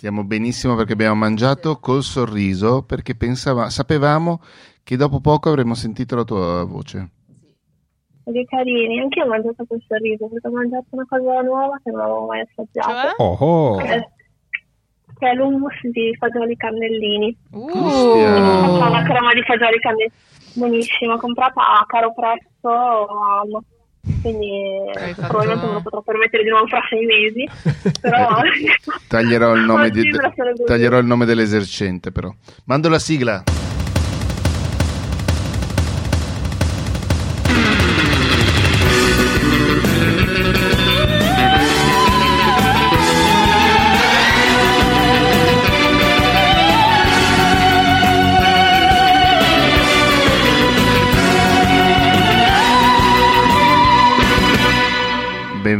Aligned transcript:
Stiamo 0.00 0.24
benissimo 0.24 0.76
perché 0.76 0.94
abbiamo 0.94 1.14
mangiato 1.14 1.78
col 1.78 2.02
sorriso 2.02 2.82
perché 2.84 3.14
pensava, 3.14 3.68
sapevamo 3.68 4.40
che 4.82 4.96
dopo 4.96 5.20
poco 5.20 5.50
avremmo 5.50 5.74
sentito 5.74 6.16
la 6.16 6.24
tua 6.24 6.64
voce. 6.64 7.10
Che 8.24 8.44
carini, 8.48 8.98
anche 8.98 9.18
io 9.18 9.26
ho 9.26 9.28
mangiato 9.28 9.62
col 9.68 9.82
sorriso 9.86 10.26
perché 10.28 10.48
ho 10.48 10.52
mangiato 10.52 10.86
una 10.88 11.04
cosa 11.06 11.42
nuova 11.42 11.78
che 11.84 11.90
non 11.90 12.00
avevo 12.00 12.24
mai 12.24 12.40
assaggiato. 12.40 12.90
Cioè? 12.90 13.14
Oh, 13.18 13.36
oh. 13.40 13.76
Che 13.76 14.08
che 15.18 15.28
è 15.28 15.34
l'hummus 15.34 15.78
di 15.92 16.16
fagioli 16.18 16.56
cannellini. 16.56 17.36
Faccio 17.50 18.14
una 18.16 19.02
crema 19.02 19.34
di 19.34 19.42
fagioli 19.42 19.78
cannellini. 19.80 20.12
Buonissimo, 20.54 21.18
comprata 21.18 21.60
a 21.78 21.84
caro 21.86 22.14
prezzo 22.14 22.70
a 22.70 23.40
Alma. 23.40 23.62
Quindi 24.22 24.90
fatto- 25.14 25.26
probabilmente 25.28 25.66
me 25.66 25.72
lo 25.72 25.80
potrò 25.82 26.00
permettere 26.02 26.42
di 26.42 26.48
nuovo 26.50 26.66
fra 26.66 26.80
sei 26.88 27.04
mesi. 27.04 27.48
Però 28.00 28.40
Taglierò 29.08 29.54
il 29.54 29.62
nome, 29.64 29.90
di- 29.90 30.10
taglierò 30.66 30.98
il 30.98 31.06
nome 31.06 31.24
dell'esercente 31.26 32.10
però. 32.12 32.32
Mando 32.64 32.88
la 32.88 32.98
sigla. 32.98 33.42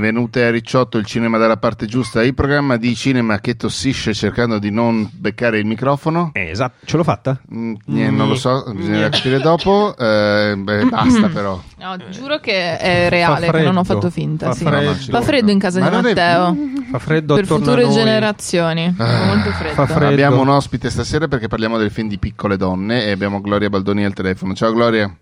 Benvenute 0.00 0.46
a 0.46 0.50
Ricciotto, 0.50 0.96
il 0.96 1.04
cinema 1.04 1.36
dalla 1.36 1.58
parte 1.58 1.84
giusta, 1.84 2.22
il 2.24 2.32
programma 2.32 2.78
di 2.78 2.94
cinema 2.94 3.38
che 3.38 3.54
tossisce 3.54 4.14
cercando 4.14 4.58
di 4.58 4.70
non 4.70 5.06
beccare 5.12 5.58
il 5.58 5.66
microfono. 5.66 6.30
Eh, 6.32 6.48
esatto, 6.48 6.86
ce 6.86 6.96
l'ho 6.96 7.04
fatta? 7.04 7.38
Mm, 7.54 7.74
niente, 7.84 8.16
non 8.16 8.28
lo 8.28 8.34
so, 8.34 8.64
bisognerà 8.74 9.10
capire 9.10 9.40
dopo. 9.40 9.94
Eh, 9.98 10.54
beh, 10.56 10.86
basta 10.86 11.28
però. 11.28 11.60
No, 11.76 11.96
giuro 12.08 12.38
che 12.38 12.78
è 12.78 13.10
reale, 13.10 13.44
Fa 13.44 13.52
che 13.52 13.60
non 13.62 13.76
ho 13.76 13.84
freddo. 13.84 14.00
fatto 14.00 14.10
finta. 14.10 14.46
Fa 14.46 14.52
sì. 14.54 14.64
freddo. 14.64 14.94
Fa 14.94 15.20
freddo 15.20 15.50
in 15.50 15.58
casa 15.58 15.80
Ma 15.80 15.88
di 15.90 15.94
non 15.96 16.06
è- 16.06 16.08
Matteo. 16.14 16.56
Fa 16.92 16.98
freddo 16.98 17.34
Per 17.34 17.46
future 17.46 17.82
a 17.82 17.84
noi. 17.84 17.94
generazioni. 17.94 18.94
Fa 18.96 19.04
Ah, 19.04 19.24
molto 19.26 19.50
freddo. 19.50 19.74
fa 19.74 19.86
freddo. 19.86 20.12
Abbiamo 20.12 20.40
un 20.40 20.48
ospite 20.48 20.88
stasera 20.88 21.28
perché 21.28 21.46
parliamo 21.48 21.76
del 21.76 21.90
film 21.90 22.08
di 22.08 22.16
piccole 22.16 22.56
donne 22.56 23.04
e 23.04 23.10
abbiamo 23.10 23.42
Gloria 23.42 23.68
Baldoni 23.68 24.02
al 24.06 24.14
telefono. 24.14 24.54
Ciao 24.54 24.72
Gloria. 24.72 25.14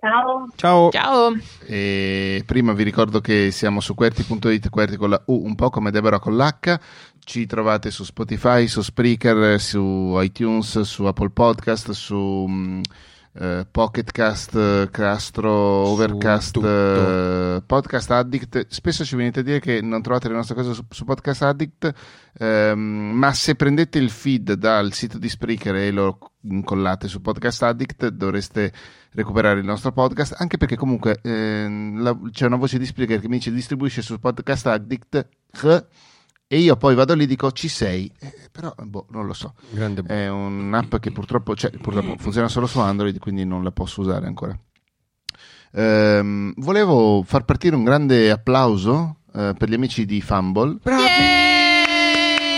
Ciao. 0.00 0.48
Ciao. 0.56 0.90
Ciao. 0.90 1.36
E 1.66 2.42
prima 2.46 2.72
vi 2.72 2.82
ricordo 2.82 3.20
che 3.20 3.50
siamo 3.50 3.80
su 3.80 3.94
QWERTY.it, 3.94 4.70
QWERTY 4.70 4.96
con 4.96 5.10
la 5.10 5.22
U, 5.26 5.44
un 5.44 5.54
po' 5.54 5.70
come 5.70 5.90
Deborah 5.90 6.18
con 6.18 6.36
l'H. 6.36 6.80
Ci 7.22 7.46
trovate 7.46 7.90
su 7.90 8.02
Spotify, 8.02 8.66
su 8.66 8.80
Spreaker, 8.82 9.60
su 9.60 10.16
iTunes, 10.20 10.80
su 10.80 11.04
Apple 11.04 11.30
Podcast, 11.30 11.90
su 11.90 12.46
mm, 12.48 12.80
eh, 13.32 13.66
Pocketcast, 13.70 14.54
eh, 14.56 14.88
Castro, 14.90 15.50
Overcast, 15.52 16.56
eh, 16.56 17.62
Podcast 17.64 18.10
Addict. 18.10 18.66
Spesso 18.68 19.04
ci 19.04 19.16
venite 19.16 19.40
a 19.40 19.42
dire 19.42 19.60
che 19.60 19.80
non 19.80 20.02
trovate 20.02 20.28
le 20.28 20.34
nostre 20.34 20.54
cose 20.54 20.74
su, 20.74 20.84
su 20.88 21.04
Podcast 21.04 21.42
Addict, 21.42 21.92
ehm, 22.38 22.78
ma 23.14 23.32
se 23.32 23.54
prendete 23.54 23.98
il 23.98 24.10
feed 24.10 24.54
dal 24.54 24.92
sito 24.92 25.18
di 25.18 25.28
Spreaker 25.28 25.74
e 25.76 25.90
lo 25.90 26.18
incollate 26.42 27.06
su 27.08 27.20
Podcast 27.20 27.62
Addict 27.62 28.08
dovreste 28.08 28.72
recuperare 29.12 29.58
il 29.58 29.66
nostro 29.66 29.92
podcast 29.92 30.36
anche 30.38 30.56
perché 30.56 30.76
comunque 30.76 31.18
ehm, 31.22 32.00
la- 32.00 32.18
c'è 32.30 32.46
una 32.46 32.56
voce 32.56 32.78
di 32.78 32.86
Spreaker 32.86 33.20
che 33.20 33.28
mi 33.28 33.36
dice 33.38 33.50
distribuisce 33.52 34.02
su 34.02 34.18
Podcast 34.18 34.66
Addict 34.68 35.14
eh, 35.64 35.86
e 36.52 36.58
io 36.58 36.76
poi 36.76 36.96
vado 36.96 37.14
lì 37.14 37.22
e 37.22 37.26
dico 37.28 37.52
ci 37.52 37.68
sei? 37.68 38.10
Eh, 38.18 38.48
però 38.50 38.74
boh, 38.76 39.06
non 39.10 39.24
lo 39.24 39.32
so. 39.34 39.54
Grande 39.70 40.02
è 40.04 40.28
un'app 40.28 40.96
che 40.96 41.12
purtroppo, 41.12 41.54
cioè, 41.54 41.70
purtroppo 41.70 42.16
funziona 42.18 42.48
solo 42.48 42.66
su 42.66 42.80
Android 42.80 43.16
quindi 43.20 43.44
non 43.44 43.62
la 43.62 43.70
posso 43.70 44.00
usare 44.00 44.26
ancora. 44.26 44.58
Ehm, 45.72 46.52
volevo 46.56 47.22
far 47.24 47.44
partire 47.44 47.76
un 47.76 47.84
grande 47.84 48.32
applauso 48.32 49.18
eh, 49.32 49.54
per 49.56 49.68
gli 49.68 49.74
amici 49.74 50.04
di 50.04 50.20
Fumble. 50.20 50.78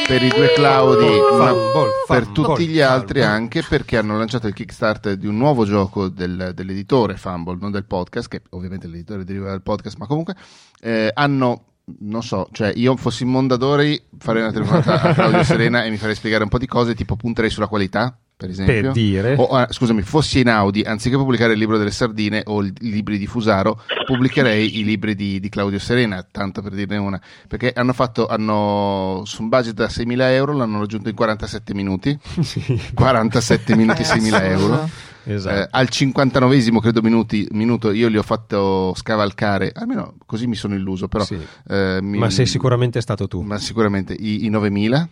Per 0.07 0.23
i 0.23 0.29
due 0.29 0.53
Claudi, 0.55 1.07
ma 1.39 1.49
Fumble, 1.49 1.91
per 2.07 2.25
fumble, 2.25 2.33
tutti 2.33 2.67
gli 2.67 2.81
altri 2.81 3.21
fumble. 3.21 3.37
anche 3.37 3.63
perché 3.63 3.97
hanno 3.99 4.17
lanciato 4.19 4.47
il 4.47 4.53
Kickstarter 4.55 5.17
di 5.17 5.27
un 5.27 5.37
nuovo 5.37 5.65
gioco 5.65 6.09
del- 6.09 6.53
dell'editore 6.55 7.17
Fumble, 7.17 7.57
non 7.61 7.71
del 7.71 7.85
podcast, 7.85 8.29
che 8.29 8.43
ovviamente 8.51 8.89
l'editore 8.89 9.25
deriva 9.25 9.49
dal 9.49 9.63
podcast, 9.63 9.97
ma 9.99 10.07
comunque 10.07 10.35
eh, 10.81 11.11
hanno, 11.15 11.72
non 12.01 12.23
so, 12.23 12.49
cioè 12.53 12.73
io 12.75 12.97
fossi 12.97 13.25
in 13.25 13.31
Mondadori 13.31 14.01
farei 14.19 14.43
una 14.43 14.53
telefonata 14.53 15.01
a 15.01 15.15
Claudio 15.15 15.43
Serena 15.43 15.85
e 15.85 15.91
mi 15.91 15.97
farei 15.97 16.15
spiegare 16.15 16.45
un 16.45 16.49
po' 16.49 16.59
di 16.59 16.67
cose, 16.67 16.95
tipo 16.95 17.17
punterei 17.17 17.51
sulla 17.51 17.67
qualità, 17.67 18.17
per 18.43 18.51
esempio. 18.51 18.81
Per 18.83 18.93
dire. 18.93 19.35
O, 19.39 19.47
ah, 19.49 19.67
scusami, 19.71 20.03
fossi 20.03 20.41
in 20.41 20.49
Audi, 20.49 20.83
anziché 20.83 21.17
pubblicare 21.17 21.53
il 21.55 21.59
libro 21.59 21.79
delle 21.79 21.91
sardine 21.91 22.43
o 22.47 22.61
il- 22.63 22.73
i 22.81 22.91
libri 22.91 23.19
di 23.19 23.27
Fusaro, 23.27 23.81
pubblicherei 24.07 24.79
i 24.81 24.85
libri 24.85 25.15
di, 25.15 25.41
di 25.41 25.49
Claudio 25.49 25.79
Serena, 25.79 26.27
tanto 26.31 26.61
per 26.63 26.73
dirne 26.73 26.97
una. 26.97 27.21
Perché 27.49 27.73
hanno 27.75 27.93
fatto, 27.93 28.27
hanno, 28.27 29.23
su 29.25 29.43
un 29.43 29.49
budget 29.49 29.75
da 29.75 29.87
6.000 29.89 30.33
euro, 30.33 30.53
l'hanno 30.53 30.81
raggiunto 30.81 31.09
in 31.09 31.15
47 31.15 31.75
minuti. 31.75 32.19
Sì, 32.43 32.81
47 32.95 33.77
minuti, 33.77 34.03
6.000 34.03 34.43
euro. 34.43 34.89
esatto. 35.25 35.57
Eh, 35.57 35.69
al 35.71 35.89
59 35.89 36.81
credo 36.81 37.01
minuti, 37.03 37.47
minuto 37.53 37.93
io 37.93 38.09
li 38.09 38.17
ho 38.19 38.23
fatto 38.23 38.93
scavalcare, 38.97 39.73
almeno 39.75 40.15
così 40.27 40.47
mi 40.47 40.57
sono 40.57 40.75
illuso, 40.75 41.09
però 41.09 41.25
Sì. 41.25 41.39
eh, 41.69 41.99
mi- 42.03 42.19
Ma 42.19 42.29
sei 42.31 42.47
sicuramente 42.47 43.01
stato 43.01 43.29
tu. 43.29 43.41
ma 43.43 43.59
sicuramente 43.59 44.13
i, 44.13 44.45
i 44.45 44.49
9000 44.49 45.09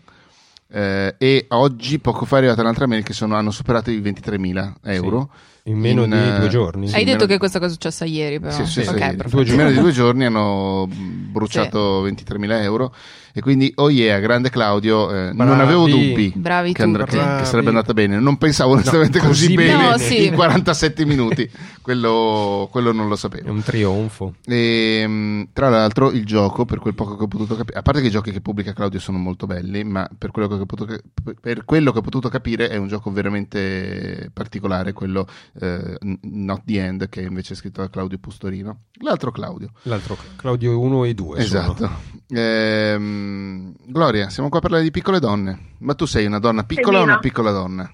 eh, 0.72 1.14
e 1.18 1.46
oggi 1.50 1.98
poco 1.98 2.24
fa 2.24 2.36
è 2.36 2.38
arrivata 2.38 2.60
un'altra 2.62 2.86
mail 2.86 3.02
che 3.02 3.12
sono- 3.12 3.34
hanno 3.36 3.50
superato 3.50 3.90
i 3.90 4.00
23.000 4.00 4.74
euro 4.84 5.30
In 5.64 5.78
meno 5.78 6.04
in, 6.04 6.10
di 6.10 6.16
eh, 6.16 6.38
due 6.38 6.48
giorni. 6.48 6.88
sì, 6.88 6.94
Hai 6.94 7.04
meno- 7.04 7.16
detto 7.16 7.26
che 7.28 7.38
questa 7.38 7.58
cosa 7.58 7.70
è 7.70 7.72
successa 7.74 8.04
ieri, 8.04 8.40
però. 8.40 8.52
sì, 8.52 8.64
sì, 8.66 8.82
sì, 8.82 8.88
ok, 8.88 9.00
in 9.00 9.16
perfetto. 9.16 9.42
due- 9.42 9.50
in 9.50 9.56
meno 9.56 9.70
di 9.70 9.78
due 9.78 9.92
giorni 9.92 10.24
hanno 10.24 10.86
mh, 10.90 11.30
bruciato 11.32 12.06
23.000 12.06 12.62
euro 12.62 12.94
e 13.32 13.40
quindi 13.42 13.72
oh 13.76 13.90
yeah 13.90 14.18
grande 14.18 14.50
Claudio 14.50 15.08
eh, 15.14 15.32
non 15.32 15.60
avevo 15.60 15.86
dubbi 15.86 16.32
Bravi 16.34 16.72
che, 16.72 16.82
andrà- 16.82 17.04
tutti. 17.04 17.16
che- 17.16 17.36
che 17.38 17.44
sarebbe 17.44 17.68
andata 17.68 17.94
bene 17.94 18.18
non 18.18 18.36
pensavo 18.38 18.72
onestamente 18.72 19.20
così, 19.20 19.44
così 19.44 19.54
bene 19.54 19.90
No, 19.90 19.98
sì. 19.98 20.24
in 20.26 20.34
47 20.34 21.04
minuti 21.04 21.48
quello, 21.80 22.68
quello 22.72 22.90
non 22.92 23.06
lo 23.06 23.14
È 23.14 23.18
sapevo 23.18 23.52
un 23.52 23.62
trionfo. 23.62 24.34
e, 24.44 25.06
mh, 25.06 25.48
tra 25.52 25.68
l'altro 25.68 26.10
il 26.10 26.24
gioco, 26.26 26.64
per 26.64 26.78
quel 26.80 26.94
poco 26.94 27.16
che 27.16 27.22
ho 27.22 27.28
potuto 27.28 27.54
capire, 27.54 27.78
a 27.78 27.82
parte 27.82 28.00
che 28.00 28.08
i 28.08 28.10
giochi 28.10 28.32
che 28.32 28.40
pubblica 28.40 28.72
Claudio 28.72 28.98
sono 28.98 29.18
molto 29.18 29.46
belli, 29.46 29.84
ma 29.84 30.08
per 30.16 30.32
quello 30.32 30.48
che 30.48 30.54
ho 30.54 30.66
potuto, 30.66 30.84
ca- 30.92 31.32
per 31.40 31.64
quello 31.64 31.92
che 31.92 31.98
ho 31.98 32.02
potuto 32.02 32.28
capire 32.28 32.68
è 32.68 32.76
un 32.76 32.88
gioco 32.88 33.12
veramente 33.12 34.30
particolare, 34.32 34.92
quello 34.92 35.26
eh, 35.58 35.96
Not 36.22 36.62
the 36.64 36.84
End, 36.84 37.08
che 37.08 37.22
invece 37.22 37.54
è 37.54 37.56
scritto 37.56 37.80
da 37.80 37.90
Claudio 37.90 38.18
Pustorino. 38.18 38.84
L'altro 39.00 39.30
Claudio. 39.30 39.70
L'altro 39.82 40.16
Claudio 40.36 40.78
1 40.78 41.04
e 41.04 41.14
2. 41.14 41.38
Esatto. 41.38 41.90
Ehm, 42.28 43.74
Gloria, 43.86 44.30
siamo 44.30 44.48
qua 44.48 44.58
a 44.58 44.62
parlare 44.62 44.82
di 44.82 44.90
piccole 44.90 45.18
donne. 45.18 45.74
Ma 45.78 45.94
tu 45.94 46.04
sei 46.04 46.26
una 46.26 46.38
donna 46.38 46.64
piccola 46.64 47.00
o 47.00 47.02
una 47.02 47.18
piccola 47.18 47.50
donna? 47.50 47.92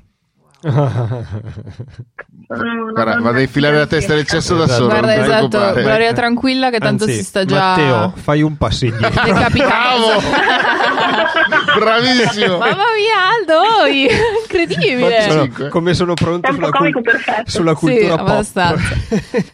Guarda, 2.93 3.21
vado 3.21 3.39
a 3.39 3.41
infilare 3.41 3.77
la 3.77 3.87
testa 3.87 4.15
nel 4.15 4.27
cesso 4.27 4.57
da 4.57 4.65
Esatto. 4.65 4.83
solo. 4.83 4.89
Guarda, 4.89 5.15
esatto. 5.17 5.81
Gloria 5.81 6.13
tranquilla 6.13 6.71
che 6.71 6.79
tanto 6.79 7.05
Anzi, 7.05 7.17
si 7.17 7.23
sta 7.25 7.45
già 7.45 7.59
Matteo, 7.77 8.13
fai 8.17 8.43
un 8.43 8.57
passo 8.57 8.85
indietro. 8.87 9.23
decapitando. 9.25 10.07
Bravissimo! 11.79 12.59
Mamma 12.59 12.85
mia, 12.97 13.29
Aldo, 13.39 13.87
incredibile. 14.43 15.27
Sono- 15.31 15.69
come 15.71 15.95
sono 15.95 16.15
pronto 16.15 16.53
sulla, 16.53 16.71
comico 16.71 17.01
cul- 17.01 17.43
sulla 17.45 17.73
Sì, 17.75 17.79
cultura 17.79 18.17
pop. 18.17 18.29
abbastanza. 18.29 18.95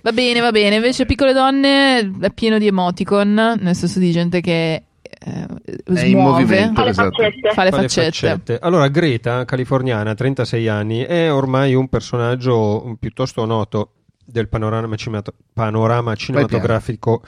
Va 0.02 0.12
bene, 0.12 0.40
va 0.40 0.50
bene. 0.50 0.76
Invece, 0.76 1.04
piccole 1.06 1.32
donne 1.32 1.98
è 2.20 2.30
pieno 2.30 2.58
di 2.58 2.66
emoticon, 2.68 3.58
nel 3.60 3.74
senso 3.74 3.98
di 3.98 4.10
gente 4.12 4.40
che 4.40 4.82
eh, 5.24 5.46
smuove. 5.84 6.72
Fa 6.74 6.84
le 6.84 6.90
Esatto. 6.90 7.22
faccette. 7.22 7.50
fa 7.52 7.64
le 7.64 7.70
Fa 7.70 7.80
le 7.80 7.88
faccette. 7.88 8.58
Allora, 8.60 8.88
Greta, 8.88 9.44
californiana, 9.44 10.14
36 10.14 10.68
anni, 10.68 11.00
è 11.02 11.32
ormai 11.32 11.74
un 11.74 11.88
personaggio 11.88 12.96
piuttosto 12.98 13.44
noto 13.44 13.92
del 14.24 14.48
panorama, 14.48 14.94
cinemat- 14.96 15.34
panorama 15.52 16.14
cinematografico 16.14 17.22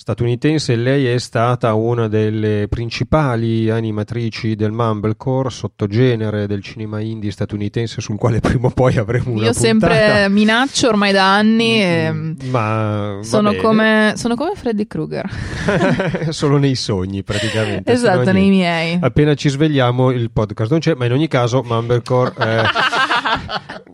statunitense. 0.00 0.76
Lei 0.76 1.06
è 1.06 1.18
stata 1.18 1.74
una 1.74 2.08
delle 2.08 2.68
principali 2.68 3.68
animatrici 3.68 4.56
del 4.56 4.72
Mumblecore, 4.72 5.50
sottogenere 5.50 6.46
del 6.46 6.62
cinema 6.62 7.00
indie 7.00 7.30
statunitense, 7.30 8.00
sul 8.00 8.16
quale 8.16 8.40
prima 8.40 8.68
o 8.68 8.70
poi 8.70 8.96
avremo 8.96 9.32
una 9.32 9.44
Io 9.44 9.52
sempre 9.52 9.88
puntata. 9.98 10.28
minaccio 10.30 10.88
ormai 10.88 11.12
da 11.12 11.34
anni. 11.34 11.82
e 11.82 11.88
Mm, 12.10 12.32
Ma 12.50 13.18
sono, 13.20 13.54
come, 13.56 14.14
sono 14.16 14.34
come 14.34 14.52
Freddy 14.54 14.86
Krueger. 14.86 15.28
solo 16.30 16.56
nei 16.56 16.74
sogni 16.74 17.22
praticamente. 17.22 17.92
esatto, 17.92 18.32
nei 18.32 18.48
miei. 18.48 18.98
Appena 19.00 19.34
ci 19.34 19.50
svegliamo 19.50 20.10
il 20.10 20.30
podcast 20.30 20.70
non 20.70 20.80
c'è, 20.80 20.94
ma 20.94 21.04
in 21.04 21.12
ogni 21.12 21.28
caso 21.28 21.62
Mumblecore 21.62 22.32
eh, 22.38 22.62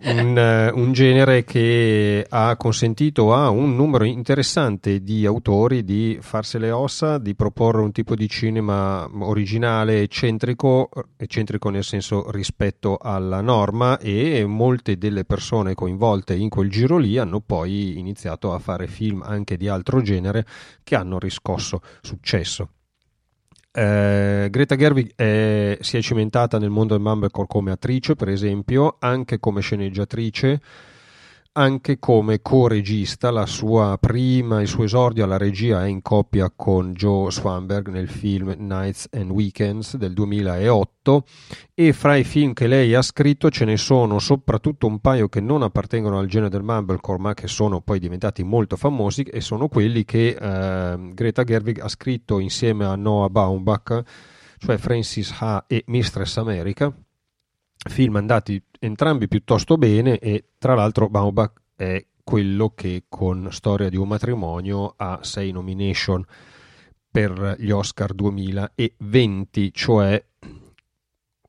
un, 0.05 0.73
un, 0.75 0.93
genere 0.93 1.44
che 1.44 2.27
ha 2.29 2.56
consentito 2.56 3.35
a 3.35 3.50
un 3.50 3.75
numero 3.75 4.05
interessante 4.05 5.03
di 5.03 5.27
autori 5.27 5.85
di 5.85 6.19
farsi 6.21 6.59
le 6.59 6.71
ossa, 6.71 7.19
di 7.19 7.35
proporre 7.35 7.81
un 7.81 7.93
tipo 7.93 8.15
di 8.15 8.29
cinema 8.29 9.09
originale, 9.21 10.03
eccentrico, 10.03 10.88
eccentrico 11.17 11.71
nel 11.71 11.85
senso 11.85 12.31
rispetto 12.31 12.99
alla 13.00 13.41
norma 13.41 13.99
e 13.99 14.44
molte 14.47 14.97
delle 14.99 15.25
persone 15.25 15.75
coinvolte 15.75 16.35
in 16.35 16.49
quel 16.49 16.71
giro 16.71 16.99
lì 16.99 17.19
hanno 17.19 17.41
poi 17.41 17.99
iniziato 17.99 18.53
a 18.53 18.59
fare 18.59 18.87
film 18.87 19.23
anche 19.23 19.56
di 19.56 19.69
altro 19.69 20.00
genere 20.00 20.47
che 20.82 20.94
hanno 20.94 21.19
riscosso 21.19 21.81
successo. 22.00 22.71
Eh, 23.78 24.49
Greta 24.50 24.75
Gerwig 24.75 25.12
è, 25.14 25.76
si 25.82 25.99
è 25.99 26.00
cimentata 26.00 26.58
nel 26.58 26.70
mondo 26.70 26.94
del 26.94 27.02
Mumblecore 27.02 27.46
come 27.46 27.73
attrice, 27.73 28.14
per 28.14 28.31
esempio, 28.31 28.96
anche 29.00 29.38
come 29.38 29.61
sceneggiatrice 29.61 30.61
anche 31.58 31.99
come 31.99 32.43
co-regista, 32.43 33.31
la 33.31 33.47
sua 33.47 33.97
prima, 33.99 34.61
il 34.61 34.69
suo 34.69 34.85
esordio 34.85 35.25
alla 35.25 35.38
regia 35.38 35.85
è 35.85 35.88
in 35.88 36.03
coppia 36.03 36.53
con 36.55 36.93
Joe 36.93 37.31
Swanberg 37.31 37.88
nel 37.88 38.08
film 38.08 38.55
Nights 38.58 39.08
and 39.11 39.31
Weekends 39.31 39.97
del 39.97 40.12
2008 40.12 41.25
e 41.73 41.93
fra 41.94 42.17
i 42.17 42.25
film 42.25 42.53
che 42.53 42.67
lei 42.67 42.94
ha 42.94 43.00
scritto 43.00 43.49
ce 43.50 43.64
ne 43.64 43.79
sono 43.79 44.19
soprattutto 44.19 44.87
un 44.87 45.00
paio 45.00 45.29
che 45.29 45.41
non 45.41 45.62
appartengono 45.62 46.19
al 46.19 46.26
genere 46.26 46.50
del 46.50 46.62
Mumblecore 46.62 47.19
ma 47.19 47.32
che 47.32 47.49
sono 47.49 47.81
poi 47.81 47.99
diventati 48.00 48.43
molto 48.43 48.76
famosi 48.76 49.23
e 49.23 49.41
sono 49.41 49.69
quelli 49.69 50.05
che 50.05 50.37
eh, 50.38 51.12
Greta 51.14 51.43
Gerwig 51.43 51.81
ha 51.81 51.88
scritto 51.88 52.38
insieme 52.38 52.85
a 52.85 52.97
Noah 52.97 53.31
Baumbach, 53.31 54.03
cioè 54.58 54.76
Francis 54.76 55.35
Ha 55.38 55.64
e 55.67 55.85
Mistress 55.87 56.37
America 56.37 56.94
film 57.88 58.17
andati 58.17 58.62
entrambi 58.79 59.29
piuttosto 59.29 59.77
bene 59.77 60.19
e 60.19 60.44
tra 60.59 60.75
l'altro 60.75 61.09
Baumbach 61.09 61.53
è 61.77 62.05
quello 62.23 62.73
che 62.75 63.05
con 63.09 63.49
Storia 63.50 63.88
di 63.88 63.97
un 63.97 64.09
matrimonio 64.09 64.94
ha 64.97 65.21
sei 65.23 65.53
nomination 65.53 66.25
per 67.09 67.56
gli 67.59 67.71
Oscar 67.71 68.12
2020, 68.12 69.73
cioè 69.73 70.23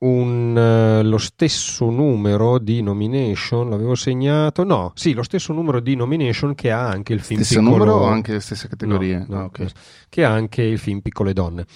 un, 0.00 0.56
uh, 0.56 1.06
lo 1.06 1.18
stesso 1.18 1.90
numero 1.90 2.58
di 2.58 2.80
nomination, 2.80 3.68
l'avevo 3.68 3.94
segnato, 3.94 4.62
no, 4.62 4.92
sì, 4.94 5.12
lo 5.12 5.22
stesso 5.22 5.52
numero 5.52 5.80
di 5.80 5.96
nomination 5.96 6.54
che 6.54 6.70
ha 6.70 6.88
anche 6.88 7.12
il 7.12 7.20
film 7.20 7.40
stesso 7.42 7.60
Piccolo... 7.60 7.84
numero 7.84 7.98
o 7.98 8.04
anche 8.04 8.32
le 8.32 8.40
stesse 8.40 8.68
categorie? 8.68 9.18
No, 9.18 9.26
no, 9.28 9.40
ah, 9.40 9.44
okay. 9.44 9.68
Che 10.08 10.24
ha 10.24 10.30
anche 10.30 10.62
il 10.62 10.78
film 10.78 11.00
Piccole 11.00 11.32
donne. 11.32 11.66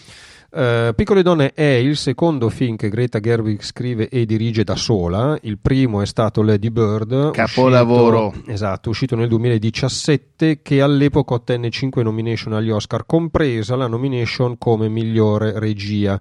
Uh, 0.55 0.93
Piccole 0.95 1.23
donne 1.23 1.55
è 1.55 1.63
il 1.63 1.97
secondo 1.97 2.51
film 2.51 2.77
che 2.77 2.91
Greta 2.91 3.21
Gerwig 3.21 3.63
scrive 3.63 4.11
e 4.11 4.27
dirige 4.27 4.65
da 4.65 4.77
sola. 4.77 5.39
Il 5.41 5.57
primo 5.57 6.03
è 6.03 6.07
stato 6.07 6.43
Lady 6.43 6.69
Bird. 6.69 7.31
Capolavoro. 7.31 8.27
Uscito, 8.27 8.51
esatto, 8.51 8.91
uscito 8.91 9.17
nel 9.17 9.29
2017, 9.29 10.61
che 10.61 10.83
all'epoca 10.83 11.33
ottenne 11.33 11.71
5 11.71 12.03
nomination 12.03 12.53
agli 12.53 12.69
Oscar, 12.69 13.07
compresa 13.07 13.77
la 13.77 13.87
nomination 13.87 14.59
come 14.59 14.91
migliore 14.91 15.59
regia. 15.59 16.21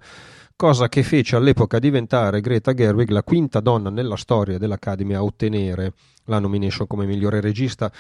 Cosa 0.56 0.88
che 0.88 1.04
fece 1.04 1.36
all'epoca 1.36 1.77
diventare 1.77 2.39
Greta 2.39 2.74
Gerwig 2.74 3.10
la 3.10 3.24
quinta 3.24 3.60
donna 3.60 3.89
nella 3.89 4.16
storia 4.16 4.57
dell'Academy 4.57 5.13
a 5.13 5.24
ottenere 5.24 5.92
la 6.25 6.39
nomination 6.39 6.88
come 6.88 7.06
migliore 7.06 7.42
regista 7.42 7.92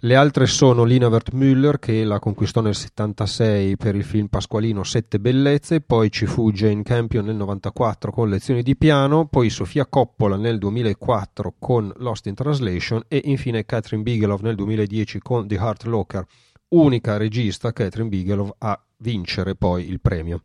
le 0.00 0.14
altre 0.14 0.44
sono 0.44 0.84
Lina 0.84 1.08
Wertmüller 1.08 1.78
che 1.78 2.04
la 2.04 2.18
conquistò 2.18 2.60
nel 2.60 2.74
76 2.74 3.78
per 3.78 3.94
il 3.94 4.04
film 4.04 4.26
pasqualino 4.26 4.84
Sette 4.84 5.18
bellezze, 5.18 5.80
poi 5.80 6.10
ci 6.10 6.26
fu 6.26 6.52
Jane 6.52 6.82
Campion 6.82 7.24
nel 7.24 7.36
94 7.36 8.12
con 8.12 8.28
Lezioni 8.28 8.62
di 8.62 8.76
piano, 8.76 9.26
poi 9.26 9.48
Sofia 9.48 9.86
Coppola 9.86 10.36
nel 10.36 10.58
2004 10.58 11.54
con 11.58 11.90
Lost 11.96 12.26
in 12.26 12.34
Translation 12.34 13.04
e 13.08 13.22
infine 13.24 13.64
Catherine 13.64 14.02
Bigelow 14.02 14.38
nel 14.42 14.54
2010 14.54 15.18
con 15.20 15.48
The 15.48 15.54
Heart 15.54 15.84
Locker, 15.84 16.26
unica 16.68 17.16
regista 17.16 17.72
Catherine 17.72 18.10
Bigelow 18.10 18.54
a 18.58 18.78
vincere 18.98 19.54
poi 19.54 19.88
il 19.88 20.00
premio 20.00 20.42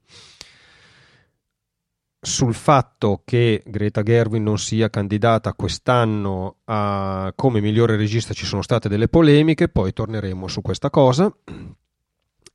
sul 2.24 2.54
fatto 2.54 3.24
che 3.26 3.64
Greta 3.66 4.04
Gerwin 4.04 4.44
non 4.44 4.60
sia 4.60 4.92
candidata 4.92 5.54
quest'anno 5.54 6.58
a, 6.66 7.34
come 7.36 7.62
migliore 7.62 7.96
regista 7.96 8.36
ci 8.36 8.46
sono 8.46 8.62
state 8.62 8.88
delle 8.88 9.08
polemiche, 9.08 9.70
poi 9.70 9.92
torneremo 9.92 10.48
su 10.48 10.62
questa 10.62 10.92
cosa. 10.92 11.34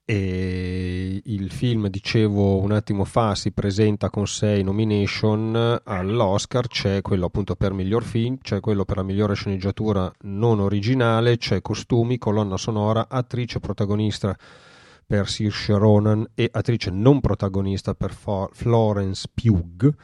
E 0.08 1.20
il 1.24 1.50
film, 1.50 1.88
dicevo 1.88 2.60
un 2.60 2.70
attimo 2.70 3.04
fa, 3.04 3.34
si 3.34 3.50
presenta 3.50 4.08
con 4.08 4.28
sei 4.28 4.62
nomination 4.62 5.80
all'Oscar, 5.82 6.68
c'è 6.68 7.02
quello 7.02 7.26
appunto 7.26 7.56
per 7.56 7.72
miglior 7.72 8.04
film, 8.04 8.38
c'è 8.40 8.60
quello 8.60 8.84
per 8.84 8.98
la 8.98 9.02
migliore 9.02 9.34
sceneggiatura 9.34 10.08
non 10.20 10.60
originale, 10.60 11.38
c'è 11.38 11.60
costumi, 11.60 12.18
colonna 12.18 12.56
sonora, 12.56 13.08
attrice 13.08 13.58
protagonista 13.58 14.36
per 15.06 15.28
Saoirse 15.28 15.72
Ronan 15.78 16.26
e 16.34 16.48
attrice 16.52 16.90
non 16.90 17.20
protagonista 17.20 17.94
per 17.94 18.12
Florence 18.12 19.28
Pugh. 19.32 19.94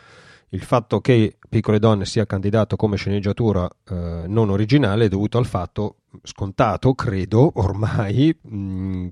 Il 0.50 0.62
fatto 0.62 1.00
che 1.00 1.38
Piccole 1.49 1.78
Donne 1.78 2.04
sia 2.04 2.26
candidato 2.26 2.76
come 2.76 2.96
sceneggiatura 2.96 3.69
eh, 3.88 4.25
non 4.26 4.50
originale 4.50 5.06
è 5.06 5.08
dovuto 5.08 5.38
al 5.38 5.46
fatto 5.46 5.96
scontato, 6.22 6.94
credo, 6.94 7.52
ormai, 7.54 8.37
mh, 8.40 8.56
mm, 8.56 9.08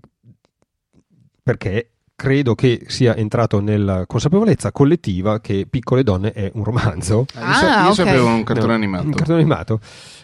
perché 1.42 1.92
credo 2.20 2.54
che 2.54 2.82
sia 2.86 3.16
entrato 3.16 3.60
nella 3.60 4.04
consapevolezza 4.04 4.72
collettiva 4.72 5.40
che 5.40 5.66
Piccole 5.68 6.02
Donne 6.02 6.32
è 6.32 6.50
un 6.52 6.64
romanzo. 6.64 7.24
Ah, 7.34 7.60
io, 7.60 7.68
io 7.68 7.90
okay. 7.92 7.94
sapevo 7.94 8.26
un 8.26 8.44
cartone 8.44 8.66
no, 8.68 8.74
animato. 8.74 9.06
Un 9.06 9.12
cartone 9.12 9.38
animato. 9.38 9.80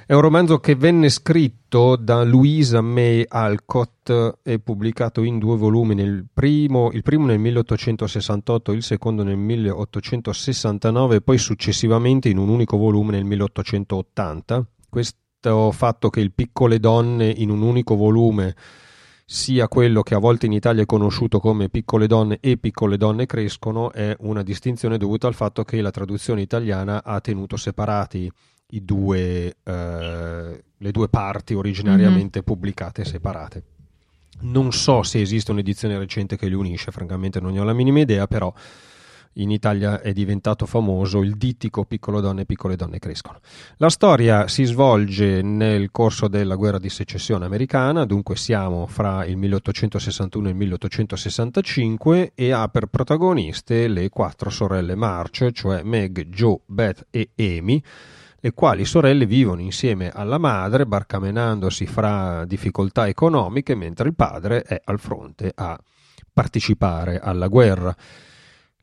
È 0.08 0.14
un 0.14 0.20
romanzo 0.20 0.60
che 0.60 0.76
venne 0.76 1.08
scritto 1.08 1.96
da 1.96 2.22
Louisa 2.22 2.80
May 2.80 3.24
Alcott 3.26 4.38
e 4.40 4.60
pubblicato 4.60 5.24
in 5.24 5.40
due 5.40 5.56
volumi, 5.56 6.00
il 6.00 6.24
primo, 6.32 6.92
il 6.92 7.02
primo 7.02 7.26
nel 7.26 7.40
1868 7.40 8.70
il 8.70 8.84
secondo 8.84 9.24
nel 9.24 9.36
1869 9.36 11.16
e 11.16 11.20
poi 11.22 11.38
successivamente 11.38 12.28
in 12.28 12.38
un 12.38 12.50
unico 12.50 12.76
volume 12.76 13.10
nel 13.10 13.24
1880. 13.24 14.64
Questo 14.88 15.72
fatto 15.72 16.08
che 16.08 16.20
il 16.20 16.30
Piccole 16.30 16.78
donne 16.78 17.28
in 17.28 17.50
un 17.50 17.62
unico 17.62 17.96
volume 17.96 18.54
sia 19.24 19.66
quello 19.66 20.02
che 20.02 20.14
a 20.14 20.18
volte 20.18 20.46
in 20.46 20.52
Italia 20.52 20.84
è 20.84 20.86
conosciuto 20.86 21.40
come 21.40 21.68
piccole 21.68 22.06
donne 22.06 22.38
e 22.40 22.58
piccole 22.58 22.96
donne 22.96 23.26
crescono 23.26 23.90
è 23.90 24.14
una 24.20 24.44
distinzione 24.44 24.98
dovuta 24.98 25.26
al 25.26 25.34
fatto 25.34 25.64
che 25.64 25.80
la 25.80 25.90
traduzione 25.90 26.42
italiana 26.42 27.02
ha 27.02 27.20
tenuto 27.20 27.56
separati 27.56 28.30
due, 28.68 29.56
eh, 29.62 30.64
le 30.76 30.90
due 30.90 31.08
parti 31.08 31.54
originariamente 31.54 32.38
mm-hmm. 32.38 32.46
pubblicate 32.46 33.04
separate. 33.04 33.62
Non 34.38 34.72
so 34.72 35.02
se 35.02 35.20
esiste 35.20 35.50
un'edizione 35.50 35.96
recente 35.98 36.36
che 36.36 36.48
li 36.48 36.54
unisce, 36.54 36.90
francamente 36.90 37.40
non 37.40 37.52
ne 37.52 37.60
ho 37.60 37.64
la 37.64 37.72
minima 37.72 38.00
idea, 38.00 38.26
però 38.26 38.52
in 39.38 39.50
Italia 39.50 40.00
è 40.00 40.12
diventato 40.12 40.66
famoso 40.66 41.22
il 41.22 41.36
dittico 41.36 41.84
Piccole 41.84 42.20
donne 42.20 42.44
piccole 42.44 42.76
donne 42.76 42.98
crescono. 42.98 43.40
La 43.76 43.90
storia 43.90 44.48
si 44.48 44.64
svolge 44.64 45.42
nel 45.42 45.90
corso 45.90 46.28
della 46.28 46.54
guerra 46.54 46.78
di 46.78 46.88
secessione 46.88 47.44
americana, 47.44 48.04
dunque 48.04 48.36
siamo 48.36 48.86
fra 48.86 49.24
il 49.24 49.36
1861 49.36 50.46
e 50.46 50.50
il 50.50 50.56
1865 50.56 52.32
e 52.34 52.50
ha 52.52 52.68
per 52.68 52.86
protagoniste 52.86 53.88
le 53.88 54.08
quattro 54.08 54.50
sorelle 54.50 54.94
March, 54.94 55.50
cioè 55.52 55.82
Meg, 55.82 56.28
Joe, 56.28 56.60
Beth 56.64 57.06
e 57.10 57.30
Amy, 57.36 57.82
le 58.38 58.52
quali 58.52 58.84
sorelle 58.84 59.26
vivono 59.26 59.60
insieme 59.60 60.10
alla 60.10 60.38
madre 60.38 60.86
barcamenandosi 60.86 61.86
fra 61.86 62.44
difficoltà 62.44 63.08
economiche 63.08 63.74
mentre 63.74 64.08
il 64.08 64.14
padre 64.14 64.62
è 64.62 64.80
al 64.84 65.00
fronte 65.00 65.52
a 65.54 65.78
partecipare 66.32 67.18
alla 67.18 67.48
guerra. 67.48 67.96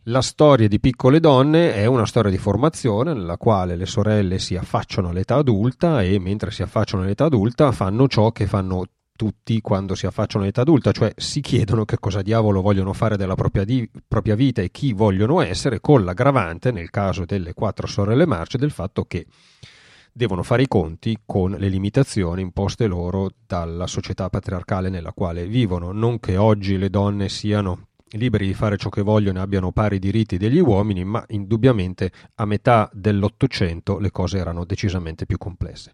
La 0.07 0.21
storia 0.21 0.67
di 0.67 0.79
piccole 0.79 1.19
donne 1.19 1.75
è 1.75 1.85
una 1.85 2.05
storia 2.05 2.29
di 2.29 2.37
formazione 2.37 3.13
nella 3.13 3.37
quale 3.37 3.75
le 3.75 3.85
sorelle 3.85 4.37
si 4.37 4.55
affacciano 4.55 5.09
all'età 5.09 5.35
adulta 5.35 6.01
e 6.01 6.19
mentre 6.19 6.51
si 6.51 6.61
affacciano 6.61 7.03
all'età 7.03 7.25
adulta 7.25 7.71
fanno 7.71 8.07
ciò 8.07 8.31
che 8.31 8.47
fanno 8.47 8.85
tutti 9.15 9.61
quando 9.61 9.95
si 9.95 10.05
affacciano 10.05 10.43
all'età 10.43 10.61
adulta, 10.61 10.91
cioè 10.91 11.13
si 11.15 11.41
chiedono 11.41 11.85
che 11.85 11.97
cosa 11.99 12.21
diavolo 12.21 12.61
vogliono 12.61 12.93
fare 12.93 13.15
della 13.15 13.35
propria, 13.35 13.63
di, 13.63 13.89
propria 14.07 14.35
vita 14.35 14.61
e 14.61 14.71
chi 14.71 14.93
vogliono 14.93 15.41
essere, 15.41 15.79
con 15.79 16.03
l'aggravante, 16.03 16.71
nel 16.71 16.89
caso 16.89 17.25
delle 17.25 17.53
quattro 17.53 17.87
sorelle 17.87 18.25
marce, 18.25 18.57
del 18.57 18.71
fatto 18.71 19.05
che 19.05 19.25
devono 20.11 20.43
fare 20.43 20.63
i 20.63 20.67
conti 20.67 21.17
con 21.25 21.51
le 21.51 21.69
limitazioni 21.69 22.41
imposte 22.41 22.85
loro 22.85 23.31
dalla 23.47 23.87
società 23.87 24.29
patriarcale 24.29 24.89
nella 24.89 25.11
quale 25.11 25.47
vivono. 25.47 25.91
Non 25.91 26.19
che 26.19 26.37
oggi 26.37 26.77
le 26.77 26.89
donne 26.89 27.29
siano 27.29 27.87
liberi 28.11 28.45
di 28.45 28.53
fare 28.53 28.77
ciò 28.77 28.89
che 28.89 29.01
vogliono 29.01 29.39
e 29.39 29.41
abbiano 29.41 29.71
pari 29.71 29.99
diritti 29.99 30.37
degli 30.37 30.59
uomini, 30.59 31.03
ma 31.03 31.23
indubbiamente 31.29 32.11
a 32.35 32.45
metà 32.45 32.89
dell'Ottocento 32.93 33.97
le 33.99 34.11
cose 34.11 34.37
erano 34.37 34.65
decisamente 34.65 35.25
più 35.25 35.37
complesse. 35.37 35.93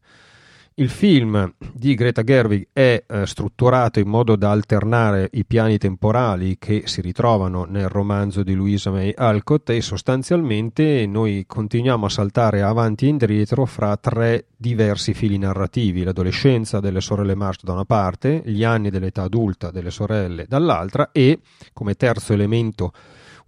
Il 0.80 0.88
film 0.88 1.56
di 1.74 1.94
Greta 1.94 2.24
Gerwig 2.24 2.70
è 2.72 3.04
eh, 3.06 3.26
strutturato 3.26 4.00
in 4.00 4.08
modo 4.08 4.38
da 4.38 4.52
alternare 4.52 5.28
i 5.34 5.44
piani 5.44 5.78
temporali 5.78 6.58
che 6.58 6.84
si 6.86 7.02
ritrovano 7.02 7.66
nel 7.66 7.90
romanzo 7.90 8.44
di 8.44 8.54
Louisa 8.54 8.90
May 8.90 9.12
Alcott 9.14 9.72
e 9.72 9.82
sostanzialmente 9.82 11.06
noi 11.06 11.44
continuiamo 11.46 12.06
a 12.06 12.10
saltare 12.10 12.62
avanti 12.62 13.08
e 13.08 13.10
indietro 13.10 13.66
fra 13.66 13.98
tre 13.98 14.46
diversi 14.56 15.14
fili 15.14 15.38
narrativi, 15.38 16.04
l'adolescenza 16.04 16.80
delle 16.80 17.02
sorelle 17.02 17.36
March 17.36 17.64
da 17.64 17.74
una 17.74 17.84
parte, 17.84 18.42
gli 18.46 18.64
anni 18.64 18.90
dell'età 18.90 19.24
adulta 19.24 19.72
delle 19.72 19.92
sorelle 19.92 20.46
dall'altra 20.48 21.10
e, 21.12 21.40
come 21.74 21.96
terzo 21.96 22.32
elemento 22.32 22.94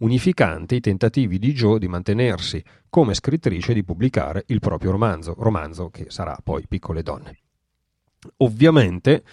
unificante, 0.02 0.76
i 0.76 0.80
tentativi 0.80 1.40
di 1.40 1.54
Joe 1.54 1.80
di 1.80 1.88
mantenersi 1.88 2.64
come 2.90 3.14
scrittrice 3.14 3.74
di 3.74 3.84
pubblicare 3.84 4.44
il 4.48 4.60
proprio 4.60 4.92
romanzo, 4.92 5.34
romanzo 5.38 5.90
che 5.90 6.06
sarà 6.10 6.38
poi 6.44 6.66
Piccole 6.68 7.02
donne. 7.02 7.38
Ovviamente 8.38 9.24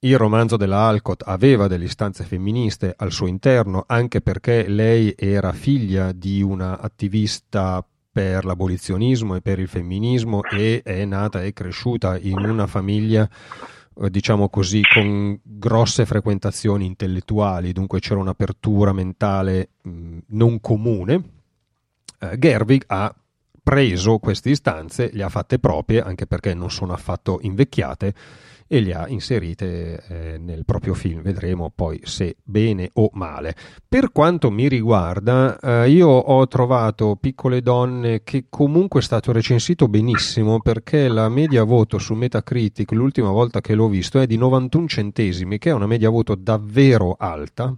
il 0.00 0.18
romanzo 0.18 0.56
della 0.56 0.86
Alcott 0.86 1.22
aveva 1.24 1.66
delle 1.66 1.84
istanze 1.84 2.24
femministe 2.24 2.94
al 2.96 3.10
suo 3.10 3.26
interno, 3.26 3.84
anche 3.86 4.20
perché 4.20 4.68
lei 4.68 5.14
era 5.16 5.52
figlia 5.52 6.12
di 6.12 6.42
una 6.42 6.78
attivista 6.78 7.84
per 8.12 8.44
l'abolizionismo 8.44 9.34
e 9.34 9.40
per 9.40 9.58
il 9.58 9.68
femminismo 9.68 10.42
e 10.42 10.80
è 10.82 11.04
nata 11.04 11.42
e 11.42 11.52
cresciuta 11.52 12.18
in 12.18 12.38
una 12.38 12.66
famiglia 12.66 13.28
diciamo 14.08 14.48
così 14.48 14.82
con 14.82 15.38
grosse 15.42 16.04
frequentazioni 16.04 16.84
intellettuali 16.84 17.72
dunque 17.72 18.00
c'era 18.00 18.20
un'apertura 18.20 18.92
mentale 18.92 19.70
mh, 19.82 20.18
non 20.28 20.60
comune 20.60 21.22
eh, 22.20 22.38
Gerwig 22.38 22.84
ha 22.86 23.14
preso 23.66 24.18
queste 24.18 24.50
istanze, 24.50 25.10
le 25.12 25.24
ha 25.24 25.28
fatte 25.28 25.58
proprie, 25.58 26.00
anche 26.00 26.24
perché 26.26 26.54
non 26.54 26.70
sono 26.70 26.92
affatto 26.92 27.40
invecchiate, 27.42 28.14
e 28.68 28.80
le 28.80 28.94
ha 28.94 29.08
inserite 29.08 30.02
eh, 30.08 30.38
nel 30.38 30.64
proprio 30.64 30.94
film. 30.94 31.22
Vedremo 31.22 31.70
poi 31.74 32.00
se 32.04 32.36
bene 32.42 32.90
o 32.94 33.10
male. 33.12 33.54
Per 33.88 34.10
quanto 34.12 34.50
mi 34.50 34.68
riguarda, 34.68 35.58
eh, 35.58 35.90
io 35.90 36.08
ho 36.08 36.46
trovato 36.48 37.16
Piccole 37.16 37.62
Donne 37.62 38.22
che 38.24 38.46
comunque 38.48 39.00
è 39.00 39.02
stato 39.02 39.32
recensito 39.32 39.88
benissimo 39.88 40.60
perché 40.60 41.08
la 41.08 41.28
media 41.28 41.62
voto 41.64 41.98
su 41.98 42.14
Metacritic 42.14 42.90
l'ultima 42.92 43.30
volta 43.30 43.60
che 43.60 43.74
l'ho 43.74 43.88
visto 43.88 44.20
è 44.20 44.26
di 44.26 44.36
91 44.36 44.86
centesimi, 44.88 45.58
che 45.58 45.70
è 45.70 45.72
una 45.72 45.86
media 45.86 46.10
voto 46.10 46.34
davvero 46.34 47.14
alta. 47.18 47.74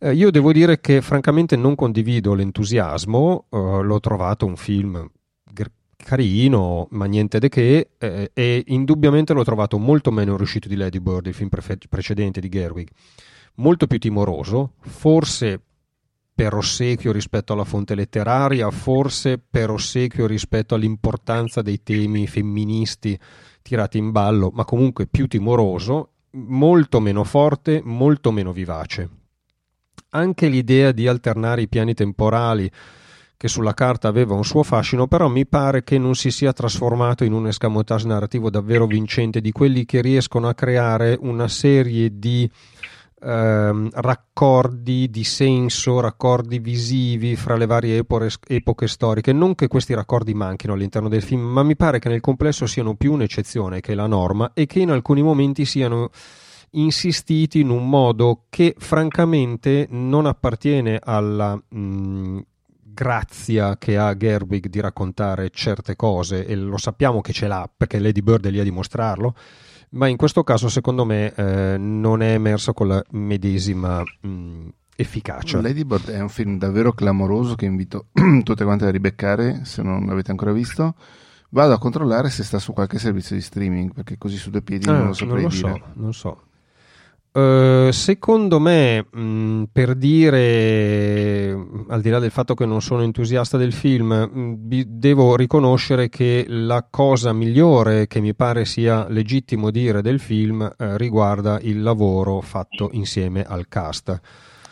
Eh, 0.00 0.12
io 0.12 0.30
devo 0.30 0.52
dire 0.52 0.80
che 0.80 1.00
francamente 1.00 1.56
non 1.56 1.74
condivido 1.74 2.34
l'entusiasmo, 2.34 3.46
eh, 3.50 3.56
l'ho 3.82 4.00
trovato 4.00 4.46
un 4.46 4.56
film 4.56 5.10
carino, 6.04 6.86
ma 6.90 7.04
niente 7.06 7.38
di 7.38 7.48
che, 7.48 7.90
eh, 7.98 8.30
e 8.32 8.64
indubbiamente 8.68 9.32
l'ho 9.32 9.44
trovato 9.44 9.78
molto 9.78 10.10
meno 10.10 10.36
riuscito 10.36 10.68
di 10.68 10.76
Lady 10.76 11.00
Bird, 11.00 11.26
il 11.26 11.34
film 11.34 11.48
pre- 11.48 11.78
precedente 11.88 12.40
di 12.40 12.48
Gerwig, 12.48 12.88
molto 13.56 13.86
più 13.86 13.98
timoroso, 13.98 14.74
forse 14.80 15.60
per 16.38 16.54
ossequio 16.54 17.10
rispetto 17.10 17.52
alla 17.52 17.64
fonte 17.64 17.96
letteraria, 17.96 18.70
forse 18.70 19.38
per 19.38 19.70
ossequio 19.70 20.26
rispetto 20.26 20.76
all'importanza 20.76 21.62
dei 21.62 21.82
temi 21.82 22.28
femministi 22.28 23.18
tirati 23.60 23.98
in 23.98 24.12
ballo, 24.12 24.50
ma 24.54 24.64
comunque 24.64 25.08
più 25.08 25.26
timoroso, 25.26 26.12
molto 26.30 27.00
meno 27.00 27.24
forte, 27.24 27.80
molto 27.82 28.30
meno 28.30 28.52
vivace. 28.52 29.08
Anche 30.10 30.48
l'idea 30.48 30.92
di 30.92 31.08
alternare 31.08 31.62
i 31.62 31.68
piani 31.68 31.92
temporali 31.92 32.70
che 33.38 33.46
sulla 33.46 33.72
carta 33.72 34.08
aveva 34.08 34.34
un 34.34 34.44
suo 34.44 34.64
fascino, 34.64 35.06
però 35.06 35.28
mi 35.28 35.46
pare 35.46 35.84
che 35.84 35.96
non 35.96 36.16
si 36.16 36.32
sia 36.32 36.52
trasformato 36.52 37.22
in 37.22 37.32
un 37.32 37.46
escamotage 37.46 38.08
narrativo 38.08 38.50
davvero 38.50 38.84
vincente 38.84 39.40
di 39.40 39.52
quelli 39.52 39.84
che 39.84 40.00
riescono 40.00 40.48
a 40.48 40.54
creare 40.54 41.16
una 41.20 41.46
serie 41.46 42.18
di 42.18 42.50
ehm, 43.22 43.90
raccordi 43.92 45.08
di 45.08 45.22
senso, 45.22 46.00
raccordi 46.00 46.58
visivi 46.58 47.36
fra 47.36 47.56
le 47.56 47.66
varie 47.66 47.98
epoche, 47.98 48.30
epoche 48.48 48.88
storiche. 48.88 49.32
Non 49.32 49.54
che 49.54 49.68
questi 49.68 49.94
raccordi 49.94 50.34
manchino 50.34 50.72
all'interno 50.72 51.08
del 51.08 51.22
film, 51.22 51.42
ma 51.42 51.62
mi 51.62 51.76
pare 51.76 52.00
che 52.00 52.08
nel 52.08 52.20
complesso 52.20 52.66
siano 52.66 52.96
più 52.96 53.12
un'eccezione 53.12 53.80
che 53.80 53.94
la 53.94 54.08
norma 54.08 54.50
e 54.52 54.66
che 54.66 54.80
in 54.80 54.90
alcuni 54.90 55.22
momenti 55.22 55.64
siano 55.64 56.10
insistiti 56.70 57.60
in 57.60 57.70
un 57.70 57.88
modo 57.88 58.46
che 58.50 58.74
francamente 58.76 59.86
non 59.90 60.26
appartiene 60.26 60.98
alla 61.00 61.54
mh, 61.54 62.40
grazia 62.98 63.78
che 63.78 63.96
ha 63.96 64.16
Gerwig 64.16 64.66
di 64.66 64.80
raccontare 64.80 65.50
certe 65.50 65.94
cose 65.94 66.44
e 66.44 66.56
lo 66.56 66.78
sappiamo 66.78 67.20
che 67.20 67.32
ce 67.32 67.46
l'ha 67.46 67.70
perché 67.74 68.00
Lady 68.00 68.22
Bird 68.22 68.46
è 68.46 68.50
lì 68.50 68.58
a 68.58 68.64
dimostrarlo 68.64 69.36
ma 69.90 70.08
in 70.08 70.16
questo 70.16 70.42
caso 70.42 70.68
secondo 70.68 71.04
me 71.04 71.32
eh, 71.32 71.76
non 71.78 72.22
è 72.22 72.32
emerso 72.32 72.72
con 72.72 72.88
la 72.88 73.02
medesima 73.10 74.02
mh, 74.02 74.68
efficacia. 74.96 75.60
Lady 75.60 75.84
Bird 75.84 76.10
è 76.10 76.20
un 76.20 76.28
film 76.28 76.58
davvero 76.58 76.92
clamoroso 76.92 77.54
che 77.54 77.66
invito 77.66 78.06
tutte 78.42 78.64
quante 78.64 78.84
a 78.84 78.90
ribeccare 78.90 79.64
se 79.64 79.82
non 79.82 80.04
l'avete 80.04 80.32
ancora 80.32 80.50
visto. 80.50 80.96
Vado 81.50 81.72
a 81.72 81.78
controllare 81.78 82.28
se 82.28 82.42
sta 82.42 82.58
su 82.58 82.72
qualche 82.72 82.98
servizio 82.98 83.34
di 83.36 83.40
streaming 83.40 83.94
perché 83.94 84.18
così 84.18 84.36
su 84.36 84.50
due 84.50 84.60
piedi 84.60 84.88
ah, 84.88 84.92
non 84.92 85.06
lo 85.06 85.12
saprei 85.14 85.42
non 85.42 85.50
lo 85.52 85.56
dire. 85.56 85.72
So, 85.72 85.82
non 85.94 86.12
so. 86.12 86.42
Uh, 87.38 87.92
secondo 87.92 88.58
me, 88.58 89.06
mh, 89.08 89.64
per 89.70 89.94
dire, 89.94 91.52
al 91.86 92.00
di 92.00 92.10
là 92.10 92.18
del 92.18 92.32
fatto 92.32 92.54
che 92.54 92.66
non 92.66 92.82
sono 92.82 93.02
entusiasta 93.02 93.56
del 93.56 93.72
film, 93.72 94.12
mh, 94.12 94.82
devo 94.88 95.36
riconoscere 95.36 96.08
che 96.08 96.46
la 96.48 96.84
cosa 96.90 97.32
migliore 97.32 98.08
che 98.08 98.18
mi 98.18 98.34
pare 98.34 98.64
sia 98.64 99.06
legittimo 99.08 99.70
dire 99.70 100.02
del 100.02 100.18
film 100.18 100.62
uh, 100.62 100.96
riguarda 100.96 101.60
il 101.60 101.80
lavoro 101.80 102.40
fatto 102.40 102.88
insieme 102.92 103.44
al 103.44 103.68
cast. 103.68 104.20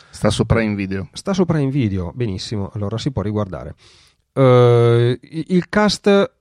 Sta 0.09 0.29
sopra 0.29 0.61
in 0.61 0.75
video. 0.75 1.07
Sta 1.13 1.33
sopra 1.33 1.59
in 1.59 1.69
video, 1.69 2.11
benissimo, 2.13 2.69
allora 2.73 2.97
si 2.97 3.11
può 3.11 3.21
riguardare. 3.21 3.75
Uh, 4.33 5.17
il 5.21 5.67
cast 5.69 6.07
eh, 6.07 6.31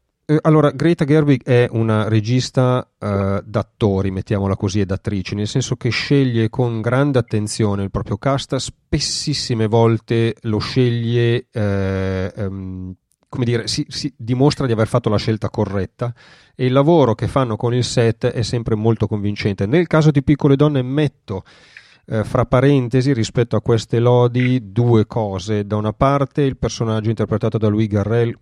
allora, 0.43 0.71
Greta 0.71 1.05
Gerwig 1.05 1.45
è 1.45 1.69
una 1.71 2.09
regista 2.09 2.89
uh, 2.99 3.41
d'attori, 3.45 4.11
mettiamola 4.11 4.57
così, 4.57 4.81
e 4.81 4.85
d'attrici, 4.85 5.37
nel 5.37 5.47
senso 5.47 5.77
che 5.77 5.89
sceglie 5.91 6.51
con 6.51 6.81
grande 6.81 7.21
attenzione 7.21 7.85
il 7.85 7.93
proprio 7.93 8.19
cast, 8.19 8.57
spessissime 8.57 9.69
volte 9.69 10.35
lo 10.43 10.59
sceglie, 10.59 11.47
eh, 11.53 12.33
um, 12.39 12.93
come 13.29 13.45
dire, 13.45 13.69
si, 13.69 13.87
si, 13.89 14.13
dimostra 14.17 14.67
di 14.67 14.73
aver 14.73 14.89
fatto 14.89 15.09
la 15.09 15.17
scelta 15.17 15.49
corretta 15.49 16.13
e 16.57 16.67
il 16.67 16.73
lavoro 16.73 17.15
che 17.15 17.29
fanno 17.29 17.55
con 17.57 17.73
il 17.73 17.85
set 17.85 18.27
è 18.27 18.43
sempre 18.43 18.75
molto 18.75 19.07
convincente. 19.07 19.65
Nel 19.67 19.87
caso 19.87 20.11
di 20.11 20.25
Piccole 20.25 20.57
Donne 20.57 20.83
metto 20.83 21.45
eh, 22.07 22.25
fra 22.25 22.47
parentesi 22.47 23.13
rispetto 23.13 23.55
a 23.55 23.63
queste 23.63 24.01
lodi 24.01 24.73
due 24.73 25.07
cose. 25.07 25.67
Da 25.67 25.77
una 25.77 25.93
parte 25.93 26.43
il 26.43 26.57
personaggio 26.57 27.11
interpretato 27.11 27.59
da 27.59 27.69
Louis 27.69 27.89
Garrel 27.89 28.37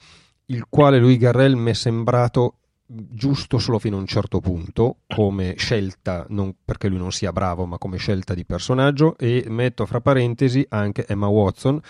il 0.46 0.66
quale 0.68 0.98
Louis 0.98 1.18
Garrel 1.18 1.56
mi 1.56 1.70
è 1.70 1.74
sembrato 1.74 2.58
giusto 2.86 3.58
solo 3.58 3.78
fino 3.78 3.96
a 3.96 4.00
un 4.00 4.06
certo 4.06 4.40
punto 4.40 4.98
come 5.06 5.54
scelta, 5.56 6.26
non 6.28 6.54
perché 6.64 6.88
lui 6.88 6.98
non 6.98 7.12
sia 7.12 7.32
bravo, 7.32 7.64
ma 7.64 7.78
come 7.78 7.96
scelta 7.96 8.34
di 8.34 8.44
personaggio 8.44 9.16
e 9.16 9.44
metto 9.48 9.86
fra 9.86 10.00
parentesi 10.00 10.64
anche 10.68 11.06
Emma 11.06 11.28
Watson 11.28 11.80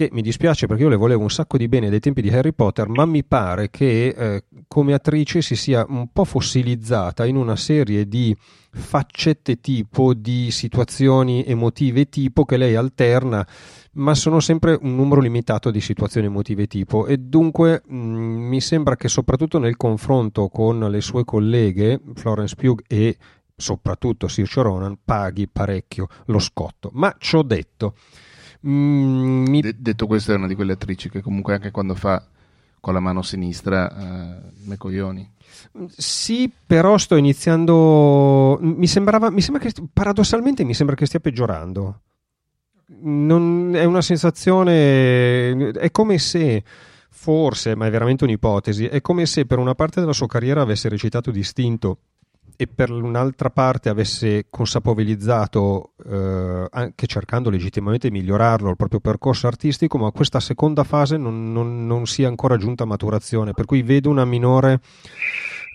che 0.00 0.08
mi 0.12 0.22
dispiace 0.22 0.66
perché 0.66 0.84
io 0.84 0.88
le 0.88 0.96
volevo 0.96 1.20
un 1.20 1.30
sacco 1.30 1.58
di 1.58 1.68
bene 1.68 1.90
dai 1.90 2.00
tempi 2.00 2.22
di 2.22 2.30
Harry 2.30 2.54
Potter, 2.54 2.88
ma 2.88 3.04
mi 3.04 3.22
pare 3.22 3.68
che 3.68 4.08
eh, 4.08 4.44
come 4.66 4.94
attrice 4.94 5.42
si 5.42 5.56
sia 5.56 5.84
un 5.86 6.08
po' 6.10 6.24
fossilizzata 6.24 7.26
in 7.26 7.36
una 7.36 7.54
serie 7.54 8.08
di 8.08 8.34
faccette 8.72 9.60
tipo, 9.60 10.14
di 10.14 10.50
situazioni 10.52 11.44
emotive 11.44 12.08
tipo 12.08 12.46
che 12.46 12.56
lei 12.56 12.76
alterna 12.76 13.46
ma 13.92 14.14
sono 14.14 14.40
sempre 14.40 14.78
un 14.80 14.94
numero 14.94 15.20
limitato 15.20 15.70
di 15.70 15.82
situazioni 15.82 16.28
emotive 16.28 16.66
tipo. 16.66 17.06
E 17.06 17.18
dunque 17.18 17.82
mh, 17.84 17.94
mm, 17.94 18.48
mi 18.48 18.60
sembra 18.62 18.96
che 18.96 19.08
soprattutto 19.08 19.58
nel 19.58 19.76
confronto 19.76 20.48
con 20.48 20.78
le 20.78 21.00
sue 21.02 21.24
colleghe 21.24 22.00
Florence 22.14 22.54
Pugh 22.54 22.80
e 22.86 23.18
soprattutto 23.54 24.28
Saoirse 24.28 24.62
Ronan 24.62 24.96
paghi 25.04 25.46
parecchio 25.46 26.06
lo 26.26 26.38
scotto. 26.38 26.88
Ma 26.94 27.14
ciò 27.18 27.42
detto 27.42 27.96
mm, 28.66 29.46
mi... 29.46 29.60
De- 29.60 29.76
detto 29.78 30.06
questo 30.06 30.32
è 30.32 30.36
una 30.36 30.46
di 30.46 30.54
quelle 30.54 30.72
attrici 30.72 31.08
che 31.08 31.20
comunque 31.20 31.54
anche 31.54 31.70
quando 31.70 31.94
fa 31.94 32.24
con 32.80 32.94
la 32.94 33.00
mano 33.00 33.22
sinistra 33.22 33.90
eh, 33.90 34.50
me 34.64 34.76
coglioni 34.76 35.38
sì, 35.88 36.50
però 36.66 36.96
sto 36.96 37.16
iniziando. 37.16 38.56
Mi 38.60 38.86
sembrava. 38.86 39.30
Mi 39.30 39.40
sembra 39.40 39.62
che 39.62 39.72
paradossalmente 39.92 40.62
mi 40.62 40.74
sembra 40.74 40.94
che 40.94 41.06
stia 41.06 41.18
peggiorando 41.18 42.02
non, 43.02 43.72
è 43.74 43.84
una 43.84 44.02
sensazione, 44.02 45.70
è 45.70 45.90
come 45.90 46.18
se 46.18 46.62
forse, 47.10 47.74
ma 47.74 47.86
è 47.86 47.90
veramente 47.90 48.24
un'ipotesi, 48.24 48.86
è 48.86 49.00
come 49.00 49.26
se 49.26 49.46
per 49.46 49.58
una 49.58 49.74
parte 49.74 50.00
della 50.00 50.12
sua 50.12 50.26
carriera 50.26 50.62
avesse 50.62 50.88
recitato 50.88 51.30
distinto 51.30 51.98
e 52.60 52.66
per 52.66 52.90
un'altra 52.90 53.48
parte 53.48 53.88
avesse 53.88 54.48
consapevolizzato, 54.50 55.92
eh, 56.06 56.66
anche 56.70 57.06
cercando 57.06 57.48
legittimamente 57.48 58.10
di 58.10 58.18
migliorarlo, 58.18 58.68
il 58.68 58.76
proprio 58.76 59.00
percorso 59.00 59.46
artistico, 59.46 59.96
ma 59.96 60.10
questa 60.10 60.40
seconda 60.40 60.84
fase 60.84 61.16
non, 61.16 61.54
non, 61.54 61.86
non 61.86 62.04
sia 62.04 62.28
ancora 62.28 62.58
giunta 62.58 62.82
a 62.82 62.86
maturazione, 62.86 63.54
per 63.54 63.64
cui 63.64 63.80
vedo 63.80 64.10
una 64.10 64.26
minore 64.26 64.80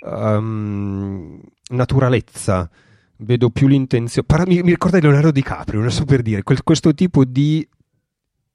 um, 0.02 1.42
naturalezza, 1.70 2.70
vedo 3.16 3.50
più 3.50 3.66
l'intenzione. 3.66 4.28
Mi, 4.46 4.62
mi 4.62 4.70
ricorda 4.70 5.00
Leonardo 5.00 5.32
DiCaprio, 5.32 5.80
non 5.80 5.90
so 5.90 6.06
per 6.06 6.22
dire, 6.22 6.44
quel, 6.44 6.62
questo 6.62 6.94
tipo 6.94 7.26
di 7.26 7.68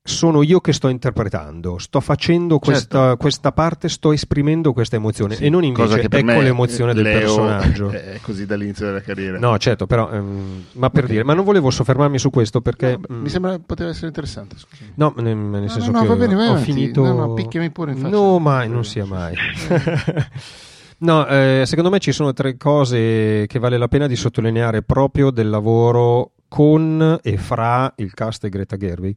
sono 0.02 0.42
io 0.42 0.60
che 0.60 0.72
sto 0.72 0.88
interpretando, 0.88 1.78
sto 1.78 2.00
facendo 2.00 2.58
questa, 2.58 3.00
certo. 3.00 3.16
questa 3.18 3.52
parte, 3.52 3.88
sto 3.88 4.12
esprimendo 4.12 4.72
questa 4.72 4.96
emozione 4.96 5.34
sì, 5.34 5.44
e 5.44 5.50
non 5.50 5.62
invece 5.62 6.00
ecco 6.00 6.40
l'emozione 6.40 6.94
del 6.94 7.04
personaggio. 7.04 7.90
È 7.92 8.18
così 8.22 8.46
dall'inizio 8.46 8.86
della 8.86 9.02
carriera. 9.02 9.38
No, 9.38 9.56
certo, 9.58 9.86
però, 9.86 10.10
ehm, 10.10 10.64
ma 10.72 10.88
per 10.88 11.04
okay. 11.04 11.16
dire, 11.16 11.24
ma 11.24 11.34
non 11.34 11.44
volevo 11.44 11.70
soffermarmi 11.70 12.18
su 12.18 12.30
questo 12.30 12.60
perché... 12.62 12.98
No, 13.08 13.16
mm, 13.16 13.22
mi 13.22 13.28
sembra 13.28 13.58
poteva 13.58 13.90
essere 13.90 14.06
interessante. 14.06 14.56
Scusami. 14.56 14.92
No, 14.94 15.14
nel, 15.18 15.36
nel 15.36 15.70
senso 15.70 15.90
no, 15.90 16.02
no, 16.02 16.08
che 16.08 16.16
bene, 16.16 16.34
ho, 16.34 16.52
ho 16.52 16.56
finito... 16.56 17.02
No, 17.02 17.12
no, 17.12 17.34
picchiami 17.34 17.70
pure 17.70 17.92
in 17.92 17.98
faccia. 17.98 18.16
No, 18.16 18.38
mai, 18.38 18.68
non 18.68 18.84
sia 18.84 19.04
mai. 19.04 19.34
No, 21.02 21.26
eh, 21.26 21.62
secondo 21.64 21.88
me 21.88 21.98
ci 21.98 22.12
sono 22.12 22.34
tre 22.34 22.58
cose 22.58 23.46
che 23.46 23.58
vale 23.58 23.78
la 23.78 23.88
pena 23.88 24.06
di 24.06 24.16
sottolineare 24.16 24.82
proprio 24.82 25.30
del 25.30 25.48
lavoro 25.48 26.32
con 26.46 27.18
e 27.22 27.36
fra 27.38 27.90
il 27.96 28.12
cast 28.12 28.44
e 28.44 28.50
Greta 28.50 28.76
Gerwig. 28.76 29.16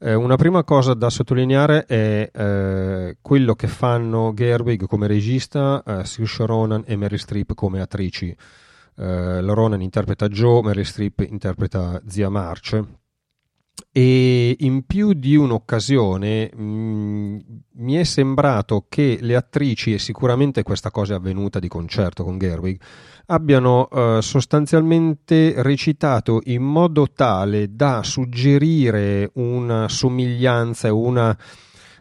Eh, 0.00 0.14
una 0.14 0.36
prima 0.36 0.62
cosa 0.62 0.94
da 0.94 1.10
sottolineare 1.10 1.84
è 1.84 2.30
eh, 2.32 3.16
quello 3.20 3.54
che 3.56 3.66
fanno 3.66 4.32
Gerwig 4.32 4.86
come 4.86 5.08
regista, 5.08 5.82
eh, 5.84 6.04
Saoirse 6.04 6.46
Ronan 6.46 6.84
e 6.86 6.94
Mary 6.94 7.18
Streep 7.18 7.54
come 7.54 7.80
attrici. 7.80 8.28
Eh, 8.28 9.40
la 9.40 9.52
Ronan 9.54 9.82
interpreta 9.82 10.28
Joe, 10.28 10.62
Mary 10.62 10.84
Streep 10.84 11.20
interpreta 11.20 12.00
zia 12.06 12.28
March. 12.28 12.80
E 13.90 14.54
in 14.58 14.84
più 14.84 15.14
di 15.14 15.34
un'occasione 15.34 16.50
mm, 16.54 17.38
mi 17.76 17.94
è 17.94 18.04
sembrato 18.04 18.86
che 18.88 19.18
le 19.20 19.34
attrici, 19.34 19.94
e 19.94 19.98
sicuramente 19.98 20.62
questa 20.62 20.90
cosa 20.90 21.14
è 21.14 21.16
avvenuta 21.16 21.58
di 21.58 21.68
concerto 21.68 22.22
con 22.22 22.38
Gerwig, 22.38 22.80
abbiano 23.26 23.88
eh, 23.88 24.18
sostanzialmente 24.20 25.54
recitato 25.62 26.40
in 26.44 26.62
modo 26.62 27.10
tale 27.12 27.74
da 27.74 28.02
suggerire 28.02 29.30
una 29.34 29.88
somiglianza 29.88 30.88
e 30.88 30.90
una 30.90 31.36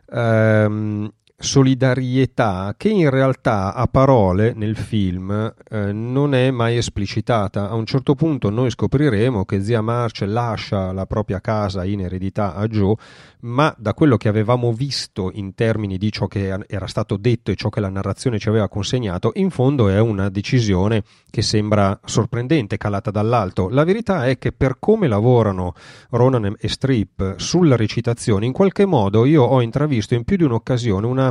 ehm, 0.10 1.12
solidarietà 1.40 2.74
che 2.76 2.90
in 2.90 3.12
realtà 3.12 3.76
a 3.76 3.86
parole 3.86 4.54
nel 4.56 4.76
film 4.76 5.54
eh, 5.70 5.92
non 5.92 6.34
è 6.34 6.50
mai 6.50 6.78
esplicitata. 6.78 7.70
A 7.70 7.76
un 7.76 7.86
certo 7.86 8.16
punto 8.16 8.50
noi 8.50 8.72
scopriremo 8.72 9.46
che 9.46 9.62
zia 9.62 9.82
March 9.82 10.22
lascia 10.22 10.92
la 10.94 11.06
propria 11.06 11.40
casa 11.40 11.86
in 11.86 12.02
eredità 12.02 12.56
a 12.56 12.66
Joe, 12.66 12.96
ma 13.42 13.74
da 13.78 13.94
quello 13.94 14.18
che 14.18 14.30
avevamo 14.30 14.74
visto 14.74 15.30
in 15.32 15.54
termini 15.54 15.98
di 15.98 16.12
ciò 16.12 16.26
che 16.26 16.58
era 16.68 16.88
stato 16.88 17.18
detto 17.18 17.52
e 17.52 17.56
ciò 17.56 17.70
che 17.70 17.82
la 17.82 17.90
narrazione 17.90 18.40
ci 18.40 18.50
aveva 18.50 18.68
consegnato, 18.68 19.32
in 19.36 19.52
fondo 19.52 19.90
è 19.90 20.00
una 20.00 20.30
decisione 20.30 21.04
che 21.30 21.44
sembra 21.44 22.00
sorprendente, 22.04 22.78
calata 22.78 23.12
dall'alto. 23.12 23.70
La 23.70 23.84
verità 23.84 24.26
è 24.26 24.40
che 24.40 24.52
per 24.54 24.78
come 24.80 25.08
lavorano 25.08 25.76
Ronan 26.10 26.56
e 26.60 26.68
Strip 26.68 27.36
sulla 27.38 27.76
recitazione, 27.76 28.48
in 28.48 28.54
qualche 28.54 28.86
modo 28.86 29.24
io 29.26 29.44
ho 29.44 29.62
intravisto 29.62 30.16
in 30.16 30.24
più 30.24 30.36
di 30.38 30.44
un'occasione 30.44 31.06
una 31.06 31.27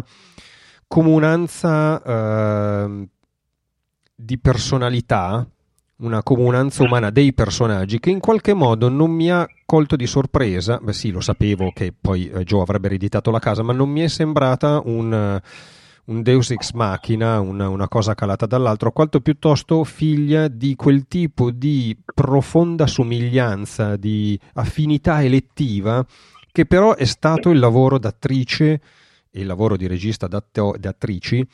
comunanza 0.87 2.03
eh, 2.03 3.09
di 4.15 4.39
personalità, 4.39 5.47
una 5.99 6.23
comunanza 6.23 6.83
umana 6.83 7.11
dei 7.11 7.33
personaggi 7.33 7.99
che 7.99 8.11
in 8.11 8.21
qualche 8.21 8.53
modo 8.53 8.89
non 8.89 9.11
mi 9.11 9.31
ha 9.31 9.47
colto 9.65 9.97
di 9.97 10.07
sorpresa. 10.07 10.79
Beh, 10.83 10.93
sì, 10.93 11.11
lo 11.11 11.21
sapevo 11.21 11.73
che 11.73 11.93
poi 11.99 12.29
eh, 12.29 12.45
Joe 12.45 12.63
avrebbe 12.63 12.87
ereditato 12.89 13.31
la 13.31 13.39
casa, 13.39 13.63
ma 13.63 13.73
non 13.73 13.89
mi 13.89 14.01
è 14.01 14.09
sembrata 14.09 14.81
un, 14.85 15.41
un 16.05 16.23
Deus 16.23 16.51
ex 16.51 16.73
machina, 16.73 17.41
una, 17.41 17.69
una 17.69 17.89
cosa 17.89 18.15
calata 18.15 18.47
dall'altro, 18.47 18.93
quanto 18.93 19.21
piuttosto 19.21 19.85
figlia 19.85 20.49
di 20.49 20.77
quel 20.77 21.07
tipo 21.09 21.51
di 21.51 21.97
profonda 22.15 22.87
somiglianza, 22.87 23.97
di 23.97 24.39
affinità 24.55 25.23
elettiva, 25.23 26.05
che 26.53 26.67
però 26.67 26.95
è 26.95 27.05
stato 27.05 27.51
il 27.51 27.59
lavoro 27.59 27.99
d'attrice 27.99 28.81
il 29.37 29.47
lavoro 29.47 29.77
di 29.77 29.87
regista 29.87 30.29
e 30.29 30.89
attrici 30.89 31.47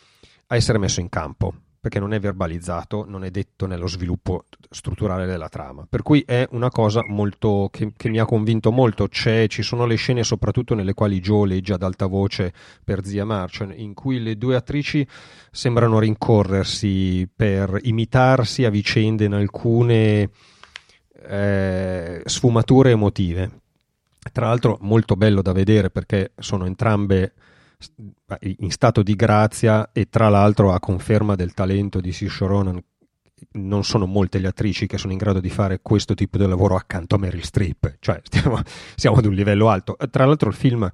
a 0.49 0.57
essere 0.57 0.79
messo 0.79 1.01
in 1.01 1.09
campo 1.09 1.55
perché 1.83 1.99
non 1.99 2.15
è 2.15 2.21
verbalizzato, 2.21 3.05
non 3.09 3.25
è 3.25 3.31
detto 3.33 3.67
nello 3.67 3.89
sviluppo 3.89 4.45
strutturale 4.71 5.27
della 5.27 5.49
trama. 5.49 5.85
Per 5.91 6.03
cui 6.03 6.23
è 6.25 6.47
una 6.53 6.71
cosa 6.71 7.03
molto, 7.09 7.71
che, 7.73 7.93
che 7.97 8.09
mi 8.09 8.21
ha 8.21 8.25
convinto 8.25 8.71
molto. 8.71 9.09
C'è, 9.09 9.49
ci 9.49 9.63
sono 9.63 9.85
le 9.85 9.97
scene, 9.97 10.23
soprattutto 10.23 10.77
nelle 10.77 10.95
quali 10.95 11.19
Joe 11.19 11.49
legge 11.49 11.73
ad 11.73 11.83
alta 11.83 12.07
voce 12.07 12.53
per 12.85 13.05
Zia 13.05 13.25
Marchen, 13.25 13.75
in 13.77 13.95
cui 13.95 14.23
le 14.23 14.37
due 14.39 14.55
attrici 14.55 15.05
sembrano 15.51 15.99
rincorrersi 15.99 17.29
per 17.35 17.77
imitarsi 17.83 18.65
a 18.65 18.71
vicenda 18.71 19.25
in 19.25 19.33
alcune 19.33 20.31
eh, 21.21 22.23
sfumature 22.25 22.91
emotive. 22.93 23.51
Tra 24.31 24.47
l'altro 24.47 24.79
molto 24.83 25.17
bello 25.17 25.43
da 25.43 25.51
vedere 25.51 25.91
perché 25.91 26.31
sono 26.39 26.65
entrambe 26.65 27.33
in 28.59 28.71
stato 28.71 29.03
di 29.03 29.15
grazia 29.15 29.91
e 29.93 30.09
tra 30.09 30.29
l'altro 30.29 30.73
a 30.73 30.81
conferma 30.81 31.35
del 31.35 31.55
talento 31.55 32.01
di 32.01 32.13
Saoirse 32.13 32.47
Ronan 32.47 32.83
non 33.53 33.85
sono 33.85 34.07
molte 34.07 34.39
le 34.39 34.49
attrici 34.49 34.87
che 34.87 34.99
sono 34.99 35.13
in 35.13 35.19
grado 35.19 35.41
di 35.41 35.51
fare 35.51 35.81
questo 35.83 36.15
tipo 36.15 36.39
di 36.39 36.47
lavoro 36.47 36.77
accanto 36.77 37.17
a 37.17 37.19
Meryl 37.19 37.43
Streep, 37.43 37.97
cioè 37.99 38.21
stiamo, 38.25 38.61
siamo 38.95 39.17
ad 39.17 39.27
un 39.27 39.35
livello 39.35 39.69
alto. 39.69 39.97
Tra 40.11 40.25
l'altro 40.25 40.49
il 40.49 40.55
film 40.55 40.89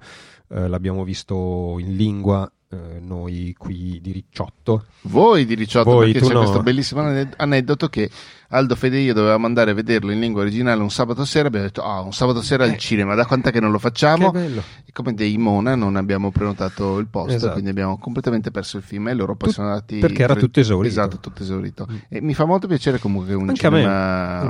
eh, 0.49 0.67
l'abbiamo 0.67 1.03
visto 1.03 1.77
in 1.79 1.95
lingua 1.95 2.51
eh, 2.71 2.99
noi 2.99 3.53
qui 3.57 3.99
di 4.01 4.11
Ricciotto. 4.11 4.85
Voi 5.01 5.45
di 5.45 5.55
Ricciotto, 5.55 5.89
Voi, 5.91 6.11
perché 6.11 6.27
c'è 6.27 6.33
no. 6.33 6.39
questo 6.39 6.61
bellissimo 6.61 7.01
aneddoto 7.37 7.87
che 7.87 8.09
Aldo 8.51 8.75
Fede 8.75 8.97
e 8.97 9.01
io 9.01 9.13
dovevamo 9.13 9.45
andare 9.45 9.71
a 9.71 9.73
vederlo 9.75 10.11
in 10.11 10.19
lingua 10.19 10.41
originale 10.41 10.81
un 10.81 10.89
sabato 10.89 11.23
sera. 11.23 11.47
Abbiamo 11.47 11.65
detto, 11.65 11.83
ah, 11.83 12.01
un 12.01 12.13
sabato 12.13 12.41
sera 12.41 12.63
al 12.63 12.71
eh. 12.71 12.77
cinema, 12.77 13.13
da 13.13 13.25
quant'è 13.25 13.51
che 13.51 13.59
non 13.59 13.71
lo 13.71 13.77
facciamo? 13.77 14.33
E 14.33 14.91
come 14.91 15.13
dei 15.13 15.37
Mona 15.37 15.75
non 15.75 15.95
abbiamo 15.95 16.31
prenotato 16.31 16.97
il 16.97 17.07
posto, 17.07 17.35
esatto. 17.35 17.51
quindi 17.53 17.69
abbiamo 17.69 17.99
completamente 17.99 18.49
perso 18.49 18.77
il 18.77 18.83
film 18.83 19.07
e 19.09 19.13
loro 19.13 19.35
poi 19.35 19.51
sono 19.51 19.67
andati... 19.67 19.99
Perché 19.99 20.23
era 20.23 20.35
tutto 20.35 20.59
esaurito. 20.59 20.91
Esatto, 20.91 21.19
tutto 21.19 21.43
esaurito. 21.43 21.87
Mm. 21.91 21.95
E 22.09 22.21
mi 22.21 22.33
fa 22.33 22.45
molto 22.45 22.65
piacere 22.65 22.97
comunque 22.97 23.29
che 23.29 23.35
un 23.35 23.49
Anche 23.49 23.61
cinema 23.61 24.49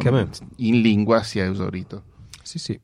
in 0.57 0.81
lingua 0.81 1.21
sia 1.23 1.49
esaurito. 1.49 2.03
Sì, 2.41 2.57
sì. 2.57 2.79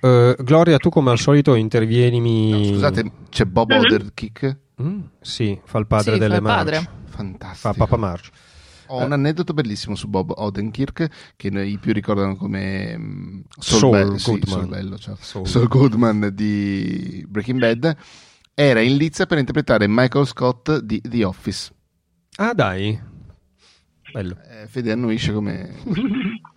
Uh, 0.00 0.34
Gloria, 0.42 0.78
tu 0.78 0.90
come 0.90 1.10
al 1.10 1.18
solito 1.18 1.54
intervieni. 1.54 2.50
No, 2.50 2.64
scusate, 2.64 3.10
c'è 3.30 3.44
Bob 3.44 3.72
mm-hmm. 3.72 3.80
Oderkick? 3.80 4.56
Mm? 4.82 5.00
Sì, 5.20 5.58
fa 5.64 5.78
il 5.78 5.86
padre 5.86 6.14
sì, 6.14 6.18
delle 6.18 6.40
March. 6.40 6.88
Fantastico. 7.06 7.72
Fa 7.72 7.74
Papa 7.74 7.96
March. 7.96 8.30
Ho 8.88 9.00
eh. 9.00 9.04
un 9.04 9.12
aneddoto 9.12 9.54
bellissimo 9.54 9.94
su 9.94 10.08
Bob 10.08 10.32
Odenkirk 10.34 11.34
che 11.36 11.48
i 11.48 11.78
più 11.78 11.92
ricordano 11.92 12.36
come 12.36 12.94
um, 12.96 13.42
Saul, 13.58 13.80
Saul, 13.80 14.38
Be- 14.38 14.46
sì, 14.46 14.50
Saul, 14.50 14.68
Bello, 14.68 14.98
cioè. 14.98 15.14
Saul. 15.18 15.46
Saul 15.46 15.68
Goodman 15.68 16.30
di 16.34 17.24
Breaking 17.28 17.58
Bad. 17.58 17.96
Era 18.54 18.80
in 18.80 18.96
lizza 18.96 19.26
per 19.26 19.38
interpretare 19.38 19.86
Michael 19.88 20.26
Scott 20.26 20.80
di 20.80 21.00
The 21.00 21.24
Office. 21.24 21.70
Ah, 22.36 22.52
dai. 22.54 22.98
Bello. 24.12 24.36
Eh, 24.48 24.66
Fede 24.66 24.92
annuisce 24.92 25.32
come 25.32 25.74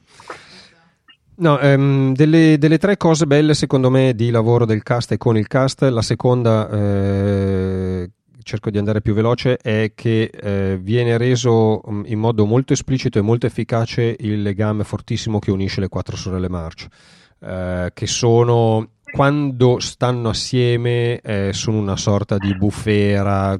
No, 1.41 1.59
ehm, 1.59 2.13
delle, 2.13 2.57
delle, 2.59 2.77
tre 2.77 2.97
cose 2.97 3.25
belle 3.25 3.55
secondo 3.55 3.89
me 3.89 4.13
di 4.13 4.29
lavoro 4.29 4.65
del 4.65 4.83
cast 4.83 5.13
e 5.13 5.17
con 5.17 5.37
il 5.37 5.47
cast, 5.47 5.81
la 5.81 6.03
seconda, 6.03 6.69
eh, 6.69 8.11
cerco 8.43 8.69
di 8.69 8.77
andare 8.77 9.01
più 9.01 9.13
veloce, 9.13 9.57
è 9.57 9.91
che 9.95 10.23
eh, 10.23 10.77
viene 10.81 11.17
reso 11.17 11.81
mm, 11.89 12.03
in 12.05 12.19
modo 12.19 12.45
molto 12.45 12.73
esplicito 12.73 13.19
e 13.19 13.21
molto 13.21 13.45
efficace 13.45 14.15
il 14.19 14.41
legame 14.41 14.83
fortissimo 14.83 15.39
che 15.39 15.51
unisce 15.51 15.81
le 15.81 15.89
quattro 15.89 16.15
sorelle 16.15 16.49
March, 16.49 16.87
eh, 17.39 17.91
che 17.93 18.07
sono 18.07 18.89
quando 19.11 19.79
stanno 19.79 20.29
assieme 20.29 21.19
eh, 21.19 21.51
sono 21.53 21.77
una 21.77 21.97
sorta 21.97 22.37
di 22.37 22.55
bufera 22.55 23.59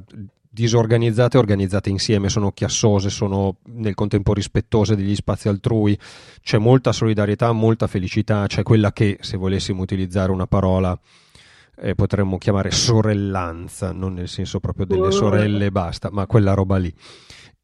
disorganizzate 0.54 1.38
e 1.38 1.40
organizzate 1.40 1.88
insieme, 1.88 2.28
sono 2.28 2.52
chiassose, 2.52 3.08
sono 3.08 3.56
nel 3.68 3.94
contempo 3.94 4.34
rispettose 4.34 4.94
degli 4.94 5.14
spazi 5.14 5.48
altrui, 5.48 5.98
c'è 6.42 6.58
molta 6.58 6.92
solidarietà, 6.92 7.52
molta 7.52 7.86
felicità, 7.86 8.46
c'è 8.46 8.62
quella 8.62 8.92
che 8.92 9.16
se 9.22 9.38
volessimo 9.38 9.80
utilizzare 9.80 10.30
una 10.30 10.46
parola 10.46 10.98
eh, 11.82 11.94
potremmo 11.96 12.38
chiamare 12.38 12.70
sorellanza, 12.70 13.90
non 13.92 14.14
nel 14.14 14.28
senso 14.28 14.60
proprio 14.60 14.86
delle 14.86 15.10
sorelle 15.10 15.66
e 15.66 15.70
basta, 15.72 16.10
ma 16.12 16.26
quella 16.26 16.54
roba 16.54 16.76
lì. 16.76 16.94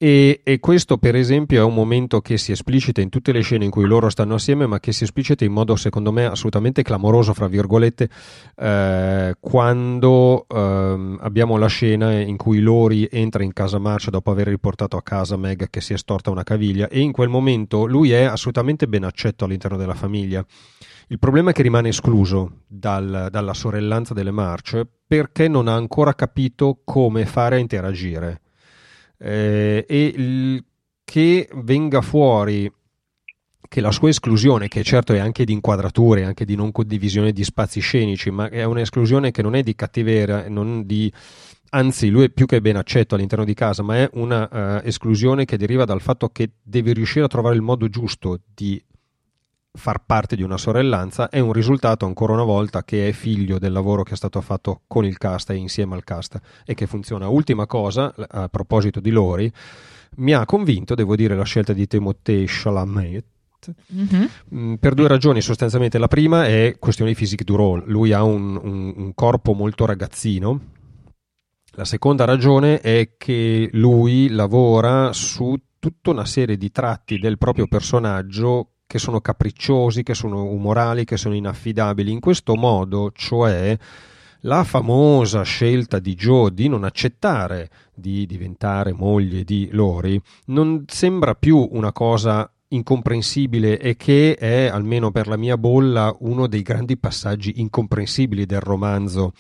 E, 0.01 0.43
e, 0.45 0.61
questo, 0.61 0.97
per 0.97 1.17
esempio, 1.17 1.61
è 1.61 1.65
un 1.65 1.75
momento 1.75 2.21
che 2.21 2.39
si 2.39 2.53
esplicita 2.53 3.01
in 3.01 3.09
tutte 3.09 3.33
le 3.33 3.41
scene 3.41 3.65
in 3.65 3.71
cui 3.71 3.85
loro 3.85 4.09
stanno 4.11 4.35
assieme, 4.35 4.65
ma 4.67 4.79
che 4.79 4.93
si 4.93 5.03
esplicita 5.03 5.45
in 5.45 5.51
modo, 5.51 5.75
secondo 5.75 6.13
me, 6.13 6.25
assolutamente 6.25 6.83
clamoroso, 6.83 7.35
fra 7.35 7.49
virgolette, 7.49 8.09
eh, 8.57 9.35
quando 9.41 10.47
eh, 10.49 11.17
abbiamo 11.21 11.57
la 11.57 11.67
scena 11.67 12.13
in 12.13 12.37
cui 12.37 12.61
Lori 12.61 13.09
entra 13.11 13.43
in 13.43 13.53
casa 13.53 13.79
Marcia 13.79 14.11
dopo 14.11 14.31
aver 14.31 14.47
riportato 14.47 14.97
a 14.97 15.03
casa 15.03 15.37
Meg 15.37 15.69
che 15.69 15.81
si 15.81 15.95
è 15.95 15.99
storta 15.99 16.31
una 16.31 16.45
caviglia, 16.45 16.87
e 16.89 17.01
in 17.01 17.11
quel 17.11 17.29
momento 17.29 17.85
lui 17.85 18.13
è 18.13 18.23
assolutamente 18.23 18.87
ben 18.87 19.03
accetto 19.03 19.47
all'interno 19.47 19.77
della 19.77 19.95
famiglia. 19.95 20.47
Il 21.11 21.19
problema 21.19 21.51
è 21.51 21.53
che 21.55 21.63
rimane 21.63 21.89
escluso 21.89 22.65
dal, 22.67 23.29
dalla 23.31 23.55
sorellanza 23.55 24.13
delle 24.13 24.31
March 24.31 24.87
perché 25.07 25.49
non 25.49 25.67
ha 25.67 25.75
ancora 25.75 26.15
capito 26.15 26.83
come 26.85 27.25
fare 27.25 27.57
a 27.57 27.59
interagire. 27.59 28.43
Eh, 29.17 29.87
e 29.89 30.05
il, 30.15 30.65
che 31.05 31.49
venga 31.55 32.03
fuori 32.03 32.71
che 33.67 33.81
la 33.81 33.91
sua 33.91 34.11
esclusione, 34.11 34.69
che 34.69 34.83
certo 34.83 35.15
è 35.15 35.19
anche 35.19 35.47
di 35.47 35.53
inquadrature, 35.55 36.25
anche 36.25 36.45
di 36.45 36.55
non 36.55 36.73
condivisione 36.73 37.33
di 37.33 37.45
spazi 37.45 37.81
scenici, 37.81 38.31
ma 38.31 38.51
è 38.51 38.65
un'esclusione 38.65 39.31
che 39.31 39.41
non 39.41 39.55
è 39.55 39.63
di 39.63 39.75
cattiveria, 39.75 40.47
di 40.85 41.13
anzi 41.71 42.09
lui 42.09 42.25
è 42.25 42.31
più 42.31 42.45
che 42.45 42.61
ben 42.61 42.77
accetto 42.77 43.15
all'interno 43.15 43.45
di 43.45 43.55
casa, 43.55 43.83
ma 43.83 43.97
è 43.97 44.11
una 44.15 44.49
uh, 44.51 44.87
esclusione 44.87 45.45
che 45.45 45.57
deriva 45.59 45.85
dal 45.85 46.01
fatto 46.01 46.29
che 46.29 46.51
deve 46.63 46.93
riuscire 46.93 47.25
a 47.25 47.29
trovare 47.29 47.57
il 47.57 47.63
modo 47.63 47.89
giusto 47.89 48.41
di 48.55 48.83
far 49.73 50.05
parte 50.05 50.37
di 50.37 50.43
una 50.43 50.57
sorellanza, 50.57 51.29
è 51.29 51.39
un 51.39 51.53
risultato 51.53 52.07
ancora 52.07 52.33
una 52.33 52.45
volta 52.45 52.85
che 52.85 53.09
è 53.09 53.13
figlio 53.13 53.59
del 53.59 53.73
lavoro 53.73 54.03
che 54.03 54.15
è 54.15 54.17
stato 54.17 54.41
fatto 54.41 54.83
con 54.87 55.05
il 55.05 55.19
cast 55.19 55.51
e 55.51 55.57
insieme 55.57 55.95
al 55.95 56.05
cast 56.05 56.39
e 56.65 56.75
che 56.75 56.87
funziona. 56.87 57.29
Ultima 57.29 57.67
cosa, 57.67 58.15
a 58.17 58.49
proposito 58.49 59.01
di 59.01 59.11
Lori, 59.11 59.51
mi 60.17 60.33
ha 60.33 60.45
convinto, 60.45 60.95
devo 60.95 61.17
dire, 61.17 61.37
la 61.37 61.45
scelta 61.45 61.73
di 61.73 61.87
Timothée 61.87 62.45
Chalamet, 62.47 63.25
Mm-hmm. 63.93 64.75
Per 64.75 64.95
due 64.95 65.09
ragioni 65.09 65.41
sostanzialmente. 65.41 65.99
La 65.99 66.07
prima 66.07 66.47
è 66.47 66.77
questione 66.79 67.11
di 67.11 67.17
physique 67.17 67.45
du 67.45 67.57
role. 67.57 67.83
Lui 67.87 68.13
ha 68.13 68.23
un, 68.23 68.57
un, 68.57 68.95
un, 68.97 69.15
corpo 69.15 69.53
molto 69.53 69.85
ragazzino, 69.85 70.61
la 71.79 71.85
seconda 71.85 72.25
ragione 72.25 72.81
è 72.81 73.15
che 73.17 73.69
lui 73.73 74.29
lavora 74.31 75.13
su 75.13 75.57
tutta 75.79 76.11
una 76.11 76.25
serie 76.25 76.57
di 76.57 76.73
tratti 76.73 77.19
del 77.19 77.39
proprio 77.39 77.69
personaggio 77.69 78.78
che 78.89 78.99
sono 78.99 79.21
capricciosi, 79.21 80.03
che 80.03 80.15
sono 80.15 80.45
umorali, 80.45 81.05
che 81.05 81.19
sono 81.19 81.35
inaffidabili. 81.35 82.11
In 82.11 82.21
questo 82.21 82.57
modo, 82.57 83.13
cioè, 83.15 83.77
la 84.41 84.65
famosa 84.65 85.43
scelta 85.43 85.99
di 85.99 86.15
Joe 86.15 86.55
di 86.55 86.69
non 86.69 86.85
accettare 86.85 87.69
di 87.95 88.25
diventare 88.25 88.95
moglie 88.95 89.45
di 89.45 89.69
Lori 89.73 90.19
non 90.47 90.85
sembra 90.87 91.35
più 91.35 91.69
una 91.73 91.93
cosa 91.93 92.51
incomprensibile 92.69 93.79
e 93.79 93.95
che 93.97 94.37
è, 94.37 94.69
almeno 94.69 95.11
per 95.11 95.27
la 95.27 95.37
mia 95.37 95.59
bolla, 95.59 96.15
uno 96.21 96.47
dei 96.47 96.63
grandi 96.63 96.97
passaggi 96.97 97.61
incomprensibili 97.61 98.47
del 98.47 98.61
romanzo 98.61 99.33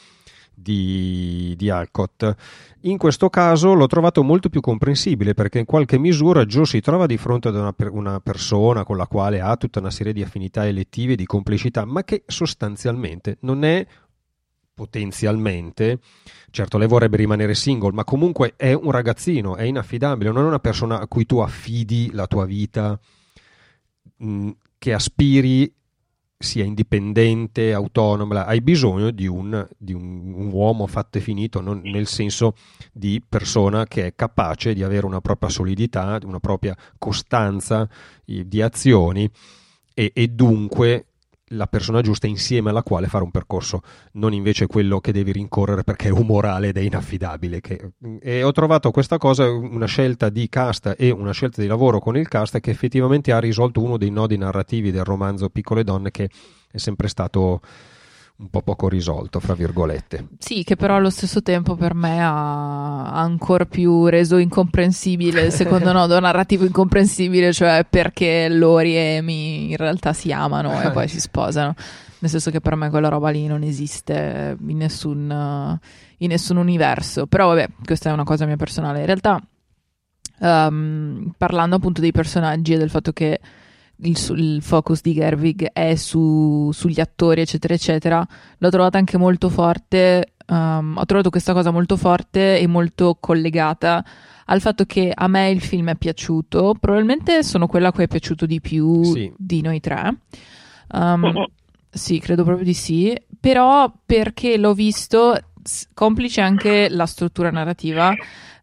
di, 0.61 1.55
di 1.57 1.71
Alcott. 1.71 2.35
In 2.83 2.99
questo 2.99 3.31
caso 3.31 3.75
l'ho 3.75 3.87
trovato 3.87 4.23
molto 4.23 4.49
più 4.49 4.61
comprensibile 4.61 5.35
perché 5.35 5.59
in 5.61 5.65
qualche 5.65 5.99
misura 5.99 6.45
Joe 6.45 6.67
si 6.67 6.81
trova 6.81 7.07
di 7.07 7.17
fronte 7.17 7.49
ad 7.49 7.55
una, 7.55 7.75
una 7.91 8.21
persona 8.21 8.85
con 8.85 8.97
la 8.97 9.07
quale 9.07 9.41
ha 9.41 9.57
tutta 9.57 9.81
una 9.81 9.91
serie 9.91 10.13
di 10.13 10.23
affinità 10.23 10.67
elettive 10.67 11.15
di 11.15 11.25
complicità, 11.25 11.85
ma 11.85 12.05
che 12.05 12.25
sostanzialmente 12.27 13.39
non 13.41 13.65
è 13.65 13.87
potenzialmente, 14.75 15.99
certo 16.51 16.79
lei 16.79 16.87
vorrebbe 16.87 17.17
rimanere 17.17 17.55
single, 17.55 17.93
ma 17.93 18.05
comunque 18.05 18.55
è 18.57 18.73
un 18.73 18.93
ragazzino, 18.93 19.57
è 19.57 19.65
inaffidabile, 19.65 20.31
non 20.31 20.45
è 20.45 20.47
una 20.47 20.61
persona 20.61 21.01
a 21.01 21.09
cui 21.09 21.27
tu 21.27 21.39
affidi 21.39 22.11
la 22.13 22.29
tua 22.29 22.45
vita, 22.45 22.99
mh, 24.19 24.51
che 24.79 24.93
aspiri 24.93 25.75
sia 26.39 26.65
indipendente, 26.65 27.73
autonoma, 27.73 28.47
hai 28.47 28.61
bisogno 28.61 29.11
di 29.11 29.27
un, 29.27 29.67
di 29.77 29.93
un, 29.93 30.33
un 30.35 30.53
uomo 30.53 30.87
fatto 30.87 31.19
e 31.19 31.21
finito, 31.21 31.61
non, 31.61 31.81
nel 31.83 32.07
senso 32.07 32.55
di 32.93 33.21
persona 33.27 33.87
che 33.87 34.07
è 34.07 34.15
capace 34.15 34.73
di 34.73 34.85
avere 34.85 35.05
una 35.05 35.21
propria 35.21 35.51
solidità, 35.51 36.19
una 36.23 36.39
propria 36.39 36.77
costanza 36.97 37.89
di 38.25 38.63
azioni 38.63 39.29
e, 39.93 40.13
e 40.15 40.29
dunque 40.29 41.07
la 41.49 41.67
persona 41.67 42.01
giusta 42.01 42.27
insieme 42.27 42.71
alla 42.71 42.83
quale 42.83 43.07
fare 43.07 43.25
un 43.25 43.31
percorso, 43.31 43.83
non 44.13 44.33
invece 44.33 44.67
quello 44.67 45.01
che 45.01 45.13
devi 45.13 45.33
rincorrere 45.33 45.85
perché 45.85 46.09
è 46.09 46.13
umorale 46.13 46.69
ed 46.69 46.77
è 46.77 46.81
inaffidabile. 46.81 47.61
Che... 47.61 47.93
E 48.21 48.43
ho 48.43 48.53
trovato 48.53 48.91
questa 48.91 49.19
cosa, 49.19 49.49
una 49.49 49.87
scelta 49.87 50.29
di 50.29 50.49
cast 50.49 50.95
e 50.99 51.11
una 51.11 51.33
scelta 51.33 51.61
di 51.61 51.69
lavoro 51.69 51.99
con 51.99 52.17
il 52.17 52.29
cast 52.29 52.61
che 52.61 52.71
effettivamente 52.71 53.33
ha 53.33 53.39
risolto 53.39 53.83
uno 53.83 53.97
dei 53.97 54.11
nodi 54.11 54.37
narrativi 54.37 54.91
del 54.91 55.05
romanzo 55.05 55.49
Piccole 55.49 55.85
donne 55.85 56.11
che 56.11 56.29
è 56.71 56.77
sempre 56.77 57.09
stato 57.09 57.61
un 58.41 58.51
po' 58.51 58.63
poco 58.63 58.89
risolto, 58.89 59.41
fra 59.41 59.55
virgolette. 59.55 60.29
Sì, 60.39 60.63
che 60.63 60.77
però 60.77 60.95
allo 60.95 61.11
stesso 61.11 61.43
tempo 61.43 61.75
per 61.75 61.95
me 61.95 62.23
ha 62.23 63.13
ancora 63.13 63.65
più 63.65 64.07
reso 64.07 64.37
incomprensibile 64.37 65.47
il 65.47 65.53
secondo 65.53 65.91
nodo 65.91 66.19
narrativo 66.21 66.65
incomprensibile, 66.65 67.53
cioè 67.53 67.85
perché 67.89 68.49
Lori 68.49 68.95
e 68.95 69.17
Amy 69.19 69.71
in 69.71 69.77
realtà 69.77 70.13
si 70.13 70.31
amano 70.31 70.81
e 70.81 70.91
poi 70.93 71.09
si 71.09 71.19
sposano. 71.19 71.75
Nel 72.21 72.31
senso 72.31 72.51
che 72.51 72.61
per 72.61 72.77
me 72.77 72.91
quella 72.91 73.09
roba 73.09 73.31
lì 73.31 73.47
non 73.47 73.63
esiste 73.63 74.57
in 74.67 74.77
nessun, 74.77 75.79
in 76.19 76.29
nessun 76.29 76.57
universo. 76.57 77.27
Però 77.27 77.49
vabbè, 77.49 77.69
questa 77.85 78.11
è 78.11 78.13
una 78.13 78.25
cosa 78.25 78.47
mia 78.47 78.57
personale. 78.57 79.01
In 79.01 79.07
realtà, 79.07 79.41
um, 80.41 81.33
parlando 81.37 81.77
appunto 81.77 82.01
dei 82.01 82.13
personaggi 82.13 82.75
e 82.75 82.79
del 82.79 82.91
fatto 82.91 83.13
che 83.13 83.41
il, 84.01 84.19
il, 84.37 84.63
focus 84.63 85.01
di 85.01 85.15
Gerwig 85.15 85.71
è 85.73 85.95
su, 85.95 86.71
sugli 86.73 87.01
attori, 87.01 87.41
eccetera, 87.41 87.75
eccetera, 87.75 88.27
l'ho 88.59 88.71
trovata 88.71 88.99
anche 88.99 89.19
molto 89.19 89.49
forte. 89.49 90.35
Um, 90.47 90.97
ho 90.97 91.05
trovato 91.05 91.31
questa 91.31 91.53
cosa 91.53 91.71
molto 91.71 91.97
forte 91.97 92.59
e 92.59 92.67
molto 92.67 93.19
collegata 93.21 94.03
al 94.47 94.61
fatto 94.63 94.85
che 94.85 95.13
a 95.15 95.29
me 95.29 95.51
il 95.51 95.61
film 95.61 95.91
è 95.91 95.97
piaciuto. 95.97 96.75
Probabilmente 96.79 97.43
sono 97.43 97.67
quella 97.67 97.89
a 97.89 97.93
cui 97.93 98.05
è 98.05 98.09
piaciuto 98.09 98.47
di 98.47 98.61
più 98.61 99.03
sì. 99.03 99.33
di 99.37 99.61
noi 99.61 99.81
tre. 99.81 100.17
Um, 100.93 101.47
sì, 101.91 102.19
credo 102.19 102.45
proprio 102.45 102.65
di 102.65 102.75
sì. 102.75 103.17
Però 103.41 103.93
perché 104.05 104.57
l'ho 104.57 104.75
visto, 104.75 105.39
complice 105.95 106.41
anche 106.41 106.89
la 106.89 107.07
struttura 107.07 107.51
narrativa 107.51 108.15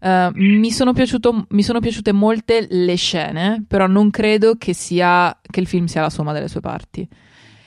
Uh, 0.05 0.29
mi, 0.33 0.71
sono 0.71 0.93
mi, 0.93 1.63
sono 1.63 1.79
piaciute 1.79 2.11
molte 2.11 2.67
le 2.69 2.93
scene, 2.93 3.63
però 3.67 3.87
non 3.87 4.11
credo 4.11 4.53
che, 4.55 4.73
sia, 4.73 5.35
che 5.41 5.59
il 5.59 5.65
film 5.65 5.85
sia 5.85 6.01
la 6.01 6.11
somma 6.11 6.31
delle 6.31 6.47
sue 6.47 6.59
parti. 6.59 7.07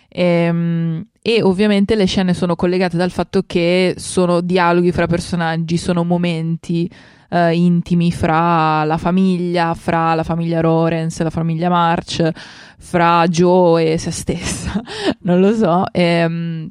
E, 0.09 0.23
ehm, 0.23 1.07
e, 1.21 1.43
ovviamente 1.43 1.97
le 1.97 2.07
scene 2.07 2.35
sono 2.35 2.55
collegate 2.55 2.97
dal 2.97 3.11
fatto 3.11 3.43
che 3.45 3.95
sono 3.97 4.41
dialoghi 4.41 4.93
fra 4.93 5.09
personaggi, 5.09 5.77
sono 5.79 6.05
momenti 6.05 6.89
uh, 7.31 7.53
intimi 7.53 8.13
fra 8.13 8.85
la 8.85 8.99
famiglia, 8.99 9.75
fra 9.75 10.15
la 10.15 10.23
famiglia 10.23 10.61
Lawrence 10.61 11.25
la 11.25 11.31
famiglia 11.31 11.69
March, 11.69 12.31
fra 12.79 13.27
Joe 13.27 13.95
e 13.95 13.99
se 13.99 14.13
stessa, 14.13 14.81
non 15.23 15.41
lo 15.41 15.53
so. 15.55 15.85
E, 15.93 16.25
um, 16.25 16.71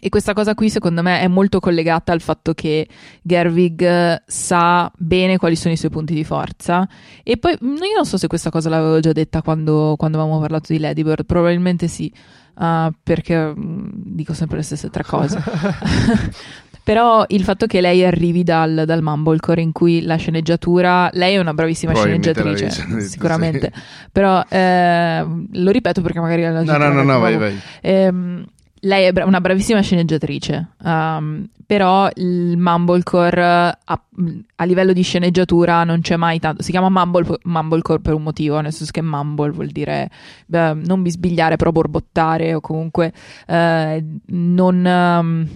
e 0.00 0.08
questa 0.08 0.32
cosa 0.32 0.54
qui 0.54 0.70
secondo 0.70 1.02
me 1.02 1.20
è 1.20 1.28
molto 1.28 1.60
collegata 1.60 2.12
al 2.12 2.20
fatto 2.20 2.54
che 2.54 2.86
Gerwig 3.22 3.82
eh, 3.82 4.22
sa 4.26 4.90
bene 4.96 5.36
quali 5.38 5.56
sono 5.56 5.74
i 5.74 5.76
suoi 5.76 5.90
punti 5.90 6.14
di 6.14 6.24
forza. 6.24 6.88
E 7.22 7.36
poi 7.36 7.56
mm, 7.62 7.76
io 7.76 7.96
non 7.96 8.06
so 8.06 8.16
se 8.16 8.26
questa 8.26 8.50
cosa 8.50 8.68
l'avevo 8.68 9.00
già 9.00 9.12
detta 9.12 9.42
quando, 9.42 9.94
quando 9.96 10.18
avevamo 10.18 10.40
parlato 10.40 10.72
di 10.72 10.78
Ladybird, 10.78 11.24
probabilmente 11.24 11.88
sì, 11.88 12.12
uh, 12.56 12.90
perché 13.02 13.36
um, 13.36 13.90
dico 13.92 14.34
sempre 14.34 14.58
le 14.58 14.62
stesse 14.62 14.90
tre 14.90 15.04
cose. 15.04 15.42
Però 16.86 17.24
il 17.26 17.42
fatto 17.42 17.66
che 17.66 17.80
lei 17.80 18.04
arrivi 18.04 18.44
dal, 18.44 18.84
dal 18.86 19.02
Mumblecore 19.02 19.60
in 19.60 19.72
cui 19.72 20.02
la 20.02 20.14
sceneggiatura, 20.14 21.10
lei 21.14 21.34
è 21.34 21.38
una 21.38 21.52
bravissima 21.52 21.92
sceneggiatrice, 21.92 22.70
sicuramente. 23.00 23.72
Sì. 23.74 23.82
Però 24.12 24.40
eh, 24.48 25.26
lo 25.50 25.70
ripeto 25.72 26.00
perché 26.00 26.20
magari 26.20 26.42
la 26.42 26.62
No, 26.62 26.76
no, 26.76 26.92
no, 26.92 27.02
no, 27.02 27.18
vai, 27.18 27.36
vai. 27.36 27.60
Eh, 27.80 28.44
lei 28.86 29.06
è 29.06 29.12
bra- 29.12 29.26
una 29.26 29.40
bravissima 29.40 29.80
sceneggiatrice, 29.80 30.68
um, 30.84 31.46
però 31.66 32.08
il 32.14 32.56
Mumblecore 32.56 33.42
a, 33.42 33.78
a, 33.84 34.64
livello 34.64 34.92
di 34.92 35.02
sceneggiatura 35.02 35.82
non 35.84 36.00
c'è 36.00 36.16
mai 36.16 36.38
tanto. 36.38 36.62
Si 36.62 36.70
chiama 36.70 36.88
Mumble, 36.88 37.38
Mumblecore 37.42 38.00
per 38.00 38.14
un 38.14 38.22
motivo, 38.22 38.60
nel 38.60 38.72
senso 38.72 38.92
che 38.92 39.02
Mumble 39.02 39.50
vuol 39.50 39.68
dire 39.68 40.08
beh, 40.46 40.74
non 40.74 41.02
bisbigliare, 41.02 41.56
però 41.56 41.72
borbottare 41.72 42.54
o 42.54 42.60
comunque 42.60 43.12
eh, 43.46 44.04
non. 44.26 44.84
Um, 44.84 45.48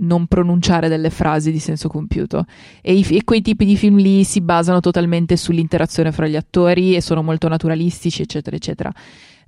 non 0.00 0.28
pronunciare 0.28 0.88
delle 0.88 1.10
frasi 1.10 1.50
di 1.50 1.58
senso 1.58 1.88
compiuto 1.88 2.44
e, 2.82 2.94
i, 2.94 3.04
e, 3.16 3.24
quei 3.24 3.42
tipi 3.42 3.64
di 3.64 3.76
film 3.76 3.96
lì 3.96 4.22
si 4.22 4.40
basano 4.40 4.78
totalmente 4.78 5.36
sull'interazione 5.36 6.12
fra 6.12 6.28
gli 6.28 6.36
attori 6.36 6.94
e 6.94 7.00
sono 7.00 7.20
molto 7.20 7.48
naturalistici 7.48 8.22
eccetera 8.22 8.54
eccetera 8.54 8.92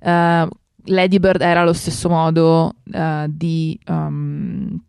uh, 0.01 0.49
Lady 0.85 1.19
Bird 1.19 1.41
era 1.41 1.61
allo 1.61 1.73
stesso 1.73 2.09
modo 2.09 2.75
uh, 2.91 3.25
di 3.27 3.79
um, 3.87 4.79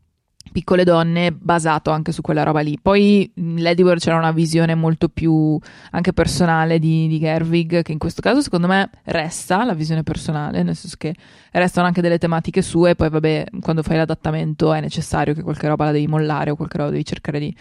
piccole 0.53 0.85
donne 0.85 1.33
basato 1.33 1.91
anche 1.91 2.13
su 2.13 2.21
quella 2.21 2.43
roba 2.43 2.61
lì. 2.61 2.79
Poi 2.81 3.31
Lady 3.35 3.83
Bird 3.83 4.01
c'era 4.01 4.17
una 4.17 4.33
visione 4.33 4.75
molto 4.75 5.09
più 5.09 5.59
anche 5.91 6.13
personale 6.13 6.79
di, 6.79 7.09
di 7.09 7.19
Gerwig, 7.19 7.83
che 7.83 7.93
in 7.93 7.99
questo 7.99 8.21
caso 8.21 8.41
secondo 8.43 8.67
me 8.67 8.91
resta 9.05 9.65
la 9.65 9.75
visione 9.75 10.03
personale, 10.03 10.63
nel 10.63 10.77
senso 10.77 10.97
che 10.99 11.15
restano 11.53 11.87
anche 11.87 12.03
delle 12.03 12.19
tematiche 12.19 12.63
sue, 12.63 12.95
poi 12.95 13.09
vabbè, 13.09 13.47
quando 13.61 13.83
fai 13.83 13.97
l'adattamento 13.97 14.73
è 14.73 14.81
necessario 14.81 15.35
che 15.35 15.43
qualche 15.43 15.69
roba 15.69 15.87
la 15.87 15.93
devi 15.93 16.07
mollare 16.07 16.51
o 16.51 16.57
qualche 16.57 16.79
roba 16.79 16.91
devi 16.91 17.05
cercare 17.05 17.39
di 17.39 17.57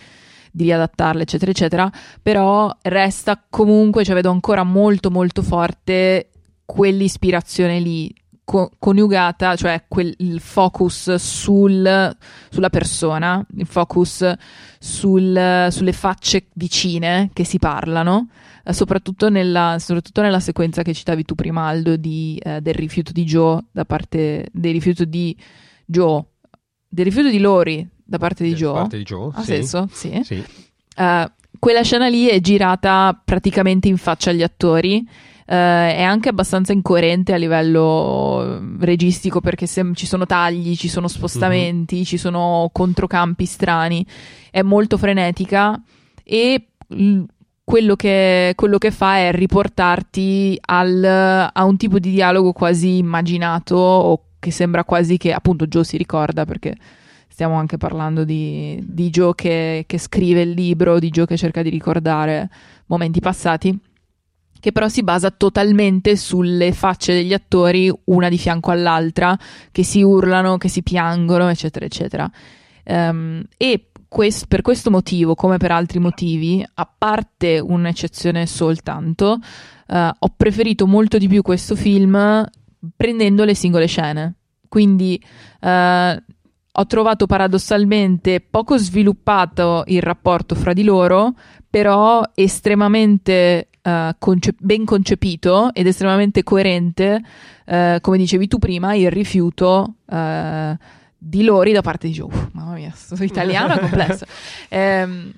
di 0.52 0.65
riadattarla, 0.65 1.22
eccetera, 1.22 1.52
eccetera. 1.52 1.89
Però 2.22 2.70
resta 2.82 3.41
comunque, 3.50 4.04
cioè 4.04 4.15
vedo 4.15 4.32
ancora 4.32 4.63
molto, 4.63 5.10
molto 5.10 5.41
forte 5.41 6.30
quell'ispirazione 6.65 7.80
lì 7.80 8.13
co- 8.43 8.71
coniugata, 8.77 9.56
cioè 9.56 9.86
quel, 9.88 10.13
il 10.19 10.39
focus 10.39 11.15
sul, 11.15 12.17
sulla 12.49 12.69
persona, 12.69 13.45
il 13.56 13.65
focus 13.65 14.34
sul, 14.80 15.67
sulle 15.69 15.93
facce 15.93 16.47
vicine 16.54 17.30
che 17.34 17.43
si 17.43 17.60
parlano, 17.60 18.30
eh, 18.63 18.73
soprattutto, 18.73 19.30
nella, 19.30 19.77
soprattutto, 19.80 20.21
nella, 20.21 20.39
sequenza 20.39 20.82
che 20.82 20.93
citavi 20.93 21.23
tu 21.23 21.36
prima, 21.36 21.67
Aldo, 21.67 21.95
di, 21.95 22.39
eh, 22.43 22.62
del 22.62 22.73
rifiuto 22.73 23.12
di 23.12 23.23
Joe 23.23 23.63
da 23.71 23.86
parte 23.86 24.47
del 24.51 24.73
rifiuto 24.73 25.06
di 25.06 25.36
Joe, 25.86 26.23
del 26.88 27.06
rifiuto 27.06 27.30
di 27.30 27.39
Lori 27.39 27.88
da 28.04 28.17
parte 28.17 28.43
di 28.43 28.54
Joe. 28.54 28.73
Parte 28.73 28.97
di 28.97 29.04
Joe 29.04 29.32
ha 29.34 29.41
sì. 29.41 29.45
senso? 29.45 29.88
Sì. 29.91 30.21
sì. 30.23 30.43
Uh, 30.97 31.30
quella 31.58 31.84
scena 31.84 32.08
lì 32.08 32.27
è 32.27 32.41
girata 32.41 33.19
praticamente 33.23 33.88
in 33.88 33.97
faccia 33.97 34.32
agli 34.32 34.43
attori. 34.43 35.08
Uh, 35.51 35.53
è 35.53 36.01
anche 36.01 36.29
abbastanza 36.29 36.71
incoerente 36.71 37.33
a 37.33 37.35
livello 37.35 38.61
registico 38.79 39.41
perché 39.41 39.65
se, 39.65 39.83
ci 39.95 40.05
sono 40.05 40.25
tagli, 40.25 40.77
ci 40.77 40.87
sono 40.87 41.09
spostamenti, 41.09 41.95
mm-hmm. 41.95 42.03
ci 42.05 42.17
sono 42.17 42.69
controcampi 42.71 43.43
strani, 43.43 44.05
è 44.49 44.61
molto 44.61 44.97
frenetica 44.97 45.77
e 46.23 46.67
l- 46.87 47.23
quello, 47.65 47.97
che, 47.97 48.53
quello 48.55 48.77
che, 48.77 48.91
fa 48.91 49.17
è 49.17 49.33
riportarti 49.33 50.57
al, 50.67 51.03
a 51.51 51.63
un 51.65 51.75
tipo 51.75 51.99
di 51.99 52.11
dialogo 52.11 52.53
quasi 52.53 52.95
immaginato 52.99 53.75
o 53.75 54.23
che 54.39 54.51
sembra 54.51 54.85
quasi 54.85 55.17
che 55.17 55.33
appunto 55.33 55.67
Joe 55.67 55.83
si 55.83 55.97
ricorda 55.97 56.45
perché 56.45 56.75
stiamo 57.27 57.55
anche 57.55 57.75
parlando 57.75 58.23
di, 58.23 58.81
di 58.87 59.09
Joe 59.09 59.35
che, 59.35 59.83
che, 59.85 59.97
scrive 59.97 60.43
il 60.43 60.51
libro, 60.51 60.97
di 60.97 61.09
Joe 61.09 61.25
che 61.25 61.35
cerca 61.35 61.61
di 61.61 61.69
ricordare 61.69 62.49
momenti 62.85 63.19
passati, 63.19 63.77
che 64.62 64.71
però 64.71 64.88
si 64.88 65.04
basa 65.04 65.32
totalmente 65.32 66.15
sulle 66.15 66.71
facce 66.71 67.13
degli 67.13 67.34
attori, 67.34 67.91
una 68.06 68.30
di 68.30 68.38
fianco 68.38 68.71
all'altra, 68.71 69.38
che 69.71 69.84
si 69.84 70.02
urlano, 70.02 70.58
che 70.58 70.69
si 70.69 70.84
piangono, 70.84 71.50
eccetera, 71.50 71.84
eccetera. 71.84 72.32
Um, 72.86 73.43
e 73.58 73.88
quest- 74.08 74.45
per 74.47 74.62
questo 74.62 74.91
motivo, 74.91 75.36
come 75.36 75.58
per 75.58 75.71
altri 75.71 76.00
motivi, 76.00 76.63
a 76.76 76.89
parte 76.97 77.60
un'eccezione 77.60 78.45
soltanto, 78.45 79.39
uh, 79.88 80.10
ho 80.17 80.34
preferito 80.38 80.86
molto 80.86 81.17
di 81.17 81.28
più 81.28 81.41
questo 81.41 81.76
film 81.76 82.45
prendendo 82.95 83.43
le 83.43 83.56
singole 83.56 83.88
scene. 83.88 84.36
Quindi 84.67 85.19
uh, 85.62 85.67
ho 86.74 86.86
trovato 86.86 87.26
paradossalmente 87.26 88.41
poco 88.41 88.78
sviluppato 88.78 89.84
il 89.88 90.04
rapporto 90.04 90.54
fra 90.54 90.74
di 90.74 90.84
loro, 90.84 91.34
però 91.67 92.21
estremamente 92.36 93.69
uh, 93.84 94.15
conce- 94.17 94.56
ben 94.60 94.86
concepito 94.86 95.74
ed 95.74 95.88
estremamente 95.88 96.44
coerente, 96.44 97.22
uh, 97.65 98.00
come 98.02 98.17
dicevi 98.17 98.48
tu 98.48 98.58
prima, 98.58 98.94
il 98.94 99.12
rifiuto 99.12 99.96
uh, 100.06 100.78
di 101.17 101.44
Lori 101.44 101.72
da 101.72 101.82
parte 101.82 102.08
di 102.08 102.13
Joe. 102.13 102.50
Mamma 102.54 102.74
mia, 102.74 102.94
sono 102.96 103.24
italiano 103.26 103.74
è 103.74 103.80
complesso. 103.80 104.26
Um, 104.70 105.32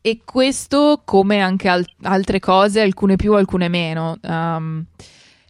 e 0.00 0.20
questo, 0.24 1.02
come 1.04 1.40
anche 1.40 1.68
al- 1.68 1.86
altre 2.02 2.40
cose, 2.40 2.80
alcune 2.80 3.16
più, 3.16 3.34
alcune 3.34 3.68
meno. 3.68 4.18
Um, 4.22 4.84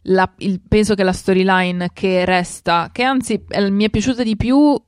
la, 0.06 0.30
il, 0.38 0.60
penso 0.66 0.94
che 0.94 1.02
la 1.02 1.12
storyline 1.12 1.90
che 1.92 2.24
resta, 2.24 2.90
che 2.92 3.02
anzi 3.02 3.42
mi 3.70 3.84
è 3.84 3.90
piaciuta 3.90 4.22
di 4.22 4.36
più, 4.36 4.80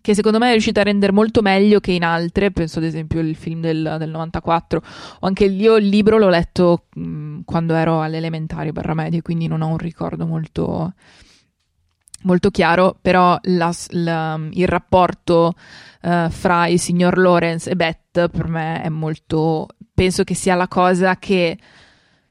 che 0.00 0.14
secondo 0.14 0.38
me 0.38 0.48
è 0.48 0.52
riuscita 0.52 0.80
a 0.80 0.84
rendere 0.84 1.12
molto 1.12 1.42
meglio 1.42 1.80
che 1.80 1.92
in 1.92 2.04
altre, 2.04 2.50
penso 2.50 2.78
ad 2.78 2.84
esempio 2.84 3.20
il 3.20 3.36
film 3.36 3.60
del, 3.60 3.96
del 3.98 4.10
94, 4.10 4.82
o 5.20 5.26
anche 5.26 5.44
io 5.44 5.76
il 5.76 5.86
libro 5.86 6.18
l'ho 6.18 6.28
letto 6.28 6.86
mh, 6.94 7.40
quando 7.44 7.74
ero 7.74 8.00
all'elementare 8.00 8.72
barra 8.72 8.94
medie, 8.94 9.22
quindi 9.22 9.46
non 9.46 9.62
ho 9.62 9.68
un 9.68 9.78
ricordo 9.78 10.26
molto, 10.26 10.92
molto 12.22 12.50
chiaro, 12.50 12.96
però 13.00 13.38
la, 13.42 13.72
la, 13.90 14.40
il 14.50 14.68
rapporto 14.68 15.54
uh, 16.02 16.28
fra 16.30 16.66
il 16.66 16.80
signor 16.80 17.18
Lawrence 17.18 17.70
e 17.70 17.76
Beth 17.76 18.28
per 18.28 18.48
me 18.48 18.82
è 18.82 18.88
molto, 18.88 19.66
penso 19.94 20.24
che 20.24 20.34
sia 20.34 20.54
la 20.54 20.68
cosa 20.68 21.16
che 21.16 21.58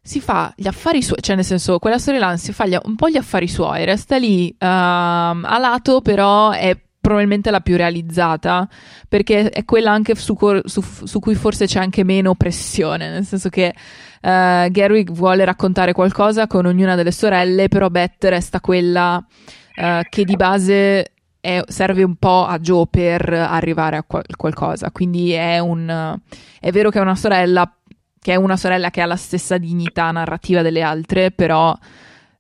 si 0.08 0.22
fa 0.22 0.54
gli 0.56 0.68
affari 0.68 1.02
suoi, 1.02 1.22
cioè 1.22 1.36
nel 1.36 1.44
senso 1.44 1.80
quella 1.80 1.98
storyline 1.98 2.38
si 2.38 2.54
fa 2.54 2.66
gli, 2.66 2.78
un 2.82 2.96
po' 2.96 3.10
gli 3.10 3.18
affari 3.18 3.48
suoi, 3.50 3.84
resta 3.84 4.18
lì 4.18 4.48
uh, 4.50 4.56
a 4.60 5.58
lato, 5.60 6.02
però 6.02 6.52
è 6.52 6.78
probabilmente 7.08 7.52
la 7.52 7.62
più 7.62 7.78
realizzata 7.78 8.68
perché 9.08 9.50
è 9.50 9.64
quella 9.64 9.92
anche 9.92 10.14
su, 10.16 10.36
su, 10.66 10.82
su 10.82 11.20
cui 11.20 11.36
forse 11.36 11.66
c'è 11.66 11.80
anche 11.80 12.04
meno 12.04 12.36
pressione, 12.36 13.10
nel 13.10 13.24
senso 13.24 13.48
che 13.48 13.74
uh, 13.74 14.70
Gerwig 14.70 15.12
vuole 15.12 15.46
raccontare 15.46 15.94
qualcosa 15.94 16.48
con 16.48 16.66
ognuna 16.66 16.96
delle 16.96 17.14
sorelle, 17.14 17.70
però 17.70 17.88
Beth 17.88 18.26
resta 18.26 18.60
quella 18.60 19.26
uh, 19.26 20.02
che 20.10 20.26
di 20.26 20.36
base 20.36 21.14
è, 21.40 21.62
serve 21.66 22.04
un 22.04 22.18
po' 22.18 22.46
a 22.46 22.60
Joe 22.60 22.88
per 22.92 23.32
arrivare 23.32 23.96
a 23.96 24.04
qual- 24.04 24.26
qualcosa, 24.36 24.92
quindi 24.92 25.32
è 25.32 25.60
un... 25.60 26.20
è 26.60 26.72
vero 26.72 26.90
che 26.90 27.00
è 27.00 27.02
una 27.02 27.16
sorella, 27.16 27.74
che 28.20 28.34
è 28.34 28.36
una 28.36 28.58
sorella 28.58 28.90
che 28.90 29.00
ha 29.00 29.06
la 29.06 29.16
stessa 29.16 29.58
dignità 29.58 30.12
narrativa 30.12 30.62
delle 30.62 30.82
altre, 30.82 31.32
però 31.32 31.74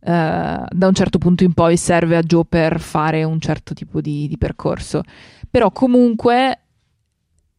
da 0.07 0.87
un 0.87 0.93
certo 0.93 1.17
punto 1.17 1.43
in 1.43 1.53
poi 1.53 1.75
serve 1.75 2.15
a 2.15 2.21
Joe 2.21 2.45
per 2.47 2.79
fare 2.79 3.23
un 3.25 3.39
certo 3.41 3.73
tipo 3.73 3.99
di, 3.99 4.27
di 4.27 4.37
percorso. 4.37 5.03
Però 5.49 5.71
comunque, 5.71 6.59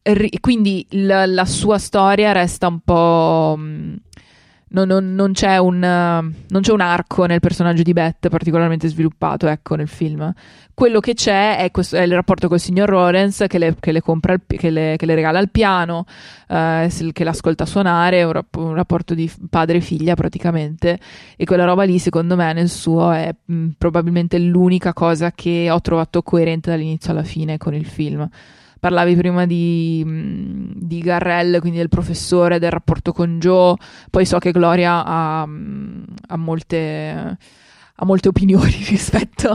ri- 0.01 0.39
quindi 0.39 0.85
la, 0.91 1.25
la, 1.27 1.45
sua 1.45 1.77
storia 1.77 2.31
resta 2.31 2.67
un 2.67 2.79
po'... 2.79 3.55
Mh, 3.57 3.95
non, 4.69 4.87
non, 4.87 5.15
non, 5.15 5.31
c'è 5.31 5.57
un, 5.57 5.79
non, 5.79 6.61
c'è 6.61 6.71
un, 6.71 6.81
arco 6.81 7.25
nel 7.25 7.39
personaggio 7.39 7.83
di 7.83 7.93
Beth 7.93 8.27
particolarmente 8.29 8.87
sviluppato, 8.87 9.47
ecco, 9.47 9.75
nel 9.75 9.87
film. 9.87 10.31
Quello 10.73 10.99
che 10.99 11.13
c'è 11.13 11.57
è, 11.57 11.71
questo, 11.71 11.97
è 11.97 12.01
il 12.03 12.13
rapporto 12.13 12.47
col 12.47 12.59
signor 12.59 12.89
Lawrence 12.89 13.47
che 13.47 13.57
le, 13.57 13.75
che 13.79 13.91
le, 13.91 14.01
il, 14.05 14.41
che 14.47 14.69
le, 14.69 14.95
che 14.97 15.05
le 15.05 15.15
regala 15.15 15.39
il 15.39 15.49
piano, 15.49 16.05
eh, 16.47 16.89
che 17.11 17.23
l'ascolta 17.23 17.65
suonare, 17.65 18.23
un, 18.23 18.31
rap- 18.31 18.55
un 18.55 18.75
rapporto 18.75 19.13
di 19.13 19.29
padre 19.49 19.77
e 19.77 19.81
figlia 19.81 20.15
praticamente. 20.15 20.97
E 21.35 21.45
quella 21.45 21.65
roba 21.65 21.83
lì, 21.83 21.99
secondo 21.99 22.35
me, 22.35 22.53
nel 22.53 22.69
suo 22.69 23.11
è 23.11 23.33
mh, 23.43 23.67
probabilmente 23.77 24.37
l'unica 24.39 24.93
cosa 24.93 25.31
che 25.31 25.69
ho 25.69 25.81
trovato 25.81 26.21
coerente 26.21 26.69
dall'inizio 26.69 27.11
alla 27.11 27.23
fine 27.23 27.57
con 27.57 27.73
il 27.73 27.85
film 27.85 28.29
parlavi 28.79 29.15
prima 29.15 29.45
di, 29.45 30.03
di, 30.75 30.99
Garrel, 30.99 31.59
quindi 31.59 31.77
del 31.79 31.89
professore, 31.89 32.59
del 32.59 32.71
rapporto 32.71 33.11
con 33.11 33.39
Joe, 33.39 33.75
poi 34.09 34.25
so 34.25 34.37
che 34.39 34.51
Gloria 34.51 35.03
ha, 35.05 35.41
ha 35.41 36.37
molte 36.37 37.37
ha 38.01 38.05
molte 38.05 38.29
opinioni 38.29 38.71
rispetto, 38.87 39.53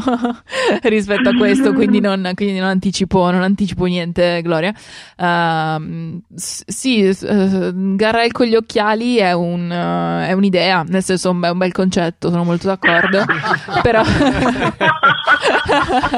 rispetto 0.83 1.31
a 1.31 1.35
questo, 1.35 1.73
quindi 1.73 1.99
non, 2.01 2.31
quindi 2.35 2.59
non, 2.59 2.69
anticipo, 2.69 3.31
non 3.31 3.43
anticipo 3.43 3.87
niente, 3.87 4.43
Gloria. 4.43 4.75
Uh, 5.17 6.21
sì, 6.35 7.03
uh, 7.05 7.97
Garrel 7.97 8.33
con 8.33 8.47
gli 8.47 8.55
occhiali 8.55 9.17
è, 9.17 9.33
un, 9.33 9.71
uh, 9.71 10.27
è 10.27 10.33
un'idea, 10.33 10.85
nel 10.87 11.03
senso 11.03 11.29
è 11.29 11.33
un 11.33 11.57
bel 11.57 11.73
concetto, 11.73 12.29
sono 12.31 12.45
molto 12.45 12.67
d'accordo, 12.67 13.25
però... 13.83 14.03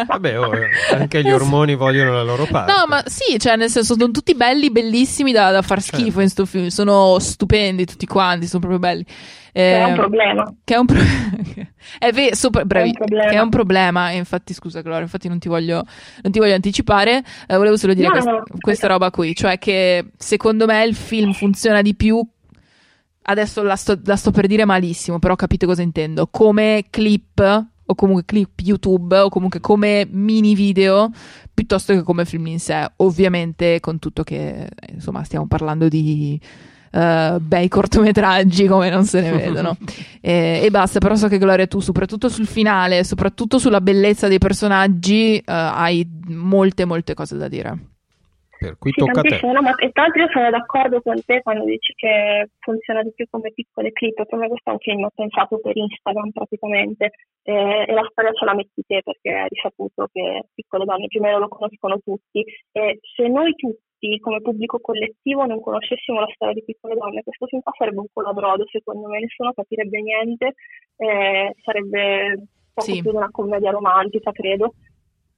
Vabbè, 0.07 0.41
oh, 0.41 0.51
anche 0.95 1.23
gli 1.23 1.31
ormoni 1.31 1.77
vogliono 1.77 2.13
la 2.13 2.25
loro 2.25 2.47
parte. 2.51 2.73
No, 2.73 2.87
ma 2.89 3.03
sì, 3.07 3.39
cioè 3.39 3.55
nel 3.55 3.71
senso 3.71 3.95
sono 3.95 4.11
tutti 4.11 4.35
belli, 4.35 4.73
bellissimi 4.73 5.31
da, 5.31 5.53
da 5.53 5.63
far 5.63 5.81
schifo 5.81 6.05
certo. 6.05 6.21
in 6.23 6.29
sto 6.29 6.45
film, 6.45 6.67
sono 6.69 7.19
stupendi 7.21 7.87
tutti 7.87 8.07
quanti, 8.07 8.47
sono 8.47 8.61
proprio 8.61 8.81
belli. 8.81 9.07
Eh, 9.59 9.79
è 9.79 9.85
un 9.85 9.95
problema. 9.95 10.55
Che 10.63 10.75
è 10.75 10.77
un, 10.77 10.85
pro- 10.85 10.99
è 11.99 12.13
ve- 12.13 12.35
super, 12.35 12.67
bravi, 12.67 12.91
è 12.91 13.01
un 13.01 13.07
che 13.07 13.37
è 13.37 13.41
un 13.41 13.49
problema. 13.49 14.11
infatti, 14.11 14.53
scusa, 14.53 14.83
Gloria, 14.83 15.01
infatti 15.01 15.29
non 15.29 15.39
ti 15.39 15.49
voglio, 15.49 15.83
non 16.23 16.31
ti 16.31 16.39
voglio 16.39 16.53
anticipare. 16.53 17.25
Eh, 17.47 17.57
volevo 17.57 17.79
solo 17.79 17.95
dire 17.95 18.09
no, 18.09 18.13
questa, 18.13 18.31
no, 18.33 18.43
questa 18.61 18.87
roba 18.87 19.11
qui. 19.11 19.35
Cioè, 19.35 19.59
che 19.59 20.11
secondo 20.19 20.67
me 20.67 20.85
il 20.85 20.95
film 20.95 21.33
funziona 21.33 21.81
di 21.81 21.95
più. 21.95 22.23
Adesso 23.29 23.63
la 23.63 23.77
sto, 23.77 23.99
la 24.05 24.17
sto 24.17 24.31
per 24.31 24.47
dire 24.47 24.67
malissimo, 24.67 25.19
però 25.19 25.35
capite 25.37 25.65
cosa 25.65 25.81
intendo. 25.81 26.29
Come 26.31 26.85
clip 26.91 27.67
o 27.87 27.95
comunque 27.95 28.27
clip 28.27 28.61
YouTube 28.61 29.19
o 29.19 29.31
comunque 29.31 29.61
come 29.61 30.07
mini 30.11 30.55
video 30.55 31.11
piuttosto 31.55 31.95
che 31.95 32.03
come 32.03 32.27
film 32.27 32.47
in 32.49 32.61
sé. 32.61 32.87
Ovviamente 32.97 33.81
con 33.81 33.99
tutto 34.01 34.23
che 34.23 34.69
insomma 34.93 35.25
stiamo 35.25 35.47
parlando 35.47 35.89
di 35.89 36.39
uh, 36.93 37.39
bei 37.41 37.69
cortometraggi 37.69 38.67
come 38.67 38.91
non 38.91 39.05
se 39.05 39.21
ne 39.21 39.33
vedono. 39.37 39.77
e, 40.21 40.61
e, 40.63 40.71
basta, 40.71 40.99
però 40.99 41.15
so 41.15 41.29
che 41.29 41.39
Gloria 41.39 41.67
tu, 41.67 41.81
soprattutto 41.81 42.29
sul 42.29 42.47
finale, 42.47 43.05
soprattutto 43.05 43.59
sulla 43.59 43.81
bellezza 43.81 44.29
dei 44.29 44.39
personaggi, 44.39 45.37
uh, 45.39 45.43
hai 45.47 46.07
molte, 46.29 46.85
molte 46.85 47.15
cose 47.15 47.37
da 47.37 47.49
dire. 47.49 47.95
Per 48.59 48.79
cui 48.79 48.91
sì, 48.93 49.05
tocca 49.05 49.21
a 49.21 49.23
te. 49.23 49.41
No, 49.43 49.61
ma 49.61 49.73
tra 49.75 50.03
l'altro 50.03 50.23
io 50.23 50.31
sono 50.33 50.51
d'accordo 50.51 51.03
con 51.03 51.23
te 51.25 51.43
quando 51.43 51.65
dici 51.65 51.93
che 51.95 52.49
funziona 52.59 53.03
di 53.03 53.13
più 53.15 53.27
come 53.31 53.53
piccole 53.53 53.93
clip. 53.93 54.25
Per 54.25 54.39
me 54.39 54.49
questo 54.49 54.71
è 54.71 54.73
un 54.73 54.79
film 54.79 55.07
pensato 55.15 55.59
per 55.59 55.77
Instagram 55.77 56.31
praticamente 56.31 57.11
eh, 57.43 57.85
e 57.87 57.93
la 57.93 58.07
storia 58.11 58.33
ce 58.33 58.45
la 58.45 58.55
metti 58.55 58.83
te 58.87 59.03
perché 59.05 59.31
hai 59.31 59.49
risaputo 59.49 60.09
che 60.11 60.45
piccole 60.55 60.85
donne 60.85 61.07
più 61.07 61.21
o 61.21 61.23
meno 61.23 61.39
lo 61.39 61.49
conoscono 61.49 61.99
tutti 62.03 62.43
e 62.73 62.99
se 63.15 63.29
noi 63.29 63.55
tutti 63.55 63.86
tutti 64.07 64.21
come 64.21 64.41
pubblico 64.41 64.79
collettivo 64.81 65.45
non 65.47 65.61
conoscessimo 65.61 66.21
la 66.21 66.31
storia 66.35 66.55
di 66.55 66.65
piccole 66.65 66.95
donne, 66.95 67.23
questo 67.23 67.47
film 67.47 67.63
qua 67.63 67.73
sarebbe 67.77 68.01
un 68.01 68.07
colabrodo, 68.13 68.65
secondo 68.69 69.09
me, 69.09 69.21
nessuno 69.21 69.53
capirebbe 69.53 70.01
niente, 70.01 70.55
eh, 70.97 71.55
sarebbe 71.63 72.49
poco 72.73 72.93
Sì. 72.93 73.01
più 73.01 73.11
di 73.11 73.17
una 73.17 73.31
commedia 73.31 73.71
romantica, 73.71 74.33
credo. 74.33 74.75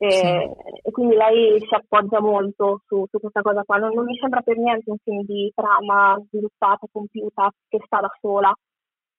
E, 0.01 0.11
Sì. 0.11 0.27
e 0.27 0.91
quindi 0.93 1.17
lei 1.17 1.59
si 1.59 1.75
appoggia 1.75 2.21
molto 2.21 2.83
su, 2.87 3.05
su 3.11 3.19
questa 3.19 3.43
cosa 3.43 3.65
qua. 3.65 3.79
Non, 3.79 3.93
non 3.95 4.05
mi 4.05 4.17
sembra 4.17 4.43
per 4.43 4.57
niente 4.57 4.91
un 4.91 4.99
film 5.03 5.23
di 5.25 5.51
trama 5.55 6.17
sviluppata, 6.29 6.87
compiuta, 6.91 7.51
che 7.69 7.81
sta 7.85 8.01
da 8.01 8.11
sola 8.21 8.55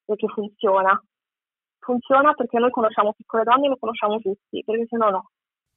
e 0.06 0.16
che 0.16 0.28
funziona. 0.28 1.02
Funziona 1.80 2.34
perché 2.34 2.60
noi 2.60 2.70
conosciamo 2.72 3.14
piccole 3.14 3.44
donne 3.44 3.66
e 3.66 3.70
lo 3.70 3.78
conosciamo 3.78 4.20
tutti, 4.20 4.64
perché 4.64 4.86
se 4.88 4.96
no 4.98 5.10
no. 5.10 5.30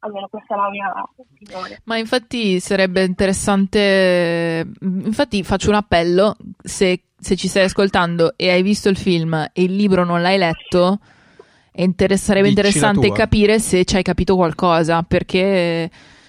Almeno 0.04 0.26
questa 0.28 0.54
è 0.54 0.56
la 0.56 0.68
mia 0.68 0.92
opinione. 1.16 1.80
Ma 1.84 1.96
infatti 1.96 2.58
sarebbe 2.58 3.04
interessante, 3.04 4.68
infatti 4.80 5.44
faccio 5.44 5.68
un 5.68 5.76
appello, 5.76 6.36
se, 6.60 7.04
se 7.16 7.36
ci 7.36 7.46
stai 7.46 7.64
ascoltando 7.64 8.34
e 8.36 8.50
hai 8.50 8.62
visto 8.62 8.88
il 8.88 8.96
film 8.96 9.32
e 9.52 9.62
il 9.62 9.76
libro 9.76 10.04
non 10.04 10.20
l'hai 10.20 10.38
letto, 10.38 10.98
è 11.70 11.82
inter- 11.82 12.16
sarebbe 12.16 12.48
Dici 12.48 12.58
interessante 12.58 13.12
capire 13.12 13.60
se 13.60 13.84
ci 13.84 13.94
hai 13.94 14.02
capito 14.02 14.34
qualcosa, 14.34 15.04
perché 15.04 15.88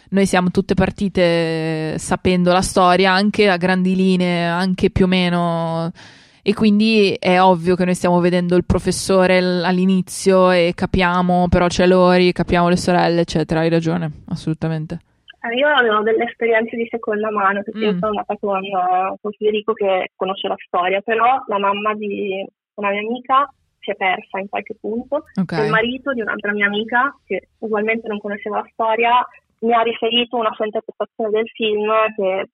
noi 0.09 0.25
siamo 0.27 0.51
tutte 0.51 0.75
partite 0.75 1.97
sapendo 1.97 2.51
la 2.51 2.61
storia, 2.61 3.11
anche 3.11 3.49
a 3.49 3.57
grandi 3.57 3.95
linee, 3.95 4.45
anche 4.45 4.91
più 4.91 5.05
o 5.05 5.07
meno... 5.07 5.91
E 6.45 6.53
quindi 6.53 7.15
è 7.17 7.39
ovvio 7.39 7.75
che 7.75 7.85
noi 7.85 7.93
stiamo 7.95 8.19
vedendo 8.19 8.57
il 8.57 8.65
professore 8.65 9.41
l- 9.41 9.63
all'inizio 9.63 10.51
e 10.51 10.73
capiamo, 10.75 11.47
però 11.47 11.67
c'è 11.67 11.87
Lori, 11.87 12.33
capiamo 12.33 12.67
le 12.67 12.75
sorelle, 12.75 13.21
eccetera. 13.21 13.61
Hai 13.61 13.69
ragione, 13.69 14.11
assolutamente. 14.27 14.99
Eh, 15.39 15.55
Io 15.55 15.67
avevo 15.69 16.01
delle 16.01 16.25
esperienze 16.25 16.75
di 16.75 16.85
seconda 16.89 17.31
mano, 17.31 17.63
perché 17.63 17.79
io 17.79 17.93
Mm. 17.93 17.97
sono 17.99 18.07
andata 18.09 18.35
con, 18.39 18.61
eh, 18.63 19.15
con 19.21 19.31
Federico 19.37 19.71
che 19.73 20.11
conosce 20.17 20.47
la 20.49 20.55
storia, 20.67 20.99
però 20.99 21.41
la 21.47 21.59
mamma 21.59 21.93
di 21.95 22.45
una 22.75 22.89
mia 22.89 22.99
amica 22.99 23.47
si 23.79 23.91
è 23.91 23.95
persa 23.95 24.39
in 24.39 24.49
qualche 24.49 24.75
punto 24.79 25.23
Ok. 25.39 25.51
e 25.53 25.63
il 25.63 25.69
marito 25.69 26.11
di 26.13 26.21
un'altra 26.21 26.51
mia 26.51 26.65
amica, 26.67 27.13
che 27.25 27.49
ugualmente 27.59 28.07
non 28.09 28.19
conosceva 28.19 28.57
la 28.57 28.69
storia, 28.73 29.25
mi 29.59 29.73
ha 29.73 29.81
riferito 29.81 30.35
una 30.37 30.51
sua 30.55 30.65
interpretazione 30.65 31.29
del 31.29 31.47
film 31.53 31.89
che 32.17 32.49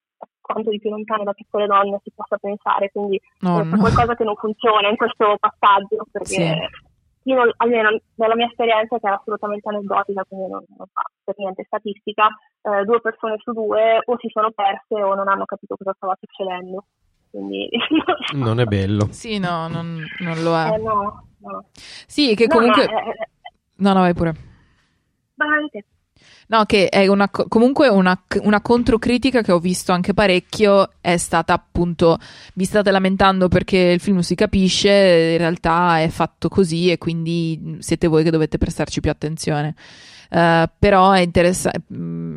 quanto 0.52 0.70
di 0.70 0.78
più 0.78 0.90
lontano 0.90 1.24
da 1.24 1.32
piccole 1.32 1.66
donne 1.66 2.00
si 2.02 2.10
possa 2.14 2.36
pensare, 2.38 2.90
quindi 2.90 3.20
No, 3.40 3.60
eh, 3.60 3.62
c'è 3.62 3.68
no. 3.68 3.78
qualcosa 3.78 4.14
che 4.16 4.24
non 4.24 4.34
funziona 4.36 4.88
in 4.88 4.96
questo 4.96 5.36
passaggio, 5.38 6.06
perché 6.10 6.28
Sì. 6.34 7.30
io 7.30 7.36
non- 7.36 7.52
almeno 7.58 7.90
nella 8.16 8.34
mia 8.34 8.46
esperienza 8.46 8.98
che 8.98 9.06
era 9.06 9.16
assolutamente 9.18 9.68
aneddotica, 9.68 10.24
quindi 10.28 10.48
non, 10.50 10.64
non 10.76 10.86
fa 10.92 11.02
per 11.24 11.34
niente 11.38 11.64
statistica, 11.64 12.26
eh, 12.62 12.84
due 12.84 13.00
persone 13.00 13.36
su 13.38 13.52
due 13.52 14.00
o 14.04 14.16
si 14.18 14.28
sono 14.30 14.50
perse 14.50 14.94
o 15.02 15.14
non 15.14 15.28
hanno 15.28 15.44
capito 15.44 15.76
cosa 15.76 15.92
stava 15.96 16.16
succedendo. 16.18 16.84
Quindi 17.30 17.68
Non 18.34 18.58
è 18.58 18.64
bello. 18.64 19.06
Sì, 19.12 19.38
no, 19.38 19.68
non, 19.68 20.02
non 20.18 20.42
lo 20.42 20.56
è. 20.56 20.72
Eh, 20.74 20.78
no, 20.78 21.26
no. 21.38 21.64
Sì, 21.72 22.34
che 22.34 22.48
comunque... 22.48 22.86
ma, 22.86 23.02
eh, 23.04 23.28
No, 23.76 23.92
no, 23.92 24.00
vai 24.00 24.14
pure. 24.14 24.34
vai 25.36 25.68
te. 25.70 25.84
No, 26.50 26.64
che 26.64 26.88
è 26.88 27.06
una, 27.06 27.28
co- 27.28 27.46
comunque 27.46 27.86
una, 27.86 28.20
una 28.42 28.60
controcritica 28.60 29.40
che 29.40 29.52
ho 29.52 29.60
visto 29.60 29.92
anche 29.92 30.14
parecchio 30.14 30.90
è 31.00 31.16
stata 31.16 31.52
appunto, 31.52 32.18
vi 32.54 32.64
state 32.64 32.90
lamentando 32.90 33.46
perché 33.46 33.76
il 33.78 34.00
film 34.00 34.18
si 34.18 34.34
capisce, 34.34 34.90
in 35.30 35.38
realtà 35.38 36.00
è 36.00 36.08
fatto 36.08 36.48
così 36.48 36.90
e 36.90 36.98
quindi 36.98 37.76
siete 37.78 38.08
voi 38.08 38.24
che 38.24 38.32
dovete 38.32 38.58
prestarci 38.58 39.00
più 39.00 39.12
attenzione. 39.12 39.76
Eh, 40.28 40.68
però 40.76 41.12
è 41.12 41.20
interessante 41.20 41.84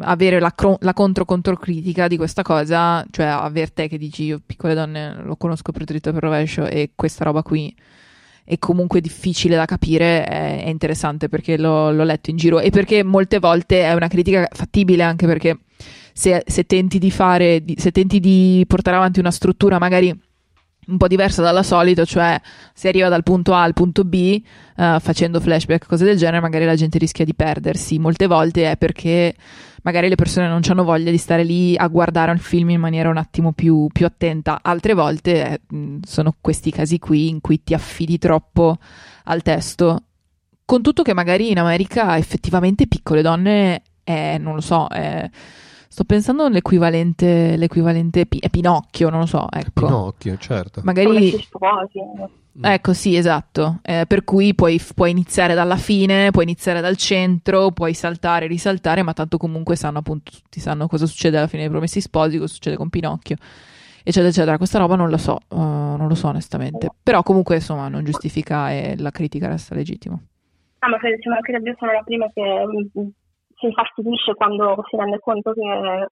avere 0.01 0.39
la, 0.39 0.51
cro- 0.51 0.77
la 0.81 0.93
contro-controcritica 0.93 2.07
di 2.07 2.17
questa 2.17 2.43
cosa, 2.43 3.03
cioè 3.09 3.25
aver 3.25 3.71
te 3.71 3.87
che 3.87 3.97
dici 3.97 4.25
io 4.25 4.39
piccole 4.45 4.75
donne 4.75 5.23
lo 5.23 5.37
conosco 5.37 5.71
per 5.71 5.85
dritto 5.85 6.09
e 6.09 6.13
per 6.13 6.21
rovescio 6.21 6.67
e 6.67 6.91
questa 6.93 7.23
roba 7.23 7.41
qui 7.41 7.75
è 8.43 8.57
comunque 8.59 9.01
difficile 9.01 9.55
da 9.55 9.65
capire, 9.65 10.25
è, 10.25 10.63
è 10.65 10.69
interessante 10.69 11.29
perché 11.29 11.57
l'ho, 11.57 11.91
l'ho 11.91 12.03
letto 12.03 12.29
in 12.29 12.37
giro. 12.37 12.59
E 12.59 12.69
perché 12.69 13.03
molte 13.03 13.39
volte 13.39 13.83
è 13.83 13.93
una 13.93 14.07
critica 14.07 14.47
fattibile 14.51 15.03
anche 15.03 15.25
perché 15.25 15.59
se, 16.13 16.43
se 16.45 16.65
tenti 16.65 16.99
di 16.99 17.11
fare, 17.11 17.63
se 17.75 17.91
tenti 17.91 18.19
di 18.19 18.63
portare 18.67 18.97
avanti 18.97 19.19
una 19.19 19.31
struttura 19.31 19.79
magari 19.79 20.13
un 20.87 20.97
po' 20.97 21.07
diversa 21.07 21.41
dalla 21.41 21.63
solito, 21.63 22.05
cioè 22.05 22.39
si 22.73 22.87
arriva 22.87 23.09
dal 23.09 23.23
punto 23.23 23.53
A 23.53 23.63
al 23.63 23.73
punto 23.73 24.03
B 24.03 24.41
eh, 24.75 24.97
facendo 24.99 25.39
flashback, 25.39 25.85
cose 25.85 26.05
del 26.05 26.17
genere, 26.17 26.41
magari 26.41 26.65
la 26.65 26.75
gente 26.75 26.97
rischia 26.97 27.25
di 27.25 27.33
perdersi. 27.33 27.99
Molte 27.99 28.27
volte 28.27 28.71
è 28.71 28.77
perché 28.77 29.35
magari 29.83 30.09
le 30.09 30.15
persone 30.15 30.47
non 30.47 30.61
hanno 30.67 30.83
voglia 30.83 31.11
di 31.11 31.17
stare 31.17 31.43
lì 31.43 31.75
a 31.77 31.87
guardare 31.87 32.31
il 32.31 32.39
film 32.39 32.69
in 32.71 32.79
maniera 32.79 33.09
un 33.09 33.17
attimo 33.17 33.51
più, 33.51 33.87
più 33.91 34.05
attenta. 34.05 34.59
Altre 34.61 34.93
volte 34.93 35.49
eh, 35.49 35.99
sono 36.03 36.35
questi 36.39 36.71
casi 36.71 36.99
qui 36.99 37.29
in 37.29 37.41
cui 37.41 37.63
ti 37.63 37.73
affidi 37.73 38.17
troppo 38.17 38.77
al 39.25 39.41
testo. 39.41 40.03
Con 40.65 40.81
tutto 40.81 41.03
che 41.03 41.13
magari 41.13 41.51
in 41.51 41.59
America 41.59 42.17
effettivamente 42.17 42.87
piccole 42.87 43.21
donne 43.21 43.81
è, 44.03 44.37
non 44.37 44.55
lo 44.55 44.61
so, 44.61 44.87
è, 44.87 45.29
sto 45.93 46.05
pensando 46.05 46.45
all'equivalente, 46.45 47.55
l'equivalente 47.55 48.25
Pi- 48.25 48.39
è 48.39 48.49
Pinocchio, 48.49 49.11
non 49.11 49.19
lo 49.19 49.25
so, 49.27 49.47
ecco. 49.51 49.85
Pinocchio, 49.85 50.37
certo. 50.37 50.81
Magari 50.83 51.29
si 51.29 51.37
sposi. 51.37 51.99
eh. 51.99 52.29
Mm. 52.57 52.65
Ecco, 52.65 52.93
sì, 52.93 53.15
esatto. 53.15 53.79
Eh, 53.83 54.05
per 54.07 54.23
cui 54.23 54.55
puoi, 54.55 54.81
puoi 54.95 55.11
iniziare 55.11 55.53
dalla 55.53 55.75
fine, 55.75 56.31
puoi 56.31 56.45
iniziare 56.45 56.81
dal 56.81 56.97
centro, 56.97 57.69
puoi 57.69 57.93
saltare, 57.93 58.47
risaltare, 58.47 59.03
ma 59.03 59.13
tanto 59.13 59.37
comunque 59.37 59.75
sanno 59.75 59.99
appunto, 59.99 60.31
tutti 60.31 60.59
sanno 60.59 60.87
cosa 60.87 61.05
succede 61.05 61.37
alla 61.37 61.45
fine 61.47 61.61
dei 61.61 61.71
Promessi 61.71 62.01
Sposi, 62.01 62.39
cosa 62.39 62.51
succede 62.51 62.75
con 62.75 62.89
Pinocchio, 62.89 63.35
eccetera, 64.03 64.29
eccetera. 64.29 64.57
Questa 64.57 64.79
roba 64.79 64.95
non 64.95 65.09
lo 65.11 65.17
so, 65.17 65.37
eh, 65.47 65.55
non 65.55 66.07
lo 66.07 66.15
so 66.15 66.27
onestamente. 66.29 66.89
Però 67.03 67.21
comunque, 67.21 67.55
insomma, 67.55 67.87
non 67.87 68.03
giustifica 68.03 68.71
e 68.71 68.95
la 68.97 69.11
critica 69.11 69.47
resta 69.47 69.75
legittima. 69.75 70.19
Ah, 70.79 70.89
ma 70.89 70.97
ci 70.97 71.29
mancherebbe, 71.29 71.69
io 71.69 71.75
sono 71.77 71.91
la 71.91 72.01
prima 72.03 72.29
che 72.33 72.41
mm, 72.41 73.01
mm, 73.01 73.09
si 73.63 73.65
infastidisce 73.67 74.33
quando 74.33 74.83
si 74.89 74.97
rende 74.97 75.19
conto 75.19 75.53
che 75.53 76.07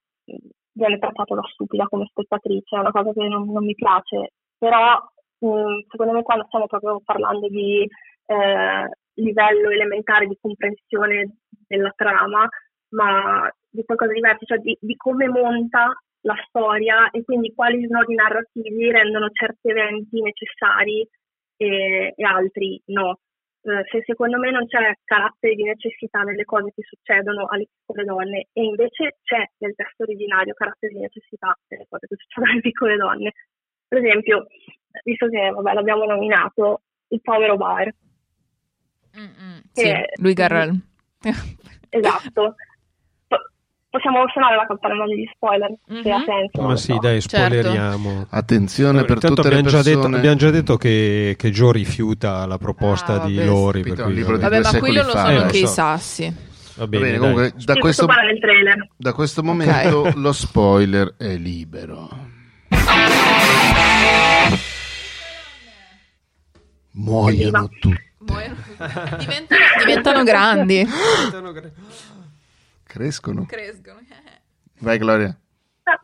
viene 0.73 0.97
trattato 0.97 1.35
da 1.35 1.41
stupida 1.51 1.85
come 1.87 2.07
spettatrice, 2.09 2.75
è 2.75 2.79
una 2.79 2.91
cosa 2.91 3.11
che 3.11 3.27
non, 3.27 3.51
non 3.51 3.65
mi 3.65 3.75
piace, 3.75 4.31
però 4.57 4.97
mm, 5.45 5.79
secondo 5.89 6.13
me 6.13 6.23
quando 6.23 6.45
stiamo 6.47 6.67
proprio 6.67 7.01
parlando 7.03 7.47
di 7.49 7.85
eh, 8.25 8.89
livello 9.15 9.69
elementare 9.69 10.27
di 10.27 10.37
comprensione 10.39 11.37
della 11.67 11.91
trama, 11.95 12.47
ma 12.91 13.51
di 13.69 13.83
qualcosa 13.83 14.11
di 14.11 14.19
diverso, 14.19 14.45
cioè 14.45 14.57
di, 14.59 14.77
di 14.79 14.95
come 14.95 15.27
monta 15.27 15.91
la 16.21 16.35
storia 16.47 17.09
e 17.09 17.23
quindi 17.23 17.53
quali 17.53 17.85
snodi 17.85 18.15
narrativi 18.15 18.91
rendono 18.91 19.29
certi 19.31 19.69
eventi 19.69 20.21
necessari 20.21 21.07
e, 21.57 22.13
e 22.15 22.23
altri 22.23 22.81
no. 22.87 23.19
Eh, 23.63 23.83
se 23.91 24.01
secondo 24.05 24.39
me 24.39 24.49
non 24.49 24.65
c'è 24.65 24.97
carattere 25.03 25.53
di 25.53 25.63
necessità 25.63 26.21
nelle 26.21 26.45
cose 26.45 26.71
che 26.73 26.81
succedono 26.81 27.45
alle 27.45 27.67
piccole 27.69 28.05
donne 28.05 28.47
e 28.53 28.63
invece 28.63 29.17
c'è 29.21 29.43
nel 29.59 29.75
testo 29.75 30.01
originario 30.01 30.55
carattere 30.55 30.93
di 30.93 30.99
necessità 30.99 31.55
nelle 31.67 31.85
cose 31.87 32.07
che 32.07 32.15
succedono 32.15 32.51
alle 32.51 32.61
piccole 32.61 32.95
donne. 32.97 33.33
Per 33.87 34.03
esempio, 34.03 34.47
visto 35.03 35.27
che 35.27 35.51
vabbè, 35.51 35.73
l'abbiamo 35.73 36.05
nominato, 36.05 36.81
il 37.09 37.21
povero 37.21 37.55
bar. 37.57 37.93
Sì, 39.73 39.83
Che- 39.83 40.09
lui 40.15 40.33
Garrel. 40.33 40.73
Esatto. 41.89 42.55
Po- 43.91 43.97
Possiamo 43.97 44.23
suonare 44.31 44.55
la 44.55 44.65
campanella 44.67 45.05
degli 45.05 45.27
spoiler, 45.35 45.69
se 46.01 46.09
ha 46.11 46.17
Mhm. 46.19 46.23
senso. 46.23 46.61
non 46.61 46.67
Ma 46.69 46.75
sì, 46.77 46.93
so. 46.93 46.99
dai, 46.99 47.21
Certo. 47.21 47.35
spoileriamo. 47.37 48.25
Attenzione 48.29 49.01
per 49.03 49.15
Intanto 49.15 49.27
tutte 49.35 49.41
le 49.49 49.55
abbiamo 49.59 49.69
già, 49.69 49.81
detto, 49.83 49.95
persone. 49.97 50.17
abbiamo 50.17 50.35
già 50.37 50.49
detto 50.49 50.77
che, 50.77 51.35
che 51.37 51.51
Joe 51.51 51.71
rifiuta 51.73 52.45
la 52.45 52.57
proposta 52.57 53.21
Ah, 53.21 53.25
di 53.25 53.35
vabbè, 53.35 53.45
Lori. 53.47 53.81
Per 53.83 54.01
cui, 54.01 54.13
libro 54.13 54.35
di 54.37 54.41
vabbè. 54.43 54.59
Ma 54.61 54.79
quello 54.79 55.03
lo 55.03 55.09
fa. 55.09 55.17
sanno 55.19 55.31
Eh, 55.31 55.41
anche 55.41 55.57
i 55.57 55.67
sassi. 55.67 56.23
Va 56.25 56.85
Va 56.85 56.87
bene, 56.87 57.03
bene, 57.03 57.17
dai. 57.17 57.19
comunque 57.19 57.53
da 57.65 57.75
questo, 57.75 58.07
da 58.97 59.13
questo 59.13 59.43
momento 59.43 60.11
lo 60.15 60.31
spoiler 60.31 61.13
è 61.17 61.35
libero. 61.35 62.09
Muoiono 66.93 67.69
tutti. 67.79 68.09
diventano, 69.17 69.61
diventano 69.79 70.23
grandi. 70.23 70.87
Crescono. 72.91 73.45
Crescono. 73.47 73.99
No, 74.03 74.15
Vai 74.81 74.97
Gloria. 74.97 75.31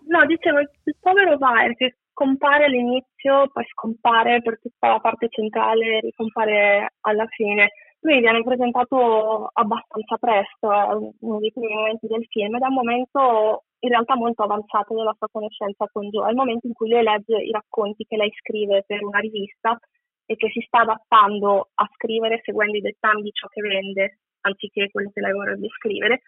No, 0.08 0.26
dicevo, 0.26 0.60
il 0.60 0.95
povero 1.02 1.38
Baer 1.38 1.76
che 1.76 1.97
compare 2.13 2.63
all'inizio, 2.63 3.50
poi 3.52 3.65
scompare 3.73 4.41
per 4.41 4.58
tutta 4.62 4.88
la 4.88 5.00
parte 5.00 5.28
centrale, 5.28 6.00
ricompare 6.00 6.93
alla 7.02 7.28
fine. 7.28 7.71
Lui 8.00 8.21
viene 8.21 8.41
presentato 8.41 9.50
abbastanza 9.52 10.15
presto, 10.15 10.71
è 10.71 11.12
uno 11.19 11.39
dei 11.39 11.52
primi 11.52 11.73
momenti 11.73 12.08
del 12.08 12.26
film, 12.30 12.56
ed 12.56 12.62
è 12.62 12.67
un 12.67 12.73
momento 12.73 13.65
in 13.80 13.89
realtà 13.89 14.15
molto 14.15 14.43
avanzato 14.43 14.95
della 14.95 15.13
sua 15.17 15.28
conoscenza 15.30 15.89
con 15.91 16.08
Joe. 16.08 16.28
È 16.28 16.30
il 16.30 16.38
momento 16.38 16.67
in 16.67 16.73
cui 16.73 16.88
lei 16.88 17.04
legge 17.04 17.36
i 17.36 17.52
racconti 17.52 18.06
che 18.06 18.15
lei 18.15 18.32
scrive 18.39 18.86
per 18.88 19.04
una 19.04 19.19
rivista 19.19 19.78
e 20.26 20.36
che 20.36 20.50
si 20.52 20.63
sta 20.65 20.80
adattando 20.80 21.69
a 21.73 21.89
scrivere 21.95 22.39
seguendo 22.43 22.78
i 22.78 22.82
dettami 22.82 23.24
di 23.24 23.32
ciò 23.34 23.47
che 23.47 23.59
vende, 23.59 24.20
anziché 24.41 24.89
quello 24.89 25.11
che 25.14 25.20
lei 25.20 25.34
vorrebbe 25.34 25.68
scrivere 25.68 26.22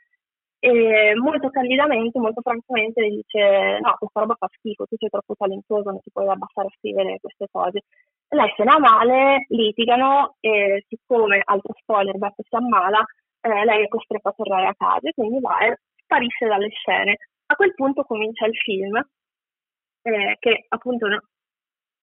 e 0.59 1.13
molto 1.15 1.49
candidamente, 1.49 2.19
molto 2.19 2.41
francamente 2.41 3.01
dice 3.07 3.79
no, 3.81 3.95
questa 3.97 4.19
roba 4.19 4.35
fa 4.37 4.47
schifo, 4.51 4.85
tu 4.85 4.95
sei 4.97 5.09
troppo 5.09 5.35
talentuoso, 5.35 5.89
non 5.89 6.01
ti 6.01 6.11
puoi 6.11 6.27
abbassare 6.27 6.67
a 6.67 6.75
scrivere 6.77 7.19
queste 7.21 7.47
cose. 7.51 7.83
lei 8.29 8.53
se 8.55 8.63
ne 8.63 8.79
male, 8.79 9.45
litigano 9.49 10.35
e 10.41 10.83
siccome, 10.87 11.41
altro 11.43 11.73
spoiler, 11.79 12.17
Beppe 12.17 12.43
si 12.47 12.55
ammala, 12.55 13.03
eh, 13.41 13.65
lei 13.65 13.83
è 13.85 13.87
costretta 13.87 14.29
a 14.29 14.33
tornare 14.35 14.67
a 14.67 14.75
casa 14.77 15.07
e 15.09 15.13
quindi 15.13 15.39
va 15.39 15.59
e 15.59 15.77
sparisce 16.03 16.45
dalle 16.47 16.69
scene. 16.69 17.17
A 17.47 17.55
quel 17.55 17.73
punto 17.73 18.03
comincia 18.03 18.45
il 18.45 18.55
film, 18.55 18.95
eh, 20.03 20.35
che 20.39 20.65
appunto 20.69 21.07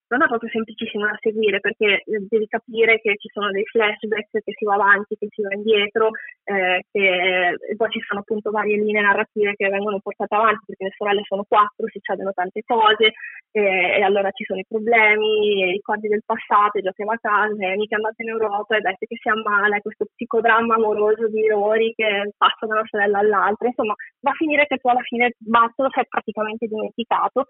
non 0.09 0.23
è 0.23 0.27
proprio 0.27 0.51
semplicissimo 0.51 1.05
da 1.07 1.17
seguire 1.21 1.61
perché 1.61 2.03
eh, 2.05 2.27
devi 2.29 2.47
capire 2.47 3.01
che 3.01 3.17
ci 3.19 3.29
sono 3.33 3.51
dei 3.51 3.65
flashback, 3.65 4.31
che 4.31 4.53
si 4.57 4.65
va 4.65 4.75
avanti, 4.75 5.17
che 5.19 5.27
si 5.31 5.43
va 5.43 5.55
indietro, 5.55 6.11
eh, 6.45 6.85
che, 6.91 7.57
e 7.59 7.77
poi 7.77 7.91
ci 7.91 8.01
sono 8.07 8.21
appunto 8.21 8.51
varie 8.51 8.77
linee 8.77 9.03
narrative 9.03 9.55
che 9.55 9.69
vengono 9.69 9.99
portate 10.01 10.35
avanti 10.35 10.65
perché 10.67 10.85
le 10.85 10.95
sorelle 10.97 11.23
sono 11.25 11.45
quattro, 11.49 11.87
succedono 11.89 12.33
tante 12.33 12.63
cose 12.65 13.13
eh, 13.51 13.99
e 13.99 14.03
allora 14.03 14.31
ci 14.31 14.45
sono 14.45 14.61
i 14.61 14.67
problemi, 14.69 15.59
i 15.59 15.73
ricordi 15.73 16.09
del 16.09 16.23
passato, 16.25 16.81
già 16.81 16.93
siamo 16.95 17.13
a 17.13 17.19
casa, 17.21 17.55
è 17.59 17.77
mica 17.77 17.97
andata 17.97 18.23
in 18.23 18.29
Europa 18.29 18.77
e 18.77 18.81
Bette 18.81 19.07
che 19.07 19.17
si 19.17 19.29
ammala, 19.29 19.81
questo 19.81 20.07
psicodramma 20.15 20.75
amoroso 20.75 21.29
di 21.29 21.49
Rory 21.49 21.93
che 21.95 22.31
passa 22.37 22.67
da 22.67 22.75
una 22.75 22.87
sorella 22.87 23.19
all'altra, 23.19 23.67
insomma 23.69 23.95
va 24.21 24.31
a 24.31 24.35
finire 24.35 24.67
che 24.67 24.77
tu 24.77 24.89
alla 24.89 25.03
fine 25.03 25.35
Bart 25.39 25.75
lo 25.77 25.91
sei 25.91 26.05
praticamente 26.09 26.67
dimenticato 26.67 27.47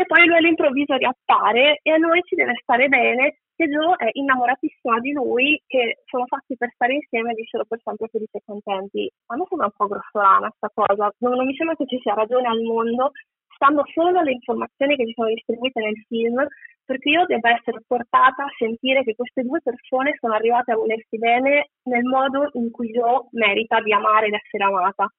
e 0.00 0.06
poi 0.06 0.24
lui 0.24 0.36
all'improvviso 0.36 0.96
riappare 0.96 1.80
e 1.82 1.90
a 1.92 1.98
noi 1.98 2.22
ci 2.22 2.34
deve 2.34 2.54
stare 2.62 2.88
bene 2.88 3.40
che 3.54 3.68
Joe 3.68 3.96
è 3.96 4.08
innamoratissima 4.10 4.98
di 4.98 5.12
lui, 5.12 5.62
che 5.66 6.00
sono 6.06 6.24
fatti 6.24 6.56
per 6.56 6.70
stare 6.72 6.94
insieme 6.94 7.32
e 7.32 7.34
vissero 7.34 7.66
per 7.68 7.80
sempre 7.84 8.08
felici 8.08 8.38
e 8.38 8.42
contenti. 8.42 9.12
A 9.26 9.36
me 9.36 9.44
sembra 9.46 9.66
un 9.66 9.76
po' 9.76 9.88
grossolana 9.88 10.48
questa 10.48 10.72
cosa, 10.72 11.12
non, 11.18 11.36
non 11.36 11.44
mi 11.44 11.54
sembra 11.54 11.76
che 11.76 11.84
ci 11.84 11.98
sia 12.00 12.14
ragione 12.14 12.48
al 12.48 12.62
mondo, 12.62 13.10
stando 13.52 13.84
solo 13.92 14.18
alle 14.18 14.32
informazioni 14.32 14.96
che 14.96 15.04
ci 15.04 15.12
sono 15.12 15.28
distribuite 15.28 15.80
nel 15.82 16.00
film, 16.08 16.46
perché 16.82 17.10
io 17.10 17.26
devo 17.26 17.48
essere 17.48 17.84
portata 17.86 18.44
a 18.44 18.54
sentire 18.56 19.04
che 19.04 19.14
queste 19.14 19.42
due 19.42 19.60
persone 19.60 20.16
sono 20.18 20.32
arrivate 20.32 20.72
a 20.72 20.76
volersi 20.76 21.18
bene 21.18 21.72
nel 21.84 22.04
modo 22.04 22.48
in 22.54 22.70
cui 22.70 22.88
Joe 22.88 23.28
merita 23.32 23.82
di 23.82 23.92
amare 23.92 24.28
ed 24.28 24.32
essere 24.32 24.64
amata 24.64 25.12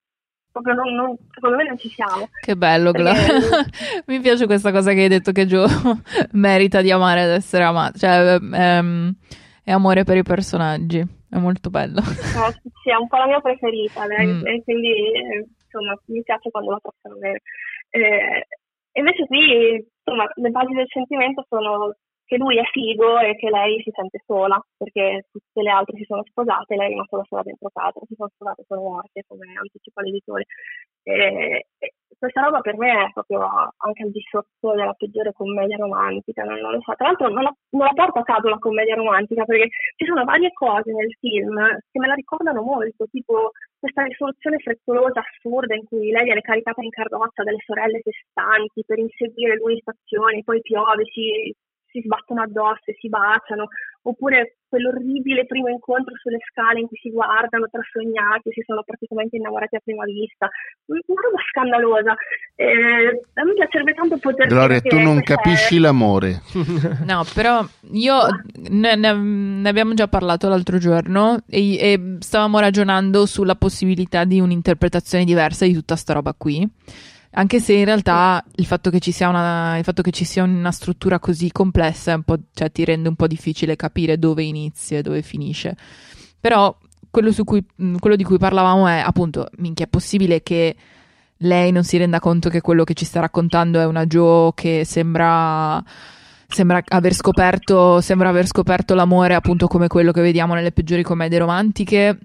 proprio 0.52 0.74
non, 0.74 0.93
non, 0.93 1.16
secondo 1.32 1.56
me 1.56 1.64
non 1.64 1.78
ci 1.78 1.89
siamo. 1.89 2.30
Che 2.39 2.56
bello, 2.56 2.91
Gla. 2.91 3.14
Mi 4.08 4.20
piace 4.20 4.45
questa 4.45 4.72
cosa 4.72 4.91
che 4.93 5.02
hai 5.02 5.08
detto 5.08 5.32
che 5.32 5.45
Joe 5.45 5.68
merita 6.34 6.82
di 6.82 6.91
amare 6.91 7.24
ed 7.24 7.30
essere 7.30 7.64
amato, 7.64 7.97
cioè 7.97 8.38
ehm, 8.39 9.14
è 9.64 9.72
amore 9.72 10.04
per 10.04 10.18
i 10.18 10.24
personaggi, 10.24 10.99
è 10.99 11.38
molto 11.38 11.70
bello. 11.70 12.02
No, 12.36 12.49
sì, 12.84 12.89
è 12.89 12.95
un 12.95 13.08
po' 13.08 13.18
la 13.18 13.28
mia 13.28 13.39
preferita, 13.39 14.06
mm. 14.06 14.45
e 14.45 14.64
quindi 14.64 14.93
insomma 15.64 15.97
mi 16.08 16.22
piace 16.24 16.49
quando 16.49 16.72
la 16.72 16.80
possono 16.82 17.16
avere. 17.16 17.41
Eh, 17.89 18.47
invece 18.93 19.26
qui, 19.28 19.86
insomma, 20.04 20.30
le 20.36 20.49
basi 20.49 20.74
del 20.74 20.88
sentimento 20.89 21.45
sono 21.47 21.93
che 22.32 22.38
lui 22.38 22.57
è 22.57 22.63
figo 22.71 23.19
e 23.19 23.36
che 23.36 23.49
lei 23.49 23.82
si 23.84 23.91
sente 23.93 24.23
sola, 24.25 24.57
perché 24.77 25.27
tutte 25.29 25.61
le 25.61 25.69
altre 25.69 25.97
si 25.97 26.05
sono 26.05 26.23
sposate, 26.23 26.77
lei 26.77 26.86
è 26.86 26.89
rimasta 26.91 27.17
da 27.17 27.25
sola 27.27 27.43
dentro 27.43 27.69
casa, 27.73 27.99
si 28.07 28.15
sono 28.15 28.32
sposate, 28.34 28.63
sono 28.67 28.82
morte, 28.84 29.25
come 29.27 29.51
anticipa 29.53 30.01
l'editore. 30.01 30.45
E, 31.03 31.65
e 31.77 31.93
questa 32.17 32.39
roba 32.39 32.61
per 32.61 32.77
me 32.77 33.03
è 33.03 33.11
proprio 33.11 33.43
anche 33.75 34.03
al 34.03 34.11
di 34.11 34.23
sotto 34.29 34.71
della 34.71 34.93
peggiore 34.93 35.34
commedia 35.34 35.75
romantica, 35.75 36.43
non, 36.43 36.57
non 36.59 36.71
lo 36.71 36.79
so. 36.79 36.93
Tra 36.95 37.07
l'altro 37.07 37.27
non 37.27 37.43
la, 37.43 37.53
non 37.71 37.84
la 37.84 37.93
porto 37.93 38.19
a 38.19 38.23
caso 38.23 38.47
la 38.47 38.59
commedia 38.59 38.95
romantica, 38.95 39.43
perché 39.43 39.67
ci 39.97 40.05
sono 40.05 40.23
varie 40.23 40.53
cose 40.53 40.93
nel 40.93 41.11
film 41.19 41.59
che 41.91 41.99
me 41.99 42.07
la 42.07 42.13
ricordano 42.13 42.61
molto, 42.61 43.07
tipo 43.11 43.51
questa 43.77 44.03
risoluzione 44.03 44.55
frettolosa, 44.59 45.19
assurda, 45.19 45.75
in 45.75 45.84
cui 45.84 46.11
lei 46.11 46.23
viene 46.23 46.39
caricata 46.39 46.82
in 46.82 46.91
carrozza 46.91 47.43
dalle 47.43 47.59
sorelle 47.65 47.99
festanti 47.99 48.86
per 48.88 48.99
inseguire 48.99 49.57
lui 49.57 49.73
in 49.73 49.82
stazione, 49.84 50.43
poi 50.45 50.61
piove, 50.61 51.03
si 51.11 51.53
si 51.91 52.01
sbattono 52.01 52.41
addosso 52.41 52.85
e 52.85 52.95
si 52.99 53.09
baciano, 53.09 53.67
oppure 54.03 54.57
quell'orribile 54.71 55.45
primo 55.45 55.67
incontro 55.67 56.15
sulle 56.15 56.39
scale 56.49 56.79
in 56.79 56.87
cui 56.87 56.97
si 56.97 57.11
guardano 57.11 57.67
trasognati, 57.69 58.49
si 58.51 58.63
sono 58.65 58.83
praticamente 58.83 59.35
innamorati 59.35 59.75
a 59.75 59.81
prima 59.83 60.05
vista, 60.05 60.49
una 60.85 61.21
roba 61.21 61.41
scandalosa. 61.49 62.15
Eh, 62.55 63.21
a 63.33 63.43
me 63.43 63.53
piacerebbe 63.53 63.93
tanto 63.93 64.17
poter 64.17 64.47
Gloria, 64.47 64.79
tu 64.79 64.97
non 64.97 65.21
capisci 65.21 65.75
è... 65.75 65.79
l'amore. 65.79 66.41
no, 67.05 67.23
però 67.35 67.65
io 67.91 68.15
ne, 68.69 68.95
ne, 68.95 69.13
ne, 69.13 69.69
abbiamo 69.69 69.93
già 69.93 70.07
parlato 70.07 70.47
l'altro 70.47 70.77
giorno 70.77 71.43
e, 71.49 71.77
e 71.77 72.17
stavamo 72.19 72.59
ragionando 72.59 73.25
sulla 73.25 73.55
possibilità 73.55 74.23
di 74.23 74.39
un'interpretazione 74.39 75.25
diversa 75.25 75.65
di 75.65 75.73
tutta 75.73 75.97
sta 75.97 76.13
roba 76.13 76.33
qui. 76.33 76.67
Anche 77.34 77.59
se 77.61 77.73
in 77.73 77.86
realtà 77.86 78.43
il 78.55 78.65
fatto 78.65 78.89
che 78.89 78.99
ci 78.99 79.11
sia 79.11 79.29
una, 79.29 79.79
ci 80.09 80.25
sia 80.25 80.43
una 80.43 80.71
struttura 80.71 81.19
così 81.19 81.51
complessa 81.51 82.21
cioè, 82.53 82.71
ti 82.71 82.84
rende 82.84 83.07
un 83.07 83.15
po' 83.15 83.27
difficile 83.27 83.77
capire 83.77 84.19
dove 84.19 84.43
inizia 84.43 84.97
e 84.97 85.01
dove 85.01 85.21
finisce. 85.21 85.77
Però 86.39 86.75
quello, 87.09 87.32
cui, 87.45 87.65
quello 87.99 88.15
di 88.15 88.23
cui 88.23 88.38
parlavamo 88.38 88.88
è 88.88 88.99
appunto, 88.99 89.47
minchia, 89.57 89.86
è 89.86 89.89
possibile 89.89 90.43
che 90.43 90.75
lei 91.38 91.71
non 91.71 91.84
si 91.84 91.97
renda 91.97 92.19
conto 92.19 92.49
che 92.49 92.61
quello 92.61 92.84
che 92.84 92.93
ci 92.93 93.05
sta 93.05 93.21
raccontando 93.21 93.79
è 93.79 93.86
una 93.86 94.05
Joe 94.05 94.51
che 94.53 94.84
sembra 94.86 95.84
sembra 96.47 96.84
aver 96.86 97.13
scoperto, 97.13 98.01
sembra 98.01 98.27
aver 98.27 98.45
scoperto 98.45 98.93
l'amore 98.93 99.36
appunto 99.36 99.67
come 99.67 99.88
quello 99.88 100.11
che 100.11 100.21
vediamo 100.21 100.53
nelle 100.53 100.73
peggiori 100.73 101.01
commedie 101.01 101.39
romantiche 101.39 102.19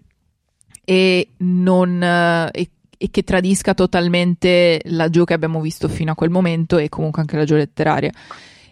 e, 0.85 1.29
non, 1.39 2.03
e 2.53 2.71
e 2.99 3.09
che 3.11 3.23
tradisca 3.23 3.75
totalmente 3.75 4.81
la 4.85 5.09
Joe 5.09 5.25
che 5.25 5.35
abbiamo 5.35 5.61
visto 5.61 5.89
fino 5.89 6.13
a 6.13 6.15
quel 6.15 6.31
momento 6.31 6.79
e 6.79 6.89
comunque 6.89 7.21
anche 7.21 7.37
la 7.37 7.45
Joe 7.45 7.59
letteraria. 7.59 8.11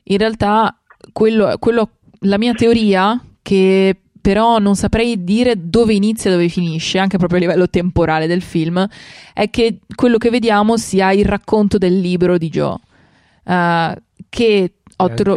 In 0.04 0.18
realtà, 0.18 0.76
quello, 1.12 1.56
quello, 1.58 1.90
la 2.20 2.38
mia 2.38 2.52
teoria, 2.52 3.22
che 3.42 3.96
però 4.24 4.58
non 4.58 4.74
saprei 4.74 5.22
dire 5.22 5.68
dove 5.68 5.92
inizia 5.92 6.30
e 6.30 6.32
dove 6.32 6.48
finisce, 6.48 6.98
anche 6.98 7.18
proprio 7.18 7.38
a 7.38 7.42
livello 7.42 7.68
temporale 7.68 8.26
del 8.26 8.40
film, 8.40 8.88
è 9.34 9.50
che 9.50 9.80
quello 9.94 10.16
che 10.16 10.30
vediamo 10.30 10.78
sia 10.78 11.12
il 11.12 11.26
racconto 11.26 11.76
del 11.76 12.00
libro 12.00 12.38
di 12.38 12.48
Joe, 12.48 12.76
uh, 13.44 13.94
che 14.30 14.72
tro- 15.14 15.34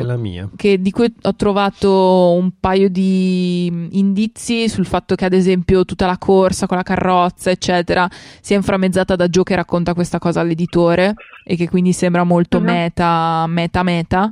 che, 0.55 0.79
di 0.79 0.91
cui 0.91 1.11
ho 1.21 1.35
trovato 1.35 2.33
un 2.33 2.51
paio 2.59 2.89
di 2.89 3.65
indizi 3.91 4.69
sul 4.69 4.85
fatto 4.85 5.15
che 5.15 5.25
ad 5.25 5.33
esempio 5.33 5.85
tutta 5.85 6.05
la 6.05 6.17
corsa 6.17 6.67
con 6.67 6.77
la 6.77 6.83
carrozza 6.83 7.49
eccetera 7.49 8.09
sia 8.41 8.55
inframmezzata 8.55 9.15
da 9.15 9.27
Joe 9.27 9.43
che 9.43 9.55
racconta 9.55 9.93
questa 9.93 10.19
cosa 10.19 10.41
all'editore 10.41 11.15
e 11.43 11.55
che 11.55 11.69
quindi 11.69 11.93
sembra 11.93 12.23
molto 12.23 12.57
uh-huh. 12.57 12.63
meta 12.63 13.45
meta 13.47 13.83
meta 13.83 14.31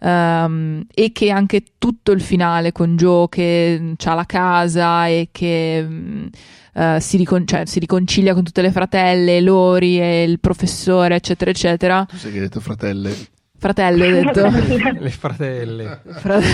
um, 0.00 0.84
e 0.92 1.12
che 1.12 1.30
anche 1.30 1.64
tutto 1.78 2.12
il 2.12 2.20
finale 2.20 2.72
con 2.72 2.96
Joe 2.96 3.28
che 3.28 3.94
ha 4.02 4.14
la 4.14 4.26
casa 4.26 5.06
e 5.06 5.28
che 5.30 6.30
Uh, 6.74 6.98
si, 6.98 7.16
ricon- 7.16 7.46
cioè, 7.46 7.66
si, 7.66 7.78
riconcilia 7.78 8.34
con 8.34 8.42
tutte 8.42 8.60
le 8.60 8.72
fratelle, 8.72 9.40
Lori 9.40 10.00
e 10.00 10.24
il 10.24 10.40
professore, 10.40 11.14
eccetera, 11.14 11.52
eccetera. 11.52 12.04
Tu 12.04 12.16
sai 12.16 12.32
che 12.32 12.38
hai 12.38 12.42
detto 12.42 12.58
fratelle? 12.58 13.14
Fratelli, 13.64 14.02
ho 14.02 14.10
detto. 14.10 14.50
Le 14.98 15.10
fratelle. 15.10 16.00
Frate... 16.06 16.46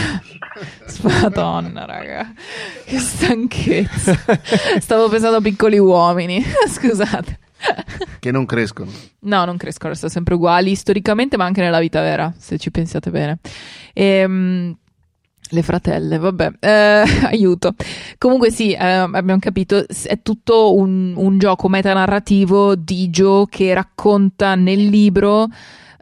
Madonna, 1.03 1.85
raga. 1.85 2.33
Che 2.85 2.99
stanchezza. 2.99 4.17
Stavo 4.79 5.09
pensando 5.09 5.39
a 5.39 5.41
piccoli 5.41 5.79
uomini. 5.79 6.45
Scusate. 6.69 7.39
Che 8.19 8.31
non 8.31 8.47
crescono. 8.47 8.91
No, 9.21 9.45
non 9.45 9.57
crescono, 9.57 9.91
restano 9.91 10.13
sempre 10.13 10.35
uguali 10.35 10.75
storicamente, 10.75 11.37
ma 11.37 11.45
anche 11.45 11.61
nella 11.61 11.81
vita 11.81 12.01
vera, 12.01 12.33
se 12.37 12.59
ci 12.59 12.71
pensiate 12.71 13.11
bene. 13.11 13.39
Ehm, 13.93 14.77
le 15.53 15.63
fratelle, 15.63 16.19
vabbè, 16.19 16.53
eh, 16.61 17.03
aiuto. 17.27 17.75
Comunque 18.19 18.51
sì, 18.51 18.73
eh, 18.73 18.79
abbiamo 18.79 19.39
capito, 19.39 19.85
è 19.89 20.23
tutto 20.23 20.75
un, 20.77 21.13
un 21.17 21.39
gioco 21.39 21.69
metanarrativo 21.69 22.77
di 22.77 23.09
Joe 23.09 23.47
che 23.49 23.75
racconta 23.75 24.55
nel 24.55 24.87
libro 24.87 25.49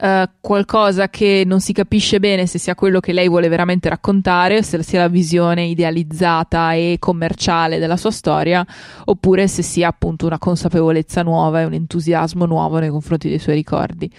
uh, 0.00 0.28
qualcosa 0.40 1.08
che 1.08 1.42
non 1.46 1.60
si 1.60 1.72
capisce 1.72 2.20
bene 2.20 2.46
se 2.46 2.58
sia 2.58 2.74
quello 2.74 3.00
che 3.00 3.12
lei 3.12 3.28
vuole 3.28 3.48
veramente 3.48 3.88
raccontare, 3.88 4.62
se 4.62 4.82
sia 4.82 5.00
la 5.00 5.08
visione 5.08 5.64
idealizzata 5.64 6.72
e 6.72 6.96
commerciale 6.98 7.78
della 7.78 7.96
sua 7.96 8.10
storia, 8.10 8.64
oppure 9.04 9.48
se 9.48 9.62
sia 9.62 9.88
appunto 9.88 10.26
una 10.26 10.38
consapevolezza 10.38 11.22
nuova 11.22 11.60
e 11.60 11.64
un 11.64 11.74
entusiasmo 11.74 12.46
nuovo 12.46 12.78
nei 12.78 12.90
confronti 12.90 13.28
dei 13.28 13.38
suoi 13.38 13.56
ricordi. 13.56 14.10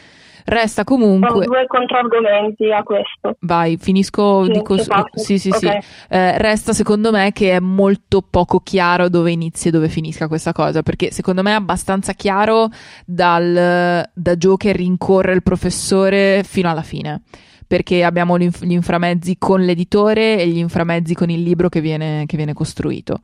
Resta 0.49 0.83
comunque. 0.83 1.29
Sono 1.29 1.45
due 1.45 1.67
controargomenti 1.67 2.71
a 2.71 2.81
questo. 2.81 3.35
Vai, 3.41 3.77
finisco. 3.77 4.45
Sì, 4.45 4.51
dico, 4.51 4.77
sì, 5.13 5.37
sì, 5.37 5.49
okay. 5.49 5.81
sì. 5.81 5.87
Eh, 6.09 6.37
resta 6.39 6.73
secondo 6.73 7.11
me 7.11 7.31
che 7.31 7.51
è 7.51 7.59
molto 7.59 8.23
poco 8.27 8.59
chiaro 8.59 9.09
dove 9.09 9.29
inizi 9.29 9.67
e 9.67 9.71
dove 9.71 9.89
finisca 9.89 10.27
questa 10.27 10.51
cosa. 10.51 10.81
Perché 10.81 11.11
secondo 11.11 11.43
me 11.43 11.51
è 11.51 11.53
abbastanza 11.53 12.13
chiaro 12.13 12.69
dal, 13.05 14.03
da 14.11 14.35
Joe 14.35 14.57
che 14.57 14.71
rincorre 14.71 15.33
il 15.33 15.43
professore 15.43 16.41
fino 16.43 16.67
alla 16.69 16.81
fine 16.81 17.21
perché 17.67 18.03
abbiamo 18.03 18.35
gli 18.39 18.71
inframezzi 18.71 19.37
con 19.37 19.63
l'editore 19.63 20.39
e 20.39 20.47
gli 20.47 20.57
inframezzi 20.57 21.13
con 21.13 21.29
il 21.29 21.43
libro 21.43 21.69
che 21.69 21.81
viene, 21.81 22.23
che 22.25 22.35
viene, 22.35 22.53
costruito. 22.53 23.19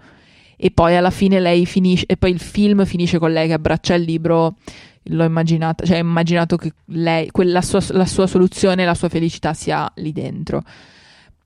E 0.56 0.70
poi 0.70 0.96
alla 0.96 1.10
fine 1.10 1.40
lei 1.40 1.66
finisce, 1.66 2.06
e 2.06 2.16
poi 2.16 2.30
il 2.30 2.40
film 2.40 2.86
finisce 2.86 3.18
con 3.18 3.32
lei 3.32 3.48
che 3.48 3.54
abbraccia 3.54 3.96
il 3.96 4.04
libro 4.04 4.58
l'ho 5.06 5.24
immaginata, 5.24 5.86
cioè 5.86 5.98
ho 5.98 6.02
immaginato 6.02 6.56
che 6.58 6.74
lei, 6.88 7.32
quella 7.32 7.62
sua, 7.62 7.84
la 7.90 8.06
sua 8.06 8.28
soluzione, 8.28 8.86
la 8.86 8.96
sua 8.96 9.10
felicità 9.10 9.54
sia 9.54 9.92
lì 9.96 10.12
dentro. 10.12 10.64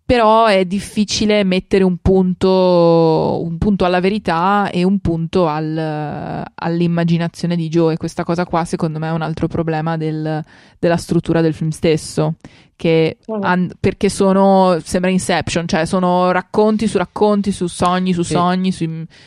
però 0.09 0.47
è 0.47 0.65
difficile 0.65 1.43
mettere 1.43 1.83
un 1.83 1.97
punto, 1.97 3.41
un 3.43 3.59
punto 3.59 3.85
alla 3.85 3.99
verità 3.99 4.71
e 4.71 4.83
un 4.83 4.97
punto 5.01 5.47
al, 5.47 6.43
all'immaginazione 6.55 7.55
di 7.55 7.67
Joe 7.69 7.93
e 7.93 7.97
questa 7.97 8.23
cosa 8.23 8.43
qua 8.45 8.65
secondo 8.65 8.97
me 8.97 9.09
è 9.09 9.11
un 9.11 9.21
altro 9.21 9.47
problema 9.47 9.97
del, 9.97 10.43
della 10.79 10.97
struttura 10.97 11.41
del 11.41 11.53
film 11.53 11.69
stesso 11.69 12.37
che 12.79 13.17
an- 13.41 13.69
perché 13.77 14.07
sono 14.07 14.79
sembra 14.81 15.11
Inception, 15.11 15.67
cioè 15.67 15.83
sono 15.85 16.31
racconti 16.31 16.87
su 16.87 16.97
racconti, 16.97 17.51
su 17.51 17.67
sogni 17.67 18.13
su 18.13 18.23
sogni, 18.23 18.71
su, 18.71 18.85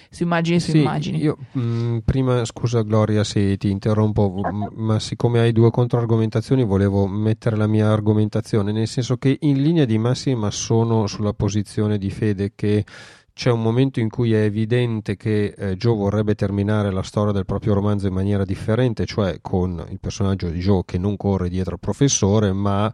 su, 0.09 0.23
immagini 0.23 0.59
su 0.59 0.71
sì, 0.71 0.79
immagini. 0.79 1.19
Io 1.19 1.37
mh, 1.53 1.61
mm, 1.61 1.99
prima 1.99 2.47
scusa 2.47 2.81
Gloria 2.81 3.25
se 3.25 3.59
ti 3.59 3.69
interrompo, 3.69 4.41
ma 4.75 4.99
siccome 4.99 5.41
hai 5.41 5.53
due 5.53 5.71
controargomentazioni 5.71 6.65
volevo 6.65 7.07
mettere 7.07 7.57
la 7.57 7.67
mia 7.67 7.93
argomentazione, 7.93 8.73
nel 8.73 8.89
senso 8.89 9.19
che 9.19 9.37
in 9.41 9.61
linea 9.61 9.85
di 9.85 9.99
massima 9.99 10.51
sono 10.51 11.07
sulla 11.07 11.35
posizione 11.35 11.99
di 11.99 12.09
Fede 12.09 12.53
che 12.55 12.87
c'è 13.35 13.51
un 13.51 13.61
momento 13.61 14.01
in 14.01 14.09
cui 14.09 14.33
è 14.33 14.45
evidente 14.45 15.17
che 15.17 15.55
eh, 15.57 15.77
Joe 15.77 15.97
vorrebbe 15.97 16.35
terminare 16.35 16.91
la 16.91 17.03
storia 17.03 17.33
del 17.33 17.45
proprio 17.45 17.75
romanzo 17.75 18.07
in 18.07 18.15
maniera 18.15 18.47
differente, 18.47 19.05
cioè 19.05 19.41
con 19.43 19.85
il 19.91 20.01
personaggio 20.01 20.49
di 20.49 20.59
Joe 20.59 20.83
che 20.87 20.97
non 20.97 21.19
corre 21.19 21.51
dietro 21.51 21.75
al 21.75 21.81
professore, 21.81 22.53
ma 22.53 22.93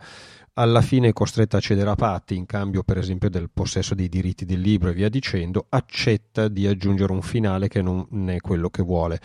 alla 0.58 0.82
fine 0.82 1.08
è 1.08 1.12
costretta 1.12 1.58
a 1.58 1.60
cedere 1.60 1.90
a 1.90 1.94
patti 1.94 2.34
in 2.34 2.44
cambio 2.44 2.82
per 2.82 2.98
esempio 2.98 3.30
del 3.30 3.48
possesso 3.48 3.94
dei 3.94 4.08
diritti 4.08 4.44
del 4.44 4.60
libro 4.60 4.90
e 4.90 4.92
via 4.92 5.08
dicendo, 5.08 5.66
accetta 5.68 6.48
di 6.48 6.66
aggiungere 6.66 7.12
un 7.12 7.22
finale 7.22 7.68
che 7.68 7.80
non 7.80 8.28
è 8.28 8.38
quello 8.40 8.68
che 8.68 8.82
vuole. 8.82 9.20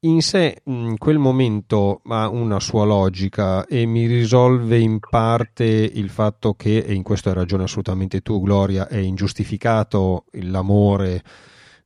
In 0.00 0.22
sé 0.22 0.62
in 0.64 0.96
quel 0.96 1.18
momento 1.18 2.00
ha 2.06 2.28
una 2.28 2.58
sua 2.58 2.84
logica 2.84 3.66
e 3.66 3.84
mi 3.84 4.06
risolve 4.06 4.78
in 4.78 4.98
parte 4.98 5.64
il 5.64 6.08
fatto 6.08 6.54
che, 6.54 6.78
e 6.78 6.94
in 6.94 7.02
questo 7.02 7.28
hai 7.28 7.34
ragione 7.34 7.64
assolutamente 7.64 8.22
tu 8.22 8.40
Gloria, 8.40 8.88
è 8.88 8.96
ingiustificato 8.96 10.24
l'amore 10.32 11.22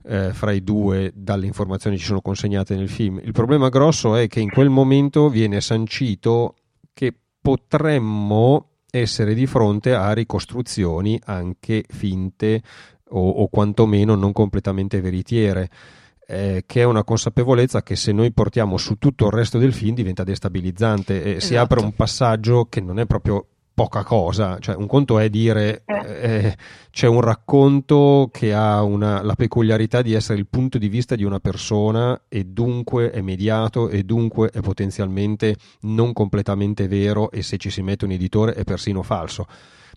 eh, 0.05 0.33
fra 0.33 0.53
i 0.53 0.63
due 0.63 1.11
dalle 1.13 1.47
informazioni 1.47 1.97
che 1.97 2.03
ci 2.03 2.09
sono 2.09 2.21
consegnate 2.21 2.77
nel 2.77 2.89
film. 2.89 3.19
Il 3.21 3.33
problema 3.33 3.69
grosso 3.69 4.15
è 4.15 4.29
che 4.29 4.39
in 4.39 4.51
quel 4.51 4.69
momento 4.69 5.29
viene 5.29 5.61
sancito 5.61 6.55
che 6.93 7.13
potremmo 7.41 8.72
essere 8.95 9.33
di 9.33 9.47
fronte 9.47 9.95
a 9.95 10.13
ricostruzioni 10.13 11.19
anche 11.25 11.83
finte 11.89 12.63
o, 13.09 13.27
o 13.27 13.49
quantomeno 13.49 14.15
non 14.15 14.33
completamente 14.33 15.01
veritiere. 15.01 15.71
Eh, 16.25 16.63
che 16.67 16.83
è 16.83 16.85
una 16.85 17.03
consapevolezza 17.03 17.83
che 17.83 17.97
se 17.97 18.13
noi 18.13 18.33
portiamo 18.33 18.77
su 18.77 18.97
tutto 18.97 19.27
il 19.27 19.33
resto 19.33 19.59
del 19.59 19.73
film 19.73 19.95
diventa 19.95 20.23
destabilizzante 20.23 21.23
e 21.23 21.31
esatto. 21.31 21.45
si 21.45 21.57
apre 21.57 21.81
un 21.81 21.95
passaggio 21.95 22.67
che 22.67 22.81
non 22.81 23.01
è 23.01 23.07
proprio 23.07 23.47
poca 23.83 24.05
cosa, 24.05 24.59
cioè 24.61 24.77
un 24.77 24.87
conto 24.87 25.19
è 25.19 25.29
dire 25.29 25.83
eh. 25.87 26.05
eh, 26.07 26.57
c'è 26.93 27.09
un 27.09 27.21
racconto 27.21 28.29
che 28.33 28.55
ha 28.55 28.81
una, 28.83 29.23
la 29.23 29.35
peculiarità 29.35 30.03
di 30.03 30.13
essere 30.13 30.39
il 30.39 30.47
punto 30.47 30.79
di 30.79 30.89
vista 30.89 31.17
di 31.17 31.25
una 31.25 31.41
persona 31.41 32.23
e 32.29 32.45
dunque 32.45 33.11
è 33.11 33.21
mediato 33.23 33.89
e 33.89 34.05
dunque 34.05 34.51
è 34.51 34.61
potenzialmente 34.61 35.57
non 35.81 36.13
completamente 36.13 36.87
vero 36.87 37.33
e 37.33 37.43
se 37.43 37.57
ci 37.57 37.71
si 37.71 37.83
mette 37.83 38.05
un 38.05 38.13
editore 38.13 38.55
è 38.55 38.63
persino 38.63 39.03
falso. 39.03 39.47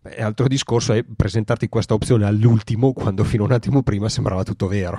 Beh, 0.02 0.16
altro 0.16 0.48
discorso 0.48 0.94
è 0.94 1.04
presentarti 1.04 1.70
questa 1.70 1.94
opzione 1.94 2.26
all'ultimo 2.26 2.92
quando 2.92 3.24
fino 3.24 3.44
a 3.44 3.48
un 3.48 3.52
attimo 3.52 3.84
prima 3.84 4.10
sembrava 4.10 4.42
tutto 4.42 4.68
vero. 4.68 4.98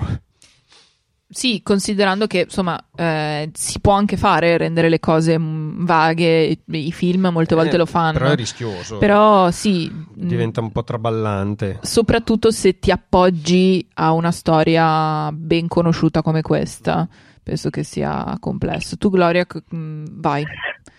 Sì, 1.29 1.61
considerando 1.61 2.25
che 2.25 2.41
insomma 2.41 2.81
eh, 2.95 3.49
si 3.53 3.81
può 3.81 3.91
anche 3.91 4.15
fare 4.15 4.55
rendere 4.55 4.87
le 4.87 4.99
cose 4.99 5.37
mm, 5.37 5.85
vaghe, 5.85 6.57
i 6.65 6.91
film 6.93 7.27
molte 7.33 7.53
volte 7.53 7.75
eh, 7.75 7.77
lo 7.77 7.85
fanno. 7.85 8.19
Però 8.19 8.31
è 8.31 8.35
rischioso. 8.35 8.97
Però 8.97 9.51
sì. 9.51 9.91
Mm, 9.91 10.05
Diventa 10.13 10.61
un 10.61 10.71
po' 10.71 10.85
traballante. 10.85 11.79
Soprattutto 11.81 12.49
se 12.51 12.79
ti 12.79 12.91
appoggi 12.91 13.85
a 13.95 14.13
una 14.13 14.31
storia 14.31 15.29
ben 15.33 15.67
conosciuta 15.67 16.21
come 16.21 16.41
questa. 16.41 17.05
Penso 17.43 17.69
che 17.69 17.83
sia 17.83 18.37
complesso. 18.39 18.97
Tu 18.97 19.09
Gloria, 19.09 19.45
mm, 19.75 20.05
vai. 20.11 20.45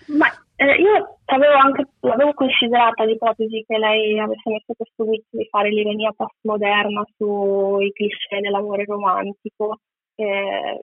Ma 0.08 0.26
eh, 0.56 0.74
io 0.74 1.18
avevo 1.24 1.54
anche 1.54 1.84
l'avevo 2.00 2.34
considerata 2.34 3.04
l'ipotesi 3.04 3.64
che 3.66 3.78
lei 3.78 4.18
avesse 4.18 4.50
messo 4.50 4.74
questo 4.76 5.04
guizzo 5.04 5.28
di 5.30 5.46
fare 5.50 5.70
l'ironia 5.70 6.12
postmoderna 6.14 7.02
sui 7.16 7.92
cliché 7.92 8.40
dell'amore 8.40 8.84
romantico 8.84 9.78
eh, 10.24 10.80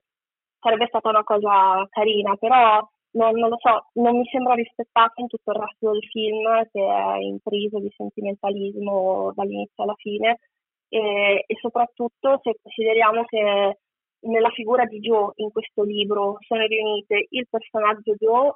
sarebbe 0.58 0.86
stata 0.88 1.08
una 1.08 1.24
cosa 1.24 1.86
carina, 1.90 2.34
però 2.36 2.86
non, 3.12 3.34
non, 3.38 3.50
lo 3.50 3.56
so, 3.58 3.86
non 3.94 4.18
mi 4.18 4.26
sembra 4.26 4.54
rispettato 4.54 5.20
in 5.20 5.26
tutto 5.28 5.50
il 5.52 5.58
resto 5.58 5.90
del 5.90 6.02
film 6.10 6.68
che 6.70 6.80
è 6.80 7.18
intriso 7.18 7.78
di 7.78 7.92
sentimentalismo 7.96 9.32
dall'inizio 9.34 9.84
alla 9.84 9.94
fine. 9.96 10.38
E, 10.88 11.44
e 11.46 11.54
soprattutto 11.60 12.40
se 12.42 12.56
consideriamo 12.62 13.24
che 13.24 13.78
nella 14.20 14.50
figura 14.50 14.84
di 14.84 15.00
Joe 15.00 15.32
in 15.36 15.50
questo 15.50 15.82
libro 15.82 16.36
sono 16.40 16.64
riunite 16.66 17.26
il 17.30 17.46
personaggio 17.48 18.14
Joe 18.14 18.54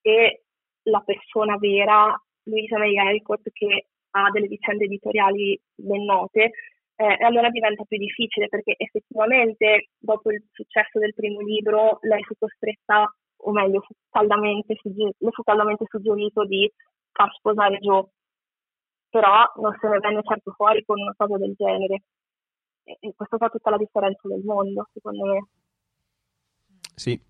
e 0.00 0.42
la 0.84 1.00
persona 1.00 1.56
vera, 1.58 2.14
Luisa 2.44 2.78
May 2.78 2.96
Harcourt, 2.96 3.50
che 3.52 3.86
ha 4.10 4.30
delle 4.30 4.46
vicende 4.46 4.84
editoriali 4.84 5.58
ben 5.74 6.04
note, 6.04 6.50
eh, 7.02 7.16
e 7.18 7.24
allora 7.24 7.50
diventa 7.50 7.82
più 7.84 7.98
difficile 7.98 8.46
perché 8.48 8.74
effettivamente 8.76 9.88
dopo 9.98 10.30
il 10.30 10.42
successo 10.52 11.00
del 11.00 11.12
primo 11.14 11.40
libro 11.40 11.98
lei 12.02 12.22
fu 12.22 12.34
costretta, 12.38 13.12
o 13.44 13.50
meglio, 13.50 13.80
fu 13.80 13.92
caldamente, 14.08 14.76
le 14.84 15.30
fu 15.32 15.42
caldamente 15.42 15.84
suggerito 15.88 16.44
di 16.44 16.70
far 17.10 17.32
sposare 17.34 17.78
Joe, 17.78 18.06
però 19.10 19.52
non 19.56 19.76
se 19.80 19.88
ne 19.88 19.98
venne 19.98 20.22
certo 20.22 20.52
fuori 20.52 20.84
con 20.84 21.00
una 21.00 21.14
cosa 21.16 21.36
del 21.38 21.54
genere. 21.56 22.02
E, 22.84 22.96
e 23.00 23.12
questo 23.16 23.36
fa 23.36 23.48
tutta 23.48 23.70
la 23.70 23.78
differenza 23.78 24.28
del 24.28 24.42
mondo, 24.44 24.88
secondo 24.92 25.24
me. 25.24 25.46
Sì. 26.94 27.20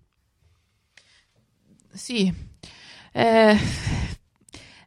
Sì. 1.89 2.31
Eh, 3.11 3.55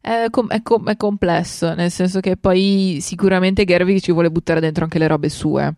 è, 0.07 0.31
com- 0.31 0.49
è, 0.49 0.63
com- 0.63 0.89
è, 0.89 0.97
complesso, 0.97 1.75
nel 1.75 1.91
senso 1.91 2.21
che 2.21 2.37
poi 2.37 2.99
sicuramente 3.01 3.65
Gerwig 3.65 3.99
ci 3.99 4.13
vuole 4.13 4.31
buttare 4.31 4.61
dentro 4.61 4.85
anche 4.85 5.01
le 5.01 5.09
robe 5.09 5.29
sue. 5.29 5.75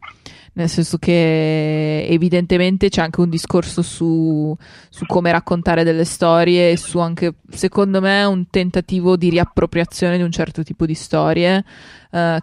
Nel 0.53 0.69
senso 0.69 0.99
che 0.99 2.05
evidentemente 2.07 2.89
c'è 2.89 3.01
anche 3.01 3.21
un 3.21 3.31
discorso 3.31 3.81
su, 3.81 4.55
su 4.91 5.07
come 5.07 5.31
raccontare 5.31 5.85
delle 5.85 6.05
storie 6.05 6.73
e 6.73 6.77
su 6.77 6.99
anche, 6.99 7.37
secondo 7.49 8.01
me, 8.01 8.25
un 8.25 8.49
tentativo 8.51 9.17
di 9.17 9.31
riappropriazione 9.31 10.17
di 10.17 10.23
un 10.25 10.33
certo 10.33 10.63
tipo 10.63 10.85
di 10.85 10.95
storie 10.95 11.65
uh, 12.11 12.37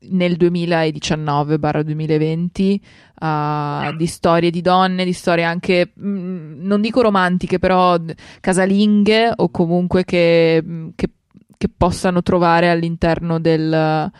nel 0.00 0.36
2019-2020 0.38 2.78
uh, 3.20 3.96
di 3.96 4.06
storie 4.06 4.50
di 4.50 4.60
donne, 4.60 5.04
di 5.04 5.12
storie 5.12 5.42
anche, 5.44 5.90
mh, 5.94 6.08
mm, 6.08 6.66
non 6.66 6.80
dico 6.80 7.00
romantiche, 7.00 7.58
però 7.58 7.98
casalinghe 8.40 9.32
o 9.36 9.50
comunque 9.50 10.04
che, 10.04 10.62
mm, 10.64 10.88
che, 10.94 11.10
che 11.56 11.68
possano 11.74 12.22
trovare 12.22 12.70
all'interno 12.70 13.40
del 13.40 14.10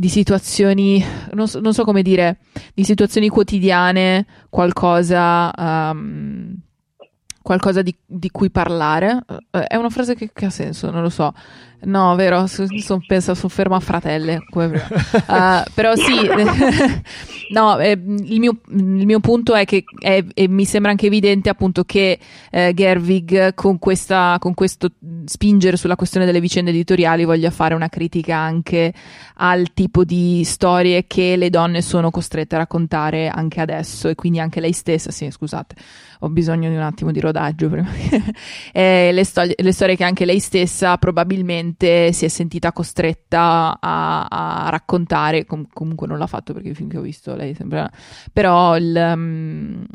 di 0.00 0.08
situazioni, 0.08 1.04
non 1.32 1.46
so, 1.46 1.60
non 1.60 1.74
so, 1.74 1.84
come 1.84 2.02
dire, 2.02 2.38
di 2.72 2.84
situazioni 2.84 3.28
quotidiane, 3.28 4.24
qualcosa, 4.48 5.52
um, 5.56 6.56
qualcosa 7.42 7.82
di, 7.82 7.94
di, 8.06 8.30
cui 8.30 8.50
parlare. 8.50 9.22
Uh, 9.26 9.58
è 9.58 9.76
una 9.76 9.90
frase 9.90 10.14
che, 10.14 10.30
che, 10.32 10.46
ha 10.46 10.50
senso, 10.50 10.90
non 10.90 11.02
lo 11.02 11.10
so. 11.10 11.34
No, 11.82 12.14
vero, 12.14 12.46
sono 12.46 13.02
pensa 13.06 13.34
su 13.34 13.48
ferma 13.48 13.76
a 13.76 13.80
fratelle. 13.80 14.40
uh, 14.52 14.70
però 15.74 15.94
sì, 15.94 16.28
no, 17.52 17.78
eh, 17.78 17.92
il, 17.92 18.38
mio, 18.38 18.58
il, 18.68 19.06
mio, 19.06 19.20
punto 19.20 19.54
è 19.54 19.64
che 19.64 19.84
è, 19.98 20.22
mi 20.46 20.66
sembra 20.66 20.90
anche 20.90 21.06
evidente 21.06 21.48
appunto 21.48 21.84
che 21.84 22.18
eh, 22.50 22.74
Gerwig 22.74 23.54
con, 23.54 23.78
questa, 23.78 24.36
con 24.38 24.52
questo 24.52 24.90
spingere 25.24 25.78
sulla 25.78 25.96
questione 25.96 26.26
delle 26.26 26.40
vicende 26.40 26.70
editoriali 26.70 27.24
voglia 27.24 27.50
fare 27.50 27.74
una 27.74 27.88
critica 27.88 28.36
anche 28.36 28.92
al 29.36 29.72
tipo 29.72 30.04
di 30.04 30.42
storie 30.44 31.06
che 31.06 31.36
le 31.36 31.48
donne 31.48 31.80
sono 31.80 32.10
costrette 32.10 32.56
a 32.56 32.58
raccontare 32.58 33.28
anche 33.28 33.60
adesso 33.60 34.08
e 34.08 34.14
quindi 34.14 34.38
anche 34.38 34.60
lei 34.60 34.72
stessa, 34.72 35.10
sì, 35.10 35.30
scusate, 35.30 35.74
ho 36.20 36.28
bisogno 36.28 36.68
di 36.68 36.74
un 36.74 36.82
attimo 36.82 37.10
di 37.10 37.20
rodaggio 37.20 37.70
prima. 37.70 37.88
eh, 38.72 39.10
le, 39.12 39.24
sto- 39.24 39.48
le 39.56 39.72
storie 39.72 39.96
che 39.96 40.04
anche 40.04 40.26
lei 40.26 40.40
stessa 40.40 40.98
probabilmente 40.98 41.69
probabilmente 41.70 42.12
si 42.12 42.24
è 42.24 42.28
sentita 42.28 42.72
costretta 42.72 43.78
a, 43.80 44.26
a 44.26 44.68
raccontare, 44.70 45.44
com- 45.44 45.66
comunque 45.72 46.06
non 46.06 46.18
l'ha 46.18 46.26
fatto 46.26 46.52
perché 46.52 46.70
i 46.70 46.74
film 46.74 46.88
che 46.88 46.98
ho 46.98 47.02
visto 47.02 47.34
lei 47.34 47.54
sembra, 47.54 47.90
però 48.32 48.76
il, 48.76 49.12
um, 49.14 49.86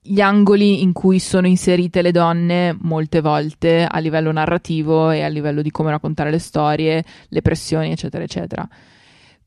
gli 0.00 0.20
angoli 0.20 0.82
in 0.82 0.92
cui 0.92 1.18
sono 1.18 1.46
inserite 1.46 2.02
le 2.02 2.12
donne 2.12 2.76
molte 2.80 3.20
volte 3.20 3.86
a 3.88 3.98
livello 3.98 4.32
narrativo 4.32 5.10
e 5.10 5.22
a 5.22 5.28
livello 5.28 5.62
di 5.62 5.70
come 5.70 5.90
raccontare 5.90 6.30
le 6.30 6.38
storie, 6.38 7.04
le 7.28 7.42
pressioni, 7.42 7.90
eccetera, 7.90 8.24
eccetera. 8.24 8.68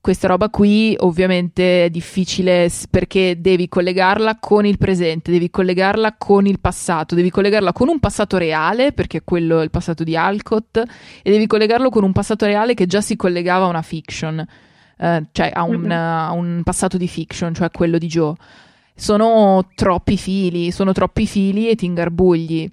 Questa 0.01 0.27
roba 0.27 0.49
qui 0.49 0.95
ovviamente 0.99 1.85
è 1.85 1.89
difficile 1.89 2.71
perché 2.89 3.41
devi 3.41 3.67
collegarla 3.67 4.37
con 4.39 4.65
il 4.65 4.77
presente, 4.77 5.31
devi 5.31 5.49
collegarla 5.49 6.15
con 6.17 6.45
il 6.45 6.59
passato, 6.59 7.15
devi 7.15 7.29
collegarla 7.29 7.73
con 7.73 7.89
un 7.89 7.99
passato 7.99 8.37
reale, 8.37 8.93
perché 8.93 9.23
quello 9.23 9.59
è 9.59 9.63
il 9.63 9.69
passato 9.69 10.03
di 10.03 10.15
Alcott, 10.15 10.77
e 10.77 11.29
devi 11.29 11.47
collegarlo 11.47 11.89
con 11.89 12.03
un 12.03 12.13
passato 12.13 12.45
reale 12.45 12.73
che 12.73 12.85
già 12.85 13.01
si 13.01 13.17
collegava 13.17 13.65
a 13.65 13.69
una 13.69 13.81
fiction, 13.81 14.45
eh, 14.97 15.25
cioè 15.31 15.51
a 15.53 15.63
un, 15.63 15.91
a 15.91 16.31
un 16.31 16.61
passato 16.63 16.97
di 16.97 17.07
fiction, 17.07 17.53
cioè 17.53 17.69
quello 17.69 17.97
di 17.97 18.07
Joe. 18.07 18.35
Sono 18.95 19.67
troppi 19.75 20.17
fili, 20.17 20.71
sono 20.71 20.93
troppi 20.93 21.25
fili 21.25 21.69
e 21.69 21.75
ti 21.75 21.85
ingarbugli 21.85 22.71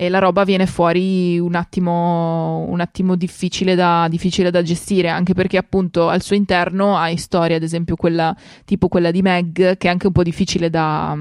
e 0.00 0.08
la 0.08 0.18
roba 0.18 0.44
viene 0.44 0.64
fuori 0.64 1.38
un 1.38 1.54
attimo, 1.54 2.64
un 2.66 2.80
attimo 2.80 3.16
difficile, 3.16 3.74
da, 3.74 4.06
difficile, 4.08 4.50
da, 4.50 4.62
gestire, 4.62 5.10
anche 5.10 5.34
perché 5.34 5.58
appunto 5.58 6.08
al 6.08 6.22
suo 6.22 6.36
interno 6.36 6.96
hai 6.96 7.18
storie, 7.18 7.56
ad 7.56 7.62
esempio 7.62 7.96
quella 7.96 8.34
tipo 8.64 8.88
quella 8.88 9.10
di 9.10 9.20
Meg, 9.20 9.76
che 9.76 9.88
è 9.88 9.90
anche 9.90 10.06
un 10.06 10.14
po' 10.14 10.22
difficile 10.22 10.70
da, 10.70 11.14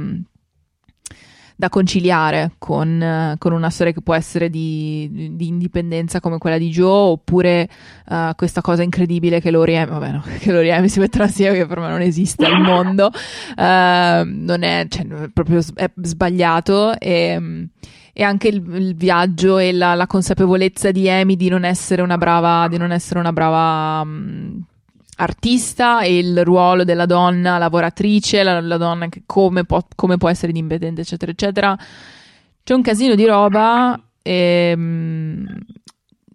da 1.57 1.67
conciliare 1.67 2.53
con, 2.57 3.36
con, 3.38 3.51
una 3.51 3.69
storia 3.69 3.91
che 3.91 4.01
può 4.01 4.13
essere 4.13 4.49
di, 4.49 5.34
di, 5.34 5.47
indipendenza 5.47 6.21
come 6.21 6.38
quella 6.38 6.57
di 6.57 6.69
Joe, 6.69 7.11
oppure 7.11 7.67
uh, 8.07 8.34
questa 8.38 8.61
cosa 8.61 8.82
incredibile 8.82 9.41
che 9.41 9.51
Lori 9.51 9.75
Amy, 9.75 9.91
vabbè 9.91 10.11
no, 10.11 10.23
che 10.39 10.53
Lori 10.53 10.71
Amy 10.71 10.88
si 10.88 10.99
metterà 10.99 11.25
assieme 11.25 11.57
che 11.57 11.65
per 11.65 11.82
me 11.82 11.89
non 11.89 11.99
esiste 11.99 12.45
al 12.45 12.61
mondo, 12.61 13.07
uh, 13.07 13.11
non 14.23 14.63
è, 14.63 14.86
cioè, 14.88 15.05
proprio 15.34 15.59
è 15.75 15.91
sbagliato 15.97 16.97
e 16.97 17.67
e 18.20 18.24
anche 18.24 18.49
il, 18.49 18.61
il 18.76 18.95
viaggio 18.97 19.59
e 19.59 19.72
la, 19.72 19.95
la, 19.95 20.05
consapevolezza 20.05 20.91
di 20.91 21.09
Amy 21.09 21.38
di 21.38 21.47
non 21.47 21.63
essere 21.63 22.01
una 22.01 22.17
brava, 22.17 22.67
di 22.67 22.76
non 22.76 22.91
essere 22.91 23.17
una 23.17 23.32
brava 23.32 24.01
um, 24.01 24.61
artista 25.15 26.01
e 26.01 26.17
il 26.17 26.43
ruolo 26.43 26.84
della 26.84 27.05
donna 27.05 27.57
lavoratrice, 27.57 28.43
la, 28.43 28.59
la 28.59 28.76
donna 28.76 29.07
che 29.07 29.24
come 29.26 29.63
può, 29.63 29.82
come 29.95 30.17
può, 30.17 30.28
essere 30.28 30.51
indipendente, 30.51 30.99
eccetera, 30.99 31.32
eccetera. 31.32 31.78
C'è 32.61 32.74
un 32.74 32.82
casino 32.82 33.15
di 33.15 33.26
roba. 33.26 33.97
E, 34.22 34.74
um, 34.76 35.57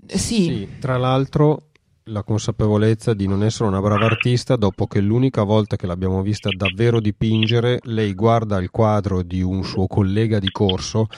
sì. 0.06 0.42
sì, 0.44 0.68
tra 0.80 0.96
l'altro 0.96 1.64
la 2.04 2.22
consapevolezza 2.22 3.12
di 3.12 3.26
non 3.26 3.42
essere 3.44 3.68
una 3.68 3.80
brava 3.80 4.06
artista 4.06 4.56
dopo 4.56 4.86
che 4.86 5.00
l'unica 5.00 5.42
volta 5.42 5.76
che 5.76 5.86
l'abbiamo 5.86 6.22
vista 6.22 6.48
davvero 6.54 7.00
dipingere 7.00 7.80
lei 7.84 8.14
guarda 8.14 8.58
il 8.58 8.70
quadro 8.70 9.22
di 9.22 9.42
un 9.42 9.64
suo 9.64 9.86
collega 9.86 10.38
di 10.38 10.50
corso 10.50 11.08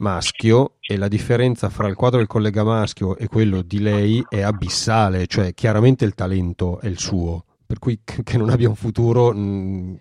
maschio 0.00 0.76
e 0.80 0.96
la 0.96 1.08
differenza 1.08 1.68
fra 1.68 1.88
il 1.88 1.94
quadro 1.94 2.18
del 2.18 2.26
collega 2.26 2.64
maschio 2.64 3.16
e 3.16 3.28
quello 3.28 3.62
di 3.62 3.80
lei 3.80 4.24
è 4.28 4.40
abissale, 4.42 5.26
cioè 5.26 5.54
chiaramente 5.54 6.04
il 6.04 6.14
talento 6.14 6.80
è 6.80 6.86
il 6.86 6.98
suo, 6.98 7.44
per 7.66 7.78
cui 7.78 8.00
che 8.04 8.36
non 8.36 8.50
abbia 8.50 8.68
un 8.68 8.74
futuro 8.74 9.32
mh, 9.32 10.00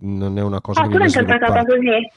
non 0.00 0.38
è 0.38 0.42
una 0.42 0.60
cosa 0.60 0.80
ah, 0.80 0.84
che 0.84 0.90
tu 0.90 0.98
l'hai 0.98 1.06
interpretata 1.06 1.64
così? 1.64 2.08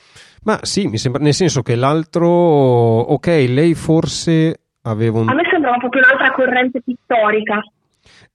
Ma 0.44 0.60
sì, 0.62 0.88
mi 0.88 0.98
sembra, 0.98 1.22
nel 1.22 1.34
senso 1.34 1.62
che 1.62 1.76
l'altro, 1.76 2.28
ok, 2.28 3.28
lei 3.50 3.74
forse 3.74 4.60
aveva 4.84 5.20
un... 5.20 5.30
A 5.30 5.34
me 5.34 5.42
sembrava 5.50 5.78
proprio 5.78 6.04
un'altra 6.06 6.32
corrente 6.34 6.82
pittorica. 6.82 7.64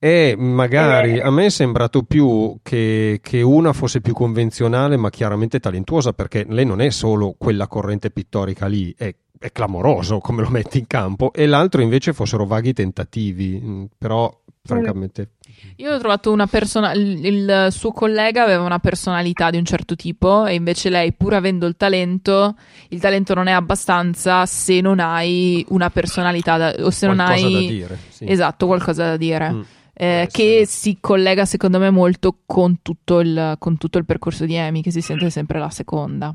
E 0.02 0.34
magari 0.34 1.18
eh. 1.18 1.20
a 1.20 1.30
me 1.30 1.44
è 1.44 1.50
sembrato 1.50 2.04
più 2.04 2.56
che, 2.62 3.20
che, 3.22 3.42
una 3.42 3.74
fosse 3.74 4.00
più 4.00 4.14
convenzionale, 4.14 4.96
ma 4.96 5.10
chiaramente 5.10 5.60
talentuosa, 5.60 6.14
perché 6.14 6.46
lei 6.48 6.64
non 6.64 6.80
è 6.80 6.88
solo 6.88 7.34
quella 7.36 7.66
corrente 7.66 8.10
pittorica 8.10 8.66
lì, 8.66 8.94
è, 8.96 9.14
è 9.38 9.52
clamoroso 9.52 10.18
come 10.20 10.40
lo 10.40 10.48
metti 10.48 10.78
in 10.78 10.86
campo, 10.86 11.34
e 11.34 11.44
l'altro 11.44 11.82
invece 11.82 12.14
fossero 12.14 12.46
vaghi 12.46 12.72
tentativi, 12.72 13.60
mm, 13.62 13.84
però 13.98 14.34
francamente. 14.62 15.32
Io 15.76 15.92
ho 15.92 15.98
trovato 15.98 16.32
una 16.32 16.46
persona, 16.46 16.92
il, 16.92 17.22
il, 17.22 17.66
suo 17.68 17.92
collega 17.92 18.42
aveva 18.42 18.62
una 18.62 18.78
personalità 18.78 19.50
di 19.50 19.58
un 19.58 19.66
certo 19.66 19.96
tipo 19.96 20.46
e 20.46 20.54
invece 20.54 20.88
lei, 20.88 21.12
pur 21.12 21.34
avendo 21.34 21.66
il 21.66 21.76
talento, 21.76 22.56
il 22.88 23.00
talento 23.00 23.34
non 23.34 23.48
è 23.48 23.52
abbastanza 23.52 24.46
se 24.46 24.80
non 24.80 24.98
hai 24.98 25.62
una 25.68 25.90
personalità 25.90 26.56
da, 26.56 26.74
o 26.78 26.88
se 26.88 27.04
qualcosa 27.04 27.08
non 27.08 27.20
hai... 27.20 27.52
Da 27.52 27.70
dire, 27.70 27.98
sì. 28.08 28.24
Esatto, 28.26 28.64
qualcosa 28.64 29.04
da 29.04 29.16
dire. 29.18 29.50
Mm 29.50 29.60
eh, 30.02 30.28
che 30.30 30.64
si 30.66 30.96
collega 30.98 31.44
secondo 31.44 31.78
me 31.78 31.90
molto 31.90 32.38
con 32.46 32.80
tutto, 32.80 33.20
il, 33.20 33.56
con 33.58 33.76
tutto 33.76 33.98
il 33.98 34.06
percorso 34.06 34.46
di 34.46 34.56
Amy, 34.56 34.80
che 34.80 34.90
si 34.90 35.02
sente 35.02 35.28
sempre 35.28 35.58
la 35.58 35.68
seconda. 35.68 36.34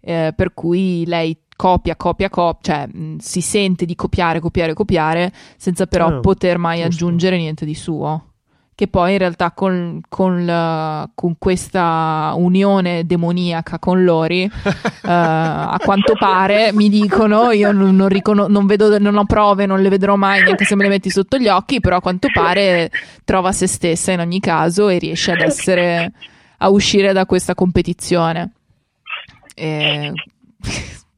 Eh, 0.00 0.32
per 0.34 0.54
cui 0.54 1.04
lei 1.04 1.38
copia, 1.54 1.96
copia, 1.96 2.30
copia, 2.30 2.74
cioè 2.74 2.86
mh, 2.86 3.18
si 3.18 3.42
sente 3.42 3.84
di 3.84 3.94
copiare, 3.94 4.40
copiare, 4.40 4.72
copiare, 4.72 5.30
senza 5.58 5.86
però 5.86 6.16
oh, 6.16 6.20
poter 6.20 6.56
mai 6.56 6.80
giusto. 6.80 7.04
aggiungere 7.04 7.36
niente 7.36 7.66
di 7.66 7.74
suo 7.74 8.33
che 8.74 8.88
poi 8.88 9.12
in 9.12 9.18
realtà 9.18 9.52
con, 9.52 10.00
con, 10.08 10.44
la, 10.44 11.08
con 11.14 11.36
questa 11.38 12.32
unione 12.36 13.06
demoniaca 13.06 13.78
con 13.78 14.02
Lori, 14.02 14.44
uh, 14.44 14.68
a 15.02 15.78
quanto 15.82 16.14
pare 16.18 16.72
mi 16.72 16.88
dicono, 16.88 17.52
io 17.52 17.70
non, 17.70 17.94
non, 17.94 18.08
riconos- 18.08 18.48
non, 18.48 18.66
vedo, 18.66 18.98
non 18.98 19.16
ho 19.16 19.24
prove, 19.26 19.66
non 19.66 19.80
le 19.80 19.88
vedrò 19.88 20.16
mai 20.16 20.42
neanche 20.42 20.64
se 20.64 20.74
me 20.74 20.82
le 20.82 20.88
metti 20.88 21.10
sotto 21.10 21.38
gli 21.38 21.48
occhi, 21.48 21.80
però 21.80 21.96
a 21.96 22.00
quanto 22.00 22.28
pare 22.32 22.90
trova 23.24 23.52
se 23.52 23.68
stessa 23.68 24.10
in 24.10 24.20
ogni 24.20 24.40
caso 24.40 24.88
e 24.88 24.98
riesce 24.98 25.30
ad 25.30 25.40
essere, 25.40 26.12
a 26.58 26.68
uscire 26.68 27.12
da 27.12 27.26
questa 27.26 27.54
competizione. 27.54 28.52
E 29.54 30.12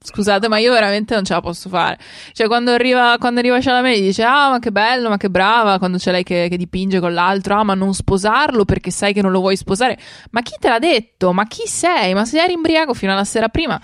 Scusate, 0.07 0.47
ma 0.47 0.59
io 0.59 0.73
veramente 0.73 1.15
non 1.15 1.25
ce 1.25 1.35
la 1.35 1.41
posso 1.41 1.69
fare. 1.69 1.99
Cioè, 2.33 2.47
quando 2.47 2.71
arriva, 2.71 3.17
quando 3.19 3.41
arriva 3.41 3.59
Chalamet 3.61 3.99
gli 3.99 4.03
dice: 4.03 4.23
Ah, 4.23 4.51
ma 4.51 4.59
che 4.61 4.71
bello, 4.71 5.09
ma 5.09 5.17
che 5.17 5.29
brava. 5.29 5.79
Quando 5.79 5.99
c'è 5.99 6.13
lei 6.13 6.23
che, 6.23 6.47
che, 6.49 6.57
dipinge 6.57 7.01
con 7.01 7.13
l'altro, 7.13 7.57
ah, 7.57 7.65
ma 7.65 7.75
non 7.75 7.93
sposarlo 7.93 8.65
perché 8.65 8.93
sai 8.93 9.13
che 9.13 9.21
non 9.21 9.33
lo 9.33 9.41
vuoi 9.41 9.57
sposare. 9.57 9.99
Ma 10.31 10.43
chi 10.43 10.55
te 10.61 10.69
l'ha 10.69 10.79
detto? 10.79 11.33
Ma 11.33 11.45
chi 11.47 11.67
sei? 11.67 12.15
Ma 12.15 12.25
se 12.25 12.41
eri 12.41 12.53
imbriaco 12.53 12.95
fino 12.95 13.13
alla 13.13 13.25
sera 13.25 13.49
prima. 13.49 13.81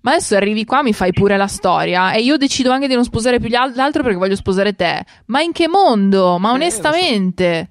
Ma 0.00 0.12
adesso 0.12 0.36
arrivi 0.36 0.64
qua, 0.64 0.82
mi 0.82 0.92
fai 0.94 1.12
pure 1.12 1.36
la 1.36 1.48
storia 1.48 2.12
e 2.12 2.20
io 2.20 2.36
decido 2.36 2.70
anche 2.70 2.86
di 2.86 2.94
non 2.94 3.04
sposare 3.04 3.40
più 3.40 3.48
l'altro 3.50 4.02
perché 4.02 4.16
voglio 4.16 4.36
sposare 4.36 4.74
te. 4.74 5.04
Ma 5.26 5.42
in 5.42 5.52
che 5.52 5.68
mondo? 5.68 6.38
Ma 6.38 6.52
onestamente. 6.52 7.70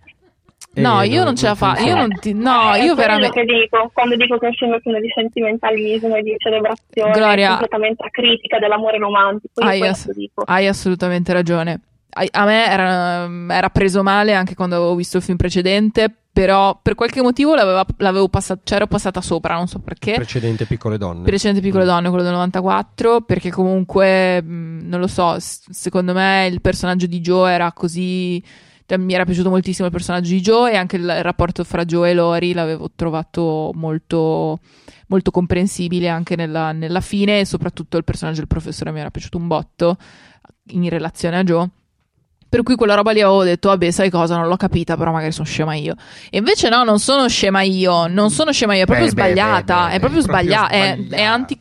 No, 0.81 1.01
io 1.01 1.23
non 1.23 1.35
ce 1.35 1.47
la 1.47 1.55
faccio. 1.55 1.83
Io 1.83 1.95
non 1.95 2.09
ti... 2.19 2.33
No, 2.33 2.75
eh, 2.75 2.83
io 2.83 2.95
veramente. 2.95 3.41
che 3.41 3.45
dico 3.45 3.89
quando 3.93 4.15
dico 4.15 4.37
che 4.37 4.47
è 4.47 4.51
sempre 4.57 4.79
pieno 4.81 4.99
di 4.99 5.09
sentimentalismo 5.13 6.15
e 6.15 6.21
di 6.21 6.35
celebrazione, 6.37 7.11
Gloria... 7.11 7.49
completamente 7.49 8.03
a 8.05 8.09
critica 8.09 8.59
dell'amore 8.59 8.97
romantico. 8.97 9.61
Hai, 9.61 9.81
ass- 9.81 10.09
hai, 10.45 10.67
assolutamente 10.67 11.33
ragione. 11.33 11.81
A 12.31 12.45
me 12.45 12.65
era, 12.65 13.29
era, 13.49 13.69
preso 13.69 14.01
male 14.01 14.33
anche 14.33 14.55
quando 14.55 14.75
avevo 14.75 14.95
visto 14.95 15.17
il 15.17 15.23
film 15.23 15.37
precedente, 15.37 16.11
però 16.31 16.79
per 16.81 16.95
qualche 16.95 17.21
motivo 17.21 17.53
l'avevo 17.53 18.27
passato, 18.27 18.61
cioè 18.63 18.77
ero 18.77 18.87
passata 18.87 19.21
sopra, 19.21 19.55
non 19.55 19.67
so 19.67 19.79
perché. 19.79 20.13
Precedente 20.13 20.65
Piccole 20.65 20.97
Donne. 20.97 21.23
Precedente 21.23 21.61
Piccole 21.61 21.83
mm. 21.83 21.87
Donne, 21.87 22.09
quello 22.09 22.23
del 22.23 22.33
94, 22.33 23.21
perché 23.21 23.51
comunque, 23.51 24.41
non 24.43 24.99
lo 24.99 25.07
so, 25.07 25.35
secondo 25.39 26.13
me 26.13 26.47
il 26.51 26.61
personaggio 26.61 27.05
di 27.05 27.19
Joe 27.21 27.51
era 27.51 27.71
così 27.71 28.43
mi 28.95 29.13
era 29.13 29.25
piaciuto 29.25 29.49
moltissimo 29.49 29.87
il 29.87 29.93
personaggio 29.93 30.29
di 30.29 30.39
Joe 30.39 30.71
e 30.71 30.75
anche 30.77 30.95
il, 30.95 31.03
il 31.03 31.23
rapporto 31.23 31.63
fra 31.65 31.83
Joe 31.83 32.11
e 32.11 32.13
Lori 32.13 32.53
l'avevo 32.53 32.89
trovato 32.95 33.71
molto, 33.73 34.59
molto 35.07 35.31
comprensibile 35.31 36.07
anche 36.07 36.37
nella, 36.37 36.71
nella, 36.71 37.01
fine 37.01 37.41
e 37.41 37.45
soprattutto 37.45 37.97
il 37.97 38.05
personaggio 38.05 38.39
del 38.39 38.47
professore 38.47 38.91
mi 38.91 38.99
era 38.99 39.11
piaciuto 39.11 39.37
un 39.37 39.47
botto 39.47 39.97
in 40.67 40.87
relazione 40.87 41.37
a 41.37 41.43
Joe. 41.43 41.69
Per 42.49 42.63
cui 42.63 42.75
quella 42.75 42.93
roba 42.93 43.11
lì 43.11 43.21
avevo 43.21 43.43
detto, 43.43 43.69
vabbè, 43.69 43.91
sai 43.91 44.09
cosa, 44.09 44.37
non 44.37 44.47
l'ho 44.47 44.55
capita, 44.55 44.95
però 44.95 45.11
magari 45.11 45.31
sono 45.31 45.45
scema 45.45 45.75
io. 45.75 45.95
E 46.29 46.37
invece 46.37 46.69
no, 46.69 46.83
non 46.83 46.99
sono 46.99 47.27
scema 47.27 47.61
io, 47.61 48.07
non 48.07 48.29
sono 48.29 48.51
scema 48.51 48.75
io, 48.75 48.83
è 48.83 48.85
proprio 48.85 49.07
beh, 49.07 49.11
sbagliata, 49.11 49.83
beh, 49.83 49.87
beh, 49.89 49.95
è 49.95 49.99
proprio 49.99 50.21
sbagliata, 50.21 50.69
è, 50.69 51.07
è, 51.09 51.23
anti, 51.23 51.59